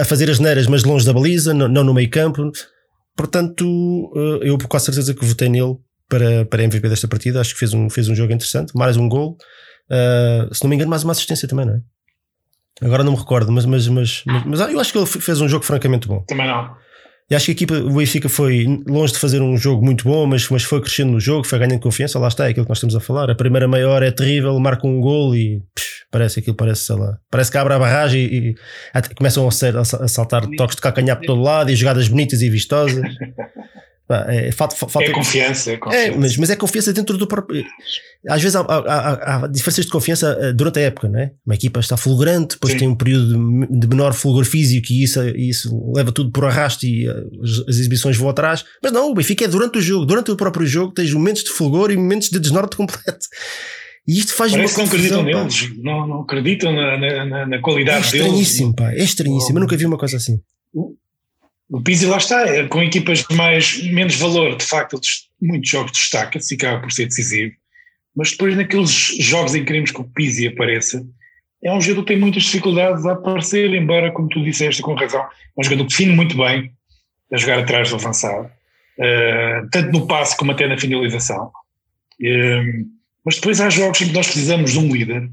a 0.00 0.04
fazer 0.04 0.30
as 0.30 0.38
neiras, 0.38 0.66
mas 0.66 0.84
longe 0.84 1.04
da 1.04 1.12
baliza, 1.12 1.52
não 1.52 1.84
no 1.84 1.94
meio 1.94 2.10
campo. 2.10 2.50
Portanto, 3.16 4.12
eh, 4.14 4.48
eu 4.48 4.56
com 4.56 4.76
a 4.76 4.80
certeza 4.80 5.12
que 5.12 5.24
votei 5.24 5.48
nele 5.48 5.76
para, 6.08 6.44
para 6.44 6.62
MVP 6.62 6.88
desta 6.88 7.06
partida. 7.06 7.40
Acho 7.40 7.52
que 7.52 7.58
fez 7.58 7.74
um, 7.74 7.88
fez 7.90 8.08
um 8.08 8.14
jogo 8.14 8.32
interessante, 8.32 8.76
mais 8.76 8.96
um 8.96 9.08
gol. 9.08 9.36
Uh, 9.90 10.54
se 10.54 10.62
não 10.62 10.70
me 10.70 10.76
engano, 10.76 10.90
mais 10.90 11.04
uma 11.04 11.12
assistência 11.12 11.48
também, 11.48 11.66
não 11.66 11.74
é? 11.74 11.80
Agora 12.80 13.02
não 13.02 13.12
me 13.12 13.18
recordo, 13.18 13.50
mas, 13.50 13.64
mas, 13.64 13.88
mas, 13.88 14.22
mas, 14.24 14.44
mas 14.44 14.60
eu 14.60 14.78
acho 14.78 14.92
que 14.92 14.98
ele 14.98 15.06
fez 15.06 15.40
um 15.40 15.48
jogo 15.48 15.64
francamente 15.64 16.06
bom. 16.06 16.22
Também 16.28 16.46
não. 16.46 16.76
E 17.30 17.34
acho 17.34 17.44
que 17.46 17.50
a 17.50 17.54
equipa, 17.54 17.74
o 17.74 17.94
Benfica 17.94 18.28
foi 18.28 18.64
longe 18.86 19.12
de 19.12 19.18
fazer 19.18 19.42
um 19.42 19.54
jogo 19.56 19.84
muito 19.84 20.04
bom, 20.04 20.24
mas, 20.26 20.48
mas 20.48 20.62
foi 20.62 20.80
crescendo 20.80 21.12
no 21.12 21.20
jogo, 21.20 21.46
foi 21.46 21.58
ganhando 21.58 21.80
confiança. 21.80 22.18
Lá 22.18 22.28
está, 22.28 22.46
é 22.46 22.50
aquilo 22.50 22.64
que 22.64 22.70
nós 22.70 22.78
estamos 22.78 22.96
a 22.96 23.00
falar. 23.00 23.30
A 23.30 23.34
primeira 23.34 23.68
meia 23.68 23.86
hora 23.86 24.06
é 24.06 24.10
terrível, 24.10 24.58
marca 24.58 24.86
um 24.86 24.98
gol 24.98 25.36
e 25.36 25.60
psh, 25.74 26.06
parece 26.10 26.38
aquilo, 26.38 26.56
parece, 26.56 26.84
sei 26.84 26.96
lá, 26.96 27.18
parece 27.30 27.50
que 27.50 27.58
abre 27.58 27.74
a 27.74 27.78
barragem 27.78 28.22
e, 28.22 28.54
e 28.54 29.14
começam 29.14 29.46
a, 29.46 29.50
ser, 29.50 29.76
a 29.76 29.84
saltar 29.84 30.46
toques 30.56 30.76
de 30.76 30.80
calcanhar 30.80 31.18
por 31.18 31.26
todo 31.26 31.42
lado 31.42 31.70
e 31.70 31.76
jogadas 31.76 32.08
bonitas 32.08 32.40
e 32.40 32.48
vistosas. 32.48 33.02
É, 34.10 34.50
falta, 34.52 34.74
falta, 34.74 35.02
é 35.02 35.10
confiança, 35.10 35.72
é 35.72 35.76
confiança. 35.76 36.06
É, 36.06 36.16
mas, 36.16 36.36
mas 36.38 36.48
é 36.48 36.56
confiança 36.56 36.92
dentro 36.94 37.18
do 37.18 37.26
próprio. 37.26 37.62
Às 38.26 38.40
vezes 38.40 38.56
há, 38.56 38.60
há, 38.60 39.44
há, 39.44 39.46
diferenças 39.48 39.84
de 39.84 39.90
confiança 39.90 40.36
eh, 40.40 40.52
durante 40.54 40.78
a 40.78 40.82
época, 40.82 41.08
não 41.08 41.20
é? 41.20 41.32
Uma 41.44 41.54
equipa 41.54 41.78
está 41.78 41.94
fulgurante, 41.94 42.54
depois 42.54 42.72
Sim. 42.72 42.78
tem 42.78 42.88
um 42.88 42.94
período 42.94 43.68
de 43.70 43.86
menor 43.86 44.14
fulgor 44.14 44.46
físico 44.46 44.90
e 44.90 45.02
isso, 45.02 45.22
isso 45.36 45.92
leva 45.94 46.10
tudo 46.10 46.32
por 46.32 46.46
arrasto 46.46 46.86
e 46.86 47.06
eh, 47.06 47.12
as, 47.42 47.68
exibições 47.68 48.16
vão 48.16 48.30
atrás. 48.30 48.64
Mas 48.82 48.92
não, 48.92 49.10
o 49.10 49.14
Benfica 49.14 49.44
é 49.44 49.48
durante 49.48 49.76
o 49.76 49.82
jogo, 49.82 50.06
durante 50.06 50.30
o 50.30 50.36
próprio 50.36 50.66
jogo, 50.66 50.94
tens 50.94 51.12
momentos 51.12 51.44
de 51.44 51.50
fulgor 51.50 51.90
e 51.90 51.96
momentos 51.96 52.30
de 52.30 52.40
desnorte 52.40 52.76
completo. 52.76 53.26
E 54.06 54.18
isto 54.18 54.32
faz 54.32 54.52
Parece 54.52 54.72
uma 54.72 54.72
que 54.72 54.78
não 54.78 54.86
acreditam 54.86 55.22
neles, 55.22 55.70
não, 55.82 56.06
não 56.06 56.20
acreditam 56.22 56.72
na, 56.72 57.26
na, 57.26 57.46
na 57.46 57.60
qualidade 57.60 57.98
é 57.98 58.00
estranhíssimo, 58.00 58.72
deles. 58.72 58.94
Pá, 58.94 58.98
é 58.98 59.04
estranhíssimo, 59.04 59.58
eu 59.58 59.60
nunca 59.60 59.76
vi 59.76 59.84
uma 59.84 59.98
coisa 59.98 60.16
assim. 60.16 60.40
O 61.70 61.82
Pizzi 61.82 62.06
lá 62.06 62.16
está, 62.16 62.46
é, 62.48 62.66
com 62.66 62.82
equipas 62.82 63.24
mais, 63.30 63.82
menos 63.92 64.16
valor, 64.16 64.56
de 64.56 64.64
facto, 64.64 64.98
muitos 65.40 65.68
jogos 65.68 65.92
destaca-se 65.92 66.54
acaba 66.54 66.80
por 66.80 66.90
ser 66.90 67.06
decisivo, 67.06 67.52
mas 68.16 68.30
depois 68.30 68.56
naqueles 68.56 68.90
jogos 69.20 69.54
em 69.54 69.60
que 69.60 69.66
queremos 69.66 69.90
que 69.90 70.00
o 70.00 70.04
Pizzi 70.04 70.48
apareça, 70.48 71.06
é 71.62 71.72
um 71.72 71.80
jogador 71.80 72.02
que 72.02 72.12
tem 72.12 72.20
muitas 72.20 72.44
dificuldades 72.44 73.04
a 73.04 73.12
aparecer, 73.12 73.74
embora, 73.74 74.12
como 74.12 74.28
tu 74.28 74.42
disseste 74.42 74.80
com 74.80 74.94
razão, 74.94 75.20
é 75.20 75.26
um 75.60 75.62
jogador 75.62 75.84
que 75.84 75.90
define 75.90 76.12
muito 76.12 76.36
bem 76.36 76.72
a 77.32 77.36
jogar 77.36 77.58
atrás 77.58 77.90
do 77.90 77.96
avançado, 77.96 78.46
uh, 78.46 79.68
tanto 79.70 79.92
no 79.92 80.06
passe 80.06 80.36
como 80.36 80.52
até 80.52 80.66
na 80.66 80.78
finalização. 80.78 81.50
Uh, 82.20 82.86
mas 83.24 83.36
depois 83.36 83.60
há 83.60 83.68
jogos 83.68 84.00
em 84.00 84.08
que 84.08 84.14
nós 84.14 84.26
precisamos 84.26 84.72
de 84.72 84.78
um 84.78 84.90
líder, 84.90 85.28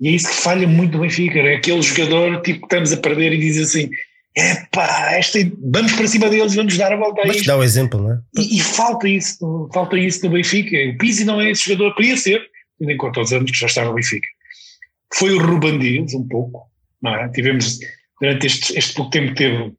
e 0.00 0.08
é 0.08 0.10
isso 0.10 0.28
que 0.28 0.34
falha 0.34 0.66
muito 0.66 0.94
no 0.94 1.02
Benfica, 1.02 1.38
é 1.38 1.54
aquele 1.54 1.80
jogador 1.82 2.42
tipo 2.42 2.60
que 2.60 2.66
estamos 2.66 2.92
a 2.92 2.96
perder 2.96 3.32
e 3.32 3.38
diz 3.38 3.58
assim, 3.58 3.88
epá, 4.36 5.14
esta, 5.14 5.38
vamos 5.72 5.92
para 5.94 6.06
cima 6.06 6.28
deles 6.28 6.52
e 6.52 6.56
vamos 6.56 6.76
dar 6.76 6.92
a 6.92 6.96
volta 6.96 7.22
a 7.22 7.26
Mas 7.26 7.38
isto. 7.38 7.46
dá 7.46 7.56
o 7.56 7.62
exemplo, 7.62 8.02
não 8.02 8.12
é? 8.12 8.20
E, 8.36 8.58
e, 8.58 8.60
falta 8.60 9.08
isso, 9.08 9.70
falta 9.72 9.98
isso 9.98 10.24
no 10.26 10.32
Benfica. 10.32 10.76
O 10.76 10.98
Pizzi 10.98 11.24
não 11.24 11.40
é 11.40 11.50
esse 11.50 11.64
jogador, 11.70 11.94
podia 11.94 12.16
ser, 12.16 12.42
tendo 12.78 12.90
em 12.90 12.96
conta 12.98 13.20
os 13.20 13.32
anos 13.32 13.50
que 13.50 13.58
já 13.58 13.66
está 13.66 13.84
no 13.84 13.94
Benfica. 13.94 14.28
Foi 15.14 15.32
o 15.32 15.40
Ruban 15.40 15.78
Dias, 15.78 16.12
um 16.12 16.28
pouco, 16.28 16.68
é? 17.06 17.28
Tivemos, 17.28 17.78
durante 18.20 18.46
este, 18.46 18.78
este 18.78 18.94
pouco 18.94 19.10
tempo 19.10 19.34
teve, 19.34 19.72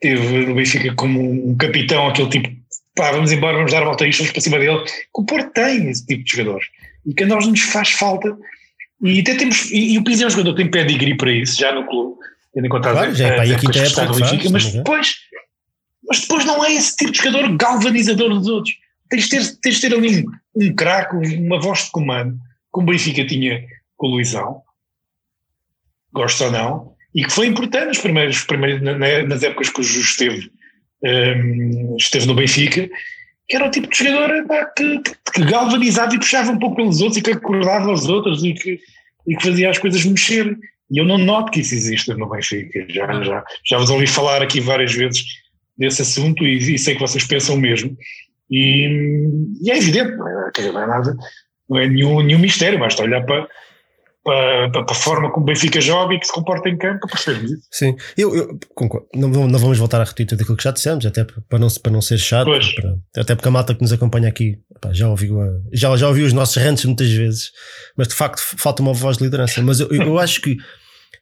teve 0.00 0.46
no 0.46 0.54
Benfica 0.54 0.94
como 0.94 1.50
um 1.50 1.54
capitão, 1.56 2.08
aquele 2.08 2.30
tipo, 2.30 2.48
pá, 2.94 3.12
vamos 3.12 3.32
embora, 3.32 3.58
vamos 3.58 3.72
dar 3.72 3.82
a 3.82 3.86
volta 3.86 4.04
a 4.04 4.08
isto, 4.08 4.20
vamos 4.20 4.32
para 4.32 4.40
cima 4.40 4.58
dele. 4.58 4.82
O 5.14 5.24
Porto 5.24 5.52
tem 5.52 5.90
esse 5.90 6.06
tipo 6.06 6.24
de 6.24 6.30
jogadores. 6.30 6.66
E 7.04 7.12
que 7.12 7.24
a 7.24 7.26
nós 7.26 7.46
nos 7.46 7.60
faz 7.60 7.90
falta. 7.90 8.34
E 9.02 9.20
até 9.20 9.34
temos, 9.34 9.70
e, 9.70 9.94
e 9.94 9.98
o 9.98 10.04
Pizzi 10.04 10.22
é 10.22 10.26
um 10.26 10.30
jogador 10.30 10.54
que 10.54 10.62
tem 10.62 10.70
pedigree 10.70 11.16
para 11.16 11.32
isso, 11.32 11.58
já 11.58 11.74
no 11.74 11.86
clube 11.86 12.18
tendo 12.52 12.66
em 12.66 12.68
conta 12.68 12.92
claro, 12.92 13.14
já 13.14 13.28
é 13.28 13.32
para 13.32 13.42
a 13.42 13.58
quinta 13.58 13.78
época 13.78 14.06
do 14.06 14.14
Benfica, 14.14 14.50
mas 14.50 14.72
depois, 14.72 15.16
mas 16.08 16.20
depois 16.20 16.44
não 16.44 16.64
é 16.64 16.72
esse 16.72 16.96
tipo 16.96 17.12
de 17.12 17.18
jogador 17.18 17.56
galvanizador 17.56 18.28
dos 18.30 18.48
outros. 18.48 18.74
Tens 19.08 19.24
de 19.24 19.30
ter, 19.30 19.56
tens 19.60 19.74
de 19.76 19.80
ter 19.80 19.94
ali 19.94 20.24
um, 20.24 20.30
um 20.56 20.74
craque, 20.74 21.16
uma 21.16 21.60
voz 21.60 21.84
de 21.84 21.90
comando, 21.90 22.38
como 22.70 22.88
o 22.88 22.92
Benfica 22.92 23.26
tinha 23.26 23.64
com 23.96 24.06
o 24.06 24.10
Luizão, 24.10 24.62
gosto 26.12 26.44
ou 26.44 26.50
não, 26.50 26.94
e 27.14 27.24
que 27.24 27.32
foi 27.32 27.46
importante 27.46 27.88
nos 27.88 27.98
primeiros, 27.98 28.44
primeiros, 28.44 28.82
nas 29.28 29.42
épocas 29.42 29.68
que 29.68 29.80
o 29.80 29.84
Jus 29.84 30.10
esteve, 30.10 30.50
um, 31.02 31.96
esteve 31.98 32.26
no 32.26 32.34
Benfica, 32.34 32.88
que 33.48 33.56
era 33.56 33.66
o 33.66 33.70
tipo 33.70 33.88
de 33.88 33.98
jogador 33.98 34.46
pá, 34.46 34.64
que, 34.66 35.00
que, 35.34 35.44
galvanizava 35.44 36.14
e 36.14 36.18
puxava 36.18 36.52
um 36.52 36.58
pouco 36.58 36.76
pelos 36.76 37.00
outros 37.00 37.18
e 37.18 37.22
que 37.22 37.32
acordava 37.32 37.90
aos 37.90 38.08
outros 38.08 38.44
e 38.44 38.54
que, 38.54 38.78
e 39.26 39.36
que 39.36 39.42
fazia 39.42 39.70
as 39.70 39.78
coisas 39.78 40.04
mexer. 40.04 40.56
E 40.90 40.98
eu 40.98 41.04
não 41.04 41.18
noto 41.18 41.52
que 41.52 41.60
isso 41.60 41.74
exista 41.74 42.14
no 42.14 42.28
Benfica. 42.28 42.84
Já, 42.88 43.22
já, 43.22 43.44
já 43.64 43.78
vos 43.78 43.90
ouvi 43.90 44.06
falar 44.06 44.42
aqui 44.42 44.60
várias 44.60 44.92
vezes 44.92 45.24
desse 45.78 46.02
assunto 46.02 46.44
e, 46.44 46.74
e 46.74 46.78
sei 46.78 46.94
que 46.94 47.00
vocês 47.00 47.24
pensam 47.24 47.54
o 47.54 47.60
mesmo. 47.60 47.96
E, 48.50 49.28
e, 49.62 49.70
é 49.70 49.78
evidente, 49.78 50.16
não 50.16 50.28
é, 50.28 50.72
não 50.72 50.82
é 50.82 50.86
nada, 50.86 51.16
não 51.68 51.78
é 51.78 51.88
nenhum, 51.88 52.20
nenhum 52.20 52.40
mistério, 52.40 52.80
basta 52.80 53.02
olhar 53.04 53.24
para, 53.24 53.48
para, 54.24 54.70
para, 54.70 54.84
a 54.90 54.94
forma 54.94 55.30
como 55.30 55.44
o 55.44 55.46
Benfica 55.46 55.80
joga 55.80 56.14
e 56.14 56.18
que 56.18 56.26
se 56.26 56.32
comporta 56.32 56.68
em 56.68 56.76
campo 56.76 57.00
para 57.00 57.10
percebermos 57.10 57.52
isso. 57.52 57.68
Sim, 57.70 57.96
eu, 58.18 58.34
eu 58.34 58.58
concordo. 58.74 59.06
Não, 59.14 59.28
não 59.28 59.58
vamos 59.58 59.78
voltar 59.78 60.00
a 60.00 60.04
repetir 60.04 60.26
tudo 60.26 60.42
aquilo 60.42 60.56
que 60.56 60.64
já 60.64 60.72
dissemos, 60.72 61.06
até 61.06 61.24
para 61.24 61.58
não, 61.60 61.68
para 61.68 61.92
não 61.92 62.02
ser 62.02 62.18
chato, 62.18 62.50
para, 62.74 63.22
até 63.22 63.36
porque 63.36 63.48
a 63.48 63.52
malta 63.52 63.72
que 63.72 63.82
nos 63.82 63.92
acompanha 63.92 64.28
aqui 64.28 64.58
pá, 64.80 64.92
já, 64.92 65.08
ouviu 65.08 65.38
já, 65.72 65.96
já 65.96 66.08
ouviu 66.08 66.26
os 66.26 66.32
nossos 66.32 66.56
rentes 66.56 66.84
muitas 66.84 67.10
vezes, 67.10 67.52
mas 67.96 68.08
de 68.08 68.14
facto 68.14 68.40
falta 68.58 68.82
uma 68.82 68.92
voz 68.92 69.16
de 69.16 69.24
liderança. 69.24 69.62
Mas 69.62 69.78
eu, 69.78 69.88
eu 69.90 70.18
acho 70.18 70.40
que 70.40 70.56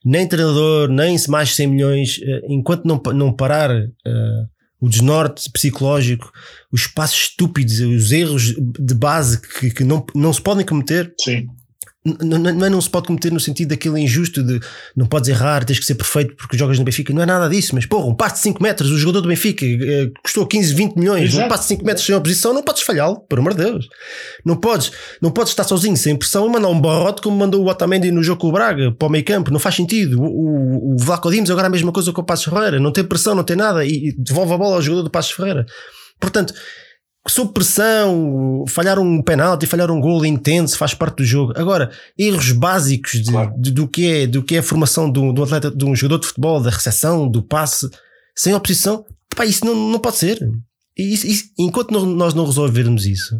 nem 0.04 0.26
treinador, 0.26 0.88
nem 0.88 1.16
mais 1.28 1.54
100 1.54 1.66
milhões, 1.66 2.20
eh, 2.22 2.40
enquanto 2.48 2.84
não, 2.84 3.00
não 3.12 3.32
parar 3.32 3.70
uh, 3.70 4.48
o 4.80 4.88
desnorte 4.88 5.50
psicológico, 5.50 6.30
os 6.72 6.86
passos 6.86 7.30
estúpidos, 7.30 7.80
os 7.80 8.12
erros 8.12 8.54
de 8.54 8.94
base 8.94 9.40
que, 9.40 9.70
que 9.70 9.84
não, 9.84 10.04
não 10.14 10.32
se 10.32 10.40
podem 10.40 10.64
cometer. 10.64 11.12
Sim 11.20 11.46
não, 12.22 12.38
não, 12.38 12.66
é 12.66 12.70
não 12.70 12.80
se 12.80 12.88
pode 12.88 13.06
cometer 13.06 13.32
no 13.32 13.40
sentido 13.40 13.68
daquele 13.68 14.00
injusto 14.00 14.42
de 14.42 14.60
não 14.96 15.06
podes 15.06 15.28
errar, 15.28 15.64
tens 15.64 15.78
que 15.78 15.84
ser 15.84 15.94
perfeito 15.94 16.34
porque 16.36 16.56
jogas 16.56 16.78
no 16.78 16.84
Benfica. 16.84 17.12
Não 17.12 17.22
é 17.22 17.26
nada 17.26 17.48
disso, 17.48 17.74
mas 17.74 17.86
porra, 17.86 18.06
um 18.06 18.14
passo 18.14 18.36
de 18.36 18.40
5 18.42 18.62
metros, 18.62 18.90
o 18.90 18.98
jogador 18.98 19.20
do 19.20 19.28
Benfica 19.28 19.64
uh, 19.64 20.12
custou 20.22 20.46
15, 20.46 20.74
20 20.74 20.96
milhões, 20.96 21.30
Exato. 21.30 21.46
um 21.46 21.48
passo 21.48 21.62
de 21.64 21.68
5 21.68 21.84
metros 21.84 22.06
sem 22.06 22.14
oposição, 22.14 22.52
não 22.52 22.62
podes 22.62 22.82
falhá-lo, 22.82 23.20
por 23.28 23.38
amor 23.38 23.54
de 23.54 23.64
Deus. 23.64 23.88
Não 24.44 24.56
podes, 24.56 24.92
não 25.20 25.30
podes 25.30 25.52
estar 25.52 25.64
sozinho 25.64 25.96
sem 25.96 26.16
pressão 26.16 26.46
e 26.46 26.50
mandar 26.50 26.68
um 26.68 26.80
barrote 26.80 27.22
como 27.22 27.36
mandou 27.36 27.64
o 27.64 27.68
Otamendi 27.68 28.10
no 28.10 28.22
jogo 28.22 28.40
com 28.40 28.48
o 28.48 28.52
Braga 28.52 28.92
para 28.92 29.08
o 29.08 29.10
meio 29.10 29.24
campo. 29.24 29.50
Não 29.50 29.58
faz 29.58 29.74
sentido. 29.74 30.20
O, 30.20 30.24
o, 30.24 30.94
o 30.94 30.96
Vlaco 30.98 31.30
Dimos 31.30 31.50
agora 31.50 31.66
é 31.66 31.68
a 31.68 31.70
mesma 31.70 31.92
coisa 31.92 32.12
com 32.12 32.20
o 32.20 32.24
Passos 32.24 32.44
Ferreira, 32.46 32.78
não 32.78 32.92
tem 32.92 33.04
pressão, 33.04 33.34
não 33.34 33.44
tem 33.44 33.56
nada 33.56 33.84
e, 33.84 34.08
e 34.08 34.12
devolve 34.12 34.52
a 34.52 34.56
bola 34.56 34.76
ao 34.76 34.82
jogador 34.82 35.02
do 35.02 35.10
Passos 35.10 35.32
Ferreira. 35.32 35.66
Portanto, 36.20 36.54
sob 37.28 37.52
pressão, 37.52 38.64
falhar 38.68 38.98
um 38.98 39.22
penalti, 39.22 39.66
falhar 39.66 39.90
um 39.90 40.00
gol 40.00 40.24
intenso, 40.24 40.76
faz 40.76 40.94
parte 40.94 41.18
do 41.18 41.24
jogo. 41.24 41.52
Agora, 41.56 41.90
erros 42.18 42.52
básicos 42.52 43.12
de, 43.22 43.30
claro. 43.30 43.52
de, 43.56 43.70
do, 43.70 43.86
que 43.86 44.06
é, 44.06 44.26
do 44.26 44.42
que 44.42 44.56
é 44.56 44.58
a 44.58 44.62
formação 44.62 45.10
de 45.10 45.18
um, 45.18 45.32
de 45.32 45.40
um, 45.40 45.44
atleta, 45.44 45.70
de 45.70 45.84
um 45.84 45.94
jogador 45.94 46.20
de 46.20 46.26
futebol, 46.26 46.60
da 46.60 46.70
recepção, 46.70 47.28
do 47.28 47.42
passe, 47.42 47.88
sem 48.36 48.54
oposição, 48.54 49.04
pá, 49.36 49.44
isso 49.44 49.64
não, 49.64 49.74
não 49.74 49.98
pode 49.98 50.16
ser. 50.16 50.38
isso, 50.96 51.26
isso, 51.26 51.44
enquanto 51.58 51.90
não, 51.90 52.06
nós 52.06 52.34
não 52.34 52.44
resolvermos 52.46 53.06
isso, 53.06 53.36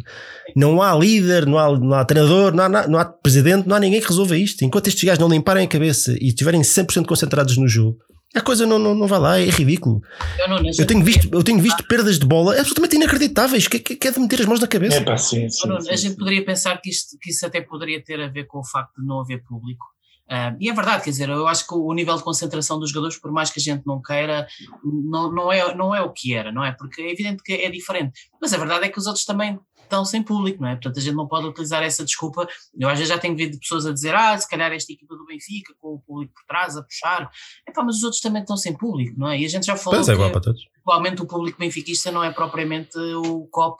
não 0.55 0.81
há 0.81 0.95
líder, 0.95 1.45
não 1.45 1.57
há, 1.57 1.77
não 1.77 1.93
há 1.93 2.05
treinador, 2.05 2.53
não 2.53 2.63
há, 2.63 2.87
não 2.87 2.99
há 2.99 3.05
presidente, 3.05 3.67
não 3.67 3.75
há 3.75 3.79
ninguém 3.79 4.01
que 4.01 4.07
resolva 4.07 4.37
isto. 4.37 4.63
Enquanto 4.63 4.87
estes 4.87 5.03
gajos 5.03 5.19
não 5.19 5.29
limparem 5.29 5.65
a 5.65 5.69
cabeça 5.69 6.15
e 6.19 6.27
estiverem 6.27 6.61
100% 6.61 7.05
concentrados 7.05 7.57
no 7.57 7.67
jogo, 7.67 7.97
a 8.35 8.41
coisa 8.41 8.65
não, 8.65 8.77
não, 8.77 8.93
não 8.93 9.07
vai 9.07 9.19
lá, 9.19 9.39
é 9.39 9.49
ridículo. 9.49 10.01
Eu, 10.37 10.49
não, 10.49 10.57
eu 10.57 10.85
tenho, 10.85 11.03
visto, 11.03 11.29
eu 11.31 11.43
tenho 11.43 11.59
visto 11.59 11.83
perdas 11.87 12.19
de 12.19 12.25
bola 12.25 12.59
absolutamente 12.59 12.95
inacreditáveis, 12.95 13.67
que, 13.67 13.79
que, 13.79 13.95
que 13.95 14.07
é 14.07 14.11
de 14.11 14.19
meter 14.19 14.41
as 14.41 14.45
mãos 14.45 14.59
na 14.59 14.67
cabeça. 14.67 14.97
É, 14.97 15.01
pá, 15.01 15.17
sim, 15.17 15.49
sim, 15.49 15.81
sim, 15.81 15.89
a 15.89 15.95
gente 15.95 16.15
poderia 16.15 16.45
pensar 16.45 16.79
que, 16.79 16.89
isto, 16.89 17.17
que 17.19 17.31
isso 17.31 17.45
até 17.45 17.59
poderia 17.59 18.03
ter 18.03 18.21
a 18.21 18.27
ver 18.27 18.45
com 18.45 18.59
o 18.59 18.65
facto 18.65 19.01
de 19.01 19.07
não 19.07 19.19
haver 19.19 19.43
público. 19.43 19.85
Uh, 20.29 20.53
e 20.59 20.69
é 20.69 20.73
verdade, 20.73 21.03
quer 21.03 21.09
dizer, 21.09 21.27
eu 21.27 21.47
acho 21.47 21.65
que 21.65 21.73
o 21.73 21.91
nível 21.91 22.15
de 22.15 22.21
concentração 22.23 22.79
dos 22.79 22.91
jogadores, 22.91 23.17
por 23.17 23.31
mais 23.31 23.49
que 23.49 23.59
a 23.59 23.63
gente 23.63 23.81
não 23.87 23.99
queira, 23.99 24.45
não, 24.83 25.31
não, 25.31 25.51
é, 25.51 25.73
não 25.73 25.95
é 25.95 26.03
o 26.03 26.13
que 26.13 26.35
era, 26.35 26.51
não 26.51 26.63
é? 26.63 26.71
Porque 26.71 27.01
é 27.01 27.11
evidente 27.11 27.41
que 27.41 27.53
é 27.53 27.69
diferente. 27.71 28.27
Mas 28.39 28.53
a 28.53 28.57
verdade 28.59 28.85
é 28.85 28.89
que 28.89 28.99
os 28.99 29.07
outros 29.07 29.25
também 29.25 29.59
estão 29.89 30.05
sem 30.05 30.21
público, 30.21 30.61
não 30.61 30.69
é? 30.69 30.75
Portanto, 30.75 30.99
a 30.99 31.01
gente 31.01 31.15
não 31.15 31.27
pode 31.27 31.47
utilizar 31.47 31.83
essa 31.83 32.05
desculpa. 32.05 32.47
Eu 32.77 32.87
às 32.87 32.97
vezes 32.97 33.13
já 33.13 33.19
tenho 33.19 33.35
visto 33.35 33.59
pessoas 33.59 33.85
a 33.85 33.91
dizer, 33.91 34.13
ah, 34.15 34.37
se 34.37 34.47
calhar 34.47 34.71
esta 34.71 34.93
equipa 34.93 35.15
do 35.15 35.25
Benfica, 35.25 35.73
com 35.79 35.95
o 35.95 35.99
público 35.99 36.33
por 36.33 36.45
trás, 36.47 36.77
a 36.77 36.83
puxar. 36.83 37.29
Epá, 37.67 37.83
mas 37.83 37.97
os 37.97 38.03
outros 38.03 38.21
também 38.21 38.41
estão 38.41 38.55
sem 38.55 38.73
público, 38.73 39.19
não 39.19 39.29
é? 39.29 39.39
E 39.39 39.45
a 39.45 39.49
gente 39.49 39.65
já 39.65 39.75
falou 39.75 39.99
é 39.99 40.13
igual 40.13 40.31
para 40.31 40.41
todos. 40.41 40.61
atualmente 40.81 41.21
o 41.21 41.27
público 41.27 41.59
benfiquista 41.59 42.11
não 42.11 42.23
é 42.23 42.31
propriamente 42.31 42.97
o 42.97 43.47
copo 43.47 43.79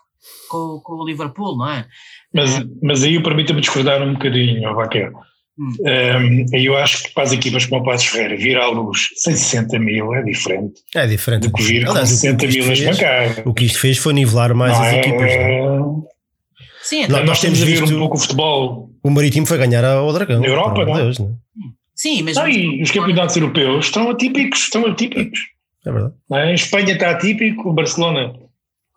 com, 0.49 0.81
com 0.83 0.93
o 0.93 1.05
Liverpool, 1.05 1.57
não 1.57 1.69
é? 1.69 1.87
Mas, 2.33 2.59
é. 2.59 2.63
mas 2.81 3.03
aí 3.03 3.21
permita-me 3.21 3.61
discordar 3.61 4.01
um 4.01 4.13
bocadinho, 4.13 4.75
Vaquer. 4.75 5.11
Hum. 5.59 5.75
Um, 5.81 6.45
eu 6.53 6.77
acho 6.77 7.03
que 7.03 7.13
para 7.13 7.23
as 7.23 7.33
equipas 7.33 7.65
como 7.65 7.81
o 7.81 7.83
Passos 7.83 8.07
Ferreira 8.07 8.37
vir 8.37 8.57
à 8.57 8.67
luz 8.67 9.09
60 9.17 9.77
mil 9.77 10.15
é 10.15 10.23
diferente. 10.23 10.75
É 10.95 11.05
diferente. 11.05 11.49
Do 11.49 11.53
que 11.53 11.63
vir 11.63 11.85
com 11.85 11.93
60 12.05 12.47
mil 12.47 12.65
nas 12.65 12.79
bancadas. 12.79 13.45
O 13.45 13.53
que 13.53 13.65
isto 13.65 13.77
fez 13.77 13.97
foi 13.97 14.13
nivelar 14.13 14.55
mais 14.55 14.71
não 14.71 14.81
as 14.81 14.93
é, 14.93 14.99
equipas. 14.99 15.29
É? 15.29 15.59
Sim, 16.81 17.01
então 17.03 17.17
nós, 17.17 17.27
nós 17.27 17.41
temos 17.41 17.59
visto 17.59 17.93
um 17.93 17.99
pouco 17.99 18.15
o 18.15 18.19
futebol. 18.19 18.89
O 19.03 19.09
Marítimo 19.09 19.45
foi 19.45 19.57
ganhar 19.57 19.83
ao 19.83 20.13
Dragão. 20.13 20.39
Na 20.39 20.47
Europa, 20.47 20.85
não? 20.85 20.97
É? 20.97 21.01
Deus, 21.01 21.19
não 21.19 21.37
Sim, 21.93 22.23
mas. 22.23 22.37
Não, 22.37 22.47
e 22.47 22.81
os 22.81 22.91
campeonatos 22.91 23.35
europeus 23.35 23.85
estão 23.87 24.09
atípicos, 24.09 24.61
estão 24.61 24.85
atípicos. 24.85 25.39
É 25.85 25.91
verdade. 25.91 26.13
Em 26.31 26.53
Espanha 26.53 26.93
está 26.93 27.09
atípico, 27.09 27.69
o 27.69 27.73
Barcelona, 27.73 28.33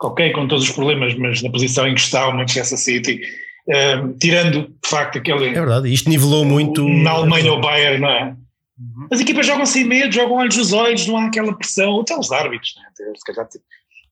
ok, 0.00 0.30
com 0.30 0.46
todos 0.46 0.64
os 0.64 0.70
problemas, 0.70 1.12
mas 1.16 1.42
na 1.42 1.50
posição 1.50 1.88
em 1.88 1.94
que 1.94 2.00
está 2.00 2.28
o 2.28 2.36
Manchester 2.36 2.78
City 2.78 3.20
Uh, 3.68 4.12
tirando 4.18 4.68
de 4.68 4.88
facto 4.88 5.18
aquele. 5.18 5.48
É 5.48 5.52
verdade, 5.52 5.92
isto 5.92 6.10
nivelou 6.10 6.44
muito. 6.44 6.86
Na 6.88 7.12
Alemanha 7.12 7.52
o 7.52 7.60
Bayern, 7.60 8.00
não 8.00 8.08
é? 8.08 8.36
Uhum. 8.78 9.08
As 9.12 9.20
equipas 9.20 9.46
jogam 9.46 9.64
sem 9.64 9.84
medo, 9.84 10.12
jogam 10.12 10.36
olhos 10.36 10.56
nos 10.56 10.72
olhos, 10.72 11.06
não 11.06 11.16
há 11.16 11.26
aquela 11.26 11.56
pressão, 11.56 12.00
até 12.00 12.16
os 12.16 12.32
árbitros, 12.32 12.74
né? 12.76 13.12
se 13.16 13.24
calhar, 13.24 13.48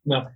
não. 0.06 0.26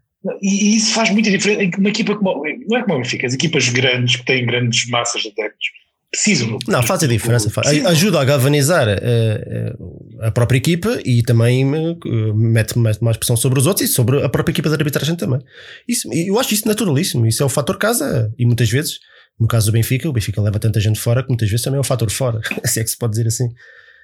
E, 0.42 0.72
e, 0.72 0.76
isso 0.76 0.94
faz 0.94 1.10
muita 1.10 1.30
diferença. 1.30 1.78
Uma 1.78 1.88
equipa 1.88 2.16
como. 2.16 2.42
Não 2.66 2.78
é 2.78 2.82
como 2.82 2.94
o 2.94 2.98
Benfica, 2.98 3.26
as 3.26 3.34
equipas 3.34 3.68
grandes, 3.68 4.16
que 4.16 4.24
têm 4.24 4.46
grandes 4.46 4.88
massas 4.88 5.22
de 5.22 5.28
adeptos, 5.28 5.68
precisam. 6.14 6.58
Não, 6.68 6.82
faz 6.82 7.02
a 7.02 7.06
diferença. 7.06 7.50
Faz. 7.50 7.66
Ajuda 7.86 8.20
a 8.20 8.24
galvanizar 8.24 8.88
a, 8.88 8.92
eh, 8.92 8.98
eh, 9.02 9.72
a, 10.20 10.30
própria 10.30 10.58
equipa 10.58 11.00
e 11.04 11.22
também 11.22 11.64
eh, 11.64 12.32
mete, 12.34 12.78
mais 12.78 13.16
pressão 13.16 13.36
sobre 13.36 13.58
os 13.58 13.66
outros 13.66 13.88
e 13.88 13.92
sobre 13.92 14.22
a 14.22 14.28
própria 14.28 14.52
equipa 14.52 14.68
de 14.68 14.74
arbitragem 14.76 15.16
também. 15.16 15.40
Isso, 15.88 16.08
eu 16.12 16.38
acho 16.38 16.54
isso 16.54 16.66
naturalíssimo. 16.68 17.26
Isso 17.26 17.42
é 17.42 17.46
o 17.46 17.48
fator 17.48 17.76
casa 17.76 18.32
e 18.38 18.46
muitas 18.46 18.70
vezes, 18.70 19.00
no 19.38 19.48
caso 19.48 19.66
do 19.66 19.72
Benfica, 19.72 20.08
o 20.08 20.12
Benfica 20.12 20.40
leva 20.40 20.58
tanta 20.58 20.80
gente 20.80 21.00
fora 21.00 21.22
que 21.22 21.28
muitas 21.28 21.48
vezes 21.48 21.64
também 21.64 21.78
é 21.78 21.80
o 21.80 21.84
fator 21.84 22.10
fora. 22.10 22.40
Se 22.64 22.80
é 22.80 22.84
que 22.84 22.90
se 22.90 22.96
pode 22.96 23.12
dizer 23.12 23.26
assim. 23.26 23.48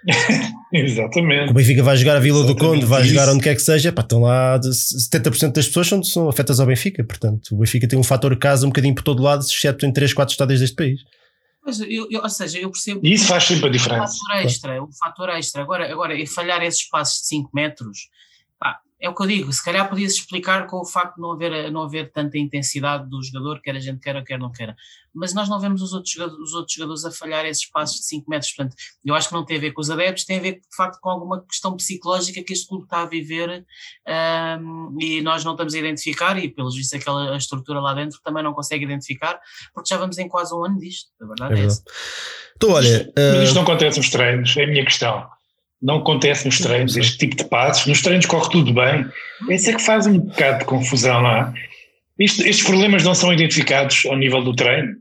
Exatamente. 0.73 1.51
O 1.51 1.55
Benfica 1.55 1.83
vai 1.83 1.97
jogar 1.97 2.17
a 2.17 2.21
Vila 2.21 2.39
Exatamente. 2.39 2.61
do 2.61 2.67
Conde, 2.67 2.87
vai 2.87 3.05
jogar 3.05 3.29
onde 3.29 3.43
quer 3.43 3.55
que 3.55 3.63
seja, 3.63 3.93
pá, 3.93 4.03
estão 4.03 4.21
lá 4.21 4.59
70% 4.59 5.53
das 5.53 5.67
pessoas 5.67 5.89
são, 5.89 6.03
são 6.03 6.29
afetas 6.29 6.59
ao 6.59 6.67
Benfica. 6.67 7.05
Portanto, 7.05 7.55
o 7.55 7.59
Benfica 7.59 7.87
tem 7.87 7.99
um 7.99 8.03
fator 8.03 8.35
casa 8.37 8.67
um 8.67 8.71
bocadinho 8.71 8.95
por 8.95 9.03
todo 9.03 9.23
lado, 9.23 9.45
exceto 9.45 9.85
em 9.85 9.93
3, 9.93 10.13
4 10.15 10.33
estádios 10.33 10.61
deste 10.61 10.75
país. 10.75 11.01
Mas 11.65 11.81
eu, 11.81 12.09
eu, 12.11 12.23
ou 12.23 12.29
seja, 12.29 12.59
eu 12.59 12.71
percebo. 12.71 13.01
E 13.03 13.13
isso 13.13 13.27
faz 13.27 13.45
sempre 13.45 13.69
a 13.69 13.71
diferença. 13.71 14.15
O 14.15 14.19
fator 14.19 14.45
extra, 14.45 14.83
o 14.83 14.89
fator 14.93 15.29
extra. 15.31 15.63
Agora, 15.63 15.93
agora 15.93 16.27
falhar 16.27 16.63
esses 16.63 16.89
passos 16.89 17.21
de 17.21 17.27
5 17.29 17.51
metros, 17.53 18.09
é 19.01 19.09
o 19.09 19.15
que 19.15 19.23
eu 19.23 19.27
digo, 19.27 19.51
se 19.51 19.65
calhar 19.65 19.89
podia-se 19.89 20.17
explicar 20.17 20.67
com 20.67 20.77
o 20.77 20.85
facto 20.85 21.15
de 21.17 21.23
não 21.23 21.33
haver, 21.33 21.73
não 21.73 21.83
haver 21.83 22.13
tanta 22.13 22.37
intensidade 22.37 23.09
do 23.09 23.23
jogador, 23.23 23.61
quer 23.63 23.75
a 23.75 23.81
gente 23.81 23.99
queira, 23.99 24.23
quer 24.23 24.39
não 24.39 24.53
queira. 24.53 24.77
Mas 25.15 25.33
nós 25.33 25.49
não 25.49 25.59
vemos 25.59 25.81
os 25.81 25.95
outros, 25.95 26.13
jogadores, 26.13 26.41
os 26.41 26.53
outros 26.53 26.75
jogadores 26.75 27.05
a 27.07 27.11
falhar 27.11 27.47
esses 27.47 27.67
passos 27.69 28.01
de 28.01 28.07
5 28.07 28.31
metros. 28.31 28.53
Portanto, 28.53 28.77
eu 29.03 29.15
acho 29.15 29.29
que 29.29 29.35
não 29.35 29.45
tem 29.45 29.57
a 29.57 29.61
ver 29.61 29.73
com 29.73 29.81
os 29.81 29.91
adeptos, 29.91 30.27
tem 30.27 30.39
a 30.39 30.43
ver 30.43 30.53
de 30.53 30.77
facto 30.77 31.01
com 31.01 31.09
alguma 31.09 31.43
questão 31.47 31.75
psicológica 31.77 32.43
que 32.43 32.53
este 32.53 32.69
clube 32.69 32.85
está 32.85 33.01
a 33.01 33.07
viver 33.07 33.65
um, 34.61 34.97
e 35.01 35.23
nós 35.23 35.45
não 35.45 35.53
estamos 35.53 35.73
a 35.73 35.79
identificar, 35.79 36.39
e 36.39 36.49
pelos 36.49 36.77
vistos 36.77 37.01
aquela 37.01 37.37
estrutura 37.39 37.81
lá 37.81 37.95
dentro 37.95 38.21
também 38.23 38.43
não 38.43 38.53
consegue 38.53 38.85
identificar, 38.85 39.41
porque 39.73 39.89
já 39.89 39.97
vamos 39.97 40.19
em 40.19 40.29
quase 40.29 40.55
um 40.55 40.63
ano 40.63 40.79
disto. 40.79 41.09
A 41.23 41.27
verdade 41.27 41.55
é, 41.55 41.63
é 41.63 41.67
essa. 41.67 41.83
Então, 42.55 42.71
olha, 42.73 43.11
Mas 43.17 43.45
isto 43.45 43.53
uh... 43.53 43.55
não 43.55 43.63
acontece 43.63 43.99
nos 43.99 44.11
treinos, 44.11 44.55
é 44.59 44.65
a 44.65 44.67
minha 44.67 44.85
questão 44.85 45.27
não 45.83 45.97
acontece 45.97 46.45
nos 46.45 46.59
treinos, 46.59 46.97
este 46.97 47.19
tipo 47.19 47.37
de 47.37 47.45
passos. 47.45 47.87
Nos 47.87 48.03
treinos 48.03 48.27
corre 48.27 48.51
tudo 48.51 48.73
bem. 48.73 49.07
Esse 49.49 49.71
é 49.71 49.75
que 49.75 49.83
faz 49.83 50.07
um 50.07 50.19
bocado 50.19 50.61
de 50.61 50.65
confusão 50.67 51.23
lá. 51.23 51.53
Isto, 52.19 52.47
estes 52.47 52.67
problemas 52.67 53.03
não 53.03 53.15
são 53.15 53.33
identificados 53.33 54.05
ao 54.07 54.17
nível 54.17 54.43
do 54.43 54.55
treino. 54.55 54.95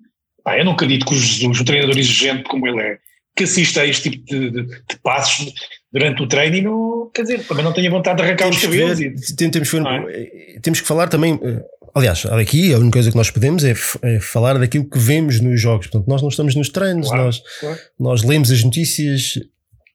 Ah, 0.45 0.57
eu 0.57 0.63
não 0.63 0.71
acredito 0.71 1.05
que 1.05 1.13
o 1.13 1.17
Jesus, 1.17 1.59
um 1.59 1.65
treinador 1.65 1.97
exigente 1.97 2.43
como 2.43 2.65
ele 2.65 2.81
é, 2.81 2.97
que 3.35 3.43
assista 3.43 3.81
a 3.81 3.85
este 3.85 4.09
tipo 4.09 4.25
de, 4.25 4.51
de, 4.51 4.63
de 4.63 4.97
passos 5.03 5.53
durante 5.91 6.23
o 6.23 6.27
treino 6.27 6.55
e 6.55 6.61
não, 6.61 7.11
quer 7.13 7.23
dizer, 7.23 7.45
também 7.45 7.63
não 7.63 7.73
tenha 7.73 7.91
vontade 7.91 8.17
de 8.17 8.23
arrancar 8.23 8.45
temos 8.45 8.57
os 8.57 8.63
cabelos. 8.63 8.99
Ver, 8.99 9.15
e, 9.15 9.35
temos, 9.35 9.73
é? 9.73 10.59
temos 10.61 10.81
que 10.81 10.87
falar 10.87 11.07
também, 11.09 11.37
eh, 11.43 11.61
aliás, 11.93 12.25
aqui 12.25 12.73
a 12.73 12.77
única 12.77 12.93
coisa 12.93 13.11
que 13.11 13.17
nós 13.17 13.29
podemos 13.29 13.65
é, 13.65 13.75
é, 14.01 14.19
falar 14.21 14.57
daquilo 14.57 14.89
que 14.89 14.97
vemos 14.97 15.41
nos 15.41 15.59
jogos. 15.59 15.87
Portanto, 15.87 16.07
nós 16.07 16.21
não 16.21 16.29
estamos 16.29 16.55
nos 16.55 16.69
treinos, 16.69 17.07
claro, 17.07 17.25
nós, 17.25 17.43
claro. 17.59 17.79
nós 17.99 18.23
lemos 18.23 18.49
as 18.49 18.63
notícias 18.63 19.39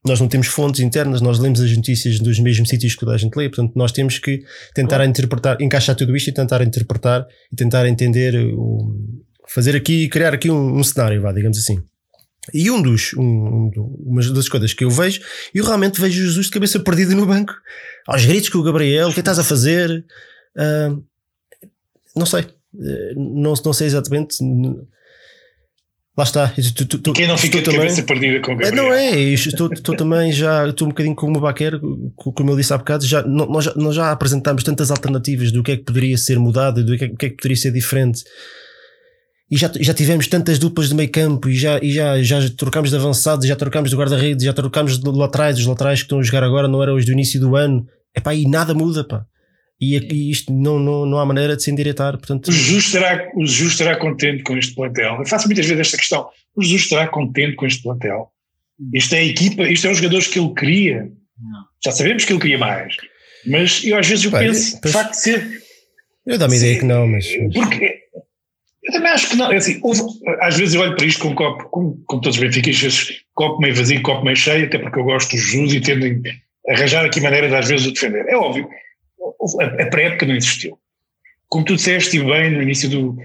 nós 0.04 0.20
não 0.20 0.28
temos 0.28 0.48
fontes 0.48 0.80
internas, 0.80 1.20
nós 1.20 1.38
lemos 1.38 1.60
as 1.60 1.74
notícias 1.74 2.20
dos 2.20 2.38
mesmos 2.38 2.68
sítios 2.68 2.92
que 2.92 3.00
toda 3.00 3.14
a 3.14 3.16
gente 3.16 3.34
lê, 3.34 3.48
portanto 3.48 3.72
nós 3.74 3.90
temos 3.90 4.18
que 4.18 4.44
tentar 4.74 5.04
interpretar, 5.04 5.60
encaixar 5.60 5.96
tudo 5.96 6.14
isto 6.14 6.28
e 6.28 6.32
tentar 6.32 6.60
interpretar 6.62 7.26
e 7.50 7.56
tentar 7.56 7.86
entender, 7.88 8.34
o, 8.54 8.94
fazer 9.48 9.74
aqui, 9.74 10.08
criar 10.08 10.34
aqui 10.34 10.50
um, 10.50 10.78
um 10.78 10.84
cenário, 10.84 11.22
vá, 11.22 11.32
digamos 11.32 11.56
assim. 11.56 11.82
E 12.52 12.70
um 12.70 12.82
dos, 12.82 13.14
um, 13.14 13.70
uma 14.04 14.20
das 14.20 14.48
coisas 14.48 14.74
que 14.74 14.84
eu 14.84 14.90
vejo, 14.90 15.22
eu 15.54 15.64
realmente 15.64 15.98
vejo 15.98 16.22
Jesus 16.22 16.46
de 16.46 16.52
cabeça 16.52 16.78
perdida 16.78 17.14
no 17.14 17.24
banco, 17.24 17.54
aos 18.06 18.26
gritos 18.26 18.50
com 18.50 18.58
o 18.58 18.62
Gabriel, 18.62 19.08
o 19.08 19.14
que 19.14 19.20
estás 19.20 19.38
a 19.38 19.44
fazer? 19.44 20.04
Uh, 20.54 21.02
não 22.14 22.26
sei, 22.26 22.42
uh, 22.42 23.14
não, 23.16 23.54
não 23.64 23.72
sei 23.72 23.86
exatamente. 23.86 24.36
Lá 26.16 26.22
está. 26.22 26.48
Tu, 26.48 26.86
tu, 26.86 26.98
tu, 26.98 27.12
Quem 27.12 27.26
não 27.26 27.36
fica 27.36 27.58
de 27.58 27.64
também, 27.64 27.80
cabeça 27.80 28.02
perdida 28.04 28.40
com 28.40 28.52
o 28.52 28.56
Gabriel? 28.56 28.84
Não 28.84 28.92
é, 28.92 29.18
estou, 29.18 29.72
estou 29.72 29.96
também 29.96 30.30
já, 30.30 30.68
estou 30.68 30.86
um 30.86 30.90
bocadinho 30.90 31.16
como 31.16 31.38
o 31.38 31.40
Baquer, 31.40 31.80
como 32.16 32.50
eu 32.50 32.56
disse 32.56 32.72
há 32.72 32.78
bocado, 32.78 33.04
já, 33.04 33.22
nós, 33.24 33.64
já, 33.64 33.74
nós 33.74 33.96
já 33.96 34.12
apresentámos 34.12 34.62
tantas 34.62 34.92
alternativas 34.92 35.50
do 35.50 35.62
que 35.62 35.72
é 35.72 35.76
que 35.76 35.82
poderia 35.82 36.16
ser 36.16 36.38
mudado, 36.38 36.84
do 36.84 36.96
que 36.96 37.04
é, 37.04 37.08
que, 37.08 37.26
é 37.26 37.30
que 37.30 37.36
poderia 37.36 37.56
ser 37.56 37.72
diferente. 37.72 38.22
E 39.50 39.56
já, 39.56 39.70
já 39.80 39.92
tivemos 39.92 40.28
tantas 40.28 40.58
duplas 40.58 40.88
de 40.88 40.94
meio 40.94 41.10
campo 41.10 41.48
e 41.48 41.56
já, 41.56 41.78
e 41.82 41.90
já, 41.90 42.22
já 42.22 42.48
trocámos 42.48 42.90
de 42.90 42.96
avançados, 42.96 43.46
já 43.46 43.56
trocámos 43.56 43.90
de 43.90 43.96
guarda-redes, 43.96 44.44
já 44.44 44.52
trocámos 44.52 44.98
de 44.98 45.10
laterais, 45.10 45.58
os 45.58 45.66
laterais 45.66 45.98
que 45.98 46.04
estão 46.04 46.20
a 46.20 46.22
jogar 46.22 46.44
agora 46.44 46.68
não 46.68 46.80
eram 46.80 46.94
os 46.94 47.04
do 47.04 47.12
início 47.12 47.40
do 47.40 47.56
ano. 47.56 47.86
Epá, 48.16 48.32
e 48.34 48.48
nada 48.48 48.72
muda, 48.72 49.02
pá. 49.02 49.26
E, 49.80 49.96
aqui 49.96 50.30
isto 50.30 50.52
não, 50.52 50.78
não, 50.78 51.04
não 51.04 51.18
há 51.18 51.26
maneira 51.26 51.56
de 51.56 51.62
se 51.62 51.70
endireitar. 51.70 52.16
Portanto... 52.16 52.48
O 52.48 52.52
Jesus 52.52 52.86
estará, 52.86 53.28
o 53.34 53.44
Jesus 53.44 53.72
estará 53.72 53.96
contente 53.96 54.42
com 54.42 54.56
este 54.56 54.74
plantel. 54.74 55.16
Eu 55.18 55.26
faço 55.26 55.46
muitas 55.46 55.66
vezes 55.66 55.80
esta 55.80 55.96
questão. 55.96 56.28
O 56.56 56.62
Jesus 56.62 56.82
estará 56.82 57.08
contente 57.08 57.56
com 57.56 57.66
este 57.66 57.82
plantel. 57.82 58.30
Isto 58.92 59.14
é 59.14 59.18
a 59.18 59.24
equipa, 59.24 59.62
isto 59.68 59.86
é 59.86 59.90
os 59.90 59.98
jogadores 59.98 60.26
que 60.26 60.38
ele 60.38 60.54
queria. 60.54 61.02
Não. 61.02 61.64
Já 61.84 61.92
sabemos 61.92 62.24
que 62.24 62.32
ele 62.32 62.40
queria 62.40 62.58
mais. 62.58 62.96
Mas 63.46 63.84
eu 63.84 63.98
às 63.98 64.06
vezes 64.06 64.24
eu 64.24 64.30
Pai, 64.30 64.46
penso, 64.46 64.80
de 64.80 64.90
facto, 64.90 65.14
ser. 65.14 65.62
Eu 66.26 66.38
dou-me 66.38 66.56
ideia 66.56 66.78
que 66.78 66.84
não, 66.84 67.06
mas. 67.06 67.26
Porque 67.52 68.00
eu 68.84 68.92
também 68.92 69.10
acho 69.10 69.30
que 69.30 69.36
não. 69.36 69.52
É 69.52 69.56
assim, 69.56 69.78
houve, 69.82 70.00
às 70.40 70.56
vezes 70.56 70.74
eu 70.74 70.80
olho 70.80 70.96
para 70.96 71.06
isto 71.06 71.20
com 71.20 71.28
um 71.28 71.34
copo, 71.34 71.68
como, 71.68 72.02
como 72.06 72.22
todos 72.22 72.36
os 72.36 72.42
benfiquistas, 72.42 73.08
copo 73.34 73.60
meio 73.60 73.74
vazio, 73.74 74.02
copo 74.02 74.24
meio 74.24 74.36
cheio, 74.36 74.66
até 74.66 74.78
porque 74.78 74.98
eu 74.98 75.04
gosto 75.04 75.30
do 75.30 75.36
Jesus 75.36 75.74
e 75.74 75.80
tendo 75.80 76.22
arranjar 76.68 77.04
aqui 77.04 77.20
maneira 77.20 77.48
de 77.48 77.54
às 77.54 77.68
vezes 77.68 77.86
o 77.86 77.92
defender. 77.92 78.26
É 78.28 78.36
óbvio 78.36 78.68
a 79.60 79.86
pré-época 79.86 80.26
não 80.26 80.34
existiu. 80.34 80.78
Como 81.48 81.64
tu 81.64 81.76
disseste 81.76 82.18
bem 82.18 82.50
no 82.50 82.62
início, 82.62 82.88
do, 82.88 83.16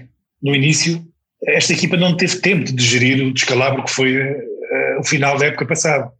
no 0.42 0.54
início, 0.54 1.04
esta 1.46 1.72
equipa 1.72 1.96
não 1.96 2.16
teve 2.16 2.36
tempo 2.36 2.72
de 2.72 2.84
gerir 2.84 3.24
o 3.24 3.32
descalabro 3.32 3.84
que 3.84 3.90
foi 3.90 4.16
uh, 4.16 5.00
o 5.00 5.04
final 5.04 5.38
da 5.38 5.46
época 5.46 5.66
passada. 5.66 6.10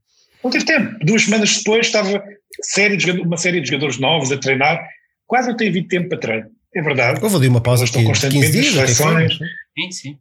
Não 0.43 0.51
teve 0.51 0.65
tempo. 0.65 0.97
Duas 1.05 1.25
semanas 1.25 1.59
depois 1.59 1.87
estava 1.87 2.23
série 2.63 2.97
de, 2.97 3.11
uma 3.11 3.37
série 3.37 3.61
de 3.61 3.69
jogadores 3.69 3.99
novos 3.99 4.33
a 4.33 4.39
treinar. 4.39 4.83
Quase 5.27 5.49
não 5.49 5.57
tem 5.57 5.69
havido 5.69 5.89
tempo 5.89 6.09
para 6.09 6.19
treino. 6.19 6.47
É 6.75 6.83
verdade. 6.83 7.21
Houve 7.23 7.37
ali 7.37 7.49
uma 7.49 7.61
pausa 7.61 7.85
estão 7.85 8.03
constantemente 8.05 8.53
15 8.53 8.61
dias, 8.61 8.75
seleções. 8.75 9.35
Sim, 9.35 9.91
sim. 9.91 10.19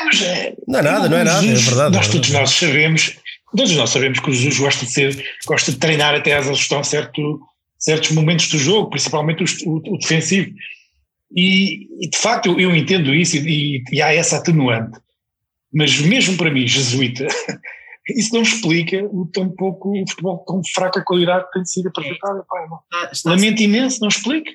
É, 0.00 0.04
mas, 0.04 0.22
é, 0.22 0.54
não 0.66 0.78
é 0.78 0.82
nada, 0.82 1.08
não 1.08 1.18
é 1.18 1.24
nada, 1.24 1.46
é 1.46 1.54
verdade. 1.54 1.96
Nós 1.96 2.08
é 2.08 2.12
todos 2.12 2.30
nós 2.30 2.50
sabemos, 2.50 3.18
todos 3.54 3.76
nós 3.76 3.90
sabemos 3.90 4.20
que 4.20 4.30
o 4.30 4.32
Jesus 4.32 4.58
gosta 4.58 4.86
de 4.86 4.92
ser, 4.92 5.24
gosta 5.44 5.72
de 5.72 5.78
treinar 5.78 6.14
até 6.14 6.34
às 6.34 6.44
exaustão 6.44 6.84
certo 6.84 7.40
certos 7.82 8.12
momentos 8.12 8.48
do 8.48 8.58
jogo, 8.58 8.90
principalmente 8.90 9.42
o, 9.42 9.70
o, 9.70 9.94
o 9.94 9.98
defensivo. 9.98 10.54
E, 11.34 11.88
e 12.04 12.08
de 12.08 12.16
facto 12.16 12.46
eu, 12.46 12.60
eu 12.60 12.76
entendo 12.76 13.12
isso 13.14 13.36
e, 13.36 13.82
e, 13.90 14.00
há 14.00 14.14
essa 14.14 14.36
atenuante. 14.36 14.98
Mas 15.72 15.98
mesmo 16.00 16.36
para 16.36 16.50
mim, 16.50 16.66
jesuíta, 16.66 17.26
isso 18.08 18.34
não 18.34 18.42
explica 18.42 19.04
o 19.10 19.26
tão 19.26 19.50
pouco 19.50 19.90
o 19.90 20.08
futebol 20.08 20.44
tão 20.46 20.62
fraca 20.72 21.02
qualidade 21.02 21.46
que 21.46 21.52
tem 21.54 21.64
sido 21.64 21.88
apresentado. 21.88 22.44
É. 22.94 23.10
Lamento 23.24 23.62
imenso, 23.62 24.00
não 24.00 24.08
explica. 24.08 24.52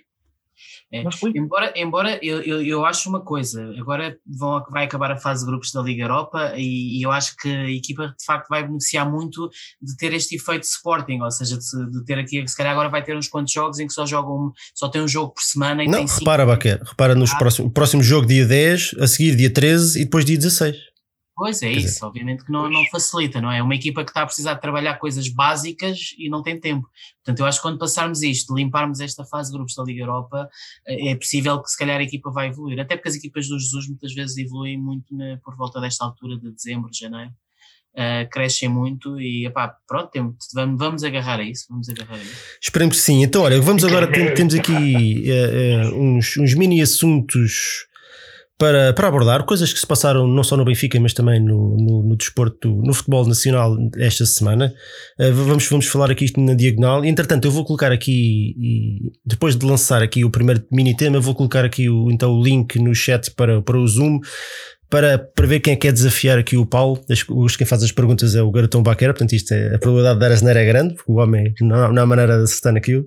É. 0.91 1.03
Embora, 1.35 1.73
embora 1.75 2.19
eu, 2.21 2.41
eu, 2.41 2.61
eu, 2.61 2.85
acho 2.85 3.09
uma 3.09 3.19
coisa, 3.19 3.73
agora 3.77 4.17
vão, 4.25 4.63
vai 4.71 4.85
acabar 4.85 5.11
a 5.11 5.17
fase 5.17 5.43
de 5.43 5.51
grupos 5.51 5.69
da 5.73 5.81
Liga 5.81 6.03
Europa 6.03 6.53
e, 6.55 6.97
e, 6.97 7.03
eu 7.03 7.11
acho 7.11 7.35
que 7.35 7.49
a 7.49 7.69
equipa 7.69 8.15
de 8.17 8.25
facto 8.25 8.47
vai 8.47 8.65
beneficiar 8.65 9.09
muito 9.09 9.49
de 9.81 9.97
ter 9.97 10.13
este 10.13 10.35
efeito 10.37 10.61
de 10.61 10.67
Sporting, 10.67 11.19
ou 11.19 11.29
seja, 11.29 11.57
de, 11.57 11.91
de 11.91 12.05
ter 12.05 12.17
aqui, 12.17 12.47
se 12.47 12.55
calhar 12.55 12.71
agora 12.71 12.87
vai 12.87 13.03
ter 13.03 13.17
uns 13.17 13.27
quantos 13.27 13.51
jogos 13.51 13.79
em 13.79 13.87
que 13.87 13.91
só 13.91 14.05
jogam, 14.05 14.53
só 14.73 14.87
tem 14.87 15.01
um 15.01 15.07
jogo 15.09 15.33
por 15.33 15.41
semana 15.41 15.83
e 15.83 15.89
Não, 15.89 16.05
repara, 16.05 16.45
Baquer, 16.45 16.81
repara 16.81 17.13
nos 17.13 17.33
ah. 17.33 17.37
próximos, 17.37 17.73
próximo 17.73 18.01
jogo 18.01 18.25
dia 18.25 18.45
10, 18.45 18.95
a 19.01 19.07
seguir 19.07 19.35
dia 19.35 19.51
13 19.51 19.99
e 19.99 20.05
depois 20.05 20.23
dia 20.23 20.37
16. 20.37 20.77
Pois 21.37 21.61
é 21.61 21.69
Quer 21.69 21.77
isso, 21.77 21.87
dizer, 21.87 22.05
obviamente 22.05 22.43
que 22.43 22.51
não, 22.51 22.67
não 22.67 22.83
facilita, 22.87 23.39
não 23.39 23.51
é? 23.51 23.61
Uma 23.61 23.75
equipa 23.75 24.03
que 24.03 24.09
está 24.09 24.23
a 24.23 24.25
precisar 24.25 24.55
de 24.55 24.61
trabalhar 24.61 24.95
coisas 24.95 25.29
básicas 25.29 26.15
e 26.17 26.29
não 26.29 26.41
tem 26.41 26.59
tempo. 26.59 26.89
Portanto, 27.23 27.39
eu 27.41 27.45
acho 27.45 27.59
que 27.59 27.61
quando 27.61 27.77
passarmos 27.77 28.23
isto, 28.23 28.55
limparmos 28.55 28.99
esta 28.99 29.23
fase 29.23 29.51
de 29.51 29.55
grupos 29.55 29.75
da 29.75 29.83
Liga 29.83 30.01
Europa, 30.01 30.49
é 30.87 31.15
possível 31.15 31.61
que 31.61 31.69
se 31.69 31.77
calhar 31.77 31.99
a 31.99 32.03
equipa 32.03 32.31
vai 32.31 32.47
evoluir. 32.47 32.79
Até 32.79 32.95
porque 32.95 33.09
as 33.09 33.13
equipas 33.13 33.47
do 33.47 33.59
Jesus 33.59 33.87
muitas 33.87 34.15
vezes 34.15 34.35
evoluem 34.35 34.79
muito 34.79 35.15
na, 35.15 35.37
por 35.43 35.55
volta 35.55 35.79
desta 35.79 36.05
altura 36.05 36.39
de 36.39 36.51
dezembro, 36.51 36.89
de 36.89 36.97
janeiro. 36.97 37.31
Uh, 37.93 38.29
crescem 38.31 38.69
muito 38.69 39.19
e 39.19 39.45
epá, 39.45 39.75
pronto, 39.87 40.09
temos, 40.11 40.35
vamos, 40.53 40.79
vamos 40.79 41.03
agarrar 41.03 41.39
a 41.39 41.43
isso, 41.43 41.65
vamos 41.69 41.87
agarrar 41.89 42.17
isso. 42.17 42.35
Esperemos 42.61 42.97
que 42.97 43.01
sim. 43.01 43.23
Então, 43.23 43.43
olha, 43.43 43.61
vamos 43.61 43.83
agora, 43.83 44.11
temos 44.35 44.55
aqui 44.55 45.23
uh, 45.31 45.93
uh, 45.93 46.01
uns, 46.01 46.35
uns 46.37 46.53
mini 46.55 46.81
assuntos 46.81 47.87
para, 48.57 48.91
para 48.91 49.07
abordar 49.07 49.43
coisas 49.43 49.71
que 49.71 49.79
se 49.79 49.85
passaram 49.85 50.27
não 50.27 50.43
só 50.43 50.57
no 50.57 50.65
Benfica, 50.65 50.99
mas 50.99 51.13
também 51.13 51.39
no, 51.39 51.77
no, 51.77 52.03
no 52.03 52.15
desporto, 52.15 52.69
no 52.83 52.93
futebol 52.93 53.25
nacional 53.27 53.77
esta 53.97 54.25
semana. 54.25 54.73
Uh, 55.19 55.31
vamos, 55.31 55.67
vamos 55.69 55.85
falar 55.85 56.09
aqui 56.09 56.25
isto 56.25 56.41
na 56.41 56.55
diagonal. 56.55 57.05
Entretanto, 57.05 57.45
eu 57.45 57.51
vou 57.51 57.63
colocar 57.63 57.91
aqui, 57.91 58.55
e 58.57 59.11
depois 59.23 59.55
de 59.55 59.63
lançar 59.63 60.01
aqui 60.01 60.25
o 60.25 60.31
primeiro 60.31 60.65
mini 60.71 60.97
tema, 60.97 61.19
vou 61.19 61.35
colocar 61.35 61.63
aqui 61.63 61.87
o, 61.87 62.09
então, 62.09 62.31
o 62.31 62.43
link 62.43 62.79
no 62.79 62.95
chat 62.95 63.29
para, 63.31 63.61
para 63.61 63.77
o 63.77 63.87
Zoom. 63.87 64.19
Para, 64.89 65.19
para 65.19 65.45
ver 65.45 65.59
quem 65.59 65.73
é 65.73 65.75
que 65.75 65.81
quer 65.81 65.91
desafiar 65.91 66.39
aqui 66.39 66.55
o 66.55 66.65
Paulo, 66.65 67.03
os, 67.29 67.57
quem 67.57 67.67
faz 67.67 67.83
as 67.83 67.91
perguntas 67.91 68.35
é 68.35 68.41
o 68.41 68.49
Garotão 68.49 68.81
Baquera, 68.81 69.13
portanto, 69.13 69.33
isto 69.33 69.53
é, 69.53 69.75
a 69.75 69.79
probabilidade 69.79 70.15
de 70.15 70.21
dar 70.21 70.31
a 70.31 70.35
geneira 70.37 70.61
é 70.61 70.65
grande, 70.65 70.93
porque 70.95 71.11
o 71.11 71.15
homem 71.15 71.53
não, 71.59 71.91
não 71.91 72.03
há 72.03 72.05
maneira 72.05 72.37
de 72.37 72.43
acertar 72.43 72.71
naquilo. 72.71 73.05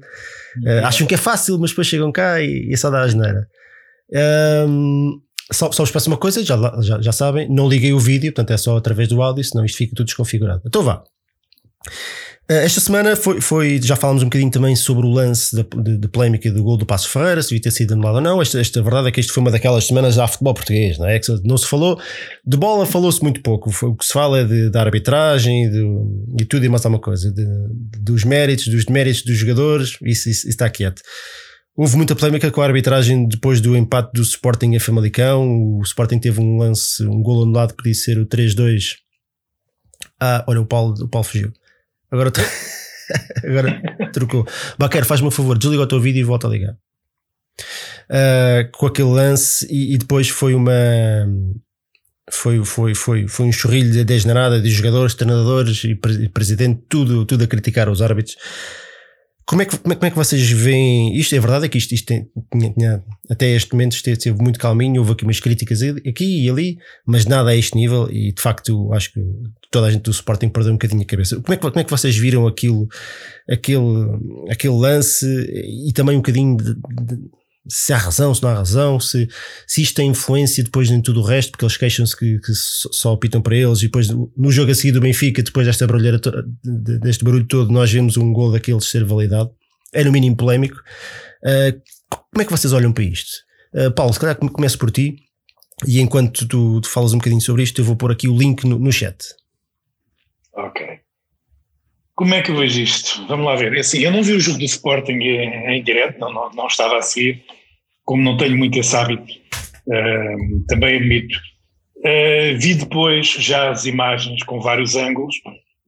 Uh, 0.62 0.84
acham 0.84 1.06
que 1.06 1.14
é 1.14 1.16
fácil, 1.16 1.58
mas 1.58 1.70
depois 1.70 1.86
chegam 1.86 2.12
cá 2.12 2.38
e, 2.38 2.68
e 2.68 2.74
é 2.74 2.76
só 2.76 2.90
dá 2.90 3.00
a 3.00 3.08
geneira. 3.08 3.48
Um, 4.68 5.20
só, 5.52 5.70
só 5.72 5.82
vos 5.82 5.90
peço 5.90 6.08
uma 6.08 6.16
coisa, 6.16 6.44
já, 6.44 6.56
já, 6.80 7.00
já 7.00 7.12
sabem, 7.12 7.48
não 7.48 7.68
liguei 7.68 7.92
o 7.92 7.98
vídeo, 7.98 8.32
portanto 8.32 8.52
é 8.52 8.56
só 8.56 8.76
através 8.76 9.08
do 9.08 9.22
áudio, 9.22 9.44
senão 9.44 9.64
isto 9.64 9.76
fica 9.76 9.94
tudo 9.94 10.06
desconfigurado. 10.06 10.62
Então 10.64 10.82
vá. 10.82 11.02
Eh, 12.50 12.64
esta 12.64 12.80
semana 12.80 13.14
foi, 13.14 13.40
foi, 13.40 13.80
já 13.80 13.94
falámos 13.94 14.24
um 14.24 14.26
bocadinho 14.26 14.50
também 14.50 14.74
sobre 14.74 15.06
o 15.06 15.08
lance 15.08 15.54
de, 15.54 15.62
de, 15.82 15.98
de 15.98 16.08
polémica 16.08 16.50
do 16.50 16.64
gol 16.64 16.76
do 16.76 16.84
Passo 16.84 17.08
Ferreira, 17.08 17.40
se 17.40 17.50
devia 17.50 17.62
ter 17.62 17.70
sido 17.70 17.92
anulado 17.92 18.16
ou 18.16 18.20
não. 18.20 18.42
Esta, 18.42 18.58
esta 18.60 18.82
verdade 18.82 19.06
é 19.06 19.12
que 19.12 19.20
isto 19.20 19.32
foi 19.32 19.40
uma 19.40 19.52
daquelas 19.52 19.86
semanas 19.86 20.16
já 20.16 20.26
futebol 20.26 20.52
português, 20.52 20.98
não 20.98 21.06
é? 21.06 21.20
Não 21.44 21.56
se 21.56 21.68
falou 21.68 22.00
de 22.44 22.56
bola, 22.56 22.84
falou-se 22.86 23.22
muito 23.22 23.40
pouco. 23.40 23.70
O 23.86 23.94
que 23.94 24.04
se 24.04 24.12
fala 24.12 24.40
é 24.40 24.44
de, 24.44 24.68
da 24.68 24.80
arbitragem 24.80 25.70
de, 25.70 26.44
tudo 26.44 26.66
e 26.66 26.68
mais 26.68 26.84
alguma 26.84 27.00
coisa, 27.00 27.30
de, 27.30 27.46
dos 28.00 28.24
méritos, 28.24 28.66
dos 28.66 28.84
deméritos 28.84 29.22
dos 29.22 29.38
jogadores, 29.38 29.96
isso, 30.02 30.28
isso, 30.28 30.40
isso 30.40 30.48
está 30.48 30.68
quieto. 30.68 31.02
Houve 31.76 31.96
muita 31.96 32.16
polémica 32.16 32.50
com 32.50 32.60
a 32.60 32.66
arbitragem 32.66 33.26
depois 33.26 33.60
do 33.60 33.76
empate 33.76 34.12
do 34.12 34.22
Sporting 34.22 34.76
a 34.76 34.80
Famalicão. 34.80 35.78
O 35.78 35.82
Sporting 35.82 36.18
teve 36.18 36.40
um 36.40 36.58
lance, 36.58 37.04
um 37.06 37.22
gol 37.22 37.42
anulado, 37.42 37.74
podia 37.74 37.94
ser 37.94 38.18
o 38.18 38.26
3-2. 38.26 38.96
Ah, 40.20 40.44
olha, 40.46 40.60
o 40.60 40.66
Paulo, 40.66 40.94
o 41.02 41.08
Paulo 41.08 41.26
fugiu. 41.26 41.52
Agora, 42.10 42.30
agora 43.44 44.10
trocou. 44.12 44.46
Baquer, 44.78 45.04
faz-me 45.04 45.28
um 45.28 45.30
favor, 45.30 45.56
desliga 45.56 45.82
o 45.82 45.86
teu 45.86 46.00
vídeo 46.00 46.20
e 46.20 46.24
volta 46.24 46.46
a 46.46 46.50
ligar. 46.50 46.76
Uh, 48.10 48.70
com 48.72 48.86
aquele 48.86 49.08
lance, 49.08 49.66
e, 49.70 49.94
e, 49.94 49.98
depois 49.98 50.28
foi 50.28 50.54
uma. 50.54 50.72
Foi, 52.30 52.64
foi, 52.64 52.94
foi, 52.94 53.28
foi 53.28 53.46
um 53.46 53.52
chorrilho 53.52 53.90
de 53.90 54.04
degenerada 54.04 54.60
de 54.60 54.70
jogadores, 54.70 55.14
treinadores 55.14 55.82
e 55.84 56.28
presidente, 56.28 56.82
tudo, 56.88 57.24
tudo 57.24 57.44
a 57.44 57.46
criticar 57.46 57.88
os 57.88 58.02
árbitros. 58.02 58.36
Como 59.50 59.62
é, 59.62 59.64
que, 59.64 59.76
como, 59.76 59.92
é, 59.92 59.96
como 59.96 60.06
é 60.06 60.10
que 60.10 60.16
vocês 60.16 60.48
veem 60.48 61.16
isto? 61.16 61.34
É 61.34 61.40
verdade 61.40 61.64
é 61.66 61.68
que 61.68 61.76
isto, 61.76 61.92
isto 61.92 62.06
tem, 62.06 62.30
tinha, 62.52 62.72
tinha, 62.72 63.04
até 63.28 63.50
este 63.50 63.72
momento 63.72 63.94
esteve 63.96 64.40
muito 64.40 64.60
calminho, 64.60 65.00
houve 65.00 65.10
aqui 65.10 65.24
umas 65.24 65.40
críticas 65.40 65.82
aqui 65.82 66.44
e 66.44 66.48
ali, 66.48 66.78
mas 67.04 67.26
nada 67.26 67.50
a 67.50 67.56
este 67.56 67.74
nível 67.74 68.08
e 68.12 68.32
de 68.32 68.40
facto 68.40 68.92
acho 68.92 69.12
que 69.12 69.20
toda 69.68 69.88
a 69.88 69.90
gente 69.90 70.02
do 70.02 70.12
Sporting 70.12 70.50
perdeu 70.50 70.70
um 70.70 70.76
bocadinho 70.76 71.02
a 71.02 71.04
cabeça. 71.04 71.34
Como 71.40 71.52
é 71.52 71.56
que, 71.56 71.62
como 71.62 71.80
é 71.80 71.82
que 71.82 71.90
vocês 71.90 72.16
viram 72.16 72.46
aquilo, 72.46 72.86
aquele, 73.50 73.82
aquele 74.48 74.74
lance 74.74 75.26
e 75.26 75.92
também 75.94 76.14
um 76.14 76.20
bocadinho 76.20 76.56
de, 76.56 76.72
de 76.72 77.18
se 77.70 77.92
há 77.92 77.96
razão, 77.96 78.34
se 78.34 78.42
não 78.42 78.50
há 78.50 78.54
razão, 78.54 78.98
se, 78.98 79.28
se 79.66 79.82
isto 79.82 79.94
tem 79.94 80.10
influência 80.10 80.62
depois 80.64 80.90
em 80.90 81.00
tudo 81.00 81.20
o 81.20 81.24
resto, 81.24 81.52
porque 81.52 81.64
eles 81.64 81.76
queixam-se 81.76 82.16
que, 82.16 82.38
que, 82.40 82.52
só 82.54 83.12
apitam 83.12 83.40
para 83.40 83.56
eles, 83.56 83.78
e 83.78 83.86
depois 83.86 84.08
no 84.08 84.50
jogo 84.50 84.72
a 84.72 84.74
seguir 84.74 84.92
do 84.92 85.00
Benfica, 85.00 85.42
depois 85.42 85.66
desta 85.66 85.86
barulheira, 85.86 86.20
deste 86.62 87.24
barulho 87.24 87.46
todo, 87.46 87.72
nós 87.72 87.90
vemos 87.90 88.16
um 88.16 88.32
gol 88.32 88.52
daqueles 88.52 88.90
ser 88.90 89.04
validado. 89.04 89.50
É 89.92 90.04
no 90.04 90.12
mínimo 90.12 90.36
polémico. 90.36 90.76
Uh, 91.42 91.80
como 92.10 92.42
é 92.42 92.44
que 92.44 92.50
vocês 92.50 92.72
olham 92.72 92.92
para 92.92 93.04
isto? 93.04 93.30
Uh, 93.74 93.90
Paulo, 93.92 94.12
se 94.12 94.20
calhar 94.20 94.36
começo 94.36 94.78
por 94.78 94.90
ti, 94.90 95.16
e 95.86 96.00
enquanto 96.00 96.46
tu, 96.46 96.80
tu, 96.80 96.88
falas 96.88 97.12
um 97.12 97.18
bocadinho 97.18 97.40
sobre 97.40 97.62
isto, 97.62 97.80
eu 97.80 97.84
vou 97.84 97.96
pôr 97.96 98.12
aqui 98.12 98.28
o 98.28 98.36
link 98.36 98.64
no, 98.64 98.78
no 98.78 98.92
chat. 98.92 99.16
Ok. 100.52 101.00
Como 102.14 102.34
é 102.34 102.42
que 102.42 102.50
eu 102.50 102.56
vejo 102.56 102.82
isto? 102.82 103.26
Vamos 103.26 103.46
lá 103.46 103.56
ver. 103.56 103.74
É 103.74 103.80
assim, 103.80 104.00
eu 104.00 104.10
não 104.10 104.22
vi 104.22 104.34
o 104.34 104.40
jogo 104.40 104.58
do 104.58 104.64
Sporting 104.64 105.12
em, 105.12 105.78
em 105.78 105.82
direto, 105.82 106.18
não, 106.18 106.32
não, 106.32 106.50
não, 106.50 106.66
estava 106.66 106.98
a 106.98 107.02
seguir, 107.02 107.42
como 108.10 108.24
não 108.24 108.36
tenho 108.36 108.58
muito 108.58 108.76
esse 108.76 108.96
hábito, 108.96 109.22
uh, 109.22 110.66
também 110.66 110.96
admito. 110.96 111.38
Uh, 111.98 112.58
vi 112.58 112.74
depois 112.74 113.28
já 113.28 113.70
as 113.70 113.86
imagens 113.86 114.42
com 114.42 114.60
vários 114.60 114.96
ângulos, 114.96 115.36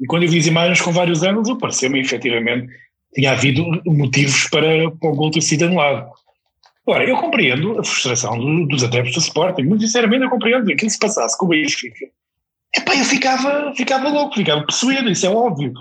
e 0.01 0.07
quando 0.07 0.23
eu 0.23 0.29
vi 0.29 0.39
as 0.39 0.47
imagens 0.47 0.81
com 0.81 0.93
vários 0.93 1.25
ângulos, 1.25 1.59
pareceu-me 1.59 1.99
efetivamente 1.99 2.69
tinha 3.13 3.33
havido 3.33 3.67
motivos 3.85 4.47
para, 4.51 4.89
para 4.93 5.11
o 5.11 5.17
gol 5.17 5.33
ter 5.33 5.41
sido 5.41 5.65
anulado. 5.65 6.09
Ora, 6.87 7.05
eu 7.05 7.17
compreendo 7.17 7.81
a 7.81 7.83
frustração 7.83 8.39
do, 8.39 8.69
dos 8.69 8.85
adeptos 8.85 9.15
do 9.15 9.21
Sporting, 9.21 9.65
muito 9.65 9.83
sinceramente 9.83 10.23
eu 10.23 10.31
compreendo 10.31 10.65
que 10.77 10.89
se 10.89 11.01
passasse 11.01 11.37
com 11.37 11.47
o 11.47 11.49
Benfica. 11.49 12.07
Epá, 12.77 12.97
eu 12.97 13.05
ficava, 13.05 13.75
ficava 13.77 14.09
louco, 14.09 14.37
ficava 14.37 14.65
possuído, 14.65 15.11
isso 15.11 15.27
é 15.27 15.29
óbvio. 15.29 15.73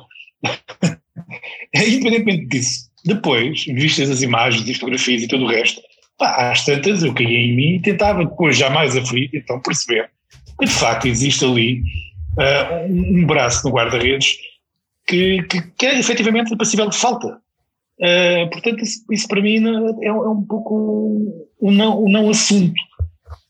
Independentemente 1.75 2.47
disso, 2.47 2.89
depois, 3.05 3.63
vistas 3.65 4.09
as 4.09 4.23
imagens 4.23 4.67
e 4.67 4.73
fotografias 4.73 5.21
e 5.21 5.27
todo 5.27 5.45
o 5.45 5.47
resto, 5.47 5.79
pá, 6.17 6.51
às 6.51 6.65
tantas 6.65 7.03
eu 7.03 7.13
caía 7.13 7.39
em 7.39 7.55
mim 7.55 7.75
e 7.75 7.81
tentava 7.81 8.25
depois, 8.25 8.57
jamais 8.57 8.95
aflito, 8.95 9.35
então 9.35 9.59
perceber 9.61 10.09
que 10.59 10.65
de 10.65 10.71
facto 10.71 11.07
existe 11.07 11.43
ali 11.43 11.81
uh, 12.37 12.85
um 12.89 13.25
braço 13.25 13.67
no 13.67 13.73
guarda-redes 13.73 14.37
que, 15.07 15.41
que, 15.43 15.61
que, 15.61 15.85
é 15.85 15.99
efetivamente 15.99 16.55
passível 16.55 16.89
de 16.89 16.97
falta. 16.97 17.39
Uh, 17.99 18.49
portanto, 18.51 18.83
isso, 18.83 19.03
isso, 19.11 19.27
para 19.27 19.41
mim 19.41 19.57
é, 20.01 20.07
é 20.07 20.13
um 20.13 20.43
pouco 20.43 21.49
um 21.61 21.71
não, 21.71 22.03
um 22.03 22.09
não 22.09 22.29
assunto. 22.29 22.73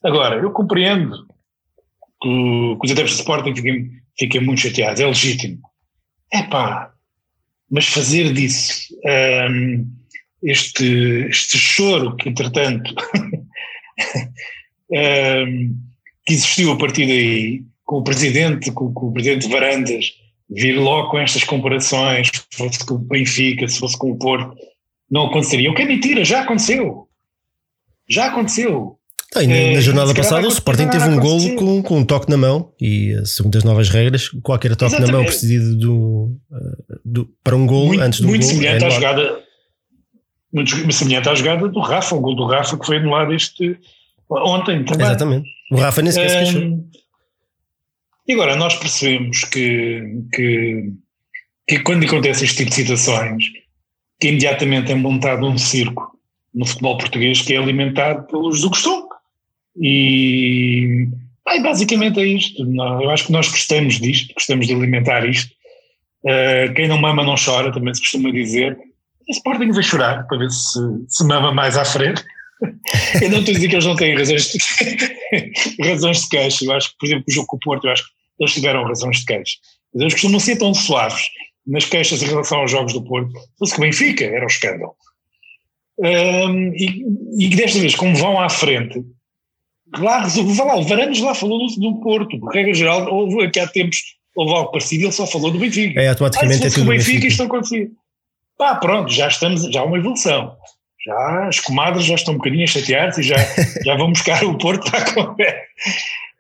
Agora, 0.04 0.36
eu 0.36 0.52
compreendo 0.52 1.28
que, 2.22 2.78
que 2.80 2.86
os 2.86 2.92
adeptos 2.92 3.16
de 3.16 3.22
Sporting 3.22 3.56
fiquem, 3.56 3.92
fiquem 4.18 4.42
muito 4.42 4.62
chateados, 4.62 5.00
é 5.00 5.06
legítimo. 5.06 5.60
É 6.34 6.44
pá, 6.44 6.92
mas 7.70 7.86
fazer 7.88 8.34
disso 8.34 8.94
um, 9.50 10.01
este, 10.44 11.28
este 11.30 11.58
choro 11.58 12.16
que, 12.16 12.30
entretanto, 12.30 12.94
um, 14.90 15.76
que 16.26 16.34
existiu 16.34 16.72
a 16.72 16.78
partir 16.78 17.08
daí, 17.08 17.64
com 17.84 17.98
o 17.98 18.04
presidente, 18.04 18.72
com, 18.72 18.94
com, 18.94 19.08
o 19.08 19.14
presidente 19.14 19.48
Varandas, 19.48 20.06
vir 20.50 20.74
logo 20.74 21.10
com 21.10 21.20
estas 21.20 21.44
comparações, 21.44 22.28
se 22.28 22.58
fosse 22.58 22.86
com 22.86 22.96
o 22.96 23.00
Benfica, 23.00 23.68
se 23.68 23.80
fosse 23.80 23.98
com 23.98 24.12
o 24.12 24.18
Porto, 24.18 24.56
não 25.10 25.28
aconteceria. 25.28 25.70
O 25.70 25.76
que 25.76 25.82
é 25.82 25.86
mentira, 25.86 26.24
já 26.24 26.42
aconteceu. 26.42 27.08
Já 28.10 28.28
aconteceu. 28.28 28.98
Tá, 29.32 29.42
na, 29.44 29.54
é, 29.54 29.80
jornada 29.80 30.14
passada, 30.14 30.46
o 30.46 30.52
Sporting 30.52 30.90
teve 30.90 31.06
um 31.06 31.18
golo 31.18 31.56
com, 31.56 31.82
com 31.82 32.00
um 32.00 32.04
toque 32.04 32.30
na 32.30 32.36
mão 32.36 32.74
e, 32.82 33.16
segundo 33.26 33.58
as 33.58 33.64
novas 33.64 33.88
regras, 33.88 34.28
qualquer 34.44 34.76
toque 34.76 34.94
Exatamente. 34.96 35.12
na 35.12 35.18
mão 35.18 35.26
precedido 35.26 35.78
do, 35.78 36.38
eh, 36.52 36.96
do, 37.06 37.30
para 37.42 37.56
um 37.56 37.66
golo 37.66 37.88
muito, 37.88 38.04
antes 38.04 38.20
do 38.20 38.28
muito 38.28 38.42
golo. 38.42 38.54
Semelhante 38.54 38.84
é 38.84 38.88
à 38.88 38.90
jogada, 38.90 39.40
muito 40.54 40.92
semelhante 40.92 41.30
à 41.30 41.36
jogada 41.36 41.68
do 41.68 41.80
Rafa, 41.80 42.16
o 42.16 42.20
gol 42.20 42.36
do 42.36 42.46
Rafa 42.46 42.78
que 42.78 42.86
foi 42.86 42.98
anulado 42.98 43.34
este, 43.34 43.78
ontem 44.30 44.84
também. 44.84 45.06
Exatamente. 45.06 45.50
O 45.72 45.76
Rafa 45.78 46.02
nem 46.02 46.12
sequer 46.12 46.30
se 46.30 46.54
queixou. 46.54 46.86
E 48.28 48.34
agora 48.34 48.56
nós 48.56 48.76
percebemos 48.76 49.44
que, 49.46 50.24
que, 50.34 50.94
que 51.68 51.80
quando 51.80 52.06
acontecem 52.06 52.46
este 52.46 52.58
tipo 52.58 52.70
de 52.70 52.76
situações, 52.76 53.44
que 54.20 54.28
imediatamente 54.28 54.92
é 54.92 54.96
montado 54.96 55.46
um 55.46 55.58
circo 55.58 56.18
no 56.54 56.66
futebol 56.66 56.98
português 56.98 57.42
que 57.42 57.54
é 57.54 57.58
alimentado 57.58 58.28
pelos 58.28 58.62
do 58.62 58.70
costume. 58.70 59.08
E 59.76 61.08
bem, 61.46 61.64
basicamente 61.64 62.20
é 62.20 62.26
isto. 62.26 62.62
Eu 63.02 63.10
acho 63.10 63.26
que 63.26 63.32
nós 63.32 63.50
gostamos 63.50 64.00
disto, 64.00 64.34
gostamos 64.34 64.68
de 64.68 64.74
alimentar 64.74 65.28
isto. 65.28 65.52
Uh, 66.24 66.72
quem 66.76 66.88
não 66.88 67.00
mama 67.00 67.24
não 67.24 67.36
chora, 67.36 67.72
também 67.72 67.94
se 67.94 68.02
costuma 68.02 68.32
dizer. 68.32 68.78
Sporting 69.30 69.72
vai 69.72 69.84
chorar 69.84 70.26
para 70.28 70.38
ver 70.38 70.50
se, 70.50 70.80
se 71.08 71.24
mama 71.24 71.54
mais 71.54 71.78
à 71.78 71.86
frente. 71.86 72.24
eu 73.22 73.30
não 73.30 73.40
estou 73.40 73.54
a 73.54 73.56
dizer 73.56 73.68
que 73.68 73.76
eles 73.76 73.86
não 73.86 73.96
têm 73.96 74.16
razões 74.16 74.52
de, 74.52 75.84
razões 75.90 76.22
de 76.22 76.30
queixa. 76.30 76.66
Eu 76.66 76.74
acho 76.74 76.92
que, 76.92 76.98
por 76.98 77.06
exemplo, 77.06 77.26
o 77.28 77.32
jogo 77.32 77.48
com 77.48 77.58
o 77.58 77.60
Porto, 77.60 77.88
eu 77.88 77.92
acho 77.92 78.04
que 78.04 78.12
eles 78.40 78.54
tiveram 78.54 78.84
razões 78.84 79.20
de 79.20 79.26
queixa. 79.26 79.58
Mas 79.94 80.02
eles 80.02 80.14
costumam 80.14 80.40
ser 80.40 80.58
tão 80.58 80.74
suaves 80.74 81.24
nas 81.66 81.86
queixas 81.86 82.22
em 82.22 82.28
relação 82.28 82.60
aos 82.60 82.72
jogos 82.72 82.94
do 82.94 83.04
Porto. 83.04 83.32
Fosse 83.58 83.74
que 83.74 83.80
o 83.80 83.82
Benfica 83.82 84.26
era 84.26 84.44
um 84.44 84.48
escândalo. 84.48 84.96
Um, 86.00 86.74
e, 86.74 87.06
e 87.38 87.50
desta 87.50 87.80
vez, 87.80 87.96
como 87.96 88.16
vão 88.16 88.40
à 88.40 88.50
frente, 88.50 89.04
lá 90.00 90.24
resolveu, 90.24 90.66
lá, 90.66 90.76
o 90.78 90.84
Varanos 90.84 91.20
lá 91.20 91.36
falou 91.36 91.60
do, 91.60 91.80
do 91.80 92.02
Porto, 92.02 92.40
porque 92.40 92.58
regra 92.58 92.74
geral, 92.74 93.14
houve 93.14 93.46
aqui 93.46 93.60
há 93.60 93.68
tempos, 93.68 93.98
houve 94.36 94.54
algo 94.54 94.72
parecido, 94.72 95.06
ele 95.06 95.12
só 95.12 95.28
falou 95.28 95.52
do 95.52 95.60
Benfica. 95.60 96.00
É, 96.00 96.08
automaticamente 96.08 96.66
ah, 96.66 96.70
se 96.70 96.76
é 96.76 96.80
tudo 96.80 96.90
o 96.90 96.96
Benfica, 96.96 97.28
isto 97.28 97.40
não 97.40 97.46
acontecia. 97.46 97.90
Pá, 98.62 98.76
pronto, 98.76 99.12
já 99.12 99.28
estamos, 99.28 99.64
já 99.64 99.82
há 99.82 99.84
uma 99.84 99.98
evolução. 99.98 100.56
Já 101.04 101.48
as 101.48 101.60
comadres 101.60 102.06
já 102.06 102.14
estão 102.14 102.36
um 102.36 102.38
bocadinho 102.38 102.68
chateadas 102.68 103.18
e 103.18 103.24
já, 103.24 103.36
já 103.84 103.98
vão 103.98 104.12
buscar 104.12 104.44
o 104.44 104.56
Porto 104.56 104.92
para 104.92 105.00
a 105.00 105.14
conversa. 105.16 105.62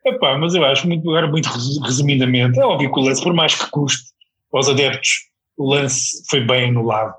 Epá, 0.06 0.38
mas 0.38 0.54
eu 0.54 0.64
acho 0.64 0.88
muito, 0.88 1.10
agora 1.10 1.26
muito 1.26 1.50
resumidamente, 1.84 2.60
é 2.60 2.64
óbvio 2.64 2.94
que 2.94 3.00
o 3.00 3.04
lance, 3.04 3.24
por 3.24 3.34
mais 3.34 3.56
que 3.56 3.68
custe 3.72 4.12
aos 4.54 4.70
adeptos, 4.70 5.10
o 5.58 5.74
lance 5.74 6.22
foi 6.30 6.42
bem 6.42 6.70
anulado. 6.70 7.16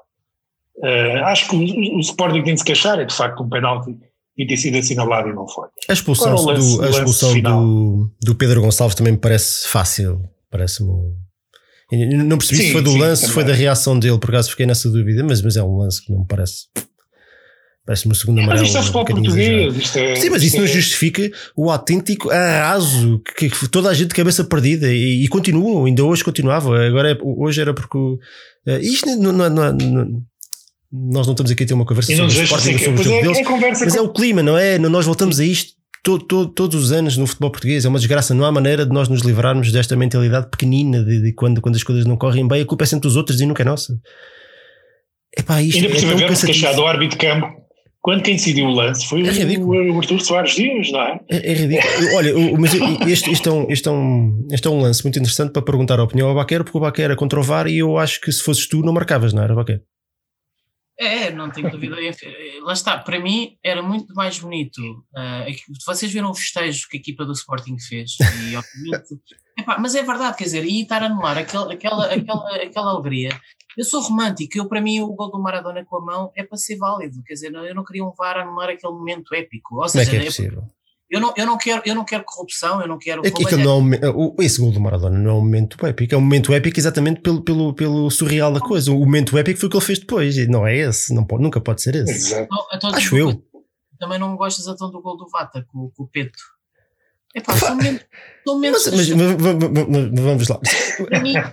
Uh, 0.76 1.24
acho 1.24 1.48
que 1.48 1.56
o, 1.56 1.96
o 1.96 2.00
Sporting 2.00 2.44
tem 2.44 2.54
de 2.54 2.60
se 2.60 2.64
queixar, 2.64 3.00
é 3.00 3.04
de 3.04 3.14
facto 3.14 3.42
um 3.42 3.48
penalti 3.48 3.98
e 4.38 4.46
ter 4.46 4.56
sido 4.56 4.78
assinalado 4.78 5.28
e 5.28 5.32
não 5.32 5.48
foi. 5.48 5.66
A 5.88 5.94
expulsão, 5.94 6.36
lance, 6.36 6.76
do, 6.76 6.84
a 6.84 6.90
expulsão 6.90 7.40
do, 7.40 8.10
do, 8.22 8.34
Pedro 8.36 8.60
Gonçalves 8.60 8.94
também 8.94 9.14
me 9.14 9.18
parece 9.18 9.68
fácil, 9.68 10.22
parece-me. 10.48 10.92
Não 11.92 12.38
percebi 12.38 12.62
sim, 12.62 12.66
se 12.68 12.72
foi 12.72 12.82
do 12.82 12.92
sim, 12.92 12.98
lance, 12.98 13.26
se 13.26 13.30
foi 13.30 13.44
da 13.44 13.52
reação 13.52 13.98
dele, 13.98 14.18
por 14.18 14.30
acaso 14.30 14.50
fiquei 14.50 14.64
nessa 14.64 14.88
dúvida, 14.88 15.22
mas, 15.22 15.42
mas 15.42 15.56
é 15.56 15.62
um 15.62 15.76
lance 15.76 16.02
que 16.02 16.10
não 16.10 16.20
me 16.20 16.26
parece. 16.26 16.66
Parece-me 17.84 18.12
o 18.12 18.16
segundo 18.16 18.40
amarelo. 18.40 18.60
Mas 18.60 18.68
isto 18.68 18.78
é 18.78 18.82
futebol 18.82 19.04
português. 19.04 19.76
Isto 19.76 19.98
é, 19.98 20.16
Sim, 20.16 20.30
mas 20.30 20.42
isso 20.42 20.56
não 20.56 20.64
é- 20.64 20.68
justifica 20.68 21.30
o 21.56 21.70
autêntico 21.70 22.30
arraso 22.30 23.20
que, 23.36 23.50
que, 23.50 23.68
toda 23.68 23.90
a 23.90 23.94
gente 23.94 24.08
de 24.08 24.14
cabeça 24.14 24.44
perdida 24.44 24.92
e, 24.92 25.24
e 25.24 25.28
continua, 25.28 25.86
ainda 25.86 26.04
hoje 26.04 26.22
continuava. 26.22 26.80
Agora 26.80 27.10
é, 27.10 27.18
hoje 27.20 27.60
era 27.60 27.74
porque. 27.74 27.98
Uh, 27.98 28.78
isto 28.80 29.06
não, 29.16 29.32
não, 29.32 29.50
não, 29.50 29.72
não 29.72 30.22
nós 30.92 31.26
não 31.26 31.32
estamos 31.32 31.50
aqui 31.50 31.64
a 31.64 31.66
ter 31.66 31.74
uma 31.74 31.86
conversa 31.86 32.14
sobre 32.14 32.38
o 32.38 32.42
Sporting, 32.42 32.78
sobre 32.78 33.00
o 33.00 33.04
jogo 33.04 33.16
é, 33.16 33.22
deles, 33.22 33.38
é 33.38 33.42
mas 33.42 33.92
com... 33.92 33.98
é 33.98 34.00
o 34.02 34.08
clima, 34.10 34.42
não 34.42 34.56
é? 34.58 34.78
Nós 34.78 35.06
voltamos 35.06 35.40
a 35.40 35.44
isto 35.44 35.72
todo, 36.02 36.24
todo, 36.24 36.48
todos 36.52 36.82
os 36.82 36.92
anos 36.92 37.16
no 37.16 37.26
futebol 37.26 37.50
português. 37.50 37.84
É 37.84 37.88
uma 37.88 37.98
desgraça. 37.98 38.34
Não 38.34 38.44
há 38.44 38.52
maneira 38.52 38.84
de 38.84 38.92
nós 38.92 39.08
nos 39.08 39.22
livrarmos 39.22 39.70
desta 39.72 39.96
mentalidade 39.96 40.48
pequenina 40.50 41.04
de, 41.04 41.22
de 41.22 41.32
quando, 41.32 41.60
quando 41.60 41.76
as 41.76 41.82
coisas 41.82 42.04
não 42.04 42.16
correm 42.16 42.46
bem, 42.46 42.62
a 42.62 42.66
culpa 42.66 42.84
é 42.84 42.86
sempre 42.86 43.08
dos 43.08 43.16
outros 43.16 43.40
e 43.40 43.46
nunca 43.46 43.62
é 43.62 43.66
nossa. 43.66 43.94
Epá, 45.36 45.62
isto 45.62 45.84
Ainda 45.84 46.24
é 46.24 46.26
tão 46.26 46.36
queixado 46.36 46.76
do 46.76 46.86
árbitro 46.86 47.18
de 47.18 47.26
campo 47.26 47.62
quando 48.02 48.22
quem 48.22 48.34
decidiu 48.34 48.66
o 48.66 48.72
lance 48.72 49.06
foi 49.06 49.22
é 49.22 49.58
o, 49.58 49.94
o 49.94 49.98
Arthur 49.98 50.20
Soares 50.20 50.56
Dias, 50.56 50.90
não 50.90 51.00
é? 51.00 51.20
É, 51.30 51.52
é 51.52 51.54
ridículo. 51.54 52.16
Olha, 52.16 52.32
mas 52.58 52.74
este, 53.08 53.30
este, 53.30 53.48
é 53.48 53.52
um, 53.52 53.70
este, 53.70 53.88
é 53.88 53.92
um, 53.92 54.48
este 54.50 54.66
é 54.66 54.70
um 54.70 54.80
lance 54.80 55.04
muito 55.04 55.18
interessante 55.20 55.52
para 55.52 55.62
perguntar 55.62 56.00
a 56.00 56.02
opinião 56.02 56.28
ao 56.28 56.34
Baquer, 56.34 56.64
porque 56.64 56.76
o 56.76 56.80
Baquer 56.80 57.12
é 57.12 57.14
contra 57.14 57.38
o 57.38 57.42
VAR 57.44 57.68
e 57.68 57.78
eu 57.78 57.96
acho 57.96 58.20
que 58.20 58.32
se 58.32 58.42
fosses 58.42 58.66
tu 58.66 58.80
não 58.80 58.92
marcavas, 58.92 59.32
não 59.32 59.40
era, 59.40 59.54
Baquer? 59.54 59.82
É, 61.02 61.32
não 61.32 61.50
tenho 61.50 61.70
dúvida. 61.70 61.96
Lá 62.62 62.72
está, 62.72 62.96
para 62.98 63.18
mim 63.18 63.56
era 63.62 63.82
muito 63.82 64.14
mais 64.14 64.38
bonito. 64.38 64.78
Uh, 64.78 65.82
vocês 65.84 66.12
viram 66.12 66.30
o 66.30 66.34
festejo 66.34 66.88
que 66.88 66.96
a 66.96 67.00
equipa 67.00 67.24
do 67.24 67.32
Sporting 67.32 67.76
fez, 67.78 68.12
e. 68.20 68.54
Epá, 69.58 69.78
mas 69.78 69.94
é 69.94 70.02
verdade, 70.02 70.36
quer 70.38 70.44
dizer, 70.44 70.64
e 70.64 70.80
estar 70.80 71.02
a 71.02 71.06
anular 71.06 71.36
aquela, 71.36 71.72
aquela, 71.72 72.06
aquela, 72.06 72.56
aquela 72.56 72.90
alegria. 72.92 73.38
Eu 73.76 73.84
sou 73.84 74.00
romântico, 74.00 74.56
eu 74.56 74.66
para 74.66 74.80
mim 74.80 75.00
o 75.00 75.08
gol 75.08 75.30
do 75.30 75.42
Maradona 75.42 75.84
com 75.84 75.96
a 75.96 76.00
mão 76.00 76.32
é 76.34 76.42
para 76.42 76.56
ser 76.56 76.76
válido, 76.76 77.22
quer 77.22 77.34
dizer, 77.34 77.52
eu 77.52 77.74
não 77.74 77.84
queria 77.84 78.04
um 78.04 78.12
VAR 78.16 78.38
anular 78.38 78.70
aquele 78.70 78.92
momento 78.92 79.34
épico. 79.34 79.76
Ou 79.76 79.88
seja, 79.88 80.10
Como 80.10 80.16
é 80.16 80.20
que 80.20 80.26
é 80.26 80.30
possível? 80.30 80.64
Eu 81.12 81.20
não, 81.20 81.34
eu, 81.36 81.44
não 81.44 81.58
quero, 81.58 81.82
eu 81.84 81.94
não 81.94 82.06
quero 82.06 82.24
corrupção, 82.24 82.80
eu 82.80 82.88
não 82.88 82.98
quero. 82.98 83.20
É 83.22 83.30
que 83.30 83.56
não 83.56 83.92
é 83.92 84.44
esse 84.46 84.58
gol 84.58 84.72
do 84.72 84.80
Maradona 84.80 85.18
não 85.18 85.30
é 85.30 85.34
um 85.34 85.40
momento 85.40 85.86
épico, 85.86 86.14
é 86.14 86.16
um 86.16 86.22
momento 86.22 86.54
épico 86.54 86.80
exatamente 86.80 87.20
pelo, 87.20 87.42
pelo, 87.42 87.74
pelo 87.74 88.10
surreal 88.10 88.50
da 88.50 88.60
coisa. 88.60 88.90
O 88.90 88.98
momento 88.98 89.36
épico 89.36 89.60
foi 89.60 89.66
o 89.66 89.70
que 89.70 89.76
ele 89.76 89.84
fez 89.84 89.98
depois, 89.98 90.38
e 90.38 90.46
não 90.46 90.66
é 90.66 90.74
esse, 90.74 91.12
não 91.12 91.22
pode, 91.22 91.42
nunca 91.42 91.60
pode 91.60 91.82
ser 91.82 91.96
esse. 91.96 92.32
Exato. 92.32 92.44
Então, 92.44 92.66
então, 92.72 92.90
Acho 92.94 93.00
tipo, 93.00 93.16
eu. 93.18 93.44
Também 94.00 94.18
não 94.18 94.34
gostas 94.36 94.66
então 94.66 94.90
do 94.90 95.02
gol 95.02 95.18
do 95.18 95.28
Vata 95.28 95.62
com, 95.70 95.90
com 95.94 96.02
o 96.04 96.08
Peto. 96.08 96.32
É 97.34 97.40
pá, 97.42 97.56
são 97.56 97.74
momentos. 97.76 98.06
Mas, 98.46 99.08
mas, 99.08 99.08
mas, 99.10 100.20
vamos 100.20 100.48
lá. 100.48 100.60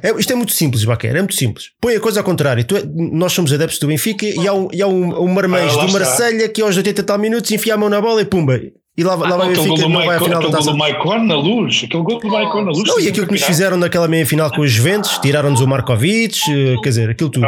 É, 0.02 0.11
isto 0.18 0.31
é 0.31 0.36
muito 0.36 0.53
simples, 0.53 0.86
Baquer, 0.86 1.15
é 1.15 1.19
muito 1.19 1.36
simples. 1.36 1.72
Põe 1.81 1.95
a 1.95 1.99
coisa 1.99 2.22
ao 2.22 2.23
contrário. 2.23 2.64
Tu, 2.64 2.77
é, 2.77 2.84
nós 2.86 3.34
somos 3.34 3.52
adeptos 3.52 3.77
do 3.80 3.88
Benfica 3.88 4.26
e 4.26 4.48
há 4.48 4.53
um, 4.53 4.69
e 4.72 4.81
há 4.81 4.88
um, 4.88 5.22
um 5.22 5.27
marmanjo 5.27 5.80
ah, 5.80 5.86
do 5.86 5.91
Marselha 5.91 6.48
que 6.48 6.61
aos 6.61 6.77
80 6.77 7.03
tal 7.03 7.18
minutos 7.18 7.52
enfia 7.52 7.73
a 7.73 7.77
mão 7.77 7.90
na 7.90 8.02
bola 8.02 8.22
e 8.22 8.26
pumba, 8.26 8.60
e 8.99 9.03
lá, 9.03 9.15
lá 9.15 9.38
vai 9.38 9.53
o 9.53 9.55
Benfica 9.55 9.88
não 9.88 10.05
vai 10.05 10.17
à 10.17 10.19
final 10.19 10.41
da 10.41 10.49
taça. 10.49 10.71
Aquele 10.71 10.73
gol 10.73 10.73
do 10.73 10.77
Maicon 10.77 11.23
na 11.23 11.35
luz, 11.35 11.81
aquele 11.85 12.03
gol 12.03 12.19
do 12.19 12.27
Maicon 12.27 12.61
na 12.65 12.71
luz. 12.71 12.89
Não, 12.89 12.99
e 12.99 13.07
aquilo 13.07 13.26
que 13.27 13.31
nos 13.31 13.43
fizeram 13.43 13.77
naquela 13.77 14.09
meia 14.09 14.26
final 14.26 14.51
com 14.51 14.59
os 14.59 14.71
Juventus, 14.71 15.17
tiraram-nos 15.19 15.61
o 15.61 15.67
Markovic, 15.67 16.39
eh, 16.51 16.76
quer 16.84 16.89
dizer, 16.89 17.09
aquilo 17.09 17.30
tudo. 17.30 17.47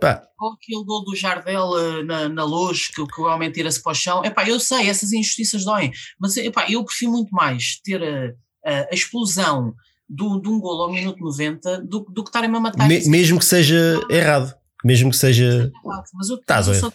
Pá. 0.00 0.22
Ou 0.40 0.52
aquele 0.54 0.82
gol 0.86 1.04
do 1.04 1.14
Jardel 1.14 1.78
eh, 1.78 2.02
na, 2.04 2.28
na 2.30 2.44
luz, 2.44 2.88
que, 2.88 3.06
que 3.06 3.20
o 3.20 3.24
homem 3.24 3.52
tira-se 3.52 3.82
para 3.82 3.92
o 3.92 3.94
chão. 3.94 4.24
Epá, 4.24 4.48
eu 4.48 4.58
sei, 4.58 4.88
essas 4.88 5.12
injustiças 5.12 5.62
doem, 5.62 5.92
mas 6.18 6.34
epá, 6.38 6.64
eu 6.70 6.82
prefiro 6.82 7.12
muito 7.12 7.34
mais 7.34 7.78
ter 7.84 8.02
a, 8.02 8.32
a, 8.64 8.86
a 8.90 8.94
explosão 8.94 9.74
do, 10.08 10.40
de 10.40 10.48
um 10.48 10.58
gol 10.58 10.84
ao 10.84 10.90
minuto 10.90 11.22
90 11.22 11.82
do, 11.82 12.00
do 12.08 12.22
que 12.24 12.30
estarem 12.30 12.48
a 12.48 12.58
matar. 12.58 12.88
Me, 12.88 13.06
mesmo 13.10 13.38
que 13.38 13.44
seja 13.44 14.00
errado. 14.08 14.54
Mesmo 14.84 15.10
que 15.10 15.16
seja. 15.16 15.70
Mas 16.14 16.28
eu, 16.28 16.40
eu, 16.46 16.74
sou, 16.74 16.92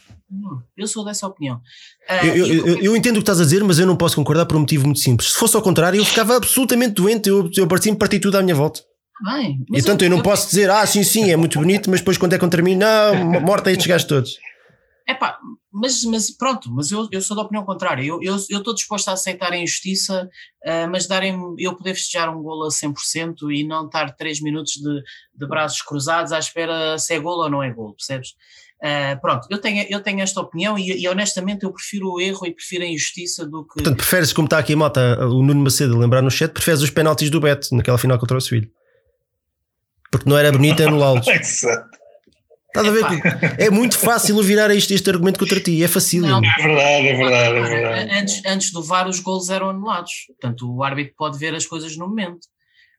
eu 0.78 0.88
sou 0.88 1.06
dessa 1.06 1.28
opinião. 1.28 1.58
Uh, 2.10 2.26
eu, 2.26 2.48
eu, 2.48 2.68
eu, 2.68 2.80
eu, 2.80 2.96
entendo 2.96 3.18
o 3.18 3.20
que 3.20 3.24
estás 3.24 3.42
a 3.42 3.44
dizer, 3.44 3.64
mas 3.64 3.78
eu 3.78 3.86
não 3.86 3.98
posso 3.98 4.16
concordar 4.16 4.46
por 4.46 4.56
um 4.56 4.62
motivo 4.62 4.86
muito 4.86 5.00
simples. 5.00 5.34
Se 5.34 5.38
fosse 5.38 5.56
ao 5.56 5.62
contrário, 5.62 6.00
eu 6.00 6.06
ficava 6.06 6.38
absolutamente 6.38 6.94
doente. 6.94 7.30
Eu, 7.30 7.50
eu 7.58 7.68
parecia-me 7.68 7.98
partir 7.98 8.20
tudo 8.20 8.38
à 8.38 8.42
minha 8.42 8.56
volta. 8.56 8.82
Bem, 9.24 9.64
e 9.72 9.82
tanto 9.82 10.04
eu, 10.04 10.10
não 10.10 10.22
posso 10.22 10.50
dizer, 10.50 10.70
ah, 10.70 10.86
sim, 10.86 11.04
sim, 11.04 11.32
é 11.32 11.38
muito 11.38 11.60
bonito, 11.60 11.90
mas 11.90 12.00
depois 12.00 12.18
quando 12.18 12.34
é 12.34 12.38
contra 12.38 12.62
mim, 12.62 12.76
não, 12.76 13.42
morta 13.42 13.72
estes 13.72 13.86
gajos 13.88 14.08
todos. 14.08 14.38
É 15.08 15.14
pá, 15.14 15.38
mas, 15.72 16.04
mas 16.06 16.32
pronto, 16.32 16.72
mas 16.72 16.92
eu, 16.92 17.08
eu 17.12 17.22
sou 17.22 17.36
da 17.36 17.44
opinião 17.44 17.66
contrária. 17.66 18.04
Eu 18.04 18.22
estou 18.22 18.46
eu, 18.50 18.64
eu 18.66 18.74
disposto 18.74 19.10
a 19.10 19.14
aceitar 19.14 19.52
a 19.52 19.58
injustiça, 19.58 20.30
uh, 20.66 20.90
mas 20.90 21.08
darem 21.08 21.36
eu 21.58 21.76
poder 21.76 21.94
festejar 21.94 22.34
um 22.34 22.42
golo 22.42 22.66
a 22.66 22.70
100% 22.70 23.52
e 23.52 23.66
não 23.66 23.86
estar 23.86 24.16
3 24.16 24.42
minutos 24.42 24.74
de, 24.74 25.02
de 25.36 25.48
braços 25.48 25.82
cruzados 25.82 26.32
à 26.32 26.40
espera 26.40 26.98
se 26.98 27.14
é 27.14 27.20
golo 27.20 27.44
ou 27.44 27.50
não 27.50 27.62
é 27.62 27.72
golo, 27.72 27.96
percebes? 27.96 28.30
Uh, 28.80 29.20
pronto, 29.22 29.48
eu 29.50 29.60
tenho, 29.60 29.86
eu 29.90 30.02
tenho 30.02 30.22
esta 30.22 30.42
opinião 30.42 30.78
e, 30.78 31.02
e, 31.02 31.08
honestamente 31.08 31.64
eu 31.64 31.72
prefiro 31.72 32.12
o 32.12 32.20
erro 32.20 32.46
e 32.46 32.54
prefiro 32.54 32.84
a 32.84 32.88
injustiça 32.88 33.46
do 33.46 33.64
que. 33.64 33.76
Portanto, 33.76 33.98
preferes, 33.98 34.34
como 34.34 34.46
está 34.46 34.58
aqui 34.58 34.74
a 34.74 34.78
malta, 34.78 35.26
o 35.26 35.42
Nuno 35.42 35.64
Macedo 35.64 35.96
a 35.96 36.00
lembrar 36.00 36.22
no 36.22 36.30
chat, 36.30 36.52
preferes 36.52 36.82
os 36.82 36.90
penaltis 36.90 37.30
do 37.30 37.40
Beto 37.40 37.74
naquela 37.76 37.98
final 37.98 38.20
contra 38.20 38.38
o 38.38 38.42
Sevilha. 38.42 38.70
Porque 40.12 40.30
não 40.30 40.38
era 40.38 40.52
bonito 40.52 40.84
anulá-los. 40.84 41.26
Estás 42.76 42.88
a 42.88 42.92
ver? 42.92 43.04
É 43.60 43.70
muito 43.70 43.96
fácil 44.00 44.42
virar 44.42 44.72
este, 44.72 44.96
este 44.96 45.08
argumento 45.08 45.38
contra 45.38 45.60
ti, 45.60 45.84
é 45.84 45.88
fácil. 45.88 46.24
Não, 46.24 46.40
é 46.40 46.64
verdade, 46.64 47.08
é 47.08 47.16
verdade, 47.16 47.58
é 47.58 47.62
verdade. 47.62 48.12
Antes, 48.12 48.42
antes 48.48 48.72
do 48.72 48.82
VAR, 48.82 49.08
os 49.08 49.20
golos 49.20 49.52
eram 49.52 49.70
anulados. 49.70 50.12
Portanto, 50.28 50.76
o 50.76 50.84
árbitro 50.84 51.14
pode 51.16 51.38
ver 51.38 51.54
as 51.54 51.68
coisas 51.68 51.96
no 51.96 52.08
momento. 52.08 52.48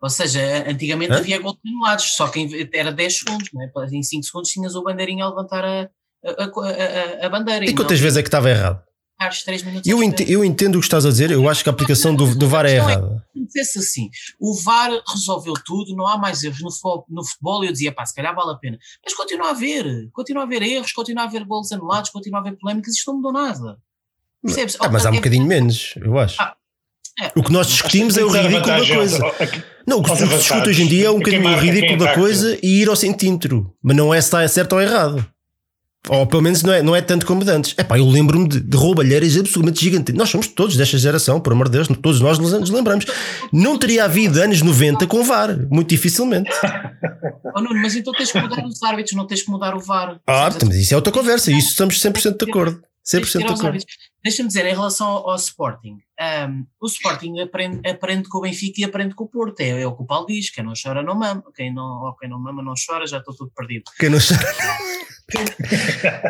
Ou 0.00 0.08
seja, 0.08 0.64
antigamente 0.68 1.12
Hã? 1.12 1.16
havia 1.16 1.40
golos 1.40 1.58
anulados, 1.66 2.04
só 2.14 2.28
que 2.28 2.70
era 2.72 2.92
10 2.92 3.18
segundos, 3.18 3.48
não 3.52 3.62
é? 3.62 3.70
em 3.90 4.02
5 4.02 4.22
segundos 4.22 4.50
tinhas 4.50 4.76
o 4.76 4.82
bandeirinho 4.84 5.24
a 5.24 5.28
levantar 5.28 5.64
a, 5.64 5.90
a, 6.24 7.22
a, 7.22 7.26
a 7.26 7.28
bandeira. 7.28 7.64
E, 7.64 7.70
e 7.70 7.74
quantas 7.74 7.98
não, 7.98 8.02
vezes 8.04 8.18
é 8.18 8.22
que 8.22 8.28
estava 8.28 8.50
errado? 8.50 8.80
Eu, 9.86 10.02
ent 10.02 10.20
eu 10.20 10.44
entendo 10.44 10.76
o 10.76 10.80
que 10.80 10.86
estás 10.86 11.06
a 11.06 11.08
dizer, 11.08 11.30
eu 11.30 11.48
acho 11.48 11.62
que 11.62 11.68
a 11.68 11.72
aplicação 11.72 12.14
do, 12.14 12.34
do 12.34 12.48
VAR 12.48 12.66
é, 12.66 12.72
é 12.72 12.76
errada. 12.76 13.24
Dissesse 13.34 13.78
assim, 13.78 14.10
o 14.40 14.54
VAR 14.54 14.90
resolveu 15.08 15.54
tudo, 15.64 15.94
não 15.94 16.06
há 16.06 16.18
mais 16.18 16.42
erros 16.42 16.60
no 16.60 16.70
futebol, 16.70 17.06
no 17.08 17.24
futebol 17.24 17.64
e 17.64 17.68
eu 17.68 17.72
dizia, 17.72 17.92
pá, 17.92 18.04
se 18.04 18.14
calhar 18.14 18.34
vale 18.34 18.52
a 18.52 18.56
pena. 18.56 18.78
Mas 19.04 19.14
continua 19.14 19.48
a 19.48 19.50
haver, 19.50 20.08
continua 20.12 20.42
a 20.42 20.46
haver 20.46 20.62
erros, 20.62 20.92
continua 20.92 21.24
a 21.24 21.26
haver 21.26 21.44
golos 21.44 21.70
anulados, 21.72 22.10
continua 22.10 22.38
a 22.38 22.42
haver 22.42 22.56
polémicas, 22.58 22.94
isto 22.94 23.10
não 23.10 23.16
mudou 23.16 23.32
nada. 23.32 23.78
Percebes? 24.42 24.76
Ah, 24.80 24.88
mas 24.88 25.06
há 25.06 25.10
um 25.10 25.14
é, 25.14 25.16
bocadinho 25.16 25.46
menos, 25.46 25.94
eu 25.96 26.18
acho. 26.18 26.40
Ah, 26.40 26.54
é, 27.20 27.30
o 27.36 27.42
que 27.42 27.52
nós 27.52 27.68
discutimos 27.68 28.16
é 28.16 28.24
o 28.24 28.28
ridículo 28.28 28.66
da 28.66 28.94
coisa. 28.94 29.18
Não, 29.86 29.98
o 29.98 30.02
que 30.02 30.16
se 30.16 30.26
discute 30.26 30.68
hoje 30.68 30.82
em 30.82 30.88
dia 30.88 31.06
é 31.06 31.10
um 31.10 31.18
bocadinho 31.18 31.48
o 31.48 31.56
ridículo 31.56 31.98
da 31.98 32.14
coisa 32.14 32.58
e 32.62 32.82
ir 32.82 32.88
ao 32.88 32.96
centímetro. 32.96 33.72
Mas 33.82 33.96
não 33.96 34.12
é 34.12 34.20
se 34.20 34.26
está 34.26 34.46
certo 34.48 34.72
ou 34.72 34.80
errado. 34.80 35.24
Ou 36.08 36.26
pelo 36.26 36.42
menos 36.42 36.62
não 36.62 36.72
é, 36.72 36.82
não 36.82 36.94
é 36.94 37.00
tanto 37.00 37.24
como 37.24 37.48
antes. 37.48 37.74
É 37.78 37.82
pá, 37.82 37.98
eu 37.98 38.06
lembro-me 38.06 38.46
de, 38.46 38.60
de 38.60 38.76
roubalheiras 38.76 39.36
absolutamente 39.36 39.82
gigantes. 39.82 40.14
Nós 40.14 40.28
somos 40.28 40.48
todos 40.48 40.76
desta 40.76 40.98
geração, 40.98 41.40
por 41.40 41.52
amor 41.52 41.66
de 41.66 41.72
Deus, 41.72 41.88
todos 41.88 42.20
nós 42.20 42.38
nos 42.38 42.70
lembramos. 42.70 43.06
Não 43.52 43.78
teria 43.78 44.04
havido 44.04 44.40
anos 44.40 44.60
90 44.60 45.06
com 45.06 45.24
VAR, 45.24 45.56
muito 45.70 45.88
dificilmente. 45.88 46.50
Oh, 47.56 47.60
Nuno, 47.60 47.80
mas 47.80 47.94
então 47.94 48.12
tens 48.12 48.32
que 48.32 48.40
mudar 48.40 48.64
os 48.66 48.82
árbitros, 48.82 49.16
não 49.16 49.26
tens 49.26 49.42
que 49.42 49.50
mudar 49.50 49.74
o 49.74 49.80
VAR. 49.80 50.20
Ah, 50.26 50.50
mas 50.66 50.76
isso 50.76 50.92
é 50.92 50.96
outra 50.96 51.12
conversa, 51.12 51.50
isso 51.50 51.70
estamos 51.70 51.98
100% 52.02 52.36
de 52.36 52.50
acordo. 52.50 52.82
100% 53.06 53.38
de 53.38 53.44
acordo. 53.44 53.78
Deixa-me 54.24 54.48
dizer, 54.48 54.64
em 54.64 54.72
relação 54.72 55.06
ao, 55.06 55.30
ao 55.30 55.36
Sporting, 55.36 55.98
um, 56.48 56.66
o 56.80 56.86
Sporting 56.86 57.40
aprende, 57.40 57.86
aprende 57.86 58.28
com 58.28 58.38
o 58.38 58.40
Benfica 58.40 58.80
e 58.80 58.84
aprende 58.84 59.14
com 59.14 59.24
o 59.24 59.28
Porto. 59.28 59.60
É, 59.60 59.82
é 59.82 59.86
o 59.86 59.94
que 59.94 60.02
o 60.02 60.06
Paulo 60.06 60.26
diz: 60.26 60.48
quem 60.48 60.64
não 60.64 60.72
chora 60.80 61.02
não 61.02 61.14
mama, 61.14 61.44
quem 61.54 61.72
não, 61.72 62.14
quem 62.18 62.30
não 62.30 62.40
mama 62.40 62.62
não 62.62 62.72
chora, 62.74 63.06
já 63.06 63.18
estou 63.18 63.36
tudo 63.36 63.52
perdido. 63.54 63.84
Quem 63.98 64.08
não 64.08 64.18
chora. 64.18 64.42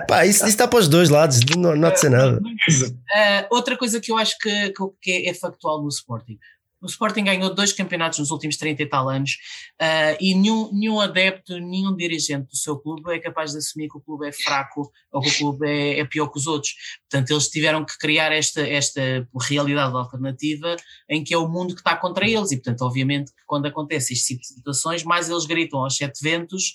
Pá, 0.09 0.27
isso, 0.27 0.47
está 0.47 0.67
para 0.67 0.79
os 0.79 0.89
dois 0.89 1.09
lados, 1.09 1.41
não, 1.57 1.77
não 1.77 1.97
ser 1.97 2.11
nada. 2.11 2.41
Uh, 2.41 3.47
outra 3.51 3.77
coisa 3.77 4.01
que 4.01 4.11
eu 4.11 4.17
acho 4.17 4.37
que, 4.39 4.73
que 5.01 5.29
é 5.29 5.35
factual 5.35 5.83
no 5.83 5.89
Sporting: 5.89 6.39
o 6.85 6.87
Sporting 6.87 7.25
ganhou 7.25 7.55
dois 7.55 7.73
campeonatos 7.73 8.19
nos 8.19 8.31
últimos 8.31 8.57
30 8.57 8.83
e 8.83 8.87
tal 8.87 9.09
anos 9.09 9.39
uh, 9.81 10.17
e 10.21 10.35
nenhum, 10.35 10.71
nenhum 10.73 11.01
adepto, 11.01 11.59
nenhum 11.59 11.97
dirigente 11.97 12.49
do 12.49 12.57
seu 12.57 12.79
clube 12.79 13.15
é 13.15 13.19
capaz 13.19 13.53
de 13.53 13.59
assumir 13.59 13.89
que 13.89 13.97
o 13.97 14.01
clube 14.01 14.29
é 14.29 14.33
fraco 14.33 14.91
ou 15.11 15.21
que 15.23 15.31
o 15.31 15.39
clube 15.39 15.67
é, 15.67 16.01
é 16.01 16.05
pior 16.05 16.29
que 16.29 16.39
os 16.39 16.47
outros. 16.47 16.75
Portanto, 17.11 17.31
eles 17.31 17.49
tiveram 17.49 17.85
que 17.85 17.97
criar 17.99 18.33
esta, 18.33 18.61
esta 18.61 19.27
realidade 19.49 19.97
alternativa 19.97 20.77
em 21.09 21.25
que 21.25 21.33
é 21.33 21.39
o 21.39 21.49
mundo 21.49 21.75
que 21.75 21.81
está 21.81 21.97
contra 21.97 22.29
eles 22.29 22.53
e, 22.53 22.57
portanto, 22.57 22.83
obviamente 22.83 23.33
quando 23.47 23.67
acontece 23.67 24.13
este 24.13 24.35
tipo 24.35 24.45
situações, 24.45 25.03
mais 25.03 25.31
eles 25.31 25.47
gritam 25.47 25.81
aos 25.81 25.97
sete 25.97 26.23
ventos 26.23 26.75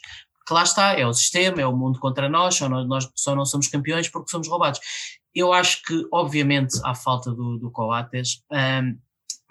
que 0.50 0.54
lá 0.54 0.64
está, 0.64 0.94
é 0.94 1.06
o 1.06 1.14
sistema, 1.14 1.62
é 1.62 1.66
o 1.68 1.78
mundo 1.78 2.00
contra 2.00 2.28
nós, 2.28 2.56
só 2.56 2.68
nós, 2.68 2.88
nós 2.88 3.08
só 3.14 3.36
não 3.36 3.46
somos 3.46 3.68
campeões 3.68 4.10
porque 4.10 4.32
somos 4.32 4.48
roubados. 4.48 4.80
Eu 5.34 5.54
acho 5.54 5.84
que, 5.84 6.08
obviamente, 6.12 6.80
há 6.84 6.96
falta 6.96 7.32
do, 7.32 7.60
do 7.60 7.70
Coates, 7.70 8.44
um, 8.52 8.98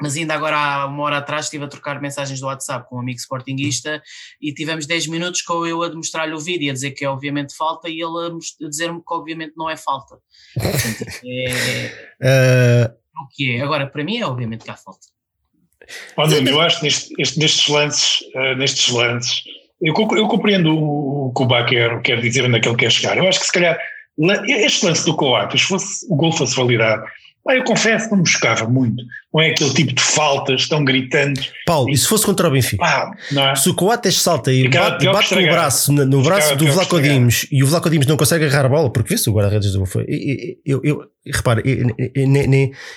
mas 0.00 0.16
ainda 0.16 0.34
agora 0.34 0.56
há 0.56 0.86
uma 0.86 1.02
hora 1.02 1.18
atrás 1.18 1.46
estive 1.46 1.64
a 1.64 1.68
trocar 1.68 2.00
mensagens 2.00 2.40
do 2.40 2.46
WhatsApp 2.46 2.88
com 2.88 2.96
um 2.96 3.00
amigo 3.00 3.18
sportinguista 3.18 4.02
e 4.40 4.52
tivemos 4.52 4.86
10 4.86 5.08
minutos 5.08 5.42
com 5.42 5.66
eu 5.66 5.82
a 5.82 5.92
mostrar-lhe 5.92 6.34
o 6.34 6.40
vídeo 6.40 6.70
a 6.70 6.72
dizer 6.72 6.92
que 6.92 7.04
é 7.04 7.08
obviamente 7.08 7.56
falta 7.56 7.88
e 7.88 8.00
ele 8.00 8.26
a 8.26 8.68
dizer-me 8.68 9.00
que 9.00 9.14
obviamente 9.14 9.54
não 9.56 9.68
é 9.68 9.76
falta. 9.76 10.18
Portanto, 10.54 11.04
é, 11.24 12.88
uh... 12.90 12.98
o 13.24 13.28
que 13.30 13.56
é. 13.56 13.60
Agora, 13.62 13.86
para 13.86 14.04
mim 14.04 14.18
é 14.18 14.26
obviamente 14.26 14.64
que 14.64 14.70
há 14.70 14.76
falta. 14.76 15.06
Olha, 16.16 16.36
eu 16.36 16.60
acho 16.60 16.78
que 16.78 16.84
neste, 16.84 17.38
nestes 17.38 17.68
lances, 17.68 18.20
uh, 18.34 18.54
nestes 18.56 18.92
lances, 18.92 19.42
eu, 19.80 19.94
eu 20.16 20.28
compreendo 20.28 20.76
o, 20.76 21.32
que 21.34 21.42
o 21.42 21.46
Bá 21.46 21.64
quer, 21.64 22.00
quer 22.02 22.20
dizer 22.20 22.44
onde 22.44 22.58
é 22.58 22.60
que 22.60 22.68
ele 22.68 22.76
quer 22.76 22.90
chegar. 22.90 23.16
Eu 23.16 23.28
acho 23.28 23.40
que 23.40 23.46
se 23.46 23.52
calhar 23.52 23.78
este 24.46 24.84
lance 24.84 25.04
do 25.04 25.16
Coates, 25.16 25.60
se 25.60 25.68
fosse, 25.68 26.06
o 26.10 26.16
gol 26.16 26.32
fosse 26.32 26.56
validado, 26.56 27.04
eu 27.46 27.64
confesso, 27.64 28.10
não 28.10 28.18
buscava 28.18 28.68
muito. 28.68 29.02
Não 29.32 29.40
é 29.40 29.50
aquele 29.50 29.72
tipo 29.72 29.94
de 29.94 30.02
faltas 30.02 30.68
tão 30.68 30.84
gritantes. 30.84 31.50
Paulo, 31.66 31.90
e, 31.90 31.96
se 31.96 32.06
fosse 32.06 32.24
contra 32.26 32.48
o 32.48 32.50
Benfica? 32.50 32.84
é? 33.50 33.54
Se 33.54 33.70
o 33.70 33.74
Coates 33.74 34.20
salta 34.20 34.52
e 34.52 34.68
bate, 34.68 35.06
bate 35.06 35.34
com 35.34 35.40
o 35.40 35.46
braço 35.46 35.92
no, 35.92 36.04
no 36.04 36.22
braço 36.22 36.56
do 36.56 36.66
Vlaco 36.66 37.00
Dimos 37.00 37.46
e 37.50 37.62
o 37.62 37.66
Vlaco 37.66 37.88
Dimos 37.88 38.06
não 38.06 38.16
consegue 38.16 38.44
agarrar 38.44 38.66
a 38.66 38.68
bola, 38.68 38.90
porque 38.90 39.14
vê-se 39.14 39.30
o 39.30 39.32
guarda-redes 39.32 39.72
do 39.72 39.86
foi. 39.86 40.04
Eu, 40.64 40.80
eu, 40.84 40.98
eu, 40.98 41.04
repara, 41.26 41.62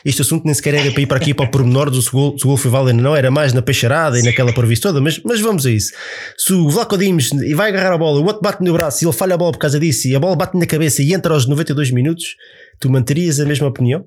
este 0.04 0.22
assunto 0.22 0.46
nem 0.46 0.54
sequer 0.54 0.74
era 0.74 0.92
para 0.92 1.02
ir 1.02 1.08
para 1.08 1.18
aqui 1.18 1.34
para 1.34 1.46
o 1.46 1.52
pormenor 1.52 1.90
do 1.90 2.02
se 2.02 2.10
o 2.14 2.36
gol 2.44 2.58
foi 2.58 2.72
válido, 2.72 3.02
não, 3.02 3.16
era 3.16 3.32
mais 3.32 3.54
na 3.54 3.62
peixarada 3.62 4.20
e 4.20 4.24
naquela 4.24 4.54
previsão 4.54 4.92
toda, 4.92 5.02
mas, 5.02 5.22
mas 5.24 5.40
vamos 5.40 5.66
a 5.66 5.72
isso. 5.72 5.94
Se 6.38 6.54
o 6.54 6.70
Vlaco 6.70 6.98
Dimos 6.98 7.30
vai 7.56 7.70
agarrar 7.70 7.94
a 7.94 7.98
bola, 7.98 8.20
o 8.20 8.26
outro 8.26 8.42
bate 8.42 8.64
no 8.64 8.74
braço 8.74 9.04
e 9.04 9.08
ele 9.08 9.16
falha 9.16 9.36
a 9.36 9.38
bola 9.38 9.52
por 9.52 9.60
causa 9.60 9.80
disso 9.80 10.08
e 10.08 10.16
a 10.16 10.20
bola 10.20 10.36
bate 10.36 10.58
na 10.58 10.66
cabeça 10.66 11.02
e 11.02 11.14
entra 11.14 11.34
aos 11.34 11.46
92 11.46 11.92
minutos, 11.92 12.36
tu 12.80 12.90
manterias 12.90 13.40
a 13.40 13.46
mesma 13.46 13.68
opinião? 13.68 14.06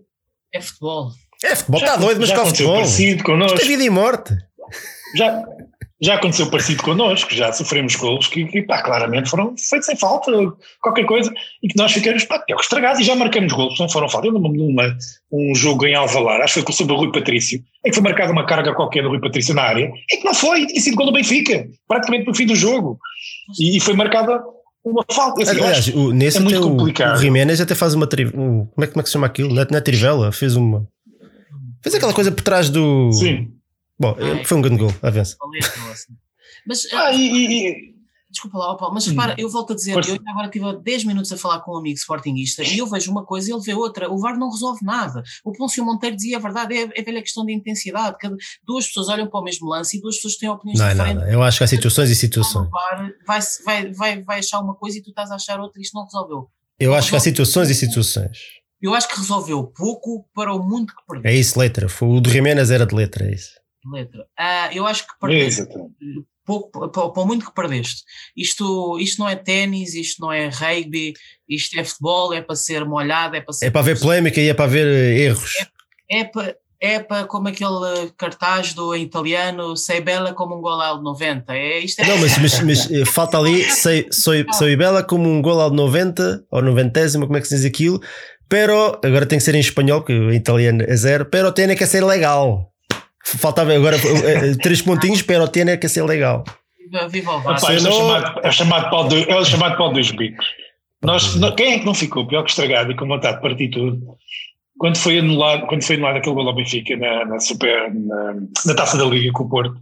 É 0.54 0.60
futebol. 0.60 1.10
É 1.42 1.56
futebol, 1.56 1.80
está 1.80 1.96
doido, 1.96 2.20
mas 2.20 2.32
qual 2.32 2.46
futebol? 2.46 2.76
Parecido 2.76 3.24
connosco. 3.24 3.56
Isto 3.56 3.66
é 3.66 3.68
vida 3.68 3.82
e 3.82 3.90
morte. 3.90 4.32
Já, 5.16 5.42
já 6.00 6.14
aconteceu 6.14 6.48
parecido 6.48 6.82
connosco, 6.82 7.34
já 7.34 7.52
sofremos 7.52 7.96
golos 7.96 8.28
que, 8.28 8.44
que 8.44 8.62
pá, 8.62 8.80
claramente 8.82 9.28
foram 9.28 9.56
feitos 9.56 9.86
sem 9.86 9.96
falta, 9.96 10.30
qualquer 10.80 11.06
coisa, 11.06 11.32
e 11.60 11.66
que 11.66 11.76
nós 11.76 11.92
ficamos 11.92 12.24
pá, 12.24 12.38
pior 12.38 12.56
que 12.56 12.62
estragados 12.62 13.00
e 13.00 13.04
já 13.04 13.16
marcamos 13.16 13.52
golos, 13.52 13.78
não 13.80 13.88
foram 13.88 14.08
falta. 14.08 14.28
Eu 14.28 14.32
lembro-me 14.32 14.56
de 14.56 14.96
um 15.32 15.54
jogo 15.56 15.86
em 15.86 15.94
Alvalar, 15.94 16.40
acho 16.40 16.60
que 16.60 16.66
foi 16.66 16.72
sobre 16.72 16.94
o 16.94 16.98
Rui 16.98 17.10
Patrício, 17.10 17.60
em 17.84 17.90
que 17.90 17.94
foi 17.94 18.04
marcada 18.04 18.30
uma 18.30 18.46
carga 18.46 18.72
qualquer 18.72 19.02
do 19.02 19.08
Rui 19.08 19.20
Patrício 19.20 19.54
na 19.54 19.62
área, 19.62 19.90
e 20.10 20.16
que 20.18 20.24
não 20.24 20.34
foi, 20.34 20.66
tinha 20.66 20.80
sido 20.80 20.96
gol 20.96 21.06
do 21.06 21.12
Benfica, 21.12 21.68
praticamente 21.88 22.28
no 22.28 22.34
fim 22.34 22.46
do 22.46 22.54
jogo. 22.54 22.98
E, 23.58 23.76
e 23.76 23.80
foi 23.80 23.94
marcada 23.94 24.40
uma 24.84 25.04
falta. 25.10 25.42
Assim, 25.42 25.52
Aliás, 25.52 25.88
o, 25.88 26.12
nesse 26.12 26.38
é 26.38 26.40
muito 26.40 26.60
complicado. 26.60 27.14
O, 27.14 27.18
o 27.18 27.20
Jiménez 27.20 27.60
até 27.60 27.74
faz 27.74 27.94
uma. 27.94 28.06
Tri, 28.06 28.26
um, 28.26 28.66
como, 28.66 28.84
é, 28.84 28.86
como 28.86 29.00
é 29.00 29.02
que 29.02 29.08
se 29.08 29.12
chama 29.12 29.26
aquilo? 29.26 29.54
Na, 29.54 29.66
na 29.70 29.80
trivela, 29.80 30.30
fez 30.30 30.56
uma. 30.56 30.86
Fez 31.82 31.94
aquela 31.94 32.12
coisa 32.12 32.30
por 32.30 32.42
trás 32.42 32.68
do. 32.68 33.10
Sim. 33.12 33.52
Bom, 33.98 34.16
Ai. 34.18 34.44
foi 34.44 34.58
um 34.58 34.62
grande 34.62 34.78
gol, 34.78 34.92
avança. 35.02 35.36
Mas, 36.66 36.86
ah, 36.92 37.12
e, 37.12 37.18
e, 37.18 37.93
Desculpa 38.34 38.58
lá, 38.58 38.76
Paulo, 38.76 38.92
mas 38.92 39.06
repara, 39.06 39.32
hum. 39.34 39.36
eu 39.38 39.48
volto 39.48 39.72
a 39.72 39.76
dizer, 39.76 39.92
eu 39.92 40.18
agora 40.26 40.50
tive 40.50 40.76
10 40.82 41.04
minutos 41.04 41.30
a 41.30 41.36
falar 41.36 41.60
com 41.60 41.72
um 41.72 41.78
amigo 41.78 41.96
sportinguista 41.96 42.64
e 42.64 42.78
eu 42.78 42.86
vejo 42.88 43.08
uma 43.12 43.24
coisa 43.24 43.48
e 43.48 43.54
ele 43.54 43.62
vê 43.62 43.74
outra. 43.74 44.10
O 44.10 44.18
VAR 44.18 44.36
não 44.36 44.50
resolve 44.50 44.84
nada. 44.84 45.22
O 45.44 45.52
Pôncio 45.52 45.84
Monteiro 45.84 46.16
dizia 46.16 46.38
a 46.38 46.40
verdade, 46.40 46.74
é, 46.74 46.90
é 46.96 47.02
velha 47.02 47.22
questão 47.22 47.46
de 47.46 47.52
intensidade. 47.52 48.16
Cada, 48.18 48.34
duas 48.66 48.88
pessoas 48.88 49.08
olham 49.08 49.28
para 49.28 49.38
o 49.38 49.44
mesmo 49.44 49.68
lance 49.68 49.96
e 49.96 50.00
duas 50.00 50.16
pessoas 50.16 50.36
têm 50.36 50.48
opiniões 50.48 50.80
não 50.80 50.88
diferentes. 50.88 51.12
É 51.12 51.20
nada. 51.20 51.32
Eu 51.32 51.42
acho 51.44 51.58
que 51.58 51.64
há 51.64 51.68
situações 51.68 52.10
e 52.10 52.16
situações. 52.16 52.68
Vai, 53.24 53.40
vai, 53.64 53.92
vai, 53.92 54.22
vai 54.22 54.38
achar 54.40 54.58
uma 54.58 54.74
coisa 54.74 54.98
e 54.98 55.02
tu 55.02 55.10
estás 55.10 55.30
a 55.30 55.36
achar 55.36 55.60
outra 55.60 55.80
e 55.80 55.84
isto 55.84 55.94
não 55.94 56.04
resolveu. 56.04 56.50
Eu 56.78 56.92
acho 56.92 57.10
que 57.10 57.16
há 57.16 57.20
situações 57.20 57.70
e 57.70 57.74
situações. 57.74 58.38
Eu 58.82 58.94
acho 58.94 59.08
que 59.08 59.16
resolveu 59.16 59.62
pouco 59.64 60.28
para 60.34 60.52
o 60.52 60.62
mundo 60.62 60.92
que 60.92 61.06
perdeu. 61.06 61.30
É 61.30 61.34
isso, 61.34 61.58
letra. 61.58 61.86
O 62.02 62.20
do 62.20 62.28
Jiménez 62.28 62.70
era 62.72 62.84
de 62.84 62.94
letra, 62.94 63.26
é 63.26 63.32
isso. 63.32 63.52
Letra. 63.86 64.22
Uh, 64.38 64.74
eu 64.74 64.86
acho 64.86 65.06
que 65.06 65.12
perdeu. 65.20 65.48
Pouco, 66.44 66.88
para 66.88 67.24
muito 67.24 67.46
que 67.46 67.54
perdeste. 67.54 68.02
Isto, 68.36 68.98
isto 68.98 69.18
não 69.18 69.28
é 69.28 69.34
ténis, 69.34 69.94
isto 69.94 70.20
não 70.20 70.30
é 70.30 70.48
rugby, 70.48 71.14
isto 71.48 71.78
é 71.78 71.84
futebol, 71.84 72.34
é 72.34 72.42
para 72.42 72.54
ser 72.54 72.84
molhado, 72.84 73.36
é 73.36 73.40
para 73.40 73.52
ser. 73.52 73.66
É 73.66 73.70
para 73.70 73.82
ver 73.82 73.98
polémica 73.98 74.40
e 74.40 74.48
é 74.48 74.54
para 74.54 74.66
ver 74.66 74.86
eh, 74.86 75.22
erros. 75.22 75.54
É, 76.10 76.20
é 76.20 76.24
para. 76.24 76.56
É 76.80 76.98
para 76.98 77.24
como 77.24 77.48
aquele 77.48 78.10
cartaz 78.14 78.74
do 78.74 78.94
italiano, 78.94 79.74
sei 79.74 80.02
bela 80.02 80.34
como 80.34 80.58
um 80.58 80.60
gol 80.60 80.78
ao 80.82 81.02
90. 81.02 81.54
É, 81.54 81.78
isto 81.78 82.00
é 82.00 82.06
não, 82.06 82.18
mas, 82.18 82.36
mas, 82.36 82.60
mas 82.60 82.90
eh, 82.92 83.06
falta 83.06 83.38
ali, 83.38 83.64
sei, 83.70 84.06
sei, 84.10 84.44
sei 84.52 84.76
bela 84.76 85.02
como 85.02 85.26
um 85.26 85.40
gol 85.40 85.62
ao 85.62 85.70
90, 85.70 86.44
ou 86.50 86.60
90, 86.60 87.12
como 87.20 87.38
é 87.38 87.40
que 87.40 87.48
se 87.48 87.56
diz 87.56 87.64
aquilo, 87.64 88.02
pero, 88.50 89.00
agora 89.02 89.24
tem 89.24 89.38
que 89.38 89.44
ser 89.44 89.54
em 89.54 89.60
espanhol, 89.60 90.00
porque 90.00 90.12
o 90.12 90.30
italiano 90.30 90.84
é 90.86 90.94
zero, 90.94 91.24
pero 91.24 91.52
tem 91.52 91.74
que 91.74 91.86
ser 91.86 92.04
legal. 92.04 92.73
Faltava 93.24 93.74
agora 93.74 93.96
eh, 93.96 94.50
eh, 94.50 94.54
três 94.62 94.82
pontinhos, 94.82 95.22
pero 95.22 95.48
tiene 95.48 95.78
que 95.78 95.88
ser 95.88 96.04
legal. 96.04 96.44
Viva 97.08 97.32
o 97.32 97.38
Rapaz, 97.38 97.84
é, 97.84 97.90
chamado, 97.90 98.40
é 98.42 98.50
chamado 98.52 98.90
para 98.90 98.98
o 98.98 99.40
é 99.40 99.44
chamado 99.44 99.76
para 99.76 99.92
dois 99.92 100.10
bicos. 100.10 100.46
Nós, 101.02 101.34
não, 101.36 101.54
quem 101.54 101.72
é 101.72 101.78
que 101.78 101.86
não 101.86 101.94
ficou 101.94 102.26
pior 102.26 102.44
que 102.44 102.50
estragado 102.50 102.92
e 102.92 102.96
com 102.96 103.06
vontade 103.06 103.36
de 103.36 103.42
partir 103.42 103.70
tudo? 103.70 104.16
Quando 104.78 104.96
foi 104.96 105.18
anulado, 105.18 105.66
quando 105.66 105.82
foi 105.82 105.96
anulado 105.96 106.18
aquele 106.18 106.34
gol 106.34 106.48
ao 106.48 106.54
Benfica 106.54 106.96
na, 106.96 107.24
na, 107.24 107.40
super, 107.40 107.94
na, 107.94 108.34
na, 108.66 108.74
taça 108.74 108.98
da 108.98 109.04
Liga 109.04 109.32
com 109.32 109.44
o 109.44 109.48
Porto, 109.48 109.76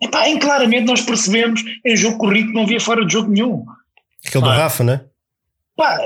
epá, 0.00 0.28
em 0.28 0.38
claramente 0.38 0.86
nós 0.86 1.00
percebemos 1.00 1.62
em 1.84 1.96
jogo 1.96 2.18
corrido 2.18 2.48
que 2.48 2.54
não 2.54 2.62
havia 2.62 2.80
fora 2.80 3.04
de 3.04 3.12
jogo 3.12 3.30
nenhum. 3.30 3.64
Aquele 4.26 4.44
do 4.44 4.50
Rafa, 4.50 4.84
né? 4.84 5.04
Pá, 5.76 5.98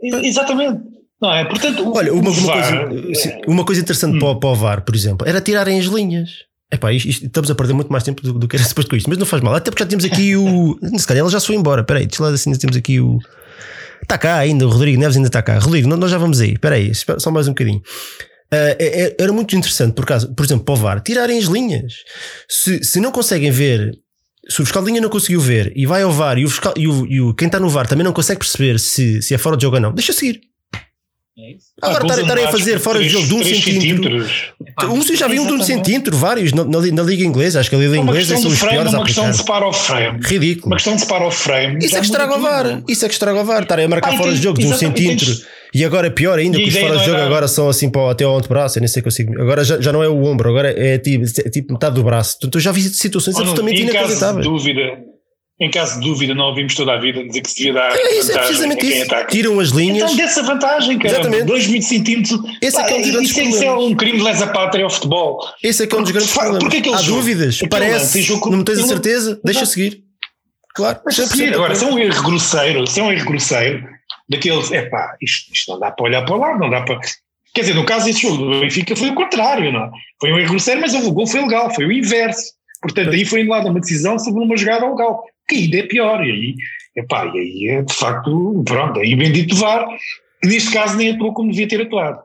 exatamente. 0.00 0.82
Não 1.20 1.32
é? 1.32 1.44
Portanto, 1.44 1.92
Olha, 1.94 2.12
uma, 2.12 2.30
uma, 2.30 2.52
coisa, 2.52 2.74
é... 2.74 3.40
uma 3.46 3.64
coisa 3.64 3.80
interessante 3.80 4.16
hum. 4.16 4.18
para, 4.20 4.38
para 4.38 4.48
o 4.48 4.54
VAR, 4.54 4.84
por 4.84 4.94
exemplo, 4.94 5.26
era 5.28 5.40
tirarem 5.40 5.78
as 5.78 5.86
linhas. 5.86 6.30
Epá, 6.70 6.92
isto, 6.92 7.08
isto, 7.08 7.26
estamos 7.26 7.50
a 7.50 7.54
perder 7.54 7.72
muito 7.72 7.90
mais 7.90 8.04
tempo 8.04 8.22
do, 8.22 8.34
do 8.34 8.46
que 8.46 8.56
era 8.56 8.64
depois 8.68 8.86
com 8.86 8.96
isto, 8.96 9.08
mas 9.08 9.18
não 9.18 9.26
faz 9.26 9.42
mal. 9.42 9.54
Até 9.54 9.70
porque 9.70 9.82
já 9.82 9.88
temos 9.88 10.04
aqui 10.04 10.36
o. 10.36 10.78
Se 10.96 11.06
calhar 11.06 11.24
ele 11.24 11.32
já 11.32 11.40
se 11.40 11.46
foi 11.46 11.56
embora. 11.56 11.80
Espera 11.80 12.00
aí, 12.00 12.06
deixa 12.06 12.22
lá 12.22 12.30
assim, 12.30 12.52
temos 12.52 12.76
aqui 12.76 13.00
o. 13.00 13.18
Está 14.02 14.16
cá 14.16 14.36
ainda, 14.36 14.66
o 14.66 14.70
Rodrigo 14.70 14.98
Neves 14.98 15.16
ainda 15.16 15.28
está 15.28 15.42
cá. 15.42 15.58
Rodrigo, 15.58 15.88
nós 15.88 16.10
já 16.10 16.18
vamos 16.18 16.40
aí. 16.40 16.52
Espera 16.52 16.76
aí, 16.76 16.92
só 16.94 17.30
mais 17.30 17.48
um 17.48 17.50
bocadinho. 17.50 17.82
Uh, 18.50 19.14
era 19.18 19.30
muito 19.30 19.54
interessante, 19.54 19.92
por, 19.92 20.06
caso, 20.06 20.34
por 20.34 20.46
exemplo, 20.46 20.64
para 20.64 20.72
o 20.72 20.76
VAR, 20.76 21.00
tirarem 21.02 21.38
as 21.38 21.44
linhas. 21.44 21.92
Se, 22.48 22.82
se 22.82 22.98
não 22.98 23.12
conseguem 23.12 23.50
ver, 23.50 23.92
se 24.48 24.62
o 24.62 24.64
fiscal 24.64 24.82
de 24.82 24.88
linha 24.88 25.02
não 25.02 25.10
conseguiu 25.10 25.40
ver 25.40 25.70
e 25.76 25.84
vai 25.84 26.02
ao 26.02 26.10
VAR 26.10 26.38
e, 26.38 26.46
o 26.46 26.48
fiscal, 26.48 26.72
e, 26.74 26.88
o, 26.88 27.06
e 27.06 27.20
o, 27.20 27.34
quem 27.34 27.46
está 27.46 27.60
no 27.60 27.68
VAR 27.68 27.86
também 27.86 28.04
não 28.04 28.12
consegue 28.12 28.38
perceber 28.38 28.78
se, 28.78 29.20
se 29.20 29.34
é 29.34 29.38
fora 29.38 29.54
de 29.56 29.64
jogo 29.64 29.76
ou 29.76 29.82
não, 29.82 29.92
deixa 29.92 30.14
seguir. 30.14 30.40
É 31.40 31.54
Agora 31.80 32.20
estarem 32.20 32.44
a 32.46 32.48
fazer 32.50 32.80
fora 32.80 32.98
de 32.98 33.08
jogo 33.08 33.28
de 33.28 33.34
um 33.34 33.44
centímetro. 33.44 34.26
Um 34.90 35.02
já 35.14 35.28
vi 35.28 35.38
um 35.38 35.46
de 35.46 35.52
um 35.52 35.62
centímetro, 35.62 36.16
vários 36.16 36.52
na, 36.52 36.64
na, 36.64 36.80
na, 36.80 37.02
Liga 37.04 37.22
Inglesa. 37.22 37.60
Acho 37.60 37.70
que 37.70 37.76
a 37.76 37.78
Liga 37.78 37.96
Inglesa 37.96 38.36
são 38.36 38.50
os 38.50 38.58
piores 38.58 38.92
Uma 38.92 39.04
questão 39.04 39.30
de 39.30 39.36
separar 39.36 39.68
o 39.68 39.72
frame. 39.72 40.18
Ridículo. 40.20 40.66
Uma 40.66 40.76
questão 40.76 40.96
de 40.96 41.02
separar 41.02 41.28
o 41.28 41.30
frame. 41.30 41.78
Isso 41.84 41.96
é 41.96 42.00
que 42.00 42.06
estraga 42.06 42.36
o 42.36 42.40
VAR. 42.40 42.82
Isso 42.88 43.04
é 43.04 43.08
que 43.08 43.14
estraga 43.14 43.40
o 43.40 43.44
VAR. 43.44 43.62
Estarem 43.62 43.84
a 43.84 43.88
marcar 43.88 44.14
ah, 44.14 44.16
fora 44.16 44.32
de 44.32 44.42
jogo 44.42 44.58
de 44.58 44.66
um 44.66 44.74
centímetro. 44.74 45.32
E 45.72 45.84
agora 45.84 46.08
é 46.08 46.10
pior 46.10 46.40
ainda, 46.40 46.58
porque 46.58 46.70
os 46.70 46.76
fora 46.76 46.98
de 46.98 47.04
jogo 47.04 47.20
agora 47.20 47.46
são 47.46 47.68
assim 47.68 47.88
para, 47.88 48.10
até 48.10 48.24
ao 48.24 48.36
antebraço. 48.36 48.78
Eu 48.78 48.80
nem 48.80 48.88
sei 48.88 49.00
consigo. 49.00 49.40
Agora 49.40 49.62
já, 49.62 49.80
já 49.80 49.92
não 49.92 50.02
é 50.02 50.08
o 50.08 50.24
ombro, 50.24 50.48
agora 50.48 50.74
é 50.76 50.98
tipo, 50.98 51.24
é 51.24 51.50
tipo 51.50 51.72
metade 51.72 51.94
do 51.94 52.02
braço. 52.02 52.36
Então 52.42 52.60
já 52.60 52.72
vi 52.72 52.82
situações 52.82 53.36
absolutamente 53.36 53.82
inacreditáveis. 53.82 54.44
dúvida 54.44 55.07
em 55.60 55.70
caso 55.70 55.98
de 55.98 56.06
dúvida, 56.06 56.34
não 56.34 56.46
ouvimos 56.46 56.74
toda 56.74 56.92
a 56.92 56.98
vida 56.98 57.24
dizer 57.24 57.40
que 57.40 57.50
se 57.50 57.56
devia 57.56 57.72
dar 57.74 57.90
é 57.92 58.18
isso, 58.18 58.30
é 58.30 58.38
precisamente 58.38 58.86
isso. 58.86 59.04
Ataca. 59.04 59.30
Tiram 59.30 59.58
as 59.58 59.70
linhas. 59.70 60.12
Então 60.12 60.16
dessa 60.16 60.42
vantagem, 60.42 60.98
cara. 60.98 61.14
Exatamente. 61.14 61.44
2 61.44 61.84
centímetros. 61.84 62.40
Esse 62.62 62.80
é 62.80 62.84
que 62.84 62.92
é 62.92 62.96
um 62.96 63.02
dos 63.02 63.10
grandes 63.10 63.54
isso, 63.54 63.64
é 63.64 63.76
um 63.76 63.94
crime 63.94 64.18
de 64.18 64.24
lesa 64.24 64.46
pátria 64.46 64.84
ao 64.84 64.90
futebol. 64.90 65.40
Esse 65.62 65.82
é 65.82 65.86
que 65.86 65.94
é 65.94 65.98
um 65.98 66.02
dos 66.02 66.12
grandes 66.12 66.32
problemas. 66.32 66.62
Porque 66.62 66.88
Há 66.88 67.02
jogo, 67.02 67.18
dúvidas, 67.18 67.60
parece, 67.68 68.22
jogo, 68.22 68.50
não 68.50 68.62
tens 68.62 68.78
a 68.78 68.86
certeza, 68.86 69.40
deixa 69.42 69.66
seguir. 69.66 70.04
Claro, 70.74 71.00
deixa 71.04 71.26
seguir. 71.26 71.54
Agora, 71.54 71.74
se 71.74 71.84
é 71.84 71.88
um 71.88 71.98
erro 71.98 72.22
grosseiro, 72.22 72.86
se 72.86 73.00
é 73.00 73.02
um 73.02 73.10
erro 73.10 73.26
grosseiro, 73.26 73.84
daqueles, 74.28 74.70
é 74.70 74.82
pá, 74.82 75.16
isto, 75.20 75.52
isto 75.52 75.72
não 75.72 75.80
dá 75.80 75.90
para 75.90 76.04
olhar 76.04 76.24
para 76.24 76.36
lá, 76.36 76.56
não 76.56 76.70
dá 76.70 76.82
para. 76.82 77.00
Quer 77.52 77.62
dizer, 77.62 77.74
no 77.74 77.84
caso 77.84 78.04
desse 78.04 78.22
jogo 78.22 78.36
do 78.36 78.60
Benfica 78.60 78.94
foi 78.94 79.08
o 79.08 79.14
contrário, 79.14 79.72
não 79.72 79.86
é? 79.86 79.90
Foi 80.20 80.32
um 80.32 80.38
erro 80.38 80.60
sério, 80.60 80.80
mas 80.80 80.94
o 80.94 81.10
gol 81.10 81.26
foi 81.26 81.40
legal, 81.40 81.74
foi 81.74 81.86
o 81.86 81.92
inverso. 81.92 82.52
Portanto, 82.80 83.10
aí 83.10 83.24
foi 83.24 83.44
lá 83.44 83.58
uma 83.64 83.80
decisão 83.80 84.16
sobre 84.20 84.40
uma 84.40 84.56
jogada 84.56 84.88
legal, 84.88 85.24
que 85.48 85.56
ainda 85.56 85.78
é 85.78 85.82
pior. 85.82 86.24
E 86.24 86.30
aí, 86.30 86.54
epá, 86.96 87.26
e 87.34 87.38
aí 87.38 87.68
é 87.68 87.82
de 87.82 87.94
facto, 87.94 88.62
pronto, 88.64 89.00
aí 89.00 89.16
bendito 89.16 89.56
VAR, 89.56 89.86
que 90.42 90.48
neste 90.48 90.72
caso 90.72 90.96
nem 90.96 91.12
atuou 91.12 91.32
como 91.32 91.50
devia 91.50 91.68
ter 91.68 91.82
atuado. 91.82 92.20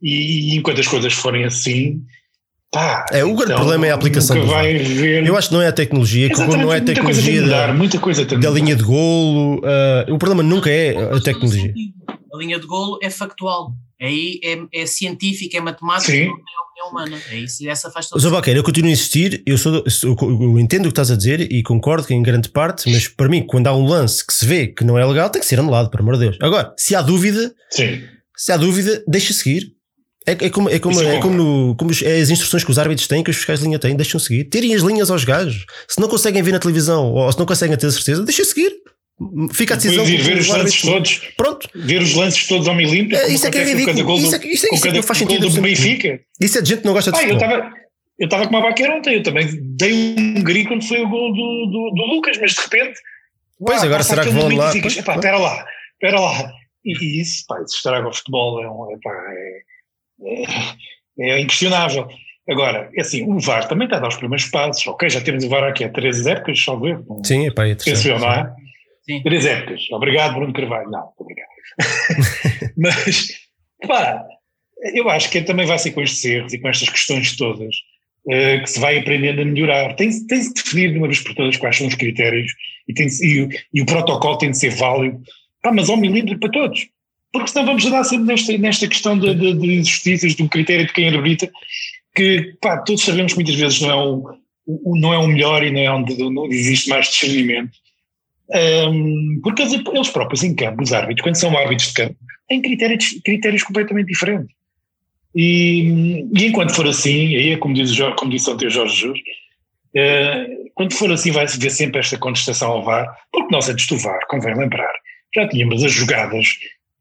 E, 0.00 0.52
e 0.52 0.56
enquanto 0.56 0.80
as 0.80 0.86
coisas 0.86 1.12
forem 1.12 1.44
assim, 1.44 2.00
Pá, 2.70 3.06
é, 3.10 3.24
o 3.24 3.28
grande 3.28 3.44
então, 3.52 3.56
problema 3.56 3.86
é 3.86 3.90
a 3.90 3.94
aplicação 3.94 4.38
do 4.38 4.46
vai 4.46 4.74
ver... 4.76 5.26
Eu 5.26 5.38
acho 5.38 5.48
que 5.48 5.54
não 5.54 5.62
é 5.62 5.68
a 5.68 5.72
tecnologia, 5.72 6.28
que 6.28 6.38
não 6.38 6.70
é 6.70 6.76
a 6.76 6.80
tecnologia 6.82 7.40
mudar, 7.40 7.74
da, 7.74 8.36
da 8.36 8.50
linha 8.50 8.76
de 8.76 8.82
golo. 8.82 9.60
Uh, 9.60 10.12
o 10.14 10.18
problema 10.18 10.42
nunca 10.42 10.70
é 10.70 10.90
a 10.90 11.18
tecnologia. 11.18 11.72
A 12.38 12.40
linha 12.40 12.58
de 12.60 12.66
golo 12.66 12.98
é 13.02 13.10
factual. 13.10 13.72
Aí 14.00 14.38
é, 14.44 14.82
é 14.82 14.86
científica, 14.86 15.58
é 15.58 15.60
matemática, 15.60 16.12
Sim. 16.12 16.26
não 16.26 16.36
é 16.36 16.68
opinião 16.68 16.88
humana. 16.88 17.20
É 17.30 17.36
isso, 17.36 17.68
essa 17.68 17.90
faz 17.90 18.08
todo 18.08 18.22
Mas, 18.22 18.30
Baqueira, 18.30 18.60
eu 18.60 18.62
continuo 18.62 18.88
a 18.88 18.92
insistir, 18.92 19.42
eu, 19.44 19.58
sou, 19.58 19.74
eu, 19.74 20.16
eu 20.20 20.58
entendo 20.60 20.82
o 20.82 20.88
que 20.88 20.92
estás 20.92 21.10
a 21.10 21.16
dizer 21.16 21.40
e 21.52 21.64
concordo 21.64 22.06
que 22.06 22.14
em 22.14 22.22
grande 22.22 22.48
parte, 22.48 22.88
mas 22.88 23.08
para 23.08 23.28
mim, 23.28 23.44
quando 23.44 23.66
há 23.66 23.76
um 23.76 23.84
lance 23.84 24.24
que 24.24 24.32
se 24.32 24.46
vê 24.46 24.68
que 24.68 24.84
não 24.84 24.96
é 24.96 25.04
legal, 25.04 25.28
tem 25.30 25.40
que 25.40 25.48
ser 25.48 25.58
anulado, 25.58 25.90
por 25.90 25.98
amor 25.98 26.14
de 26.14 26.20
Deus. 26.20 26.38
Agora, 26.40 26.72
se 26.78 26.94
há 26.94 27.02
dúvida, 27.02 27.52
Sim. 27.70 28.04
se 28.36 28.52
há 28.52 28.56
dúvida, 28.56 29.02
deixa 29.08 29.32
seguir. 29.32 29.72
É, 30.24 30.32
é, 30.32 30.50
como, 30.50 30.68
é, 30.68 30.78
como, 30.78 31.00
é, 31.00 31.20
como, 31.20 31.34
no, 31.34 31.74
como 31.74 31.90
os, 31.90 32.02
é 32.02 32.20
as 32.20 32.28
instruções 32.28 32.62
que 32.62 32.70
os 32.70 32.78
árbitros 32.78 33.08
têm, 33.08 33.24
que 33.24 33.30
os 33.30 33.36
fiscais 33.36 33.60
de 33.60 33.64
linha 33.64 33.78
têm, 33.78 33.96
deixam 33.96 34.20
seguir. 34.20 34.44
Tirem 34.44 34.74
as 34.74 34.82
linhas 34.82 35.10
aos 35.10 35.24
gajos. 35.24 35.64
Se 35.88 35.98
não 35.98 36.06
conseguem 36.06 36.42
ver 36.42 36.52
na 36.52 36.58
televisão 36.58 37.12
ou 37.14 37.32
se 37.32 37.38
não 37.38 37.46
conseguem 37.46 37.76
ter 37.76 37.90
certeza, 37.90 38.22
deixem 38.22 38.44
seguir. 38.44 38.70
Fica 39.52 39.74
a 39.74 39.76
decisão. 39.76 40.08
Ir 40.08 40.22
ver 40.22 40.38
os 40.38 40.48
lances 40.48 40.80
todos. 40.80 41.18
Pronto. 41.36 41.68
Ver 41.74 42.02
os 42.02 42.14
lances 42.14 42.46
todos 42.46 42.68
ao 42.68 42.74
milímetro. 42.74 43.16
É, 43.16 43.28
isso 43.28 43.46
é 43.46 43.50
que 43.50 43.58
é 43.58 43.64
ridículo. 43.64 44.18
Isso 44.18 44.36
é, 44.36 44.46
isso 44.46 44.88
é, 44.88 44.92
não 44.92 45.02
faz 45.02 45.18
sentido. 45.18 45.48
do 45.48 45.60
Benfica. 45.60 46.20
Isso 46.40 46.58
é 46.58 46.62
de 46.62 46.68
gente 46.68 46.80
que 46.80 46.86
não 46.86 46.92
gosta 46.92 47.10
de 47.10 47.18
ah, 47.18 47.22
eu 47.24 47.34
estava 47.34 47.72
eu 48.18 48.24
estava 48.24 48.44
com 48.44 48.50
uma 48.50 48.60
vaqueira 48.60 48.96
ontem, 48.96 49.14
eu 49.14 49.22
também 49.22 49.46
dei 49.76 49.92
um 50.18 50.42
grito 50.42 50.68
quando 50.68 50.84
foi 50.84 51.00
o 51.00 51.08
gol 51.08 51.32
do, 51.32 51.66
do, 51.66 51.90
do 51.94 52.14
Lucas, 52.14 52.36
mas 52.38 52.52
de 52.52 52.60
repente. 52.60 52.98
Pois, 53.58 53.82
agora 53.82 54.02
será 54.02 54.24
que 54.24 54.30
vão 54.30 54.48
lá? 54.56 54.72
Ficas, 54.72 54.96
epá, 54.96 55.14
espera 55.14 55.38
lá, 55.38 55.64
espera 55.92 56.20
lá. 56.20 56.52
E, 56.84 57.20
isso, 57.20 57.44
pá, 57.46 57.62
isso 57.62 57.76
estraga 57.76 58.08
o 58.08 58.12
futebol, 58.12 58.62
é, 58.62 58.68
um, 58.68 58.92
epá, 58.92 59.10
é, 59.32 60.42
é, 61.20 61.30
é 61.30 61.40
inquestionável. 61.40 62.08
Agora, 62.50 62.90
é 62.96 63.02
assim, 63.02 63.24
o 63.30 63.38
VAR 63.38 63.68
também 63.68 63.84
está 63.86 63.98
a 63.98 64.00
dar 64.00 64.08
os 64.08 64.16
primeiros 64.16 64.46
passos. 64.46 64.84
Ok, 64.86 65.08
já 65.10 65.20
temos 65.20 65.44
o 65.44 65.48
VAR 65.48 65.64
aqui 65.64 65.84
há 65.84 65.88
três 65.88 66.26
épocas, 66.26 66.58
só 66.58 66.76
ver. 66.76 66.98
Sim, 67.22 67.46
é 67.46 67.50
para 67.50 67.76
Penso 67.76 68.08
eu, 68.08 68.18
não 68.18 68.32
é? 68.32 68.50
Sim. 69.08 69.22
Três 69.22 69.46
épocas. 69.46 69.86
Obrigado, 69.90 70.34
Bruno 70.34 70.52
Carvalho. 70.52 70.90
Não, 70.90 71.08
obrigado. 71.16 71.48
Mas, 72.76 73.28
pá, 73.86 74.22
eu 74.94 75.08
acho 75.08 75.30
que 75.30 75.40
também 75.40 75.66
vai 75.66 75.78
ser 75.78 75.92
com 75.92 76.02
estes 76.02 76.24
erros 76.24 76.52
e 76.52 76.58
com 76.58 76.68
estas 76.68 76.90
questões 76.90 77.36
todas 77.36 77.74
uh, 78.26 78.62
que 78.62 78.66
se 78.66 78.78
vai 78.78 78.98
aprendendo 78.98 79.40
a 79.40 79.44
melhorar. 79.44 79.94
Tem-se 79.94 80.26
tem 80.26 80.40
definido 80.52 80.92
de 80.92 80.98
uma 80.98 81.06
vez 81.06 81.20
por 81.20 81.34
todas 81.34 81.56
quais 81.56 81.76
são 81.76 81.86
os 81.86 81.94
critérios 81.94 82.52
e, 82.86 82.92
tem 82.92 83.06
e, 83.06 83.48
e 83.72 83.82
o 83.82 83.86
protocolo 83.86 84.36
tem 84.36 84.50
de 84.50 84.58
ser 84.58 84.70
válido, 84.70 85.20
pá, 85.62 85.72
mas 85.72 85.88
ao 85.88 85.96
milímetro 85.96 86.38
para 86.38 86.50
todos. 86.50 86.86
Porque 87.32 87.48
senão 87.48 87.66
vamos 87.66 87.84
andar 87.86 88.04
sempre 88.04 88.26
nesta, 88.26 88.58
nesta 88.58 88.88
questão 88.88 89.18
de, 89.18 89.34
de, 89.34 89.54
de 89.54 89.74
injustiças, 89.74 90.34
do 90.34 90.48
critério 90.48 90.86
de 90.86 90.92
quem 90.92 91.08
arbitra, 91.08 91.50
que 92.14 92.56
pá, 92.60 92.78
todos 92.78 93.02
sabemos 93.02 93.32
que 93.32 93.38
muitas 93.38 93.54
vezes 93.54 93.80
não 93.80 93.90
é 93.90 93.94
o, 93.94 94.38
o, 94.66 94.98
não 94.98 95.14
é 95.14 95.18
o 95.18 95.26
melhor 95.26 95.62
e 95.62 95.70
não 95.70 95.80
é 95.80 95.90
onde, 95.90 96.22
onde 96.22 96.54
existe 96.54 96.90
mais 96.90 97.08
discernimento. 97.08 97.72
Um, 98.50 99.40
porque 99.42 99.62
eles, 99.62 100.08
próprios 100.10 100.42
em 100.42 100.54
campo, 100.54 100.82
os 100.82 100.92
árbitros, 100.92 101.22
quando 101.22 101.36
são 101.36 101.56
árbitros 101.56 101.88
de 101.88 101.94
campo, 101.94 102.16
têm 102.48 102.62
critérios, 102.62 103.20
critérios 103.24 103.62
completamente 103.62 104.08
diferentes. 104.08 104.56
E, 105.34 106.24
e 106.34 106.46
enquanto 106.46 106.74
for 106.74 106.86
assim, 106.86 107.36
aí 107.36 107.50
é 107.50 107.56
como, 107.58 107.74
diz, 107.74 107.96
como 108.16 108.30
disse 108.30 108.50
ontem 108.50 108.66
o 108.66 108.70
Jorge 108.70 108.96
Jus, 108.96 109.18
uh, 109.18 110.70
quando 110.74 110.94
for 110.94 111.12
assim 111.12 111.30
vai-se 111.30 111.58
ver 111.58 111.70
sempre 111.70 112.00
esta 112.00 112.16
contestação 112.16 112.70
ao 112.70 112.84
VAR, 112.84 113.06
porque 113.30 113.54
nós 113.54 113.68
antes 113.68 113.86
do 113.86 113.98
VAR, 113.98 114.20
convém 114.28 114.56
lembrar, 114.56 114.92
já 115.34 115.46
tínhamos 115.46 115.84
as 115.84 115.92
jogadas 115.92 116.46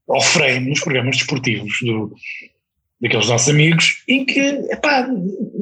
ao 0.10 0.22
frame 0.22 0.70
nos 0.70 0.82
programas 0.82 1.18
desportivos 1.18 1.80
do, 1.82 2.14
daqueles 3.02 3.30
nossos 3.30 3.50
amigos, 3.50 4.04
em 4.08 4.26
que, 4.26 4.40
epá, 4.40 5.08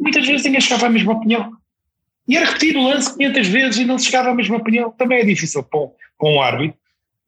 muitas 0.02 0.26
vezes 0.26 0.46
ninguém 0.46 0.62
chegava 0.62 0.88
à 0.88 0.90
mesma 0.90 1.14
opinião. 1.14 1.52
E 2.28 2.36
era 2.36 2.46
repetido 2.46 2.80
o 2.80 2.88
lance 2.88 3.16
500 3.16 3.48
vezes 3.48 3.80
e 3.80 3.86
não 3.86 3.98
se 3.98 4.06
chegava 4.06 4.30
à 4.30 4.34
mesma 4.34 4.58
opinião. 4.58 4.92
Também 4.92 5.20
é 5.20 5.26
difícil 5.26 5.64
para 5.64 5.80
um, 6.24 6.42
árbitro, 6.42 6.78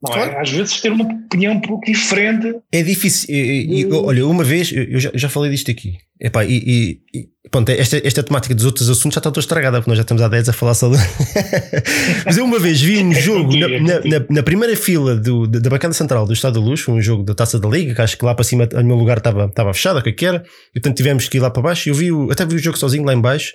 não 0.02 0.14
é? 0.14 0.40
Às 0.40 0.50
vezes 0.50 0.80
ter 0.80 0.90
uma 0.90 1.04
opinião 1.04 1.54
um 1.54 1.60
pouco 1.60 1.86
diferente. 1.86 2.56
É 2.72 2.82
difícil. 2.82 3.34
E, 3.34 3.82
e, 3.82 3.92
olha, 3.92 4.26
uma 4.26 4.44
vez, 4.44 4.72
eu 4.72 4.98
já, 4.98 5.10
já 5.14 5.28
falei 5.28 5.50
disto 5.50 5.70
aqui, 5.70 5.98
epá, 6.20 6.44
e, 6.44 7.00
e 7.14 7.28
Pronto, 7.50 7.70
esta, 7.70 7.96
esta 8.06 8.22
temática 8.22 8.54
dos 8.54 8.64
outros 8.64 8.90
assuntos 8.90 9.14
já 9.14 9.20
está 9.20 9.30
toda 9.30 9.40
estragada, 9.40 9.78
porque 9.78 9.90
nós 9.90 9.96
já 9.96 10.02
estamos 10.02 10.22
há 10.22 10.28
10 10.28 10.50
a 10.50 10.52
falar 10.52 10.74
só 10.74 10.88
de... 10.90 10.96
Mas 12.26 12.36
eu 12.36 12.44
uma 12.44 12.58
vez 12.58 12.80
vi 12.80 13.02
um 13.02 13.12
jogo 13.14 13.56
na, 13.56 13.68
na, 13.68 14.26
na, 14.28 14.42
primeira 14.42 14.76
fila 14.76 15.16
do, 15.16 15.46
da 15.46 15.70
bancada 15.70 15.94
central 15.94 16.26
do 16.26 16.32
Estado 16.32 16.60
da 16.60 16.66
Luz, 16.66 16.86
um 16.88 17.00
jogo 17.00 17.22
da 17.22 17.34
Taça 17.34 17.58
da 17.58 17.68
Liga, 17.68 17.94
que 17.94 18.02
acho 18.02 18.18
que 18.18 18.24
lá 18.24 18.34
para 18.34 18.44
cima, 18.44 18.68
o 18.74 18.84
meu 18.84 18.96
lugar 18.96 19.18
estava, 19.18 19.46
estava 19.46 19.72
fechado, 19.72 20.02
que 20.02 20.26
era, 20.26 20.44
e 20.70 20.80
portanto 20.80 20.96
tivemos 20.96 21.28
que 21.28 21.38
ir 21.38 21.40
lá 21.40 21.48
para 21.50 21.62
baixo. 21.62 21.88
Eu 21.88 21.94
vi, 21.94 22.12
o, 22.12 22.30
até 22.30 22.44
vi 22.44 22.56
o 22.56 22.58
jogo 22.58 22.76
sozinho 22.76 23.04
lá 23.04 23.14
em 23.14 23.20
baixo, 23.20 23.52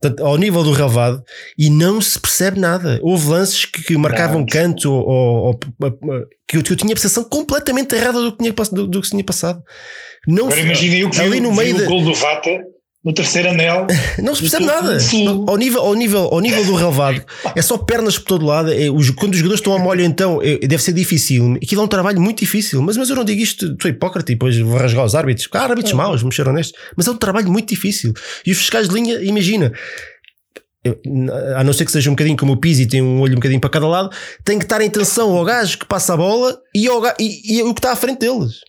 portanto, 0.00 0.24
ao 0.24 0.38
nível 0.38 0.62
do 0.62 0.72
relevado, 0.72 1.22
e 1.58 1.68
não 1.68 2.00
se 2.00 2.18
percebe 2.18 2.58
nada. 2.58 2.98
Houve 3.02 3.28
lances 3.28 3.66
que, 3.66 3.82
que 3.82 3.96
marcavam 3.98 4.40
não. 4.40 4.46
canto 4.46 4.90
ou, 4.90 5.06
ou, 5.06 5.46
ou 5.46 5.60
que 6.48 6.56
eu, 6.56 6.62
eu, 6.70 6.76
tinha 6.76 6.92
a 6.92 6.94
percepção 6.94 7.24
completamente 7.24 7.94
errada 7.94 8.22
do 8.22 8.32
que, 8.32 8.38
tinha, 8.38 8.52
do, 8.72 8.86
do 8.86 9.00
que 9.00 9.06
se 9.06 9.10
tinha 9.10 9.24
passado. 9.24 9.62
Não 10.26 10.46
Agora 10.46 10.60
imagina 10.60 10.96
eu 10.96 11.10
que 11.10 11.20
ali 11.20 11.30
vi, 11.32 11.40
no 11.40 11.54
meio 11.54 11.76
vi 11.76 11.82
o 11.84 11.86
gol 11.86 12.02
do 12.02 12.14
Vata 12.14 12.64
no 13.06 13.12
terceiro 13.12 13.50
anel. 13.50 13.86
Não 14.20 14.34
se 14.34 14.40
percebe 14.40 14.64
nada. 14.64 14.98
Ao 15.46 15.56
nível, 15.56 15.80
ao, 15.80 15.94
nível, 15.94 16.20
ao 16.22 16.40
nível 16.40 16.64
do 16.64 16.74
relevado, 16.74 17.24
é 17.54 17.62
só 17.62 17.78
pernas 17.78 18.18
por 18.18 18.24
todo 18.24 18.44
lado. 18.44 18.72
É, 18.72 18.90
os, 18.90 19.10
quando 19.10 19.34
os 19.34 19.38
jogadores 19.38 19.60
estão 19.60 19.76
a 19.76 19.78
molho, 19.78 20.02
então 20.02 20.42
é, 20.42 20.58
deve 20.58 20.82
ser 20.82 20.92
difícil. 20.92 21.56
Aquilo 21.62 21.82
é 21.82 21.84
um 21.84 21.88
trabalho 21.88 22.20
muito 22.20 22.40
difícil. 22.40 22.82
Mas, 22.82 22.96
mas 22.96 23.08
eu 23.08 23.14
não 23.14 23.24
digo 23.24 23.40
isto, 23.40 23.76
sou 23.80 23.88
hipócrita 23.88 24.32
e 24.32 24.34
depois 24.34 24.58
vou 24.58 24.76
rasgar 24.76 25.04
os 25.04 25.14
árbitros. 25.14 25.48
Ah, 25.52 25.62
árbitros 25.62 25.92
é. 25.92 25.96
maus, 25.96 26.22
mexeram 26.24 26.52
nestes. 26.52 26.76
Mas 26.96 27.06
é 27.06 27.10
um 27.12 27.16
trabalho 27.16 27.48
muito 27.48 27.68
difícil. 27.68 28.12
E 28.44 28.50
os 28.50 28.58
fiscais 28.58 28.88
de 28.88 28.94
linha, 28.94 29.22
imagina. 29.22 29.72
A 31.56 31.62
não 31.62 31.72
ser 31.72 31.84
que 31.84 31.92
seja 31.92 32.10
um 32.10 32.12
bocadinho 32.12 32.36
como 32.36 32.52
o 32.52 32.56
Pizzi, 32.56 32.86
tem 32.86 33.02
um 33.02 33.20
olho 33.20 33.32
um 33.32 33.36
bocadinho 33.36 33.60
para 33.60 33.70
cada 33.70 33.88
lado, 33.88 34.10
tem 34.44 34.56
que 34.56 34.64
estar 34.64 34.80
em 34.80 34.90
tensão 34.90 35.36
ao 35.36 35.44
gajo 35.44 35.78
que 35.78 35.86
passa 35.86 36.14
a 36.14 36.16
bola 36.16 36.56
e, 36.72 36.86
ao, 36.86 37.02
e, 37.18 37.58
e 37.58 37.62
o 37.62 37.74
que 37.74 37.80
está 37.80 37.90
à 37.90 37.96
frente 37.96 38.20
deles 38.20 38.60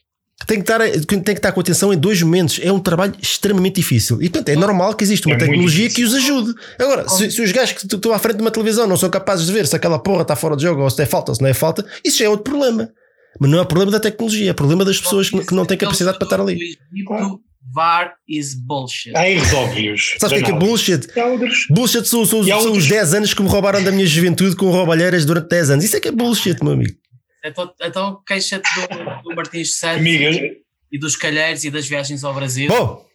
tem 0.46 0.62
que, 0.62 0.72
estar, 0.72 0.80
tem 1.08 1.22
que 1.22 1.32
estar 1.32 1.52
com 1.52 1.60
atenção 1.60 1.92
em 1.92 1.98
dois 1.98 2.22
momentos. 2.22 2.60
É 2.62 2.72
um 2.72 2.80
trabalho 2.80 3.14
extremamente 3.22 3.76
difícil. 3.76 4.22
E 4.22 4.30
portanto 4.30 4.50
é 4.50 4.56
normal 4.56 4.94
que 4.94 5.04
exista 5.04 5.28
uma 5.28 5.36
é 5.36 5.40
tecnologia 5.40 5.90
que 5.90 6.04
os 6.04 6.14
ajude. 6.14 6.54
Agora, 6.80 7.10
se, 7.10 7.32
se, 7.32 7.42
os 7.42 7.52
gajos 7.52 7.74
que 7.74 7.86
estão 7.86 8.14
à 8.14 8.20
frente 8.20 8.38
de 8.38 8.42
uma 8.42 8.52
televisão 8.52 8.86
não 8.86 8.98
são 8.98 9.10
capazes 9.10 9.48
de 9.48 9.52
ver 9.52 9.66
se 9.66 9.76
aquela 9.76 9.98
porra 9.98 10.22
está 10.22 10.36
fora 10.36 10.56
de 10.56 10.64
jogo 10.64 10.84
ou 10.84 10.90
se 10.90 11.02
é 11.02 11.06
falta 11.06 11.32
ou 11.32 11.36
se 11.36 11.42
não 11.42 11.50
é 11.50 11.54
falta, 11.54 11.86
isso 12.04 12.20
já 12.20 12.26
é 12.26 12.30
outro 12.30 12.44
problema. 12.44 12.90
Mas 13.40 13.50
não 13.50 13.60
é 13.60 13.66
problema 13.66 13.92
da 13.92 14.00
tecnologia, 14.00 14.52
é 14.52 14.54
problema 14.54 14.86
das 14.86 15.00
pessoas 15.00 15.30
que, 15.30 15.44
que 15.44 15.54
não 15.54 15.66
têm 15.66 15.78
capacidade 15.78 16.18
para 16.18 16.26
estar 16.26 16.40
ali. 16.40 16.58
VAR 17.74 18.14
is 18.28 18.54
bullshit. 18.56 19.16
Há 19.16 19.30
erros 19.30 19.54
óbvios. 19.54 20.16
Sabe 20.20 20.34
o 20.34 20.38
que 20.38 20.44
é, 20.44 20.46
que 20.46 20.52
é 20.52 20.60
bullshit? 20.60 21.08
Bullshit 21.70 22.08
são, 22.08 22.26
são, 22.26 22.44
são 22.44 22.72
os 22.72 22.88
10 22.88 23.14
anos 23.16 23.34
que 23.34 23.42
me 23.42 23.50
roubaram 23.50 23.84
da 23.84 23.92
minha 23.92 24.06
juventude 24.06 24.56
com 24.56 24.70
roubalheiras 24.70 25.26
durante 25.26 25.50
10 25.50 25.72
anos. 25.72 25.86
Isso 25.86 25.98
é 25.98 26.00
que 26.00 26.08
é 26.08 26.12
bullshit, 26.12 26.64
meu 26.64 26.74
amigo. 26.74 26.94
Então, 27.44 27.74
então 27.82 28.24
queixa-te 28.26 28.68
do, 28.76 29.30
do 29.30 29.36
Martins 29.36 29.78
Santos 29.78 30.06
e 30.92 31.00
dos 31.00 31.16
calheiros 31.16 31.64
e 31.64 31.70
das 31.70 31.88
viagens 31.88 32.24
ao 32.24 32.34
Brasil. 32.34 32.68
Bom, 32.70 33.06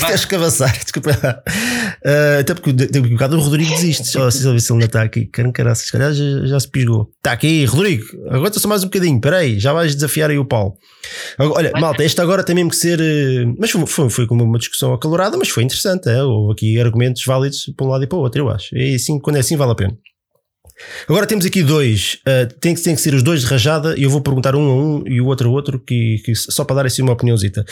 tens 0.00 0.24
que 0.24 0.34
avançar, 0.34 0.72
desculpa. 0.82 1.10
Uh, 1.10 2.40
até 2.40 2.54
porque 2.54 2.72
tem 2.72 3.02
um 3.02 3.10
bocado 3.10 3.36
o 3.36 3.40
Rodrigo 3.40 3.70
desiste. 3.70 4.08
Só 4.08 4.30
se 4.30 4.46
ele 4.48 4.58
ainda 4.70 4.84
está 4.84 5.02
aqui. 5.02 5.26
Caramba, 5.26 5.74
se 5.74 5.92
calhar 5.92 6.12
já, 6.12 6.46
já, 6.46 6.60
se 6.60 6.68
pisgou. 6.68 7.10
Está 7.18 7.32
aqui, 7.32 7.64
Rodrigo. 7.64 8.04
Aguenta 8.30 8.58
só 8.58 8.68
mais 8.68 8.82
um 8.82 8.86
bocadinho. 8.86 9.16
Espera 9.16 9.38
aí, 9.38 9.58
já 9.58 9.72
vais 9.72 9.94
desafiar 9.94 10.30
aí 10.30 10.38
o 10.38 10.44
Paulo. 10.44 10.76
Olha, 11.38 11.72
malta, 11.78 12.04
este 12.04 12.20
agora 12.20 12.42
tem 12.42 12.54
mesmo 12.54 12.70
que 12.70 12.76
ser. 12.76 13.00
Uh, 13.00 13.54
mas 13.58 13.70
foi, 13.70 13.86
foi, 13.86 14.10
foi 14.10 14.26
como 14.26 14.42
uma 14.42 14.58
discussão 14.58 14.92
acalorada, 14.92 15.36
mas 15.36 15.48
foi 15.48 15.62
interessante. 15.62 16.08
É? 16.08 16.22
Houve 16.22 16.52
aqui 16.52 16.80
argumentos 16.80 17.24
válidos 17.24 17.72
para 17.76 17.86
um 17.86 17.90
lado 17.90 18.04
e 18.04 18.06
para 18.06 18.18
o 18.18 18.22
outro, 18.22 18.40
eu 18.40 18.48
acho. 18.48 18.76
E 18.76 18.94
assim, 18.94 19.18
quando 19.18 19.36
é 19.36 19.40
assim, 19.40 19.56
vale 19.56 19.72
a 19.72 19.76
pena. 19.76 19.96
Agora 21.08 21.26
temos 21.26 21.44
aqui 21.44 21.62
dois, 21.62 22.18
uh, 22.26 22.52
tem, 22.60 22.74
que, 22.74 22.82
tem 22.82 22.94
que 22.94 23.00
ser 23.00 23.14
os 23.14 23.22
dois 23.22 23.40
de 23.40 23.46
rajada 23.46 23.94
e 23.98 24.02
eu 24.02 24.10
vou 24.10 24.20
perguntar 24.20 24.54
um 24.54 24.68
a 24.68 24.74
um 24.74 25.04
e 25.06 25.20
o 25.20 25.26
outro 25.26 25.48
a 25.48 25.52
outro, 25.52 25.78
que, 25.78 26.20
que 26.24 26.34
só 26.34 26.64
para 26.64 26.76
dar 26.76 26.86
assim 26.86 27.02
uma 27.02 27.12
opiniãozita. 27.12 27.64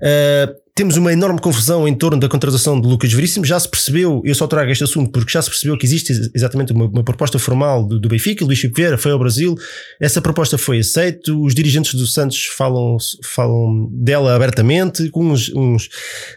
Uh, 0.00 0.63
temos 0.74 0.96
uma 0.96 1.12
enorme 1.12 1.40
confusão 1.40 1.86
em 1.86 1.94
torno 1.94 2.18
da 2.18 2.28
contratação 2.28 2.80
de 2.80 2.88
Lucas 2.88 3.12
Veríssimo. 3.12 3.44
Já 3.44 3.60
se 3.60 3.68
percebeu, 3.68 4.20
eu 4.24 4.34
só 4.34 4.48
trago 4.48 4.72
este 4.72 4.82
assunto 4.82 5.12
porque 5.12 5.30
já 5.30 5.40
se 5.40 5.48
percebeu 5.48 5.78
que 5.78 5.86
existe 5.86 6.12
exatamente 6.34 6.72
uma, 6.72 6.86
uma 6.86 7.04
proposta 7.04 7.38
formal 7.38 7.86
do, 7.86 8.00
do 8.00 8.08
Benfica. 8.08 8.44
Luís 8.44 8.58
Chico 8.58 8.74
Vieira 8.74 8.98
foi 8.98 9.12
ao 9.12 9.18
Brasil, 9.18 9.54
essa 10.00 10.20
proposta 10.20 10.58
foi 10.58 10.80
aceita. 10.80 11.32
Os 11.32 11.54
dirigentes 11.54 11.94
do 11.94 12.06
Santos 12.08 12.46
falam, 12.46 12.96
falam 13.22 13.88
dela 13.92 14.34
abertamente. 14.34 15.08
Uns, 15.14 15.48
uns 15.54 15.86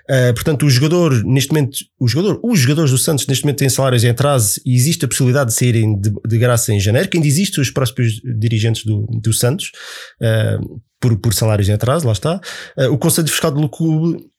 uh, 0.07 0.33
portanto, 0.35 0.67
o 0.67 0.69
jogador, 0.69 1.23
neste 1.25 1.51
momento, 1.51 1.79
o 1.99 2.07
jogador, 2.07 2.39
os 2.43 2.59
jogadores 2.59 2.91
do 2.91 2.97
Santos, 2.99 3.25
neste 3.25 3.43
momento, 3.43 3.57
têm 3.57 3.69
salários 3.69 4.03
em 4.03 4.09
atraso 4.09 4.61
e 4.63 4.75
existe 4.75 5.03
a 5.03 5.07
possibilidade 5.07 5.49
de 5.49 5.55
saírem 5.55 5.99
de, 5.99 6.11
de 6.27 6.37
graça 6.37 6.71
em 6.71 6.79
janeiro. 6.79 7.09
Que 7.09 7.17
ainda 7.17 7.27
existe 7.27 7.59
os 7.59 7.71
próximos 7.71 8.21
dirigentes 8.23 8.85
do, 8.85 9.07
do 9.19 9.33
Santos. 9.33 9.71
Uh, 10.21 10.79
por, 10.99 11.17
por 11.17 11.33
salários 11.33 11.69
em 11.69 11.73
atraso, 11.73 12.05
lá 12.05 12.13
está. 12.13 12.39
Uh, 12.77 12.91
o 12.91 12.97
Conselho 12.97 13.27
Fiscal 13.27 13.51
do 13.51 13.69
Clube 13.69 14.29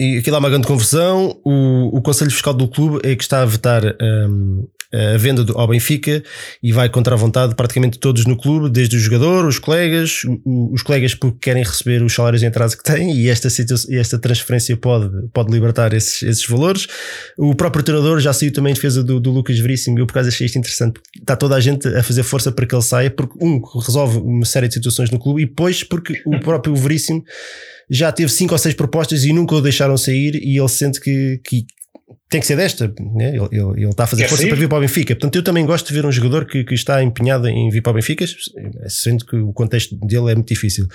e 0.00 0.18
aquilo 0.18 0.36
há 0.36 0.38
uma 0.38 0.50
grande 0.50 0.66
confusão. 0.66 1.40
O, 1.44 1.96
o 1.98 2.02
Conselho 2.02 2.30
Fiscal 2.30 2.54
do 2.54 2.68
clube 2.68 3.00
é 3.02 3.16
que 3.16 3.22
está 3.22 3.42
a 3.42 3.46
vetar 3.46 3.82
um, 4.00 4.66
a 4.92 5.18
venda 5.18 5.44
ao 5.54 5.68
Benfica 5.68 6.22
e 6.62 6.72
vai 6.72 6.88
contra 6.88 7.14
a 7.14 7.18
vontade 7.18 7.50
de 7.50 7.56
praticamente 7.56 7.98
todos 7.98 8.24
no 8.24 8.36
clube, 8.36 8.70
desde 8.70 8.96
o 8.96 8.98
jogador, 8.98 9.46
os 9.46 9.58
colegas, 9.58 10.22
os 10.44 10.82
colegas 10.82 11.14
porque 11.14 11.38
querem 11.40 11.62
receber 11.62 12.02
os 12.02 12.14
salários 12.14 12.42
em 12.42 12.46
atraso 12.46 12.76
que 12.76 12.84
têm 12.84 13.14
e 13.14 13.28
esta, 13.28 13.48
esta 13.90 14.18
transferência 14.18 14.76
pode, 14.76 15.10
pode 15.32 15.52
libertar 15.52 15.92
esses, 15.92 16.22
esses 16.22 16.46
valores. 16.46 16.86
O 17.36 17.54
próprio 17.54 17.82
treinador 17.82 18.18
já 18.20 18.32
saiu 18.32 18.52
também 18.52 18.70
em 18.70 18.74
defesa 18.74 19.04
do, 19.04 19.20
do 19.20 19.30
Lucas 19.30 19.58
Veríssimo 19.58 19.98
e 19.98 20.02
eu 20.02 20.06
por 20.06 20.14
causa 20.14 20.30
achei 20.30 20.46
isto 20.46 20.58
interessante. 20.58 21.00
Está 21.18 21.36
toda 21.36 21.54
a 21.54 21.60
gente 21.60 21.86
a 21.88 22.02
fazer 22.02 22.22
força 22.22 22.50
para 22.50 22.66
que 22.66 22.74
ele 22.74 22.82
saia, 22.82 23.10
porque 23.10 23.34
um 23.44 23.60
resolve 23.78 24.18
uma 24.18 24.46
série 24.46 24.68
de 24.68 24.74
situações 24.74 25.10
no 25.10 25.18
clube 25.18 25.42
e 25.42 25.46
depois 25.46 25.82
porque 25.84 26.22
o 26.24 26.40
próprio 26.40 26.74
Veríssimo 26.74 27.22
já 27.90 28.12
teve 28.12 28.30
cinco 28.30 28.54
ou 28.54 28.58
seis 28.58 28.74
propostas 28.74 29.24
e 29.24 29.32
nunca 29.32 29.54
o 29.54 29.60
deixaram 29.60 29.96
sair 29.96 30.34
e 30.42 30.58
ele 30.58 30.68
sente 30.68 31.00
que, 31.00 31.40
que 31.44 31.66
tem 32.30 32.40
que 32.40 32.46
ser 32.46 32.56
desta, 32.56 32.92
né? 32.98 33.28
ele, 33.28 33.48
ele, 33.52 33.82
ele 33.82 33.88
está 33.88 34.04
a 34.04 34.06
fazer 34.06 34.22
Quer 34.22 34.28
força 34.28 34.42
sair? 34.42 34.50
para 34.50 34.58
vir 34.58 34.68
para 34.68 34.78
o 34.78 34.80
Benfica. 34.80 35.14
Portanto, 35.14 35.36
eu 35.36 35.42
também 35.42 35.64
gosto 35.64 35.88
de 35.88 35.94
ver 35.94 36.04
um 36.04 36.12
jogador 36.12 36.46
que, 36.46 36.64
que 36.64 36.74
está 36.74 37.02
empenhado 37.02 37.48
em 37.48 37.70
vir 37.70 37.82
para 37.82 37.90
o 37.90 37.94
Benfica, 37.94 38.24
sendo 38.86 39.24
que 39.24 39.36
o 39.36 39.52
contexto 39.52 39.96
dele 40.06 40.32
é 40.32 40.34
muito 40.34 40.48
difícil. 40.48 40.86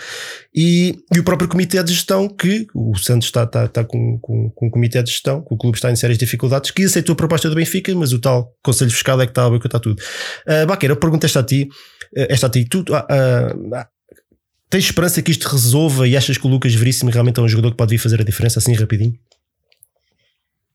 E, 0.53 0.95
e 1.14 1.19
o 1.19 1.23
próprio 1.23 1.48
comitê 1.48 1.81
de 1.84 1.91
gestão, 1.91 2.27
que 2.27 2.68
o 2.73 2.95
Santos 2.98 3.27
está, 3.27 3.44
está, 3.44 3.65
está 3.65 3.84
com, 3.84 4.18
com, 4.19 4.49
com 4.52 4.68
um 4.68 4.69
comitê 4.69 5.02
de 5.02 5.10
gestão, 5.11 5.41
que 5.41 5.53
o 5.53 5.57
clube 5.57 5.77
está 5.77 5.91
em 5.91 5.95
sérias 5.95 6.18
dificuldades, 6.18 6.72
que 6.72 6.84
aceitou 6.84 7.14
a 7.14 7.15
proposta 7.15 7.49
do 7.49 7.56
Benfica, 7.56 7.94
mas 7.95 8.14
o 8.14 8.19
tal 8.19 8.53
Conselho 8.64 8.91
Fiscal 8.91 9.19
é 9.22 9.26
que 9.26 9.31
está 9.31 9.45
a 9.45 9.49
boicotar 9.49 9.81
tudo. 9.81 10.02
Uh, 10.48 10.65
Baqueira, 10.68 10.94
eu 10.94 10.98
pergunto 10.98 11.26
esta 11.26 11.40
a 11.40 11.44
ti, 11.44 11.68
uh, 12.15 12.26
esta 12.30 12.48
a 12.48 12.49
ti, 12.49 12.65
tu, 12.65 12.80
uh, 12.81 12.84
uh, 12.84 13.85
Tens 14.73 14.85
esperança 14.85 15.22
que 15.22 15.30
isto 15.30 15.48
resolva 15.48 16.07
e 16.07 16.18
achas 16.18 16.35
que 16.35 16.48
o 16.48 16.49
Lucas 16.49 16.73
Veríssimo 16.73 17.11
realmente 17.11 17.40
é 17.40 17.44
um 17.44 17.48
jogador 17.48 17.69
que 17.69 17.77
pode 17.77 17.91
vir 17.91 17.99
fazer 17.99 18.19
a 18.19 18.23
diferença 18.23 18.57
assim 18.57 18.73
rapidinho? 18.73 19.14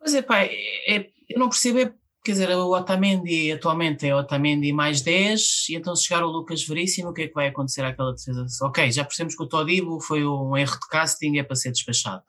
Pois 0.08 0.16
é, 0.16 0.22
pá, 0.22 0.42
é, 0.42 1.10
eu 1.28 1.38
não 1.38 1.50
percebo, 1.50 1.80
é, 1.80 1.92
quer 2.24 2.32
dizer, 2.32 2.48
o 2.56 2.70
Otamendi 2.70 3.52
atualmente 3.52 4.06
é 4.06 4.16
Otamendi 4.16 4.72
mais 4.72 5.02
10 5.02 5.66
e 5.68 5.74
então 5.74 5.94
se 5.94 6.04
chegar 6.04 6.24
o 6.24 6.30
Lucas 6.30 6.66
Veríssimo, 6.66 7.10
o 7.10 7.12
que 7.12 7.24
é 7.24 7.28
que 7.28 7.34
vai 7.34 7.48
acontecer 7.48 7.84
àquela 7.84 8.14
defesa? 8.14 8.46
Ok, 8.62 8.90
já 8.90 9.04
percebemos 9.04 9.36
que 9.36 9.42
o 9.42 9.46
Todibo 9.46 10.00
foi 10.00 10.26
um 10.26 10.56
erro 10.56 10.80
de 10.80 10.88
casting, 10.88 11.36
é 11.36 11.42
para 11.42 11.56
ser 11.56 11.72
despachado. 11.72 12.22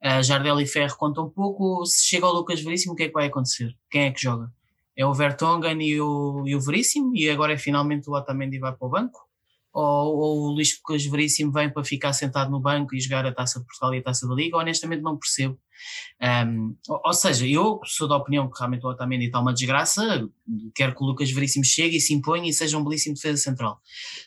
Uh, 0.00 0.22
Jardel 0.22 0.60
e 0.60 0.66
Ferro 0.66 0.96
conta 0.96 1.22
um 1.22 1.28
pouco, 1.28 1.84
se 1.84 2.06
chega 2.06 2.24
o 2.24 2.32
Lucas 2.32 2.62
Veríssimo, 2.62 2.92
o 2.92 2.96
que 2.96 3.02
é 3.02 3.06
que 3.08 3.12
vai 3.12 3.26
acontecer? 3.26 3.74
Quem 3.90 4.02
é 4.02 4.12
que 4.12 4.22
joga? 4.22 4.48
É 4.96 5.04
o 5.04 5.12
Vertonghen 5.12 5.82
e 5.82 6.00
o, 6.00 6.44
e 6.46 6.54
o 6.54 6.60
Veríssimo 6.60 7.16
e 7.16 7.28
agora 7.28 7.54
é 7.54 7.58
finalmente 7.58 8.08
o 8.08 8.12
Otamendi 8.12 8.60
vai 8.60 8.72
para 8.76 8.86
o 8.86 8.90
banco? 8.90 9.23
Ou, 9.74 10.16
ou 10.16 10.40
o 10.42 10.50
Luís 10.52 10.78
Lucas 10.78 11.04
Veríssimo 11.04 11.52
vem 11.52 11.68
para 11.68 11.82
ficar 11.82 12.12
sentado 12.12 12.50
no 12.50 12.60
banco 12.60 12.94
e 12.94 13.00
jogar 13.00 13.26
a 13.26 13.34
Taça 13.34 13.58
de 13.58 13.66
Portugal 13.66 13.94
e 13.94 13.98
a 13.98 14.02
Taça 14.02 14.28
da 14.28 14.34
Liga, 14.34 14.56
honestamente 14.56 15.02
não 15.02 15.18
percebo. 15.18 15.58
Um, 16.22 16.76
ou, 16.88 17.00
ou, 17.06 17.12
seja, 17.12 17.46
eu 17.46 17.80
sou 17.84 18.06
da 18.06 18.16
opinião 18.16 18.48
que 18.48 18.56
realmente 18.56 18.86
o 18.86 18.88
Otamendi 18.88 19.26
está 19.26 19.40
uma 19.40 19.52
desgraça, 19.52 20.26
quero 20.74 20.94
que 20.94 21.02
o 21.02 21.06
Lucas 21.06 21.30
Veríssimo 21.30 21.64
chegue 21.64 21.96
e 21.96 22.00
se 22.00 22.14
imponha 22.14 22.48
e 22.48 22.52
seja 22.52 22.78
um 22.78 22.84
belíssimo 22.84 23.16
defesa 23.16 23.42
central. 23.42 23.80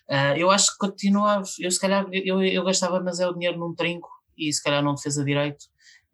Uh, 0.10 0.38
eu 0.38 0.52
acho 0.52 0.74
que 0.74 0.78
continua, 0.80 1.42
eu 1.60 1.72
se 1.72 1.80
calhar, 1.80 2.06
eu, 2.12 2.44
eu 2.44 2.64
gastava 2.66 3.00
mas 3.00 3.22
é 3.22 3.28
o 3.28 3.34
dinheiro 3.34 3.58
num 3.58 3.74
trinco 3.74 4.10
e 4.38 4.52
se 4.52 4.62
calhar 4.62 4.84
num 4.84 4.96
defesa 4.96 5.24
direito, 5.24 5.66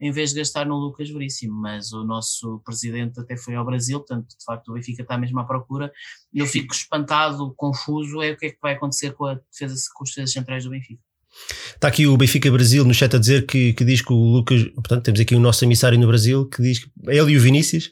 em 0.03 0.11
vez 0.11 0.31
de 0.31 0.39
gastar 0.39 0.65
no 0.65 0.75
Lucas 0.75 1.09
Veríssimo, 1.09 1.53
mas 1.53 1.93
o 1.93 2.03
nosso 2.03 2.61
presidente 2.65 3.19
até 3.19 3.37
foi 3.37 3.55
ao 3.55 3.65
Brasil, 3.65 3.99
portanto, 3.99 4.27
de 4.37 4.43
facto, 4.43 4.67
o 4.69 4.73
Benfica 4.73 5.01
está 5.01 5.17
mesmo 5.17 5.39
à 5.39 5.45
procura. 5.45 5.91
Eu 6.33 6.45
fico 6.45 6.73
espantado, 6.73 7.53
confuso, 7.55 8.21
é 8.21 8.31
o 8.31 8.37
que 8.37 8.47
é 8.47 8.49
que 8.51 8.57
vai 8.61 8.73
acontecer 8.73 9.13
com, 9.13 9.25
a 9.25 9.35
defesa, 9.35 9.75
com 9.95 10.03
os 10.03 10.09
defesas 10.09 10.33
centrais 10.33 10.65
do 10.65 10.71
Benfica. 10.71 11.01
Está 11.73 11.87
aqui 11.87 12.05
o 12.05 12.17
Benfica 12.17 12.51
Brasil 12.51 12.83
no 12.83 12.93
chat 12.93 13.15
a 13.15 13.19
dizer 13.19 13.45
que, 13.45 13.71
que 13.73 13.85
diz 13.85 14.01
que 14.01 14.11
o 14.11 14.17
Lucas, 14.17 14.63
portanto, 14.75 15.03
temos 15.05 15.21
aqui 15.21 15.35
o 15.35 15.39
nosso 15.39 15.63
emissário 15.63 15.97
no 15.97 16.05
Brasil 16.05 16.47
que 16.47 16.61
diz 16.61 16.79
que 16.79 16.91
ele 17.07 17.31
e 17.31 17.37
o 17.37 17.41
Vinícius 17.41 17.89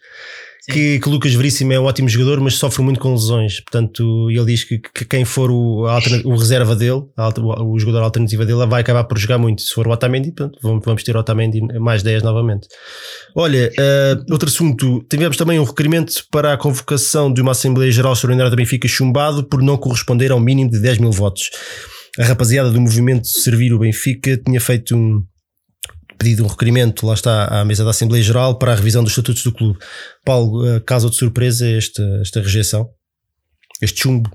que, 0.69 0.99
que 0.99 1.09
Lucas 1.09 1.33
Veríssimo 1.33 1.73
é 1.73 1.79
um 1.79 1.85
ótimo 1.85 2.07
jogador, 2.07 2.39
mas 2.39 2.55
sofre 2.55 2.83
muito 2.83 2.99
com 2.99 3.11
lesões. 3.11 3.59
Portanto, 3.61 4.29
ele 4.29 4.45
diz 4.45 4.63
que, 4.63 4.79
que 4.79 5.05
quem 5.05 5.25
for 5.25 5.49
o, 5.49 5.85
o 6.25 6.35
reserva 6.35 6.75
dele, 6.75 7.03
o, 7.17 7.73
o 7.73 7.79
jogador 7.79 8.03
alternativa 8.03 8.45
dele, 8.45 8.65
vai 8.65 8.81
acabar 8.81 9.03
por 9.05 9.17
jogar 9.17 9.38
muito. 9.38 9.61
Se 9.61 9.73
for 9.73 9.88
o 9.88 9.91
Otamendi, 9.91 10.31
portanto, 10.31 10.59
vamos 10.83 11.03
ter 11.03 11.15
o 11.15 11.19
Otamendi 11.19 11.61
mais 11.79 12.03
10 12.03 12.23
novamente. 12.23 12.67
Olha, 13.35 13.71
uh, 13.71 14.31
outro 14.31 14.49
assunto. 14.49 15.03
Tivemos 15.09 15.38
também 15.38 15.59
um 15.59 15.63
requerimento 15.63 16.13
para 16.31 16.53
a 16.53 16.57
convocação 16.57 17.33
de 17.33 17.41
uma 17.41 17.51
Assembleia 17.51 17.91
Geral 17.91 18.13
Extraordinária 18.13 18.51
da 18.51 18.55
Benfica 18.55 18.88
chumbado 18.88 19.43
por 19.43 19.61
não 19.61 19.77
corresponder 19.77 20.31
ao 20.31 20.39
mínimo 20.39 20.69
de 20.69 20.79
10 20.79 20.99
mil 20.99 21.11
votos. 21.11 21.49
A 22.19 22.25
rapaziada 22.25 22.69
do 22.69 22.81
movimento 22.81 23.27
Servir 23.27 23.73
o 23.73 23.79
Benfica 23.79 24.38
tinha 24.38 24.59
feito 24.59 24.95
um, 24.95 25.23
pedido 26.22 26.43
um 26.43 26.48
requerimento, 26.48 27.07
lá 27.07 27.15
está, 27.15 27.45
à 27.45 27.65
mesa 27.65 27.84
da 27.84 27.89
Assembleia 27.89 28.23
Geral 28.23 28.60
para 28.60 28.73
a 28.73 28.76
revisão 28.76 29.03
dos 29.03 29.11
estatutos 29.11 29.43
do 29.43 29.52
clube. 29.52 29.80
Paulo, 30.23 30.68
eh, 30.68 30.80
caso 30.80 31.10
de 31.10 31.15
surpresa 31.15 31.68
esta, 31.68 32.03
esta 32.22 32.39
rejeição? 32.39 32.91
Este 33.81 34.02
chumbo? 34.02 34.30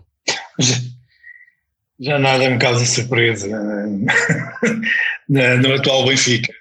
Já, 2.00 2.18
nada 2.18 2.50
me 2.50 2.58
causa 2.58 2.84
surpresa 2.84 3.46
no 5.28 5.74
atual 5.74 6.04
Benfica. 6.04 6.52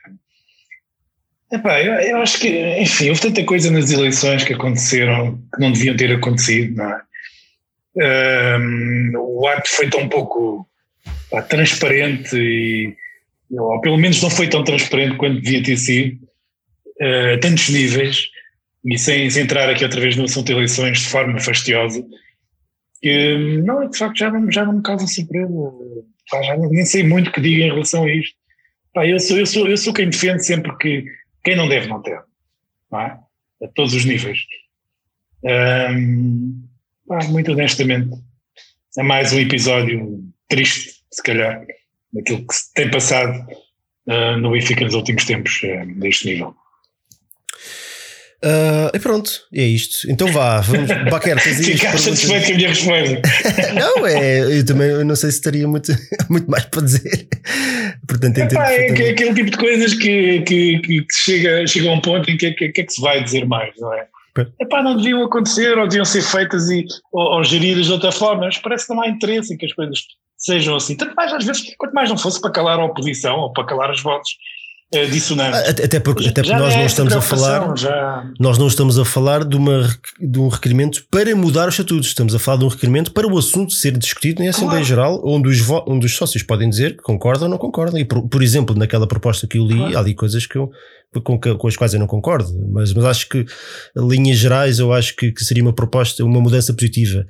Epá, 1.52 1.82
eu, 1.82 1.94
eu, 1.94 2.18
acho 2.22 2.40
que, 2.40 2.80
enfim, 2.80 3.10
houve 3.10 3.22
tanta 3.22 3.44
coisa 3.44 3.72
nas 3.72 3.92
eleições 3.92 4.44
que 4.44 4.54
aconteceram 4.54 5.42
que 5.54 5.60
não 5.60 5.72
deviam 5.72 5.96
ter 5.96 6.16
acontecido, 6.16 6.76
não 6.76 6.92
é? 6.92 7.02
Um, 8.60 9.12
o 9.16 9.48
ato 9.48 9.70
foi 9.70 9.90
tão 9.90 10.08
pouco 10.08 10.68
pá, 11.32 11.42
transparente 11.42 12.36
e 12.36 12.96
ou 13.52 13.82
pelo 13.82 13.98
menos 13.98 14.22
não 14.22 14.30
foi 14.30 14.50
tão 14.50 14.64
transparente 14.64 15.18
quanto 15.18 15.42
devia 15.42 15.64
ter 15.64 15.78
sido, 15.78 16.24
uh, 17.02 17.40
tantos 17.40 17.70
níveis, 17.70 18.28
e 18.86 18.98
sem, 18.98 19.30
sem, 19.30 19.44
entrar 19.44 19.70
aqui 19.70 19.84
outra 19.84 20.00
vez 20.00 20.16
no 20.16 20.26
assunto 20.26 20.48
de 20.48 20.54
eleições 20.54 21.00
de 21.00 21.08
forma 21.08 21.40
fastiosa, 21.40 22.06
que 23.02 23.58
não, 23.64 23.90
de 23.90 23.98
facto 23.98 24.18
já 24.18 24.32
não, 24.32 24.52
já 24.52 24.66
não 24.66 24.74
me 24.74 24.84
causa 24.84 25.08
surpresa, 25.08 25.52
já 26.44 26.58
nem 26.58 26.86
sei 26.86 27.04
muito 27.04 27.30
o 27.30 27.32
que 27.32 27.42
diga 27.42 27.64
em 27.66 27.72
relação 27.72 28.04
a 28.04 28.12
isto. 28.12 28.36
Pá, 28.94 29.06
eu, 29.06 29.20
sou, 29.20 29.38
eu, 29.38 29.46
sou, 29.46 29.68
eu 29.68 29.78
sou 29.78 29.94
quem 29.94 30.10
defende 30.10 30.46
sempre 30.46 30.76
que 30.78 31.04
quem 31.44 31.56
não 31.56 31.68
deve 31.68 31.88
não 31.88 32.02
ter, 32.02 32.20
não 32.92 33.02
é? 33.02 33.20
a 33.64 33.68
todos 33.74 33.94
os 33.94 34.06
níveis. 34.06 34.40
Um, 35.44 36.64
pá, 37.08 37.24
muito 37.26 37.52
honestamente, 37.52 38.10
é 38.98 39.04
mais 39.04 39.34
um 39.34 39.40
episódio 39.40 40.24
triste, 40.48 41.04
se 41.12 41.22
calhar, 41.22 41.66
daquilo 42.16 42.48
que 42.48 42.56
se 42.56 42.74
tem 42.74 42.90
passado 42.90 43.46
uh, 44.08 44.38
no 44.38 44.52
Benfica 44.52 44.84
nos 44.84 44.94
últimos 44.94 45.26
tempos, 45.26 45.62
uh, 45.64 46.00
deste 46.00 46.28
nível. 46.28 46.56
Uh, 48.44 48.94
e 48.94 49.00
pronto, 49.00 49.32
é 49.54 49.64
isto. 49.64 50.10
Então 50.10 50.28
vá, 50.28 50.62
vamos. 50.62 50.88
Baquer, 51.10 51.40
Ficar 51.40 51.98
satisfeito 51.98 52.46
com 52.46 52.54
a 52.54 52.56
minha 52.56 52.70
resposta. 52.70 53.22
não, 53.74 54.06
é, 54.06 54.60
eu 54.60 54.66
também 54.66 54.88
eu 54.90 55.04
não 55.04 55.16
sei 55.16 55.32
se 55.32 55.42
teria 55.42 55.68
muito, 55.68 55.92
muito 56.30 56.50
mais 56.50 56.66
para 56.66 56.84
dizer. 56.84 57.28
Portanto, 58.08 58.38
Epá, 58.38 58.70
é, 58.72 58.88
é 58.88 59.10
aquele 59.10 59.34
tipo 59.34 59.50
de 59.50 59.58
coisas 59.58 59.94
que, 59.96 60.42
que, 60.42 60.80
que 60.80 61.06
chega, 61.12 61.66
chega 61.66 61.90
a 61.90 61.94
um 61.94 62.02
ponto 62.02 62.30
em 62.30 62.38
que, 62.38 62.52
que, 62.52 62.70
que 62.70 62.82
é 62.82 62.84
que 62.84 62.94
se 62.94 63.02
vai 63.02 63.24
dizer 63.24 63.48
mais, 63.48 63.74
não 63.80 63.92
é? 63.94 64.06
Epá, 64.62 64.84
não 64.84 64.98
deviam 64.98 65.24
acontecer 65.24 65.78
ou 65.78 65.88
deviam 65.88 66.06
ser 66.06 66.22
feitas 66.22 66.70
e, 66.70 66.86
ou, 67.12 67.38
ou 67.38 67.44
geridas 67.44 67.88
de 67.88 67.94
outra 67.94 68.12
forma, 68.12 68.46
mas 68.46 68.58
parece 68.58 68.86
que 68.86 68.94
não 68.94 69.02
há 69.02 69.08
interesse 69.08 69.54
em 69.54 69.58
que 69.58 69.66
as 69.66 69.74
coisas 69.74 69.98
sejam 70.46 70.76
assim. 70.76 70.96
Tanto 70.96 71.16
mais, 71.16 71.34
às 71.34 71.44
vezes, 71.44 71.76
quanto 71.78 71.94
mais 71.94 72.10
não 72.10 72.18
fosse 72.18 72.40
para 72.40 72.52
calar 72.52 72.80
a 72.80 72.86
oposição 72.86 73.36
ou 73.38 73.52
para 73.52 73.66
calar 73.66 73.90
as 73.90 74.02
vozes 74.02 74.30
é, 74.94 75.06
dissonantes. 75.06 75.60
Até 75.60 76.00
porque, 76.00 76.28
até 76.28 76.44
porque 76.44 76.56
nós 76.56 76.76
não 76.76 76.82
é 76.82 76.86
estamos 76.86 77.14
a 77.14 77.22
falar. 77.22 77.76
Já... 77.76 78.32
Nós 78.40 78.58
não 78.58 78.68
estamos 78.68 79.00
a 79.00 79.06
falar 79.06 79.44
de, 79.44 79.58
uma, 79.58 79.90
de 80.20 80.40
um 80.40 80.48
requerimento 80.48 81.04
para 81.10 81.36
mudar 81.36 81.68
os 81.68 81.74
estatutos. 81.74 82.08
Estamos 82.08 82.36
a 82.36 82.40
falar 82.40 82.60
de 82.60 82.66
um 82.66 82.68
requerimento 82.68 83.12
para 83.12 83.28
o 83.28 83.38
assunto 83.38 83.74
ser 83.74 83.98
discutido 83.98 84.44
em 84.44 84.48
Assembleia 84.48 84.86
claro. 84.86 84.86
Geral, 84.86 85.22
onde 85.26 85.50
os, 85.50 85.68
onde 85.88 86.06
os 86.06 86.16
sócios 86.16 86.44
podem 86.44 86.70
dizer 86.70 86.96
que 86.96 87.04
concordam 87.04 87.46
ou 87.46 87.50
não 87.50 87.58
concordam. 87.58 88.00
E, 88.00 88.06
por, 88.06 88.28
por 88.28 88.44
exemplo, 88.44 88.76
naquela 88.76 89.08
proposta 89.08 89.48
que 89.48 89.58
eu 89.58 89.66
li, 89.66 89.78
claro. 89.78 89.98
há 89.98 90.00
ali 90.00 90.14
coisas 90.14 90.46
que 90.46 90.58
eu, 90.58 90.70
com, 91.22 91.40
com, 91.40 91.68
as 91.68 91.76
quais 91.76 91.94
eu 91.94 92.00
não 92.00 92.08
concordo, 92.08 92.50
mas, 92.72 92.94
mas 92.94 93.06
acho 93.06 93.30
que, 93.30 93.46
linhas 93.96 94.38
gerais, 94.38 94.80
eu 94.80 94.94
acho 94.94 95.16
que, 95.16 95.32
que 95.32 95.44
seria 95.44 95.64
uma 95.64 95.74
proposta, 95.74 96.24
uma 96.24 96.42
mudança 96.42 96.74
positiva 96.74 97.26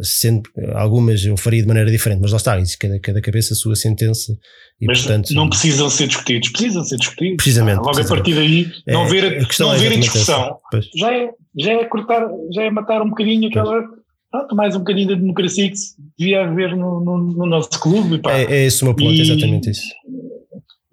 sendo 0.00 0.42
algumas 0.74 1.24
eu 1.24 1.36
faria 1.36 1.60
de 1.60 1.68
maneira 1.68 1.90
diferente, 1.90 2.20
mas 2.20 2.30
lá 2.30 2.38
está, 2.38 2.58
isso, 2.58 2.76
cada, 2.78 2.98
cada 2.98 3.20
cabeça 3.20 3.52
a 3.52 3.56
sua 3.56 3.76
sentença. 3.76 4.32
E, 4.80 4.86
mas 4.86 5.02
portanto, 5.02 5.34
não 5.34 5.48
precisam 5.48 5.88
ser 5.90 6.06
discutidos, 6.06 6.48
precisam 6.50 6.84
ser 6.84 6.96
discutidos. 6.96 7.36
Precisamente. 7.36 7.78
Ah, 7.78 7.82
logo 7.82 7.92
precisamente. 7.92 8.30
a 8.30 8.34
partir 8.34 8.34
daí, 8.34 8.72
É, 8.86 8.92
não 8.92 9.06
ver, 9.06 9.24
a 9.24 9.62
não 9.62 9.74
é 9.74 9.78
ver 9.78 9.92
a 9.92 9.96
discussão 9.96 10.58
já 10.94 11.12
é, 11.12 11.30
já 11.58 11.72
é 11.72 11.84
cortar, 11.84 12.26
já 12.52 12.62
é 12.62 12.70
matar 12.70 13.02
um 13.02 13.10
bocadinho 13.10 13.48
aquela. 13.48 13.84
Pronto, 14.30 14.56
mais 14.56 14.74
um 14.74 14.80
bocadinho 14.80 15.08
da 15.08 15.14
democracia 15.14 15.70
que 15.70 15.76
devia 16.18 16.44
haver 16.44 16.76
no, 16.76 17.02
no, 17.02 17.18
no 17.18 17.46
nosso 17.46 17.70
clube. 17.80 18.18
Pá. 18.18 18.32
É, 18.32 18.44
é 18.44 18.66
esse 18.66 18.82
o 18.82 18.86
meu 18.86 18.94
ponto, 18.94 19.12
E- 19.12 19.20
exatamente 19.20 19.70
isso. 19.70 19.82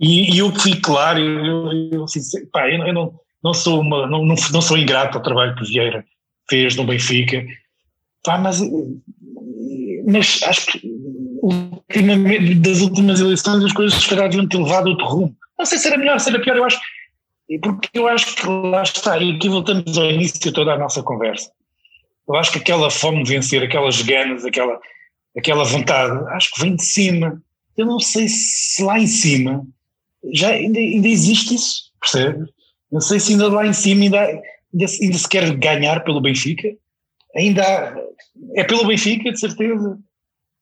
E, 0.04 0.36
e 0.36 0.40
eu 0.40 0.54
fico 0.54 0.82
claro, 0.82 1.18
eu, 1.20 1.90
eu, 1.94 2.08
sincer- 2.10 2.46
pá, 2.52 2.70
eu, 2.70 2.86
eu 2.86 2.94
não, 2.94 3.14
não, 3.42 3.54
sou 3.54 3.80
uma, 3.80 4.06
não, 4.06 4.26
não, 4.26 4.36
não 4.52 4.62
sou 4.62 4.78
ingrato 4.78 5.18
ao 5.18 5.24
trabalho 5.24 5.56
que 5.56 5.64
Vieira 5.64 6.04
fez 6.50 6.76
no 6.76 6.84
Benfica, 6.84 7.42
pá, 8.22 8.38
mas, 8.38 8.62
eh, 8.62 10.04
mas 10.06 10.42
acho 10.44 10.66
que 10.66 10.82
ultimamente, 11.42 12.56
das 12.56 12.82
últimas 12.82 13.22
eleições 13.22 13.64
as 13.64 13.72
coisas 13.72 14.02
se 14.02 14.10
calhar 14.10 14.28
deviam 14.28 14.46
ter 14.48 14.58
levado 14.58 14.88
outro 14.88 15.06
rumo. 15.06 15.36
Não 15.58 15.66
sei 15.66 15.78
se 15.78 15.88
era 15.88 15.98
melhor, 15.98 16.20
se 16.20 16.30
era 16.30 16.42
pior, 16.42 16.58
eu 16.58 16.66
acho, 16.66 16.80
porque 17.62 17.90
eu 17.94 18.08
acho 18.10 18.36
que 18.36 18.46
lá 18.46 18.84
está, 18.84 19.18
e 19.18 19.38
aqui 19.38 19.48
voltamos 19.48 19.98
ao 19.98 20.12
início 20.12 20.38
de 20.38 20.52
toda 20.52 20.74
a 20.74 20.78
nossa 20.78 21.02
conversa. 21.02 21.50
Eu 22.28 22.36
acho 22.36 22.52
que 22.52 22.60
aquela 22.60 22.90
fome 22.90 23.24
de 23.24 23.30
vencer, 23.30 23.64
aquelas 23.64 24.02
ganas, 24.02 24.44
aquela, 24.44 24.78
aquela 25.38 25.64
vontade, 25.64 26.28
acho 26.34 26.52
que 26.54 26.60
vem 26.62 26.76
de 26.76 26.84
cima. 26.84 27.42
Eu 27.78 27.86
não 27.86 28.00
sei 28.00 28.28
se 28.28 28.84
lá 28.84 29.00
em 29.00 29.08
cima 29.08 29.66
já 30.32 30.50
ainda, 30.50 30.80
ainda 30.80 31.08
existe 31.08 31.56
isso, 31.56 31.84
percebe? 32.00 32.46
Não 32.92 33.02
sei 33.02 33.20
se 33.20 33.32
ainda 33.34 33.48
lá 33.50 33.66
em 33.66 33.74
cima 33.74 34.04
ainda, 34.04 34.20
ainda, 34.22 34.88
se- 34.88 35.04
ainda 35.04 35.18
se 35.18 35.28
quer 35.28 35.52
ganhar 35.58 36.04
pelo 36.04 36.22
Benfica. 36.22 36.70
Ainda 37.36 37.64
há- 37.64 37.96
é 38.56 38.64
pelo 38.64 38.86
Benfica, 38.86 39.32
de 39.32 39.40
certeza. 39.40 39.98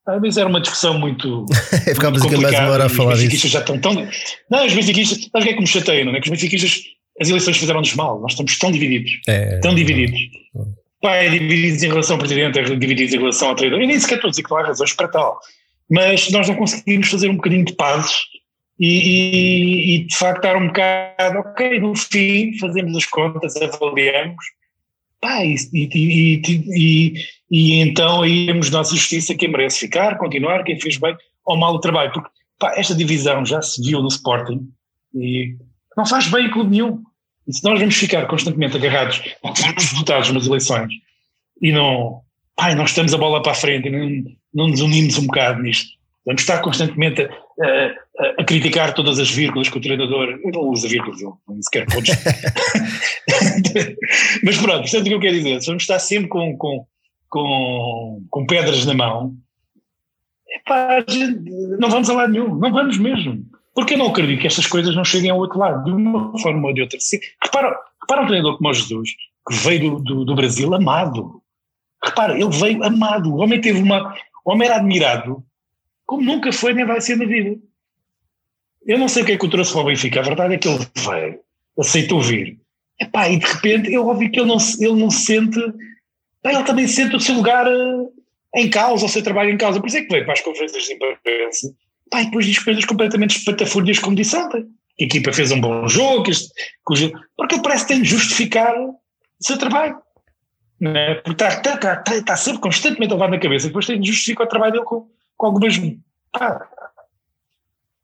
Ah, 0.08 0.18
mas 0.20 0.38
era 0.38 0.48
uma 0.50 0.62
discussão 0.62 0.98
muito. 0.98 1.46
É 1.88 1.94
ficámos 1.94 2.22
aqui 2.22 2.36
mais 2.38 2.58
uma 2.58 2.70
hora 2.70 2.86
a 2.86 2.90
falar 2.90 3.14
Os 3.16 3.20
disso. 3.30 3.48
já 3.48 3.60
estão 3.60 3.78
tão. 3.80 3.94
Não, 4.50 4.66
os 4.66 4.74
benfiquistas. 4.74 5.18
Sabe 5.26 5.40
o 5.40 5.44
que 5.44 5.50
é 5.50 5.54
que 5.54 5.60
me 5.60 5.68
chateia, 5.68 6.04
não 6.06 6.16
é? 6.16 6.20
Que 6.22 6.28
os 6.28 6.32
benfiquistas, 6.32 6.82
as 7.20 7.30
eleições 7.30 7.58
fizeram-nos 7.58 7.94
mal. 7.94 8.20
Nós 8.22 8.32
estamos 8.32 8.58
tão 8.58 8.72
divididos. 8.72 9.12
É, 9.28 9.60
Tão 9.60 9.76
divididos. 9.76 10.20
Pá, 11.02 11.16
é 11.16 11.30
divididos 11.30 11.84
em 11.84 11.88
relação 11.88 12.16
ao 12.16 12.20
presidente, 12.20 12.58
é 12.60 12.64
divididos 12.64 13.14
em 13.14 13.18
relação 13.18 13.50
ao 13.50 13.56
treinador. 13.56 13.84
Eu 13.84 13.88
nem 13.88 14.00
sequer 14.00 14.16
estou 14.16 14.28
a 14.28 14.32
dizer 14.32 14.44
que 14.44 14.50
não 14.50 14.58
há 14.58 14.64
razões 14.68 14.94
para 14.94 15.08
tal. 15.08 15.40
Mas 15.90 16.30
nós 16.32 16.48
não 16.48 16.56
conseguimos 16.56 17.10
fazer 17.10 17.30
um 17.30 17.36
bocadinho 17.36 17.66
de 17.66 17.74
pazes 17.74 18.14
e, 18.84 19.96
e- 19.96 20.06
de 20.08 20.16
facto 20.18 20.42
dar 20.42 20.58
um 20.58 20.68
bocado, 20.68 21.40
ok, 21.40 21.80
no 21.80 21.96
fim 21.96 22.58
fazemos 22.58 22.98
as 22.98 23.06
contas, 23.06 23.56
avaliamos, 23.58 24.44
pá, 25.22 25.46
e, 25.46 25.56
e, 25.74 26.42
e, 26.48 27.14
e- 27.52 27.80
então 27.82 28.24
aí 28.24 28.48
temos 28.48 28.72
nossa 28.72 28.96
justiça 28.96 29.36
quem 29.36 29.50
merece 29.52 29.80
ficar, 29.80 30.18
continuar, 30.18 30.64
quem 30.64 30.80
fez 30.80 30.98
bem 30.98 31.16
ou 31.46 31.58
mal 31.58 31.76
o 31.76 31.80
trabalho, 31.80 32.12
porque 32.12 32.30
pá, 32.60 32.74
esta 32.76 32.96
divisão 32.96 33.46
já 33.46 33.62
se 33.62 33.82
viu 33.84 34.02
no 34.02 34.08
Sporting 34.08 34.68
e 35.14 35.56
não 35.96 36.06
faz 36.06 36.28
bem 36.28 36.48
a 36.48 36.52
clube 36.52 36.72
nenhum. 36.72 37.04
E 37.48 37.54
se 37.54 37.64
nós 37.64 37.80
vamos 37.80 37.96
ficar 37.96 38.26
constantemente 38.28 38.78
agarrados 38.78 39.22
aos 39.44 39.60
resultados 39.60 40.32
nas 40.32 40.48
eleições 40.48 40.92
e 41.62 41.72
não, 41.72 42.22
pá, 42.56 42.74
nós 42.76 42.90
estamos 42.90 43.14
a 43.14 43.18
bola 43.18 43.42
para 43.44 43.52
a 43.52 43.56
frente 43.56 43.88
e 43.88 43.92
não, 43.92 44.32
não 44.54 44.68
nos 44.70 44.82
unimos 44.82 45.18
um 45.18 45.26
bocado 45.28 45.62
nisto, 45.62 45.90
vamos 46.26 46.42
estar 46.42 46.60
constantemente 46.62 47.22
a- 47.24 47.92
a 48.40 48.44
criticar 48.44 48.94
todas 48.94 49.20
as 49.20 49.30
vírgulas 49.30 49.70
que 49.70 49.78
o 49.78 49.82
treinador. 49.82 50.40
Eu 50.44 50.52
não 50.52 50.62
uso 50.70 50.88
vírgulas, 50.88 51.22
eu 51.22 51.38
nem 51.48 51.62
sequer 51.62 51.86
pontos. 51.88 52.10
Mas 54.44 54.58
pronto, 54.58 54.82
portanto, 54.82 55.02
o 55.02 55.04
que 55.06 55.14
eu 55.14 55.20
quero 55.20 55.36
dizer, 55.38 55.62
se 55.62 55.68
vamos 55.68 55.84
estar 55.84 56.00
sempre 56.00 56.28
com, 56.30 56.58
com, 56.58 56.86
com, 57.30 58.24
com 58.30 58.46
pedras 58.46 58.86
na 58.86 58.94
mão, 58.94 59.36
epá, 60.50 61.04
não 61.80 61.90
vamos 61.90 62.10
a 62.10 62.14
lado 62.14 62.32
nenhum, 62.34 62.56
não 62.56 62.72
vamos 62.72 62.98
mesmo. 62.98 63.46
Porque 63.74 63.94
eu 63.94 63.98
não 63.98 64.08
acredito 64.08 64.42
que 64.42 64.48
estas 64.48 64.68
coisas 64.68 64.96
não 64.96 65.06
cheguem 65.06 65.30
ao 65.30 65.38
outro 65.38 65.58
lado, 65.58 65.84
de 65.86 65.92
uma 65.92 66.38
forma 66.40 66.68
ou 66.68 66.74
de 66.74 66.82
outra. 66.82 67.00
Se- 67.00 67.22
Repara, 67.42 67.74
repara 68.02 68.24
um 68.24 68.28
treinador 68.28 68.58
como 68.58 68.70
o 68.70 68.74
Jesus, 68.74 69.12
que 69.48 69.56
veio 69.56 69.92
do, 69.92 70.00
do, 70.04 70.26
do 70.26 70.36
Brasil 70.36 70.74
amado. 70.74 71.42
Repara, 72.04 72.34
ele 72.34 72.50
veio 72.50 72.84
amado. 72.84 73.34
O 73.34 73.38
homem 73.38 73.62
teve 73.62 73.82
uma. 73.82 74.14
O 74.44 74.52
homem 74.52 74.68
era 74.68 74.78
admirado 74.78 75.44
como 76.12 76.24
nunca 76.24 76.52
foi 76.52 76.74
nem 76.74 76.84
vai 76.86 77.00
ser 77.00 77.16
na 77.16 77.24
vida. 77.24 77.58
Eu 78.86 78.98
não 78.98 79.08
sei 79.08 79.24
o 79.24 79.26
que 79.26 79.32
é 79.34 79.38
que 79.38 79.46
o 79.46 79.50
trouxe 79.50 79.72
para 79.72 79.82
o 79.82 79.86
Benfica. 79.86 80.20
A 80.20 80.24
verdade 80.24 80.56
é 80.56 80.58
que 80.58 80.68
ele 80.68 80.80
veio, 80.96 81.40
aceitou 81.80 82.22
vir. 82.22 82.60
Epá, 83.00 83.30
e 83.30 83.38
de 83.38 83.46
repente 83.46 83.92
eu 83.92 84.06
ouvi 84.08 84.30
que 84.30 84.40
ele 84.40 84.48
não, 84.50 84.58
ele 84.80 85.00
não 85.00 85.10
sente. 85.10 85.60
Ele 86.44 86.64
também 86.64 86.88
sente 86.88 87.16
o 87.16 87.20
seu 87.20 87.36
lugar 87.36 87.68
eh, 87.68 88.06
em 88.56 88.70
causa, 88.70 89.06
o 89.06 89.10
seu 89.10 89.24
trabalho 89.24 89.52
em 89.52 89.58
causa. 89.58 89.80
Por 89.80 89.88
isso 89.88 89.98
é 89.98 90.02
que 90.02 90.10
veio 90.12 90.24
para 90.24 90.34
as 90.34 90.42
conferências 90.42 90.84
de 90.84 90.94
imprensa. 90.94 91.74
E 92.14 92.26
depois 92.26 92.46
diz 92.46 92.60
coisas 92.60 92.84
completamente 92.86 93.38
espatafúrdias, 93.38 94.00
como 94.00 94.16
disse 94.16 94.36
ontem. 94.36 94.66
Que 94.98 95.06
a 95.06 95.08
equipa 95.08 95.32
fez 95.34 95.52
um 95.52 95.62
bom 95.62 95.88
jogo, 95.88 96.24
que 96.24 96.32
este- 96.32 96.52
porque 96.84 97.56
ele 97.56 97.64
parece 97.64 97.86
que 97.86 97.94
tem 97.94 98.02
de 98.02 98.10
justificar 98.10 98.76
o 98.78 98.96
seu 99.40 99.58
trabalho. 99.58 99.98
É? 100.84 101.16
Porque 101.16 101.44
está, 101.44 101.48
está, 101.50 101.94
está, 101.94 102.18
está 102.18 102.36
sempre 102.36 102.60
constantemente 102.60 103.12
a 103.14 103.16
levar 103.16 103.30
na 103.30 103.40
cabeça, 103.40 103.68
depois 103.68 103.86
tem 103.86 104.00
de 104.00 104.08
justificar 104.08 104.48
o 104.48 104.50
trabalho 104.50 104.74
dele 104.74 104.84
com, 104.86 105.08
com 105.38 105.46
algumas. 105.46 105.78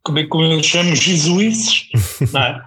Como 0.07 0.19
é 0.19 0.23
que 0.23 0.29
como 0.29 0.45
eu 0.45 0.63
chamo? 0.63 0.95
Jesuíces, 0.95 1.89
não 2.31 2.41
é? 2.41 2.63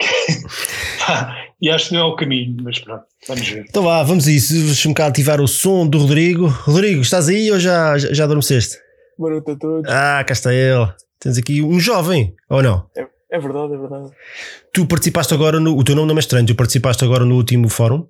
E 1.60 1.70
acho 1.70 1.88
que 1.88 1.94
não 1.94 2.00
é 2.00 2.04
o 2.04 2.16
caminho, 2.16 2.56
mas 2.62 2.78
pronto, 2.78 3.04
vamos 3.26 3.48
ver. 3.48 3.64
Então 3.66 3.82
vá, 3.84 4.02
vamos 4.02 4.28
a 4.28 4.30
isso. 4.30 4.52
Deixa-me 4.52 4.94
cá 4.94 5.06
ativar 5.06 5.40
o 5.40 5.48
som 5.48 5.86
do 5.86 5.98
Rodrigo. 5.98 6.46
Rodrigo, 6.46 7.00
estás 7.00 7.28
aí 7.28 7.50
ou 7.50 7.58
já, 7.58 7.96
já, 7.96 8.12
já 8.12 8.24
adormeceste? 8.24 8.76
Boa 9.18 9.30
noite 9.30 9.50
a 9.50 9.56
todos. 9.56 9.90
Ah, 9.90 10.22
cá 10.24 10.32
está 10.34 10.52
ele. 10.52 10.92
Tens 11.18 11.38
aqui 11.38 11.62
um 11.62 11.80
jovem, 11.80 12.34
ou 12.50 12.62
não? 12.62 12.86
É, 12.94 13.06
é 13.30 13.38
verdade, 13.38 13.72
é 13.72 13.78
verdade. 13.78 14.10
Tu 14.74 14.84
participaste 14.86 15.32
agora 15.32 15.58
no. 15.58 15.74
O 15.74 15.82
teu 15.82 15.94
nome 15.94 16.08
não 16.08 16.16
é 16.16 16.20
estranho, 16.20 16.46
tu 16.46 16.54
participaste 16.54 17.02
agora 17.02 17.24
no 17.24 17.36
último 17.36 17.68
fórum. 17.70 18.06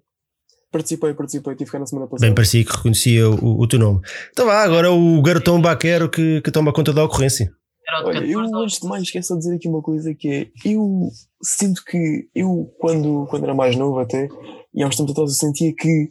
Participei, 0.73 1.15
participei, 1.15 1.55
tive 1.55 1.71
cá 1.71 1.79
na 1.79 1.87
semana 1.87 2.09
passada. 2.09 2.27
Bem, 2.27 2.35
parecia 2.35 2.65
que 2.65 2.77
reconhecia 2.77 3.31
o, 3.31 3.61
o 3.61 3.69
teu 3.69 3.79
nome. 3.79 4.01
Então 4.33 4.47
vá, 4.47 4.65
agora 4.65 4.91
o 4.91 5.23
garotão 5.23 5.61
baquero 5.61 6.09
que, 6.09 6.41
que 6.41 6.51
toma 6.51 6.73
conta 6.73 6.93
da 6.93 7.05
ocorrência. 7.05 7.53
Olha, 7.89 8.05
14 8.15 8.33
eu 8.33 8.41
antes 8.41 8.81
de 8.81 8.87
mais 8.87 9.03
esqueço 9.03 9.35
de 9.35 9.41
dizer 9.41 9.57
aqui 9.57 9.69
uma 9.69 9.83
coisa 9.83 10.15
que 10.15 10.29
é, 10.29 10.47
eu 10.65 11.11
sinto 11.43 11.85
que 11.85 12.29
eu, 12.35 12.73
quando, 12.79 13.27
quando 13.29 13.45
era 13.45 13.55
mais 13.55 13.77
novo 13.77 13.99
até, 13.99 14.29
e 14.75 14.83
há 14.83 14.89
uns 14.89 14.97
tempos 14.97 15.13
atrás 15.13 15.31
eu 15.31 15.37
sentia 15.37 15.75
que 15.75 16.09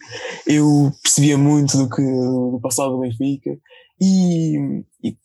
eu 0.47 0.91
percebia 1.01 1.37
muito 1.37 1.77
do 1.77 1.89
que 1.89 2.01
do 2.01 2.59
passado 2.61 2.91
do 2.91 2.99
Benfica 2.99 3.57
e, 3.99 4.83
e 5.03 5.17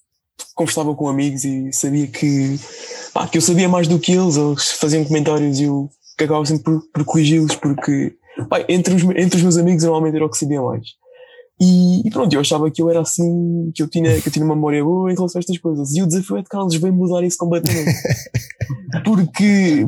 conversava 0.54 0.94
com 0.94 1.08
amigos 1.08 1.44
e 1.44 1.72
sabia 1.72 2.06
que, 2.06 2.58
pá, 3.12 3.28
que 3.28 3.38
eu 3.38 3.42
sabia 3.42 3.68
mais 3.68 3.86
do 3.86 3.98
que 3.98 4.12
eles, 4.12 4.36
eles 4.36 4.72
faziam 4.72 5.04
comentários 5.04 5.60
e 5.60 5.64
eu 5.64 5.88
cagava 6.16 6.44
sempre 6.46 6.64
por, 6.64 6.82
por 6.92 7.04
corrigi-los 7.04 7.54
porque 7.56 8.16
pá, 8.48 8.64
entre, 8.68 8.94
os, 8.94 9.02
entre 9.02 9.36
os 9.36 9.42
meus 9.42 9.56
amigos 9.56 9.84
normalmente 9.84 10.16
era 10.16 10.26
o 10.26 10.30
que 10.30 10.38
sabia 10.38 10.62
mais. 10.62 10.86
E, 11.60 12.06
e 12.06 12.10
pronto, 12.10 12.32
eu 12.32 12.40
achava 12.40 12.70
que 12.70 12.80
eu 12.80 12.88
era 12.88 13.00
assim, 13.00 13.70
que 13.74 13.82
eu, 13.82 13.88
tinha, 13.88 14.20
que 14.20 14.28
eu 14.28 14.32
tinha 14.32 14.44
uma 14.44 14.54
memória 14.54 14.82
boa 14.84 15.10
em 15.10 15.14
relação 15.14 15.38
a 15.38 15.40
estas 15.40 15.58
coisas. 15.58 15.94
E 15.94 16.02
o 16.02 16.06
desafio 16.06 16.36
é 16.36 16.42
de 16.42 16.48
Carlos 16.48 16.76
veio 16.76 16.94
mudar 16.94 17.24
isso 17.24 17.36
completamente. 17.36 17.90
porque, 19.04 19.86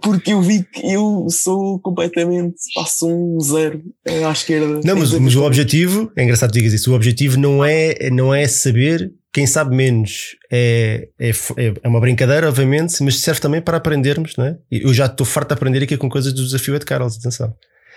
porque 0.00 0.32
eu 0.32 0.40
vi 0.40 0.62
que 0.62 0.92
eu 0.92 1.26
sou 1.30 1.80
completamente, 1.80 2.56
passo 2.74 3.08
um 3.08 3.40
zero 3.40 3.82
eh, 4.06 4.24
à 4.24 4.30
esquerda. 4.30 4.80
Não, 4.84 4.96
mas, 4.96 5.12
mas 5.12 5.34
o 5.34 5.42
objetivo, 5.44 6.10
é 6.16 6.22
engraçado 6.22 6.52
que 6.52 6.58
digas 6.58 6.72
isso, 6.72 6.92
o 6.92 6.94
objetivo 6.94 7.38
não 7.38 7.64
é, 7.64 8.10
não 8.10 8.32
é 8.32 8.46
saber 8.46 9.12
quem 9.32 9.46
sabe 9.46 9.74
menos. 9.74 10.36
É, 10.50 11.08
é, 11.18 11.30
é 11.30 11.74
é 11.82 11.88
uma 11.88 12.00
brincadeira, 12.00 12.48
obviamente, 12.48 13.02
mas 13.02 13.20
serve 13.20 13.40
também 13.40 13.60
para 13.60 13.76
aprendermos, 13.76 14.34
não 14.36 14.44
é? 14.46 14.58
Eu 14.70 14.94
já 14.94 15.06
estou 15.06 15.26
farto 15.26 15.48
de 15.48 15.54
aprender 15.54 15.82
aqui 15.82 15.96
com 15.96 16.08
coisas 16.08 16.32
do 16.32 16.44
desafio 16.44 16.74
é 16.74 16.78
de 16.78 16.84
Carlos, 16.84 17.16
atenção. 17.18 17.52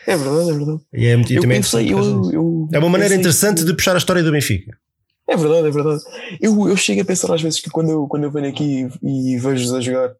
É 0.07 0.17
verdade, 0.17 0.49
é 0.49 0.53
verdade. 0.53 0.79
E 0.93 1.05
é, 1.05 1.15
muito- 1.15 1.31
Eu 1.31 1.41
também 1.41 1.57
pensei, 1.61 1.93
eu, 1.93 1.99
eu, 2.31 2.50
é 2.73 2.79
uma 2.79 2.89
maneira 2.89 3.09
pensei 3.15 3.19
interessante 3.19 3.59
que- 3.59 3.65
de 3.65 3.73
puxar 3.73 3.93
a 3.95 3.97
história 3.97 4.23
do 4.23 4.31
Benfica. 4.31 4.71
É 5.29 5.37
verdade, 5.37 5.67
é 5.67 5.71
verdade. 5.71 6.01
Eu, 6.41 6.67
eu 6.67 6.75
chego 6.75 7.01
a 7.01 7.05
pensar 7.05 7.33
às 7.33 7.41
vezes 7.41 7.59
que 7.59 7.69
quando 7.69 7.89
eu, 7.89 8.07
quando 8.07 8.23
eu 8.23 8.31
venho 8.31 8.49
aqui 8.49 8.87
e, 9.01 9.35
e 9.35 9.37
vejo-os 9.37 9.73
a 9.73 9.79
jogar 9.79 10.11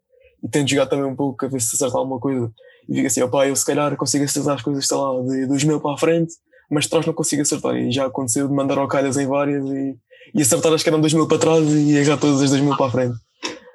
e 0.43 0.47
tento 0.47 0.69
jogar 0.69 0.85
também 0.87 1.05
um 1.05 1.15
pouco 1.15 1.45
a 1.45 1.49
ver 1.49 1.59
se 1.61 1.75
acerta 1.75 1.97
alguma 1.97 2.19
coisa 2.19 2.51
e 2.89 2.95
fico 2.95 3.07
assim, 3.07 3.21
opá, 3.21 3.47
eu 3.47 3.55
se 3.55 3.65
calhar 3.65 3.95
consigo 3.95 4.23
acertar 4.23 4.55
as 4.55 4.61
coisas, 4.61 4.87
sei 4.87 4.97
lá, 4.97 5.21
de 5.21 5.45
2000 5.47 5.79
para 5.81 5.93
a 5.93 5.97
frente, 5.97 6.33
mas 6.69 6.85
de 6.85 6.89
trás 6.89 7.05
não 7.05 7.13
consigo 7.13 7.41
acertar. 7.41 7.75
E 7.75 7.91
já 7.91 8.05
aconteceu 8.05 8.47
de 8.47 8.53
mandar 8.53 8.77
ao 8.77 8.87
calhas 8.87 9.17
em 9.17 9.27
várias 9.27 9.63
e, 9.65 9.95
e 10.33 10.41
acertar 10.41 10.73
as 10.73 10.81
que 10.81 10.89
eram 10.89 10.99
2000 11.01 11.27
para 11.27 11.37
trás 11.37 11.67
e 11.69 11.95
errar 11.97 12.17
todas 12.17 12.41
as 12.41 12.49
2000 12.49 12.75
para 12.77 12.85
a 12.85 12.91
frente. 12.91 13.15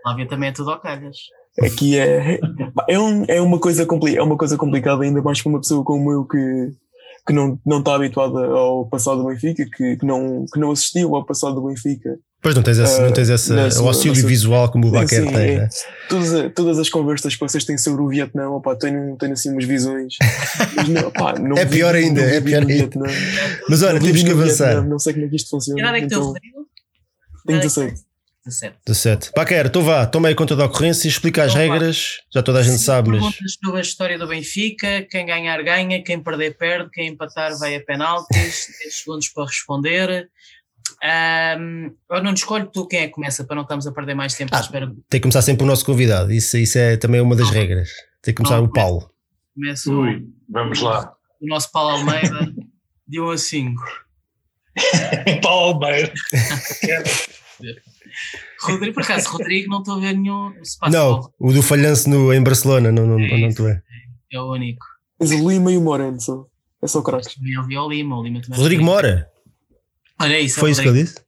Lá 0.05 0.13
havia 0.13 0.27
também 0.29 0.49
é 0.49 0.53
tudo 0.53 0.71
ao 0.71 0.81
calhas. 0.81 1.17
Aqui 1.63 1.99
é, 1.99 2.39
é, 2.89 2.99
um, 2.99 3.25
é, 3.29 3.41
uma 3.41 3.59
coisa 3.59 3.87
compli, 3.87 4.17
é 4.17 4.23
uma 4.23 4.37
coisa 4.37 4.57
complicada, 4.57 5.05
ainda 5.05 5.23
mais 5.23 5.41
para 5.41 5.51
uma 5.51 5.61
pessoa 5.61 5.85
como 5.85 6.11
eu 6.13 6.25
que, 6.25 6.73
que 7.27 7.33
não, 7.33 7.59
não 7.67 7.79
está 7.81 7.95
habituada 7.97 8.39
ao 8.47 8.87
passado 8.87 9.19
do 9.23 9.29
Benfica, 9.29 9.65
que, 9.77 9.97
que, 9.97 10.07
não, 10.07 10.45
que 10.53 10.61
não 10.61 10.71
assistiu 10.71 11.15
ao 11.17 11.25
passado 11.27 11.57
do 11.57 11.67
Benfica 11.67 12.17
Pois 12.43 12.55
não 12.55 12.63
tens 12.63 12.79
esse, 12.79 13.01
não 13.01 13.11
tens 13.13 13.29
esse 13.29 13.51
Uh, 13.51 13.57
nessa- 13.57 13.83
o 13.83 13.89
auxílio 13.89 14.15
nessa- 14.15 14.27
visual 14.29 14.71
como 14.71 14.87
o 14.87 14.91
Baquer 14.93 15.25
sim, 15.25 15.33
tem, 15.33 15.51
é. 15.55 15.59
né? 15.59 15.69
Todas, 16.09 16.53
todas 16.55 16.79
as 16.79 16.89
conversas 16.89 17.35
que 17.35 17.41
vocês 17.41 17.65
têm 17.65 17.77
sobre 17.77 18.03
o 18.03 18.09
Vietnã, 18.09 18.49
opá, 18.51 18.77
tenho, 18.77 19.17
tenho 19.17 19.33
assim 19.33 19.51
umas 19.51 19.65
visões. 19.65 20.15
Mas 20.77 20.89
não, 20.89 21.09
opá, 21.09 21.35
não 21.41 21.57
É 21.57 21.65
vivi- 21.65 21.79
pior 21.79 21.95
ainda, 21.97 22.21
não 22.23 22.29
é 22.29 22.41
pior 22.41 22.63
no 22.63 22.69
ainda. 22.69 22.75
Vietnã. 22.85 23.07
Mas 23.69 23.83
olha, 23.83 23.99
temos 24.01 24.23
que 24.23 24.31
avançar. 24.31 24.67
Vietnã, 24.75 24.89
Não 24.89 24.99
sei 25.01 25.13
como 25.15 25.25
é 25.25 25.29
que 25.29 25.37
isto 25.37 25.47
Que 25.47 25.51
funciona. 25.51 25.81
idade 25.81 25.97
é 25.97 26.01
que 26.01 26.07
Então, 26.07 26.23
Rodrigo? 26.23 26.57
tenho 27.47 27.61
Que 27.61 27.67
idade 27.67 27.81
é 27.81 27.91
que 27.91 28.06
17. 28.47 28.61
tem? 28.61 28.71
17. 28.71 28.77
17. 28.87 29.33
Baquer, 29.37 29.67
então 29.67 29.83
vá, 29.83 30.07
toma 30.07 30.29
aí 30.29 30.35
conta 30.35 30.55
da 30.57 30.65
ocorrência, 30.67 31.09
explica 31.09 31.43
as 31.45 31.53
Então 31.53 31.67
vá. 31.67 31.73
regras, 31.75 32.19
já 32.33 32.43
toda 32.43 32.61
a 32.61 32.63
gente 32.63 32.79
sabe, 32.79 33.11
mas 33.11 33.21
Perguntas 33.21 33.57
sobre 33.63 33.79
a 33.79 33.83
história 33.83 34.19
do 34.19 34.27
Benfica, 34.27 35.03
quem 35.11 35.27
ganhar 35.27 35.63
ganha, 35.63 36.03
quem 36.03 36.23
perder 36.23 36.57
perde, 36.57 36.91
quem 36.91 37.09
empatar 37.09 37.59
vai 37.59 37.75
a 37.77 37.85
penaltis, 37.85 38.67
10 38.83 38.95
segundos 38.95 39.29
para 39.29 39.45
responder. 39.45 40.29
Ahm, 41.03 41.91
eu 42.11 42.23
não 42.23 42.33
escolho 42.33 42.71
tu 42.73 42.87
quem 42.87 43.01
é 43.01 43.07
que 43.09 43.13
começa 43.13 43.45
para 43.45 43.57
não 43.57 43.63
estarmos 43.63 43.87
a 43.87 43.93
perder 43.93 44.15
mais 44.15 44.35
tempo 44.35 44.55
Ah. 44.55 44.61
espera. 44.61 44.87
tem 45.11 45.21
que 45.21 45.21
começar 45.21 45.43
sempre 45.43 45.65
o 45.65 45.67
nosso 45.67 45.85
convidado. 45.85 46.33
Isso, 46.33 46.57
isso 46.57 46.79
é 46.79 46.97
também 46.97 47.21
uma 47.21 47.35
das 47.37 47.51
regras. 47.51 47.91
Tem 48.23 48.33
que 48.33 48.39
começar 48.43 48.57
Não, 48.59 48.65
o 48.65 48.73
Paulo. 48.73 49.11
Começa 49.55 49.91
o, 49.91 50.01
Ui, 50.03 50.25
vamos 50.49 50.81
lá. 50.81 51.13
o 51.41 51.47
nosso 51.49 51.71
Paulo 51.73 51.97
Almeida 51.97 52.53
de 53.09 53.21
1 53.21 53.31
a 53.31 53.37
5. 53.39 53.83
Paulo 55.43 55.75
Almeida. 55.85 56.13
Rodrigo, 58.61 58.95
por 58.95 59.03
acaso, 59.03 59.29
Rodrigo, 59.29 59.71
não 59.71 59.79
estou 59.79 59.97
a 59.97 60.01
ver 60.01 60.17
nenhum. 60.17 60.53
Passa 60.81 60.97
Não, 60.97 61.31
o 61.39 61.53
do 61.53 61.63
falhanço 61.63 62.09
no, 62.09 62.33
em 62.33 62.43
Barcelona, 62.43 62.91
não, 62.91 63.07
não, 63.07 63.19
não, 63.19 63.39
não 63.39 63.55
tu 63.55 63.67
é. 63.67 63.83
é 64.33 64.41
o 64.41 64.53
único. 64.53 64.85
Tens 65.19 65.33
o 65.33 65.49
Lima 65.49 65.73
e 65.73 65.77
o 65.77 65.81
Moreno, 65.81 66.21
só. 66.21 66.47
É 66.83 66.87
só 66.87 67.03
craques. 67.03 67.35
Também 67.35 67.57
ouvi 67.59 67.77
o 67.77 67.89
Lima, 67.89 68.19
o 68.19 68.23
Lima 68.23 68.41
também. 68.41 68.59
Rodrigo 68.59 68.85
Mora, 68.85 69.31
Olha 70.19 70.41
isso, 70.41 70.59
é 70.59 70.61
foi 70.61 70.71
isso 70.71 70.83
que 70.83 70.89
eu 70.89 70.95
disse? 70.95 71.25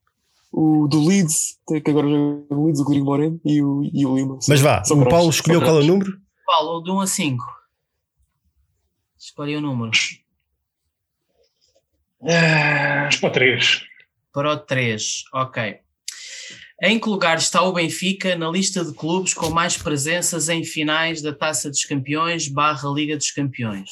O 0.50 0.88
do 0.88 1.06
Leeds, 1.06 1.58
tem 1.66 1.80
que 1.80 1.90
agora 1.90 2.08
joga 2.08 2.46
no 2.50 2.64
Leeds, 2.64 2.80
o 2.80 2.84
Rodrigo 2.84 3.04
Moreno 3.04 3.40
e 3.44 3.62
o, 3.62 3.82
e 3.84 4.06
o 4.06 4.16
Lima. 4.16 4.38
Mas 4.48 4.60
vá, 4.60 4.82
só 4.82 4.94
o 4.94 4.96
craques, 4.96 5.10
Paulo 5.12 5.30
escolheu 5.30 5.60
qual 5.60 5.80
é 5.80 5.82
o 5.82 5.86
número? 5.86 6.18
Paulo, 6.46 6.82
de 6.82 6.90
1 6.90 7.00
a 7.00 7.06
5. 7.06 7.44
Escolhe 9.18 9.56
o 9.56 9.60
número. 9.60 9.92
Ah, 12.22 13.10
para 13.20 13.30
três. 13.30 13.82
Para 14.32 14.52
o 14.52 14.56
3, 14.56 15.24
ok. 15.34 15.80
Em 16.80 16.98
que 17.00 17.08
lugar 17.08 17.38
está 17.38 17.62
o 17.62 17.72
Benfica 17.72 18.36
na 18.36 18.48
lista 18.48 18.84
de 18.84 18.94
clubes 18.94 19.34
com 19.34 19.50
mais 19.50 19.76
presenças 19.76 20.48
em 20.48 20.62
finais 20.64 21.20
da 21.20 21.34
Taça 21.34 21.68
dos 21.68 21.84
Campeões 21.84 22.46
barra 22.46 22.88
Liga 22.90 23.16
dos 23.16 23.32
Campeões? 23.32 23.90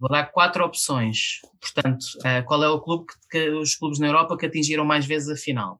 Vou 0.00 0.08
dar 0.08 0.24
quatro 0.26 0.64
opções. 0.64 1.40
Portanto, 1.60 2.06
eh, 2.24 2.40
qual 2.42 2.62
é 2.64 2.68
o 2.68 2.80
clube 2.80 3.04
que, 3.06 3.28
que- 3.30 3.50
os 3.50 3.74
clubes 3.74 3.98
na 3.98 4.06
Europa 4.06 4.38
que 4.38 4.46
atingiram 4.46 4.84
mais 4.84 5.04
vezes 5.04 5.28
a 5.28 5.36
final? 5.36 5.74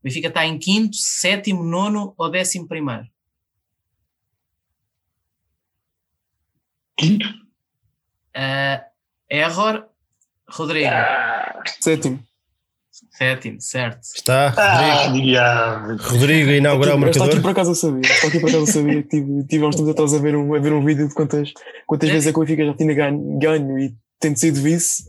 O 0.00 0.04
Benfica 0.04 0.28
está 0.28 0.46
em 0.46 0.58
quinto, 0.58 0.96
sétimo, 0.96 1.62
nono 1.62 2.14
ou 2.16 2.30
décimo 2.30 2.66
primeiro? 2.66 3.06
Quinto. 6.98 7.26
Eh, 8.34 8.82
error, 9.28 9.86
Rodrigo. 10.48 10.90
Sétimo. 11.80 12.25
Sétimo, 13.16 13.56
certo. 13.60 14.00
Está, 14.14 14.54
Ah, 14.56 15.06
Rodrigo. 15.06 15.26
diabo. 15.26 15.96
Rodrigo 16.02 16.50
a 16.50 16.54
inaugurar 16.56 16.94
o 16.94 16.98
Esta 16.98 17.08
aqui 17.08 17.18
marcador. 17.18 17.42
por 17.42 17.50
acaso 17.50 17.70
eu 17.70 17.74
sabia. 17.74 18.10
Esta 18.10 18.26
aqui 18.28 18.40
por 18.40 18.48
acaso 18.48 18.62
eu 18.62 18.66
sabia. 18.66 19.02
Tive, 19.02 19.44
tive 19.48 19.64
há 19.64 19.68
uns 19.68 19.76
tempos 19.76 19.90
atrás 19.90 20.14
a 20.14 20.18
ver 20.18 20.36
um, 20.36 20.54
a 20.54 20.58
ver 20.58 20.72
um 20.72 20.84
vídeo 20.84 21.08
de 21.08 21.14
quantas, 21.14 21.52
quantas 21.86 22.08
É. 22.08 22.12
vezes 22.12 22.28
é 22.28 22.32
que 22.32 22.38
o 22.38 22.40
Benfica 22.40 22.64
já 22.66 22.74
tinha 22.74 22.94
ganho, 22.94 23.38
ganho 23.38 23.78
e 23.78 23.92
tendo 24.20 24.36
sido 24.38 24.60
vice 24.60 25.04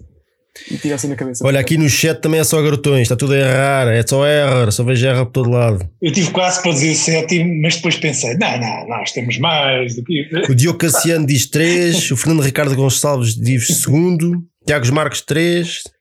e 0.72 0.78
tira 0.78 0.96
assim 0.96 1.08
na 1.08 1.16
cabeça. 1.16 1.46
Olha, 1.46 1.60
aqui 1.60 1.78
no 1.78 1.88
chat 1.88 2.20
também 2.20 2.40
é 2.40 2.44
só 2.44 2.60
garotões, 2.62 3.02
está 3.04 3.16
tudo 3.16 3.34
a 3.34 3.38
errar, 3.38 3.88
é 3.90 4.06
só 4.06 4.26
erro, 4.28 4.72
só 4.72 4.84
vejo 4.84 5.06
erro 5.06 5.26
por 5.28 5.32
todo 5.32 5.50
lado. 5.52 5.88
Eu 6.02 6.12
tive 6.12 6.32
quase 6.32 6.62
para 6.64 6.72
dizer 6.72 6.96
sétimo, 6.96 7.62
mas 7.62 7.76
depois 7.76 7.96
pensei: 7.98 8.34
não, 8.38 8.60
não, 8.60 8.88
nós 8.88 9.12
temos 9.12 9.38
mais 9.38 9.96
do 9.96 10.04
que 10.04 10.22
isso. 10.24 10.52
O 10.52 10.56
Diogo 10.56 10.80
Cassiano 10.80 11.26
diz 11.28 11.48
3, 11.50 12.12
o 12.12 12.18
Fernando 12.18 12.42
Ricardo 12.42 12.76
Gonçalves 12.76 13.36
diz 13.36 13.68
segundo, 13.82 14.44
Tiago 14.66 14.92
Marques 14.94 15.22
3, 15.22 15.78
o 15.78 15.97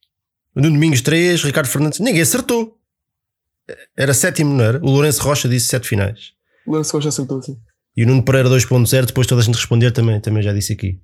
Nuno 0.63 0.73
Domingos 0.75 1.01
3, 1.03 1.43
Ricardo 1.45 1.69
Fernandes. 1.69 2.01
Ninguém 2.01 2.23
acertou. 2.23 2.79
Era 3.97 4.15
sétimo, 4.15 4.55
não 4.55 4.65
era? 4.65 4.79
O 4.79 4.91
Lourenço 4.91 5.23
Rocha 5.23 5.49
disse 5.49 5.67
7 5.69 5.87
finais. 5.89 6.33
O 6.67 6.73
Lance 6.73 6.91
Costa 6.91 7.09
acertou 7.09 7.39
assim. 7.39 7.61
E 7.97 8.05
o 8.05 8.07
Nuno 8.07 8.25
Pereira 8.25 8.49
2.0, 8.49 9.07
depois 9.07 9.27
toda 9.27 9.41
a 9.41 9.45
gente 9.45 9.55
responder 9.55 9.91
também, 9.93 10.21
também 10.21 10.43
já 10.43 10.53
disse 10.53 10.73
aqui. 10.73 11.01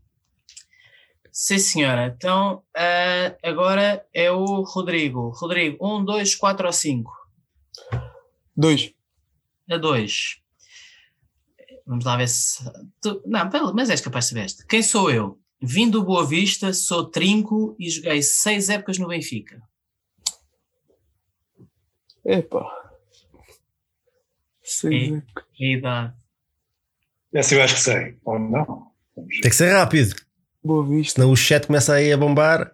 Sim, 1.31 1.59
senhora. 1.59 2.15
Então, 2.17 2.63
ah, 2.77 3.35
agora 3.43 4.05
é 4.13 4.31
o 4.31 4.63
Rodrigo. 4.63 5.31
Rodrigo, 5.31 5.77
1, 5.81 6.05
2, 6.05 6.35
4 6.35 6.67
ou 6.67 6.73
5? 6.73 7.11
Dois. 8.57 8.93
A 9.71 9.77
2. 9.79 10.37
Vamos 11.87 12.05
lá 12.05 12.17
ver 12.17 12.29
se. 12.29 12.63
tu- 13.01 13.23
Não, 13.27 13.73
mas 13.75 13.89
és 13.91 14.01
capaz 14.01 14.27
de 14.27 14.29
saber 14.31 14.45
esta. 14.45 14.65
Quem 14.69 14.83
sou 14.83 15.11
eu? 15.11 15.39
Vim 15.63 15.89
do 15.89 16.03
Boa 16.03 16.27
Vista, 16.27 16.73
sou 16.73 17.05
trinco 17.09 17.77
e 17.79 17.89
joguei 17.89 18.21
seis 18.23 18.69
épocas 18.69 18.99
no 18.99 19.07
Benfica. 19.09 19.63
Epá. 22.25 22.67
Seis 24.63 25.11
E- 25.11 25.15
é- 25.15 25.23
a 25.75 25.79
idade. 25.79 26.15
Essa 27.35 27.55
eu 27.55 27.63
acho 27.63 27.75
que 27.77 27.81
sei. 27.81 28.19
Ou 28.25 28.39
não? 28.39 28.91
Tem 29.15 29.51
que 29.51 29.53
ser 29.53 29.73
rápido, 29.73 30.15
Boa 30.63 30.87
vista. 30.87 31.15
senão 31.21 31.33
o 31.33 31.37
chat 31.37 31.67
começa 31.67 31.95
aí 31.95 32.13
a 32.13 32.17
bombar. 32.17 32.73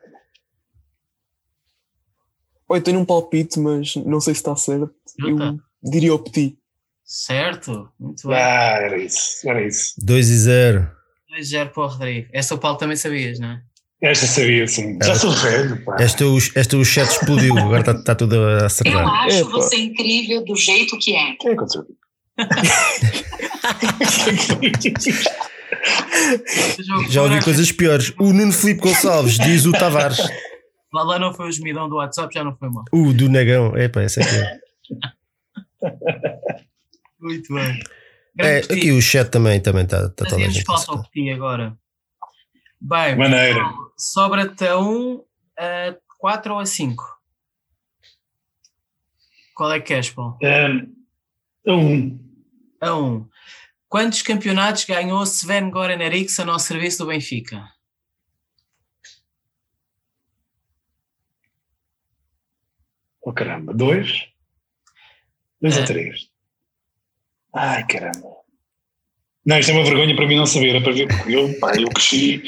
Olha, 2.68 2.82
tenho 2.82 2.98
um 3.00 3.04
palpite, 3.04 3.58
mas 3.58 3.96
não 3.96 4.20
sei 4.20 4.34
se 4.34 4.40
está 4.40 4.54
certo. 4.56 4.94
Eu 5.18 5.58
diria 5.82 6.14
o 6.14 6.18
Petit. 6.18 6.58
Certo? 7.02 7.90
Muito 7.98 8.28
bem. 8.28 8.36
Ah, 8.36 8.78
era 8.82 8.98
isso, 8.98 9.48
era 9.48 9.66
isso. 9.66 9.94
2 9.98 10.28
e 10.28 10.36
0. 10.38 10.97
2-0 11.38 11.68
para 11.70 11.82
o 11.82 11.86
Rodrigo. 11.86 12.28
Essa 12.32 12.54
o 12.54 12.58
Paulo 12.58 12.78
também 12.78 12.96
sabias, 12.96 13.38
não 13.38 13.48
é? 13.50 13.60
Esta 14.00 14.26
sabia, 14.26 14.66
sim. 14.66 14.96
Já 15.02 15.14
sou 15.16 15.32
velho, 15.32 15.84
pá. 15.84 15.96
Este, 16.00 16.22
o- 16.22 16.38
este 16.38 16.76
o 16.76 16.84
chat 16.84 17.08
explodiu, 17.10 17.58
agora 17.58 17.80
está, 17.80 17.92
está 17.92 18.14
tudo 18.14 18.36
a 18.36 18.38
Eu 18.60 18.64
acertar. 18.66 19.06
acho 19.24 19.38
Epa. 19.40 19.50
você 19.50 19.76
incrível 19.76 20.44
do 20.44 20.54
jeito 20.54 20.96
que 20.98 21.16
é. 21.16 21.32
O 21.32 21.36
que 21.38 21.48
aconteceu? 21.48 21.84
Já 27.10 27.22
ouvi 27.22 27.42
coisas 27.42 27.70
piores. 27.72 28.12
O 28.18 28.32
Nuno 28.32 28.52
Filipe 28.52 28.80
Gonçalves 28.80 29.38
diz 29.38 29.64
o 29.66 29.72
Tavares. 29.72 30.18
Lá, 30.92 31.02
lá 31.02 31.18
não 31.18 31.34
foi 31.34 31.48
o 31.48 31.52
gemidão 31.52 31.88
do 31.88 31.96
WhatsApp, 31.96 32.32
já 32.32 32.42
não 32.44 32.56
foi 32.56 32.68
mal. 32.70 32.84
O 32.92 33.12
do 33.12 33.28
Negão. 33.28 33.76
Epá, 33.76 34.02
esse 34.04 34.20
aqui 34.22 34.34
é. 34.36 34.58
Muito 37.20 37.52
bem. 37.54 37.80
É, 38.38 38.58
aqui 38.58 38.92
o 38.92 39.02
chat 39.02 39.30
também 39.30 39.60
também 39.60 39.84
está 39.84 40.06
está 40.06 40.24
toda 40.24 40.36
a 40.36 40.38
gente. 40.48 40.60
a 40.60 40.64
falta 40.64 40.92
o. 40.92 41.02
Petit 41.10 41.30
agora. 41.30 41.76
Bem, 42.80 43.16
Maneira. 43.16 43.60
sobra-te 43.96 44.66
a 44.68 44.78
1, 44.78 45.24
a 45.58 45.96
4 46.18 46.54
ou 46.54 46.60
a 46.60 46.66
5? 46.66 47.02
Qual 49.54 49.72
é 49.72 49.80
que 49.80 49.92
és, 49.94 50.10
Paulo? 50.10 50.38
Um, 50.40 50.94
um. 51.66 52.18
A 52.80 52.94
1. 52.94 53.28
Quantos 53.88 54.22
campeonatos 54.22 54.84
ganhou 54.84 55.22
Sven 55.26 55.70
Goran 55.70 56.00
Eriksson 56.00 56.48
ao 56.48 56.58
serviço 56.60 56.98
do 56.98 57.06
Benfica? 57.08 57.68
Oh, 63.20 63.32
caramba. 63.32 63.74
Dois? 63.74 64.26
Dois 65.60 65.76
É. 65.76 65.80
ou 65.80 65.86
três? 65.86 66.30
Ai, 67.54 67.86
caramba. 67.86 68.28
Não, 69.46 69.58
isto 69.58 69.70
é 69.70 69.74
uma 69.74 69.84
vergonha 69.84 70.14
para 70.14 70.26
mim 70.26 70.36
não 70.36 70.46
saber. 70.46 70.76
É 70.76 70.80
para 70.80 70.92
ver, 70.92 71.06
porque 71.08 71.34
eu, 71.34 71.58
pá, 71.58 71.72
eu 71.76 71.88
cresci 71.88 72.42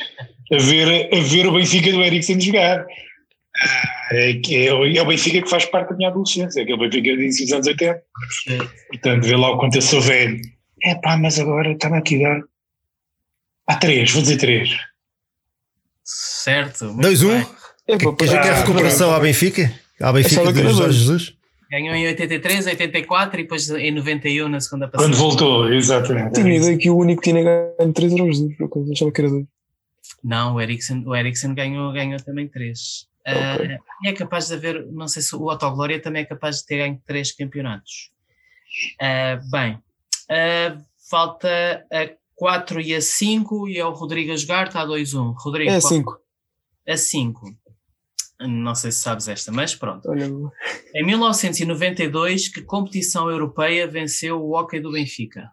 a 0.52 0.56
ver, 0.58 1.08
a 1.14 1.20
ver 1.20 1.46
o 1.46 1.52
Benfica 1.52 1.90
do 1.92 2.02
Eriksen 2.02 2.40
jogar. 2.40 2.84
Ah, 3.62 3.96
É, 4.12 4.34
que 4.34 4.66
é, 4.66 4.74
o- 4.74 4.84
é 4.86 5.00
o 5.00 5.06
Benfica 5.06 5.40
que 5.42 5.48
faz 5.48 5.64
parte 5.64 5.90
da 5.90 5.96
minha 5.96 6.08
adolescência, 6.10 6.62
aquele 6.62 6.76
Benfica 6.78 7.02
de 7.16 7.22
início 7.22 7.44
dos 7.46 7.52
anos 7.54 7.66
80. 7.68 8.02
Portanto, 8.88 9.24
vê 9.24 9.36
lá 9.36 9.50
o 9.52 9.58
quanto 9.58 9.76
eu 9.76 9.82
sou 9.82 10.00
velho. 10.00 10.40
É 10.82 10.94
pá, 10.96 11.16
mas 11.16 11.38
agora 11.38 11.72
está-me 11.72 11.98
aqui 11.98 12.24
a 12.24 12.28
dar. 12.30 12.40
Há 13.68 13.76
três, 13.76 14.10
vou 14.10 14.22
dizer 14.22 14.36
três. 14.38 14.70
Certo. 16.04 16.86
muito 16.86 17.06
2-1. 17.08 17.28
bem. 17.28 17.46
Epá, 17.88 18.16
Quer 18.16 18.24
dizer 18.24 18.40
que 18.42 18.48
é 18.48 18.50
Ah, 18.50 18.54
recuperação 18.60 19.14
à 19.14 19.20
Benfica? 19.20 19.72
À 20.00 20.12
Benfica 20.12 20.40
Achava 20.42 20.52
que 20.52 20.62
de 20.62 20.72
Jorge. 20.72 20.98
Jesus? 20.98 21.36
Ganhou 21.70 21.94
em 21.94 22.06
83, 22.08 22.66
84 22.66 23.40
e 23.40 23.42
depois 23.44 23.70
em 23.70 23.92
91 23.92 24.48
na 24.48 24.60
segunda 24.60 24.88
Quando 24.88 24.92
passagem. 25.10 25.20
voltou, 25.20 25.72
exatamente. 25.72 26.32
Tinha 26.34 26.46
a 26.52 26.56
ideia 26.56 26.76
que 26.78 26.90
o 26.90 26.96
único 26.96 27.22
que 27.22 27.30
tinha 27.30 27.42
ganho 27.44 27.92
3 27.92 28.12
era 28.12 28.24
o 28.24 28.26
Jesus, 28.32 28.56
por 28.56 28.64
acaso. 28.66 28.92
Achava 28.92 29.12
que 29.12 29.20
era 29.20 29.30
dois. 29.30 29.46
Não, 30.24 30.54
o 30.56 30.60
Eriksen, 30.60 31.04
o 31.06 31.14
Eriksen 31.14 31.54
ganhou, 31.54 31.92
ganhou 31.92 32.18
também 32.20 32.48
3. 32.48 33.08
Ok. 33.26 33.78
e 34.02 34.08
é 34.08 34.12
capaz 34.14 34.48
de 34.48 34.54
haver, 34.54 34.86
não 34.90 35.06
sei 35.06 35.22
se 35.22 35.36
o 35.36 35.50
Autoglória 35.50 36.00
também 36.00 36.22
é 36.22 36.24
capaz 36.24 36.56
de 36.56 36.66
ter 36.66 36.78
ganho 36.78 37.00
3 37.06 37.32
campeonatos. 37.36 38.10
Ah, 39.00 39.38
bem, 39.50 39.78
ah, 40.30 40.76
falta 41.08 41.48
a 41.92 42.10
4 42.34 42.80
e 42.80 42.94
a 42.94 43.00
5 43.00 43.68
e 43.68 43.78
é 43.78 43.84
o 43.84 43.92
Rodrigo 43.92 44.32
a 44.32 44.36
jogar, 44.36 44.66
está 44.68 44.80
a 44.80 44.86
2-1. 44.86 45.34
Rodrigo, 45.38 45.70
É 45.70 45.78
qual- 45.80 45.92
5. 45.92 46.18
a 46.88 46.96
5. 46.96 47.54
Não 48.40 48.74
sei 48.74 48.90
se 48.90 49.00
sabes 49.00 49.28
esta, 49.28 49.52
mas 49.52 49.74
pronto. 49.74 50.08
Olha, 50.10 50.26
Em 50.94 51.04
1992, 51.04 52.48
que 52.48 52.62
competição 52.62 53.28
europeia 53.30 53.86
venceu 53.86 54.40
o 54.40 54.56
Hockey 54.58 54.80
do 54.80 54.92
Benfica? 54.92 55.50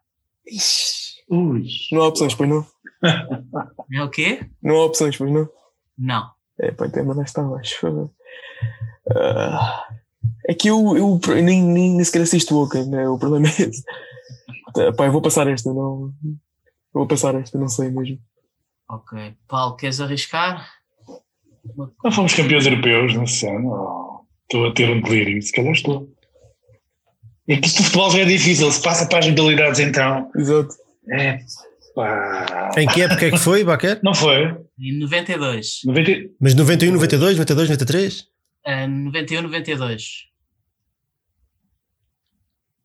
Ui. 1.29 1.65
não 1.91 2.01
há 2.03 2.07
opções, 2.07 2.33
pois 2.33 2.49
não? 2.49 2.65
É 3.93 4.03
o 4.03 4.09
quê? 4.09 4.49
Não 4.61 4.75
há 4.77 4.85
opções, 4.85 5.17
pois 5.17 5.31
não? 5.31 5.49
Não. 5.97 6.31
É, 6.59 6.71
pá, 6.71 6.87
então 6.87 7.05
mandaste 7.05 7.29
está 7.29 7.41
abaixo. 7.41 8.11
Ah, 9.15 9.87
é 10.47 10.53
que 10.53 10.69
eu, 10.69 10.97
eu 10.97 11.19
nem, 11.41 11.61
nem, 11.61 11.95
nem 11.95 12.03
sequer 12.03 12.21
assisto 12.21 12.55
o 12.55 12.63
Hockey, 12.63 12.85
né? 12.85 13.07
o 13.07 13.17
problema 13.17 13.47
é 13.47 13.51
esse. 13.51 13.83
Pá, 14.95 15.05
eu 15.05 15.11
vou 15.11 15.21
passar 15.21 15.47
esta, 15.47 15.73
não. 15.73 16.13
eu 16.23 16.35
Vou 16.93 17.07
passar 17.07 17.33
esta, 17.35 17.57
não 17.57 17.67
sei 17.67 17.89
mesmo. 17.89 18.19
Ok. 18.89 19.35
Paulo, 19.47 19.75
queres 19.75 19.99
arriscar? 19.99 20.76
Não 22.03 22.11
fomos 22.11 22.33
campeões 22.33 22.65
europeus 22.65 23.15
nesse 23.15 23.47
ano. 23.47 23.69
Oh, 23.69 24.25
estou 24.43 24.67
a 24.67 24.73
ter 24.73 24.89
um 24.89 25.01
delírio, 25.01 25.41
se 25.41 25.51
calhar 25.51 25.73
estou. 25.73 26.09
É 27.47 27.57
que 27.57 27.67
isto 27.67 27.77
do 27.77 27.85
futebol 27.85 28.11
já 28.11 28.19
é 28.19 28.25
difícil, 28.25 28.71
se 28.71 28.81
passa 28.81 29.07
para 29.07 29.19
as 29.19 29.27
modalidades 29.27 29.79
então. 29.79 30.29
Exato. 30.35 30.75
É. 31.11 31.39
Pá. 31.95 32.71
Em 32.77 32.87
que 32.87 33.01
época 33.01 33.25
é 33.25 33.31
que 33.31 33.37
foi, 33.37 33.63
Baquer? 33.63 33.99
Não 34.03 34.13
foi? 34.13 34.55
Em 34.79 34.99
92. 34.99 35.81
90... 35.85 36.11
Mas 36.39 36.53
91, 36.53 36.91
92, 36.93 37.37
92, 37.37 37.69
93? 37.69 38.27
Ah, 38.65 38.87
91, 38.87 39.41
92. 39.43 40.27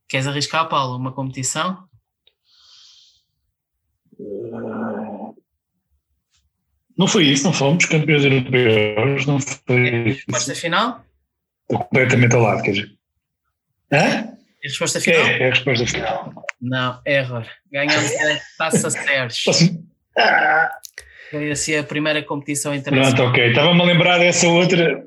Queres 0.08 0.26
arriscar, 0.26 0.68
Paulo, 0.68 0.96
uma 0.96 1.12
competição? 1.12 1.84
Não 6.96 7.06
foi 7.06 7.24
isso, 7.24 7.44
não 7.44 7.52
fomos 7.52 7.86
campeões 7.86 8.24
europeus, 8.24 9.26
não 9.26 9.40
foi 9.40 10.08
isso. 10.08 10.24
Resposta 10.28 10.54
final? 10.54 11.04
Estou 11.62 11.84
completamente 11.84 12.34
ao 12.34 12.42
lado, 12.42 12.62
quer 12.62 12.72
dizer. 12.72 12.92
Hã? 13.92 14.32
É 14.64 14.68
resposta 14.68 15.00
final? 15.00 15.26
É, 15.26 15.38
é 15.42 15.46
a 15.46 15.50
resposta 15.50 15.86
final. 15.86 16.32
Não, 16.60 17.00
error. 17.04 17.46
Ganhamos 17.70 18.12
a 18.12 18.40
Taça 18.58 18.90
Sérgio. 18.90 19.52
Foi 21.30 21.50
assim 21.50 21.76
a 21.76 21.82
primeira 21.82 22.22
competição 22.22 22.74
internacional. 22.74 23.14
pronto, 23.14 23.30
ok. 23.30 23.48
Estava-me 23.48 23.80
a 23.80 23.84
lembrar 23.84 24.18
dessa 24.18 24.46
outra. 24.48 25.02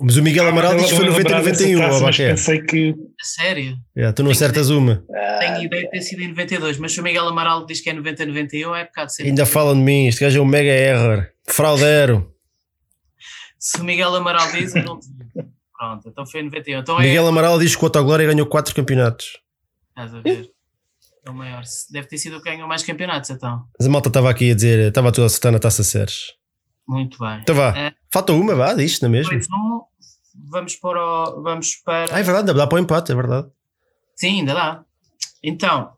Mas 0.00 0.16
o 0.16 0.22
Miguel 0.22 0.46
Amaral 0.48 0.76
diz 0.76 0.90
que 0.90 0.96
foi 0.96 1.06
Estava-me 1.08 1.28
a 1.28 1.32
90 1.32 1.36
lembrar 1.36 1.50
dessa 1.50 1.64
91, 1.64 1.78
taça, 1.80 1.88
ó, 1.88 1.92
mas 1.92 2.16
Baquer. 2.16 2.30
pensei 2.30 2.62
que. 2.62 2.94
A 3.20 3.24
sério? 3.24 3.76
Yeah, 3.96 4.12
tu 4.14 4.22
não 4.22 4.30
acertas 4.30 4.70
uma. 4.70 5.04
Tenho 5.40 5.62
ideia 5.64 5.84
de 5.84 5.90
ter 5.90 6.02
sido 6.02 6.22
em 6.22 6.28
92, 6.28 6.78
mas 6.78 6.92
se 6.92 7.00
o 7.00 7.02
Miguel 7.02 7.26
Amaral 7.28 7.66
diz 7.66 7.80
que 7.80 7.90
é 7.90 7.92
90, 7.92 8.26
91, 8.26 8.74
é 8.76 8.84
bocado 8.84 9.10
sempre. 9.12 9.30
Ainda 9.30 9.44
falam 9.46 9.74
de 9.74 9.80
mim, 9.80 10.06
este 10.06 10.20
gajo 10.20 10.38
é 10.38 10.42
um 10.42 10.46
mega 10.46 10.70
error. 10.70 11.26
Fraudero. 11.46 12.32
Se 13.58 13.80
o 13.80 13.84
Miguel 13.84 14.14
Amaral 14.14 14.50
diz, 14.52 14.74
eu 14.74 14.84
não 14.84 14.98
digo. 15.00 15.50
Pronto, 15.76 16.08
então 16.08 16.26
foi 16.26 16.40
em 16.40 16.44
91. 16.44 16.78
Então 16.80 16.98
é. 17.00 17.02
Miguel 17.02 17.26
Amaral 17.26 17.58
diz 17.58 17.74
que 17.74 17.82
o 17.82 17.86
Autoglória 17.86 18.26
ganhou 18.26 18.46
4 18.46 18.74
campeonatos. 18.74 19.38
Estás 19.90 20.14
a 20.14 20.20
ver? 20.20 20.48
É 21.26 21.30
o 21.30 21.34
maior. 21.34 21.62
Deve 21.90 22.06
ter 22.06 22.18
sido 22.18 22.36
o 22.36 22.42
que 22.42 22.50
ganhou 22.50 22.68
mais 22.68 22.82
campeonatos, 22.84 23.30
então. 23.30 23.64
Mas 23.78 23.86
a 23.86 23.90
malta 23.90 24.08
estava 24.08 24.30
aqui 24.30 24.50
a 24.50 24.54
dizer, 24.54 24.88
estava 24.88 25.10
tudo 25.12 25.24
a 25.24 25.26
acertar 25.26 25.50
na 25.52 25.58
taça 25.58 25.82
Sérgio. 25.82 26.32
Muito 26.86 27.18
bem. 27.18 27.40
Então 27.42 27.54
vá, 27.54 27.76
É. 27.76 27.92
falta 28.10 28.32
uma, 28.32 28.54
vá, 28.54 28.74
disto, 28.74 29.06
não 29.08 29.14
é 29.18 29.22
um, 29.22 29.82
vamos 30.50 30.76
para 30.76 31.00
o, 31.02 31.42
Vamos 31.42 31.76
para. 31.76 32.14
Ah, 32.14 32.20
é 32.20 32.22
verdade, 32.22 32.52
dá 32.52 32.66
para 32.66 32.76
o 32.76 32.78
empate, 32.78 33.12
é 33.12 33.14
verdade. 33.14 33.48
Sim, 34.16 34.40
ainda 34.40 34.54
dá. 34.54 34.84
Então, 35.42 35.92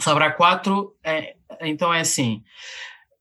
sobra 0.00 0.32
quatro. 0.32 0.96
É, 1.04 1.36
então 1.62 1.92
é 1.92 2.00
assim. 2.00 2.42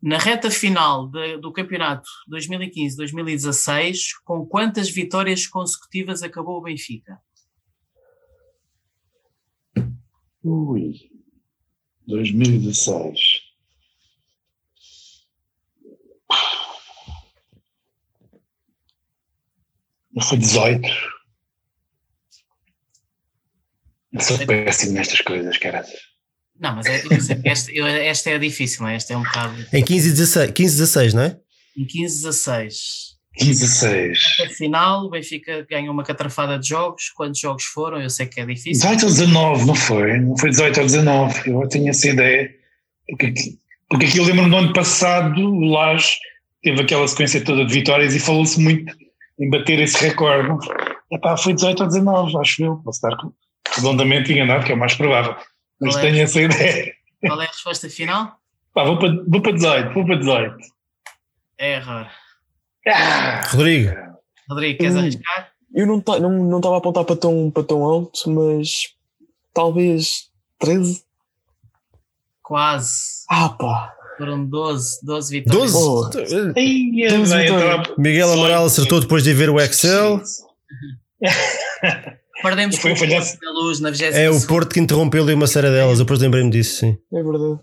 Na 0.01 0.19
reta 0.19 0.51
final 0.51 1.07
de- 1.09 1.37
do 1.37 1.51
campeonato 1.51 2.07
2015-2016, 2.31 4.09
com 4.23 4.45
quantas 4.45 4.89
vitórias 4.89 5.47
consecutivas 5.47 6.21
acabou 6.21 6.57
o 6.59 6.61
Benfica? 6.61 7.19
Ui. 10.43 10.93
2016. 12.07 13.46
Não 20.17 20.23
foi 20.25 20.37
18. 20.39 20.81
Eu 24.13 24.19
sou 24.21 24.37
péssimo 24.47 24.93
nestas 24.93 25.21
coisas, 25.21 25.57
cara. 25.57 25.85
Não, 26.59 26.75
mas 26.75 26.87
é, 26.87 27.03
esta, 27.45 27.71
eu- 27.71 27.85
esta 27.85 28.31
é 28.31 28.39
difícil, 28.39 28.81
não 28.81 28.89
é? 28.89 28.95
esta 28.95 29.13
é 29.13 29.17
um 29.17 29.21
bocado. 29.21 29.63
Em 29.71 29.83
15 29.83 30.07
e 30.09 30.11
16, 30.13 30.51
15 30.51 30.73
e 30.73 30.77
16 30.79 31.13
não 31.13 31.21
é? 31.23 31.37
Em 31.77 31.85
15-16. 31.85 32.73
16. 33.39 34.19
Na 34.39 34.49
final, 34.49 35.05
o 35.05 35.09
Benfica 35.11 35.63
ganhou 35.69 35.93
uma 35.93 36.03
catrafada 36.03 36.57
de 36.57 36.67
jogos. 36.69 37.09
Quantos 37.15 37.39
jogos 37.39 37.65
foram? 37.65 38.01
Eu 38.01 38.09
sei 38.09 38.25
que 38.25 38.41
é 38.41 38.45
difícil. 38.47 38.71
18 38.89 39.03
ou 39.05 39.11
19, 39.11 39.65
não 39.67 39.75
foi? 39.75 40.17
Não 40.19 40.35
foi 40.35 40.49
18 40.49 40.79
ou 40.79 40.85
19. 40.87 41.51
Eu 41.51 41.69
tinha 41.69 41.91
essa 41.91 42.07
ideia. 42.09 42.49
Porque, 43.07 43.27
aqui- 43.27 43.59
porque 43.87 44.05
aqui 44.07 44.17
eu 44.17 44.23
lembro-me 44.23 44.49
do 44.49 44.55
ano 44.55 44.73
passado, 44.73 45.39
o 45.39 45.65
Lage 45.65 46.13
teve 46.63 46.81
aquela 46.81 47.07
sequência 47.07 47.43
toda 47.43 47.63
de 47.63 47.71
vitórias 47.71 48.15
e 48.15 48.19
falou-se 48.19 48.59
muito 48.59 48.91
em 49.39 49.49
bater 49.49 49.79
esse 49.79 50.03
recorde. 50.05 50.67
Epá, 51.11 51.37
foi 51.37 51.53
18 51.53 51.81
ou 51.81 51.87
19, 51.87 52.37
acho 52.37 52.63
eu. 52.63 52.75
Posso 52.77 52.97
estar 53.05 53.17
redondamente 53.75 54.31
enganado, 54.31 54.65
que 54.65 54.71
é 54.71 54.75
o 54.75 54.79
mais 54.79 54.95
provável. 54.95 55.35
Mas 55.79 55.95
é? 55.97 56.01
tenho 56.01 56.21
essa 56.21 56.41
ideia. 56.41 56.93
Qual 57.25 57.41
é 57.41 57.45
a 57.45 57.47
resposta 57.47 57.89
final? 57.89 58.37
Pá, 58.73 58.83
vou 58.83 58.97
para, 58.99 59.09
vou 59.27 59.41
para 59.41 59.51
18, 59.53 59.93
vou 59.93 60.05
para 60.05 60.15
18. 60.17 60.57
Error. 61.59 62.07
Ah, 62.87 63.41
Rodrigo, 63.49 63.91
Rodrigo, 64.49 64.79
queres 64.79 64.95
Hum. 64.95 64.99
arriscar? 64.99 65.51
Eu 65.73 65.85
não 65.85 65.97
estava 65.99 66.19
não, 66.19 66.31
não 66.31 66.73
a 66.73 66.77
apontar 66.77 67.03
para 67.03 67.15
tão, 67.15 67.51
para 67.51 67.63
tão 67.63 67.83
alto, 67.83 68.29
mas 68.29 68.95
talvez 69.53 70.29
13. 70.59 71.03
Quase. 72.41 73.25
Ah, 73.29 73.49
pá. 73.49 73.93
Foram 74.17 74.45
12, 74.45 74.99
12 75.03 75.31
vitórias. 75.31 75.71
12? 75.71 76.53
Ai, 76.55 77.03
é 77.03 77.07
Temos 77.09 77.29
bem, 77.31 77.41
vitória. 77.43 77.81
estava- 77.81 77.95
Miguel 78.01 78.33
Amaral 78.33 78.65
acertou 78.65 78.99
depois 78.99 79.23
de 79.23 79.33
ver 79.33 79.49
o 79.49 79.59
Excel. 79.59 80.21
Perdemos 82.41 82.77
Foi 82.77 82.93
um 82.93 82.95
com 82.95 83.05
o. 83.05 83.07
Porto 83.09 83.39
da 83.39 83.51
Luz 83.51 83.79
na 83.79 83.89
20 83.89 84.01
É 84.13 84.29
o 84.29 84.39
Porto 84.45 84.73
que 84.73 84.79
interrompeu 84.79 85.23
ali 85.23 85.33
uma 85.33 85.47
série 85.47 85.69
delas, 85.71 85.97
eu 85.99 86.05
depois 86.05 86.19
lembrei-me 86.19 86.51
disso, 86.51 86.79
sim. 86.81 86.97
É 87.11 87.23
verdade. 87.23 87.59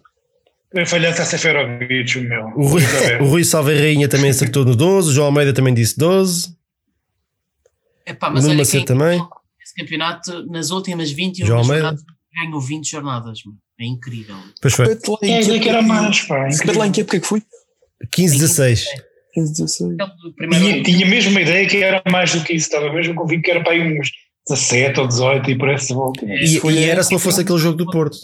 Foi 0.73 0.87
falhança 0.87 1.23
a 1.23 1.27
Seferovic, 1.27 2.19
o 2.19 2.23
meu. 2.23 2.47
O 2.57 2.67
Rui, 2.67 2.83
o 3.23 3.25
Rui 3.27 3.45
Salve 3.45 3.75
Rainha 3.79 4.09
também 4.09 4.31
acertou 4.31 4.65
no 4.65 4.75
12, 4.75 5.11
o 5.11 5.13
João 5.13 5.27
Almeida 5.29 5.53
também 5.53 5.73
disse 5.73 5.97
12, 5.97 6.53
Epá, 8.05 8.29
o 8.29 8.33
mas 8.35 8.43
Nuno 8.43 8.55
olha 8.55 8.59
Macedo 8.59 8.85
quem 8.85 8.97
também. 8.97 9.23
esse 9.63 9.75
campeonato 9.77 10.45
nas 10.51 10.71
últimas 10.71 11.11
21 11.13 11.47
João 11.47 11.61
Almeida. 11.61 11.95
Ganhou 12.35 12.61
20 12.61 12.91
jornadas. 12.91 13.41
mano. 13.45 13.59
É 13.79 13.85
incrível. 13.87 14.37
Pois 14.61 14.75
foi. 14.75 14.87
É, 14.87 14.97
que 14.97 15.69
é 15.69 15.69
era 15.69 15.83
mais, 15.83 16.23
pá. 16.23 16.47
Repete 16.49 16.79
lá 16.79 16.87
em 16.87 16.93
que 16.93 17.01
época 17.01 17.21
que 17.21 17.27
foi? 17.27 17.43
15, 18.13 18.39
16. 18.39 18.87
15, 19.33 19.53
16. 19.53 19.93
Aquele 19.95 20.17
do 20.23 20.35
primeiro 20.35 20.65
Tinha, 20.65 20.83
tinha 20.83 21.07
mesmo 21.07 21.31
uma 21.33 21.41
ideia 21.41 21.69
que 21.69 21.77
era 21.79 22.03
mais 22.11 22.33
do 22.33 22.45
que 22.45 22.53
isso, 22.53 22.67
estava 22.67 22.93
mesmo 22.93 23.15
convicto 23.15 23.45
que 23.45 23.51
era 23.51 23.63
para 23.63 23.73
aí 23.73 23.99
uns 23.99 24.11
17 24.49 25.01
ou 25.01 25.09
18 25.09 25.51
e 25.51 25.59
por 25.59 25.69
essa 25.69 25.95
volta. 25.95 26.25
É, 26.25 26.45
E, 26.45 26.61
e 26.61 26.85
era 26.85 27.03
se 27.03 27.13
não 27.13 27.19
fosse 27.19 27.41
aquele 27.41 27.59
jogo 27.59 27.77
do 27.77 27.87
Porto. 27.87 28.17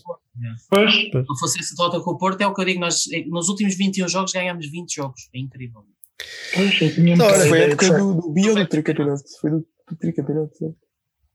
Pois, 0.71 0.95
Se 0.95 1.11
não 1.13 1.37
fosse 1.39 1.61
esse 1.61 1.75
volta 1.75 2.01
com 2.01 2.13
o 2.13 2.19
Porto, 2.19 2.41
é 2.41 2.47
o 2.47 2.55
que 2.55 2.61
eu 2.61 2.65
digo. 2.65 2.81
Nós, 2.81 3.05
eh, 3.13 3.25
nos 3.27 3.49
últimos 3.49 3.77
21 3.77 4.09
jogos 4.09 4.33
ganhamos 4.33 4.71
20 4.71 4.95
jogos. 4.95 5.29
É 5.35 5.39
incrível. 5.39 5.83
pois, 6.55 6.81
eu 6.81 6.95
tinha 6.95 7.15
um 7.15 7.17
Não, 7.19 7.29
Foi 7.29 7.61
a 7.61 7.65
época 7.65 7.99
do, 7.99 8.15
do 8.15 8.33
bi 8.33 8.49
ou 8.49 8.55
do 8.55 8.67
tricampeonato? 8.67 9.23
Foi 9.41 9.51
do, 9.51 9.59
do 9.59 9.97
tricampeonato, 9.99 10.57
sim. 10.57 10.75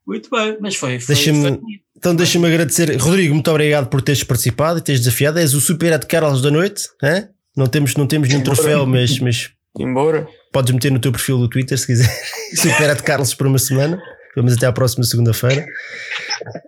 Muito 0.07 0.29
bem. 0.29 0.57
Mas 0.61 0.75
foi. 0.75 0.99
foi, 0.99 1.15
foi- 1.15 1.59
Então 1.97 2.15
deixa-me 2.15 2.47
agradecer. 2.47 2.95
Rodrigo, 2.97 3.33
muito 3.33 3.49
obrigado 3.49 3.87
por 3.89 4.01
teres 4.01 4.23
participado 4.23 4.79
e 4.79 4.81
teres 4.81 5.01
desafiado. 5.01 5.39
És 5.39 5.53
o 5.53 5.61
super 5.61 5.97
de 5.97 6.05
Carlos 6.05 6.41
da 6.41 6.51
noite, 6.51 6.83
hein? 7.03 7.27
Não 7.57 7.67
temos, 7.67 7.95
não 7.95 8.05
temos 8.05 8.27
nenhum 8.29 8.43
troféu, 8.43 8.85
mas, 8.85 9.17
mas 9.19 9.49
Embora. 9.79 10.27
podes 10.51 10.73
meter 10.73 10.91
no 10.91 10.99
teu 10.99 11.11
perfil 11.11 11.37
do 11.39 11.47
Twitter 11.49 11.77
se 11.77 11.87
quiser. 11.87 12.09
Super 12.55 12.95
de 12.95 13.01
Carlos 13.03 13.33
por 13.33 13.47
uma 13.47 13.57
semana. 13.57 13.99
Vamos 14.35 14.53
até 14.53 14.65
à 14.67 14.71
próxima 14.73 15.03
segunda-feira. 15.05 15.65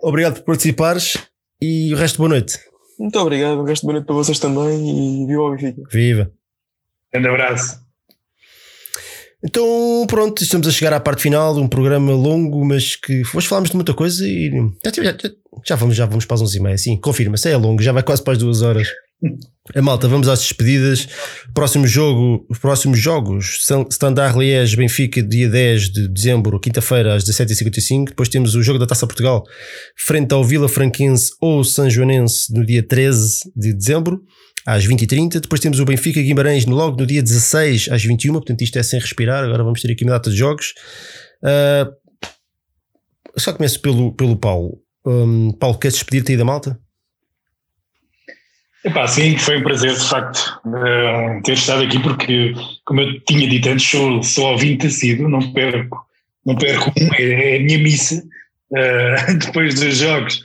Obrigado 0.02 0.36
por 0.36 0.44
participares 0.46 1.18
e 1.62 1.94
o 1.94 1.98
resto 1.98 2.18
boa 2.18 2.30
noite. 2.30 2.58
Muito 2.98 3.20
obrigado. 3.20 3.60
Um 3.60 3.64
resto 3.66 3.82
de 3.82 3.88
boa 3.88 3.94
noite 3.96 4.06
para 4.08 4.16
vocês 4.16 4.40
também 4.40 5.24
e 5.24 5.28
viu 5.28 5.42
ao 5.44 5.52
Benfica. 5.52 5.82
Viva! 5.92 6.32
Grande 7.12 7.28
abraço. 7.28 7.87
Então, 9.48 10.06
pronto, 10.08 10.44
estamos 10.44 10.68
a 10.68 10.72
chegar 10.72 10.92
à 10.94 11.00
parte 11.00 11.22
final 11.22 11.54
de 11.54 11.62
um 11.62 11.68
programa 11.70 12.12
longo, 12.12 12.66
mas 12.66 12.98
que 12.98 13.22
hoje 13.34 13.48
falámos 13.48 13.70
de 13.70 13.76
muita 13.76 13.94
coisa 13.94 14.28
e 14.28 14.52
já, 14.84 14.92
já, 15.04 15.16
já- 15.66 15.76
vamos, 15.78 15.96
já 15.96 16.06
vamos 16.06 16.26
para 16.26 16.36
as 16.36 16.42
11 16.42 16.58
e 16.58 16.62
meia. 16.62 16.78
Sim, 16.78 16.98
confirma-se, 16.98 17.48
é 17.50 17.56
longo, 17.56 17.82
já 17.82 17.94
vai 17.94 18.04
quase 18.04 18.22
para 18.22 18.34
as 18.34 18.40
duas 18.40 18.62
horas. 18.62 18.90
A 19.74 19.82
malta, 19.82 20.08
vamos 20.08 20.28
às 20.28 20.40
despedidas. 20.42 21.08
Próximo 21.54 21.88
jogo, 21.88 22.46
os 22.50 22.60
próximos 22.60 23.00
jogos: 23.00 23.58
Stan- 23.62 23.88
Standard 23.90 24.38
Liège 24.38 24.76
Benfica, 24.76 25.24
dia 25.24 25.50
10 25.50 25.90
de 25.92 26.08
dezembro, 26.10 26.60
quinta-feira, 26.60 27.16
às 27.16 27.24
17h55. 27.24 28.10
Depois 28.10 28.30
temos 28.30 28.54
o 28.54 28.62
jogo 28.62 28.78
da 28.78 28.86
Taça 28.86 29.08
Portugal, 29.08 29.44
frente 29.98 30.34
ao 30.34 30.44
Vila 30.44 30.68
Franquense 30.70 31.32
ou 31.42 31.64
São 31.64 31.90
Joanense, 31.90 32.54
no 32.54 32.66
dia 32.66 32.84
13 32.86 33.40
de 33.56 33.74
dezembro. 33.74 34.22
Às 34.68 34.86
20h30. 34.86 35.40
Depois 35.40 35.62
temos 35.62 35.80
o 35.80 35.86
Benfica 35.86 36.22
Guimarães 36.22 36.66
logo 36.66 36.98
no 36.98 37.08
dia 37.08 37.24
16 37.24 37.88
às 37.90 38.04
21 38.04 38.34
portanto 38.34 38.62
isto 38.62 38.78
é 38.78 38.84
sem 38.84 39.00
respirar. 39.00 39.46
Agora 39.46 39.64
vamos 39.64 39.82
ter 39.82 39.92
aqui 39.92 40.04
uma 40.04 40.12
data 40.12 40.30
de 40.30 40.36
jogos. 40.36 40.74
Uh, 41.42 41.90
só 43.38 43.54
começo 43.54 43.82
pelo, 43.82 44.14
pelo 44.14 44.36
Paulo. 44.36 44.80
Um, 45.06 45.54
Paulo, 45.54 45.78
queres 45.78 45.96
despedir-te 45.96 46.34
aí 46.34 46.38
da 46.38 46.44
malta? 46.44 46.78
Epá, 48.84 49.08
sim, 49.08 49.38
foi 49.38 49.58
um 49.58 49.64
prazer 49.64 49.94
de 49.94 50.08
facto 50.08 50.62
uh, 50.66 51.42
ter 51.44 51.54
estado 51.54 51.84
aqui 51.84 52.00
porque, 52.00 52.54
como 52.86 53.02
eu 53.02 53.20
tinha 53.22 53.48
dito 53.48 53.70
antes, 53.70 53.90
sou, 53.90 54.22
sou 54.22 54.52
ouvinte 54.52 54.88
assíduo, 54.88 55.30
não 55.30 55.52
perco, 55.54 56.06
não 56.46 56.56
perco 56.56 56.92
um, 57.00 57.14
é, 57.16 57.56
é 57.56 57.58
a 57.58 57.60
minha 57.60 57.78
missa 57.80 58.24
uh, 58.72 59.38
depois 59.40 59.80
dos 59.80 59.98
jogos. 59.98 60.42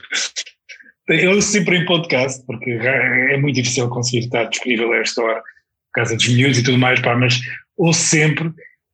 Eu 1.07 1.41
sempre 1.41 1.77
em 1.77 1.85
podcast, 1.85 2.45
porque 2.45 2.71
é 2.71 3.37
muito 3.37 3.55
difícil 3.55 3.89
conseguir 3.89 4.25
estar 4.25 4.45
disponível 4.45 4.91
a 4.93 4.97
esta 4.97 5.21
hora, 5.21 5.41
por 5.41 5.95
causa 5.95 6.15
dos 6.15 6.27
miúdos 6.29 6.59
e 6.59 6.63
tudo 6.63 6.77
mais, 6.77 6.99
pá, 7.01 7.15
mas 7.15 7.39
ouço 7.77 7.99
sempre, 7.99 8.51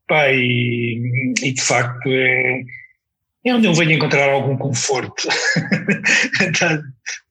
pá, 0.07 0.31
e, 0.31 1.33
e 1.43 1.53
de 1.53 1.61
facto 1.61 2.09
é, 2.09 2.63
é 3.45 3.53
onde 3.53 3.67
eu 3.67 3.73
venho 3.73 3.91
encontrar 3.91 4.29
algum 4.29 4.57
conforto 4.57 5.23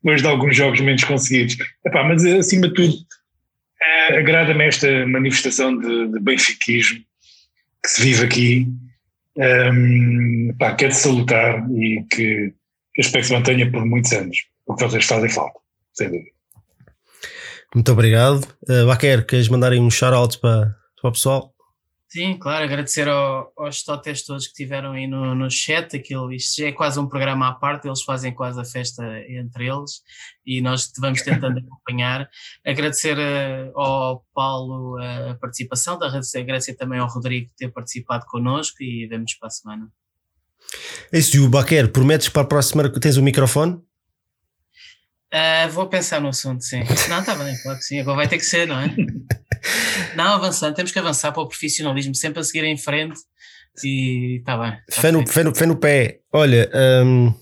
depois 0.02 0.22
de 0.22 0.28
alguns 0.28 0.56
jogos 0.56 0.80
menos 0.80 1.04
conseguidos. 1.04 1.56
Epá, 1.84 2.04
mas 2.04 2.24
acima 2.24 2.68
de 2.68 2.74
tudo, 2.74 2.94
é, 3.82 4.18
agrada-me 4.18 4.64
esta 4.64 5.06
manifestação 5.06 5.76
de, 5.76 6.08
de 6.08 6.20
benfiquismo 6.20 7.00
que 7.82 7.90
se 7.90 8.02
vive 8.02 8.24
aqui, 8.24 8.68
um, 9.36 10.50
epá, 10.50 10.74
que 10.74 10.84
é 10.84 10.88
de 10.88 10.96
salutar 10.96 11.68
e 11.70 12.04
que, 12.10 12.52
que 12.94 13.00
espero 13.00 13.22
que 13.22 13.28
se 13.28 13.32
mantenha 13.32 13.70
por 13.70 13.84
muitos 13.84 14.12
anos, 14.12 14.36
vocês 14.76 15.04
fazem 15.04 15.28
falta, 15.28 15.58
sem 15.94 16.10
dúvida. 16.10 16.30
Muito 17.74 17.92
obrigado. 17.92 18.44
Uh, 18.68 18.86
Baquer, 18.86 19.26
queres 19.26 19.48
mandar 19.48 19.72
aí 19.72 19.78
um 19.78 19.90
shout-out 19.90 20.38
para, 20.38 20.74
para 21.00 21.08
o 21.08 21.12
pessoal? 21.12 21.54
Sim, 22.10 22.38
claro, 22.38 22.64
agradecer 22.64 23.06
ao, 23.06 23.52
aos 23.54 23.82
totes 23.82 24.24
todos 24.24 24.46
que 24.46 24.52
estiveram 24.52 24.92
aí 24.92 25.06
no, 25.06 25.34
no 25.34 25.50
chat, 25.50 25.94
aquilo, 25.94 26.32
isto 26.32 26.62
é 26.62 26.72
quase 26.72 26.98
um 26.98 27.06
programa 27.06 27.48
à 27.48 27.52
parte, 27.52 27.86
eles 27.86 28.00
fazem 28.00 28.32
quase 28.32 28.58
a 28.58 28.64
festa 28.64 29.04
entre 29.28 29.68
eles 29.68 30.00
e 30.46 30.62
nós 30.62 30.90
vamos 30.98 31.20
tentando 31.20 31.58
acompanhar. 31.60 32.26
Agradecer 32.64 33.18
uh, 33.18 33.78
ao 33.78 34.24
Paulo 34.34 34.96
a 34.98 35.34
participação, 35.34 35.96
agradecer, 35.96 36.38
agradecer 36.38 36.74
também 36.76 36.98
ao 36.98 37.08
Rodrigo 37.08 37.50
ter 37.58 37.68
participado 37.68 38.24
connosco 38.26 38.82
e 38.82 39.06
vemos 39.06 39.34
para 39.34 39.48
a 39.48 39.50
semana. 39.50 39.92
É 41.12 41.18
isso, 41.18 41.44
o 41.44 41.48
Baquer, 41.48 41.92
prometes 41.92 42.30
para 42.30 42.40
a 42.40 42.46
próxima 42.46 42.88
tens 42.88 43.18
o 43.18 43.20
um 43.20 43.24
microfone? 43.24 43.82
Uh, 45.32 45.68
vou 45.70 45.86
pensar 45.86 46.20
no 46.20 46.28
assunto, 46.28 46.64
sim. 46.64 46.82
Não, 47.08 47.20
está 47.20 47.34
bem, 47.34 47.54
claro 47.62 47.78
que 47.78 47.84
sim, 47.84 48.00
agora 48.00 48.16
vai 48.16 48.28
ter 48.28 48.38
que 48.38 48.44
ser, 48.44 48.66
não 48.66 48.80
é? 48.80 48.94
Não, 50.16 50.34
avançando, 50.34 50.74
temos 50.74 50.92
que 50.92 50.98
avançar 50.98 51.32
para 51.32 51.42
o 51.42 51.48
profissionalismo, 51.48 52.14
sempre 52.14 52.40
a 52.40 52.44
seguir 52.44 52.64
em 52.64 52.76
frente 52.76 53.18
e 53.84 54.38
está 54.38 54.56
bem. 54.56 54.72
Tá 54.72 55.00
fé, 55.02 55.12
no, 55.12 55.26
fé, 55.26 55.44
no, 55.44 55.54
fé 55.54 55.66
no 55.66 55.76
pé. 55.76 56.20
Olha, 56.32 56.70
um, 57.04 57.34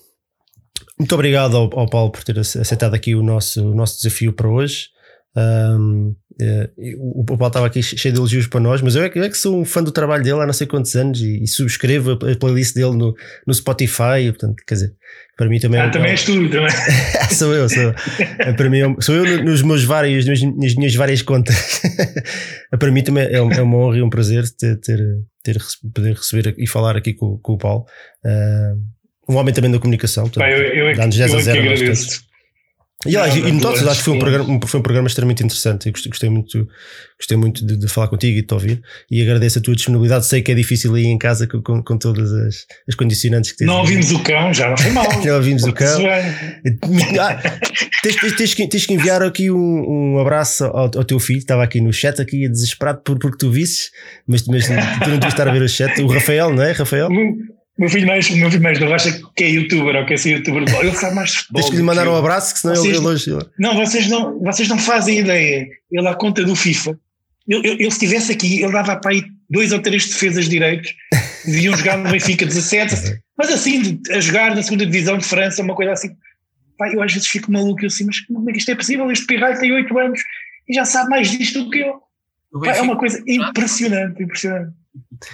muito 0.99 1.15
obrigado 1.15 1.57
ao, 1.57 1.79
ao, 1.79 1.89
Paulo 1.89 2.11
por 2.11 2.25
ter 2.25 2.39
aceitado 2.39 2.95
aqui 2.95 3.15
o 3.15 3.23
nosso, 3.23 3.71
o 3.71 3.75
nosso 3.75 3.97
desafio 3.97 4.33
para 4.33 4.49
hoje. 4.49 4.89
Um, 5.37 6.15
é, 6.41 6.71
o, 6.99 7.21
o 7.21 7.25
Paulo 7.25 7.47
estava 7.47 7.67
aqui 7.67 7.83
cheio 7.83 8.13
de 8.13 8.19
elogios 8.19 8.47
para 8.47 8.61
nós, 8.61 8.81
mas 8.83 8.95
eu 8.95 9.03
é 9.03 9.09
que, 9.09 9.19
eu 9.19 9.23
é 9.23 9.29
que 9.29 9.37
sou 9.37 9.59
um 9.59 9.65
fã 9.65 9.83
do 9.83 9.93
trabalho 9.93 10.23
dele 10.23 10.41
há 10.41 10.47
não 10.47 10.53
sei 10.53 10.67
quantos 10.67 10.95
anos 10.95 11.21
e, 11.21 11.43
e 11.43 11.47
subscrevo 11.47 12.13
a, 12.13 12.37
playlist 12.37 12.75
dele 12.75 12.97
no, 12.97 13.15
no 13.47 13.55
Spotify. 13.55 14.25
Portanto, 14.29 14.63
quer 14.67 14.75
dizer, 14.75 14.93
para 15.37 15.49
mim 15.49 15.59
também. 15.59 15.81
É 15.81 15.85
ah, 15.85 15.87
é, 15.87 15.91
também 15.91 16.11
és 16.11 16.25
tu, 16.25 16.49
também. 16.49 16.71
sou 17.33 17.55
eu, 17.55 17.69
sou. 17.69 17.95
É, 18.39 18.53
para 18.53 18.71
mim, 18.71 18.81
é 18.81 18.97
sou 19.01 19.15
eu 19.15 19.45
nos 19.45 19.63
meus 19.63 19.85
vários, 19.85 20.27
nas 20.27 20.75
minhas 20.75 20.95
várias 20.95 21.23
contas. 21.23 21.83
para 22.79 22.91
mim 22.91 23.03
também 23.03 23.25
é, 23.25 23.35
é 23.35 23.41
uma 23.41 23.77
honra 23.77 23.99
e 23.99 24.03
um 24.03 24.11
prazer 24.11 24.45
ter, 24.59 24.77
ter, 24.81 25.01
ter 25.43 25.59
poder 25.95 26.15
receber 26.15 26.55
e 26.59 26.67
falar 26.67 26.97
aqui 26.97 27.15
com, 27.15 27.39
com 27.39 27.53
o 27.53 27.59
Paulo. 27.59 27.85
Uh, 28.25 29.33
um 29.33 29.37
homem 29.37 29.53
também 29.53 29.71
da 29.71 29.79
comunicação. 29.79 30.25
Portanto, 30.25 30.49
eu, 30.49 30.63
eu, 30.63 30.91
eu, 30.91 30.97
10 30.97 31.35
a 31.35 31.39
0. 31.41 31.61
agradeço. 31.61 32.26
E, 33.05 33.12
não, 33.12 33.27
e, 33.27 33.40
e 33.40 33.89
acho 33.89 33.98
que 33.98 34.05
foi 34.05 34.14
um, 34.14 34.18
programa, 34.18 34.60
foi 34.66 34.81
um 34.81 34.82
programa 34.82 35.06
extremamente 35.06 35.44
interessante. 35.44 35.86
Eu 35.86 35.93
gostei, 35.93 36.10
gostei 36.10 36.31
muito, 36.31 36.68
gostei 37.18 37.36
muito 37.36 37.64
de, 37.64 37.77
de, 37.77 37.89
falar 37.89 38.09
contigo 38.09 38.39
e 38.39 38.40
de 38.40 38.47
te 38.47 38.55
ouvir. 38.55 38.82
E 39.10 39.20
agradeço 39.20 39.59
a 39.59 39.62
tua 39.62 39.74
disponibilidade. 39.77 40.24
Sei 40.24 40.40
que 40.40 40.51
é 40.51 40.55
difícil 40.55 40.94
aí 40.94 41.05
em 41.05 41.18
casa 41.18 41.47
com, 41.47 41.60
com, 41.60 41.82
com 41.82 41.98
todas 41.98 42.32
as, 42.32 42.66
as 42.89 42.94
condicionantes 42.94 43.52
que 43.52 43.59
tens. 43.59 43.66
Não 43.66 43.81
ouvimos 43.81 44.10
o 44.12 44.23
cão, 44.23 44.52
já 44.52 44.70
não 44.70 44.77
foi 44.78 44.90
mal. 44.93 45.06
não 45.23 45.35
ouvimos 45.35 45.64
o 45.64 45.73
cão. 45.74 46.02
Ah, 47.20 47.43
tens, 48.02 48.16
tens, 48.16 48.36
tens, 48.36 48.55
que, 48.55 48.66
tens 48.66 48.86
que 48.86 48.94
enviar 48.94 49.23
aqui 49.23 49.51
um, 49.51 50.14
um 50.14 50.18
abraço 50.18 50.64
ao, 50.64 50.85
ao, 50.97 51.05
teu 51.05 51.20
filho. 51.20 51.39
Estava 51.39 51.62
aqui 51.62 51.82
no 51.82 51.93
chat, 51.93 52.20
aqui 52.20 52.48
desesperado 52.48 53.02
por, 53.05 53.18
porque 53.18 53.36
tu 53.36 53.51
visses, 53.51 53.90
mas, 54.27 54.47
mas 54.47 54.66
tu 54.66 54.73
não 55.10 55.18
devias 55.18 55.35
estar 55.35 55.47
a 55.47 55.52
ver 55.52 55.62
o 55.62 55.68
chat. 55.68 56.01
O 56.01 56.06
Rafael, 56.06 56.52
não 56.52 56.62
é? 56.62 56.73
Rafael? 56.73 57.10
Meu 57.78 57.90
filho 57.90 58.07
mais, 58.07 58.31
meu 58.31 58.51
filho 58.51 58.62
mais 58.62 58.78
novo 58.78 58.94
acha 58.94 59.12
que 59.35 59.44
é 59.44 59.51
youtuber 59.51 59.97
ou 59.97 60.07
quer 60.07 60.19
ser 60.19 60.39
youtuber. 60.39 60.62
Ele 60.81 60.97
sabe 60.97 61.15
mais 61.15 61.31
de 61.31 61.39
futebol. 61.39 61.62
Tens 61.62 61.70
que 61.70 61.77
lhe 61.77 61.82
mandar 61.82 62.09
um 62.09 62.16
abraço, 62.16 62.55
que 62.55 62.61
senão 62.61 62.74
vocês, 62.74 62.97
ele 62.97 63.07
hoje. 63.07 63.31
Não, 63.59 63.74
vocês 63.74 64.09
não, 64.09 64.39
vocês 64.43 64.69
não 64.69 64.78
fazem 64.78 65.19
ideia. 65.19 65.69
Ele, 65.90 66.09
à 66.09 66.15
conta 66.15 66.43
do 66.43 66.57
FIFA, 66.57 66.98
ele, 67.47 67.69
ele, 67.69 67.82
ele 67.82 67.90
se 67.90 68.05
estivesse 68.05 68.32
aqui, 68.32 68.62
ele 68.62 68.73
dava 68.73 68.97
para 68.97 69.11
aí 69.11 69.24
dois 69.48 69.73
ou 69.73 69.78
três 69.78 70.09
defesas 70.09 70.44
de 70.44 70.51
direitos, 70.51 70.94
deviam 71.44 71.77
jogar 71.77 71.98
no 71.98 72.11
Benfica 72.11 72.47
17, 72.47 73.20
mas 73.36 73.51
assim, 73.51 74.01
a 74.11 74.20
jogar 74.20 74.55
na 74.55 74.62
segunda 74.62 74.86
divisão 74.86 75.19
de 75.19 75.24
França, 75.24 75.62
uma 75.62 75.74
coisa 75.74 75.93
assim. 75.93 76.11
Pai, 76.78 76.94
eu 76.94 77.03
às 77.03 77.12
vezes 77.12 77.28
fico 77.28 77.51
maluco, 77.51 77.82
eu 77.82 77.86
assim, 77.86 78.05
mas 78.05 78.20
como 78.20 78.48
é 78.48 78.53
que 78.53 78.59
isto 78.59 78.70
é 78.70 78.74
possível? 78.74 79.11
Este 79.11 79.27
pirralho 79.27 79.59
tem 79.59 79.73
8 79.73 79.98
anos 79.98 80.20
e 80.69 80.74
já 80.74 80.85
sabe 80.85 81.11
mais 81.11 81.31
disto 81.31 81.65
do 81.65 81.70
que 81.70 81.78
eu. 81.78 82.01
Pai, 82.61 82.78
é 82.78 82.82
uma 82.82 82.97
coisa 82.97 83.23
impressionante, 83.27 84.23
impressionante. 84.23 84.73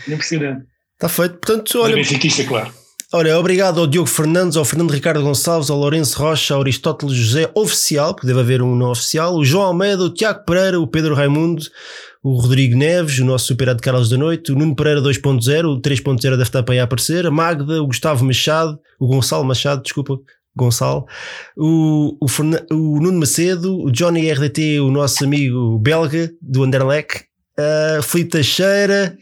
Impressionante. 0.09 0.72
Está 1.03 1.09
feito. 1.09 1.39
Portanto, 1.39 1.81
olha. 1.81 1.97
Benfiquista, 1.97 2.45
claro. 2.45 2.71
Olha, 3.13 3.37
obrigado 3.37 3.81
ao 3.81 3.89
Diogo 3.89 4.09
Fernandes, 4.09 4.57
ao 4.57 4.65
Fernando 4.65 4.93
Ricardo 4.93 5.21
Gonçalves, 5.21 5.69
ao 5.69 5.77
Lourenço 5.77 6.17
Rocha, 6.17 6.55
ao 6.55 6.63
Aristóteles 6.63 7.15
José 7.15 7.51
Oficial, 7.55 8.15
porque 8.15 8.27
deve 8.29 8.39
haver 8.39 8.63
um 8.63 8.77
não 8.77 8.91
oficial, 8.91 9.35
o 9.35 9.45
João 9.45 9.65
Almeida, 9.65 10.03
o 10.05 10.15
Tiago 10.15 10.45
Pereira, 10.47 10.81
o 10.81 10.87
Pedro 10.87 11.15
Raimundo, 11.15 11.63
o 12.23 12.41
Rodrigo 12.41 12.75
Neves, 12.75 13.19
o 13.19 13.25
nosso 13.25 13.49
super 13.49 13.75
de 13.75 13.83
Carlos 13.83 14.09
da 14.09 14.17
Noite, 14.17 14.51
o 14.51 14.55
Nuno 14.55 14.75
Pereira 14.75 15.03
2.0, 15.03 15.77
o 15.77 15.83
3.0 15.83 16.21
deve 16.31 16.43
estar 16.43 16.63
para 16.63 16.75
aí 16.75 16.81
a 16.81 16.85
aparecer, 16.85 17.27
a 17.27 17.31
Magda, 17.31 17.83
o 17.83 17.87
Gustavo 17.87 18.25
Machado, 18.25 18.79
o 18.99 19.07
Gonçalo 19.07 19.45
Machado, 19.45 19.83
desculpa, 19.83 20.19
Gonçalo, 20.57 21.05
o, 21.55 22.17
o, 22.19 22.27
o 22.71 23.01
Nuno 23.01 23.19
Macedo, 23.19 23.77
o 23.79 23.91
Johnny 23.91 24.31
RDT, 24.31 24.81
o 24.81 24.91
nosso 24.91 25.23
amigo 25.23 25.79
belga 25.79 26.31
do 26.41 26.63
Anderlecht, 26.63 27.25
uh, 27.59 28.03
Felipe 28.03 28.31
Teixeira, 28.31 29.19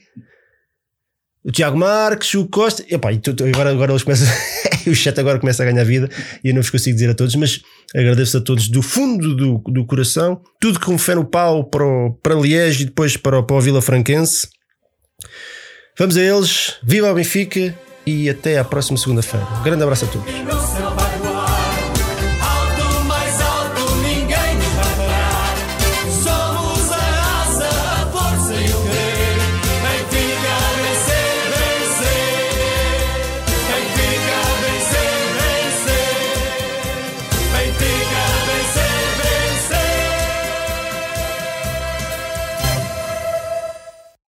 o 1.44 1.50
Tiago 1.50 1.78
Marques, 1.78 2.34
o 2.34 2.46
Costa, 2.46 2.84
e 2.88 3.18
tu, 3.18 3.34
agora, 3.44 3.70
agora 3.70 3.92
eles 3.92 4.02
começam, 4.02 4.28
o 4.86 4.94
chat 4.94 5.18
agora 5.18 5.38
começa 5.38 5.62
a 5.62 5.66
ganhar 5.66 5.84
vida 5.84 6.08
e 6.44 6.48
eu 6.48 6.54
não 6.54 6.62
vos 6.62 6.70
consigo 6.70 6.94
dizer 6.94 7.10
a 7.10 7.14
todos, 7.14 7.34
mas 7.34 7.60
agradeço 7.94 8.36
a 8.36 8.40
todos 8.40 8.68
do 8.68 8.82
fundo 8.82 9.34
do, 9.34 9.58
do 9.58 9.86
coração, 9.86 10.40
tudo 10.60 10.78
com 10.78 10.98
fé 10.98 11.14
no 11.14 11.24
pau 11.24 11.64
para, 11.64 11.84
o, 11.84 12.12
para 12.22 12.34
Liege 12.34 12.82
e 12.82 12.86
depois 12.86 13.16
para, 13.16 13.42
para 13.42 13.56
o 13.56 13.60
Vila 13.60 13.80
Franquense. 13.80 14.48
Vamos 15.98 16.16
a 16.16 16.22
eles, 16.22 16.76
viva 16.82 17.10
o 17.10 17.14
Benfica 17.14 17.74
e 18.06 18.28
até 18.28 18.58
à 18.58 18.64
próxima 18.64 18.98
segunda-feira. 18.98 19.46
Um 19.60 19.62
grande 19.62 19.82
abraço 19.82 20.04
a 20.04 20.08
todos. 20.08 20.99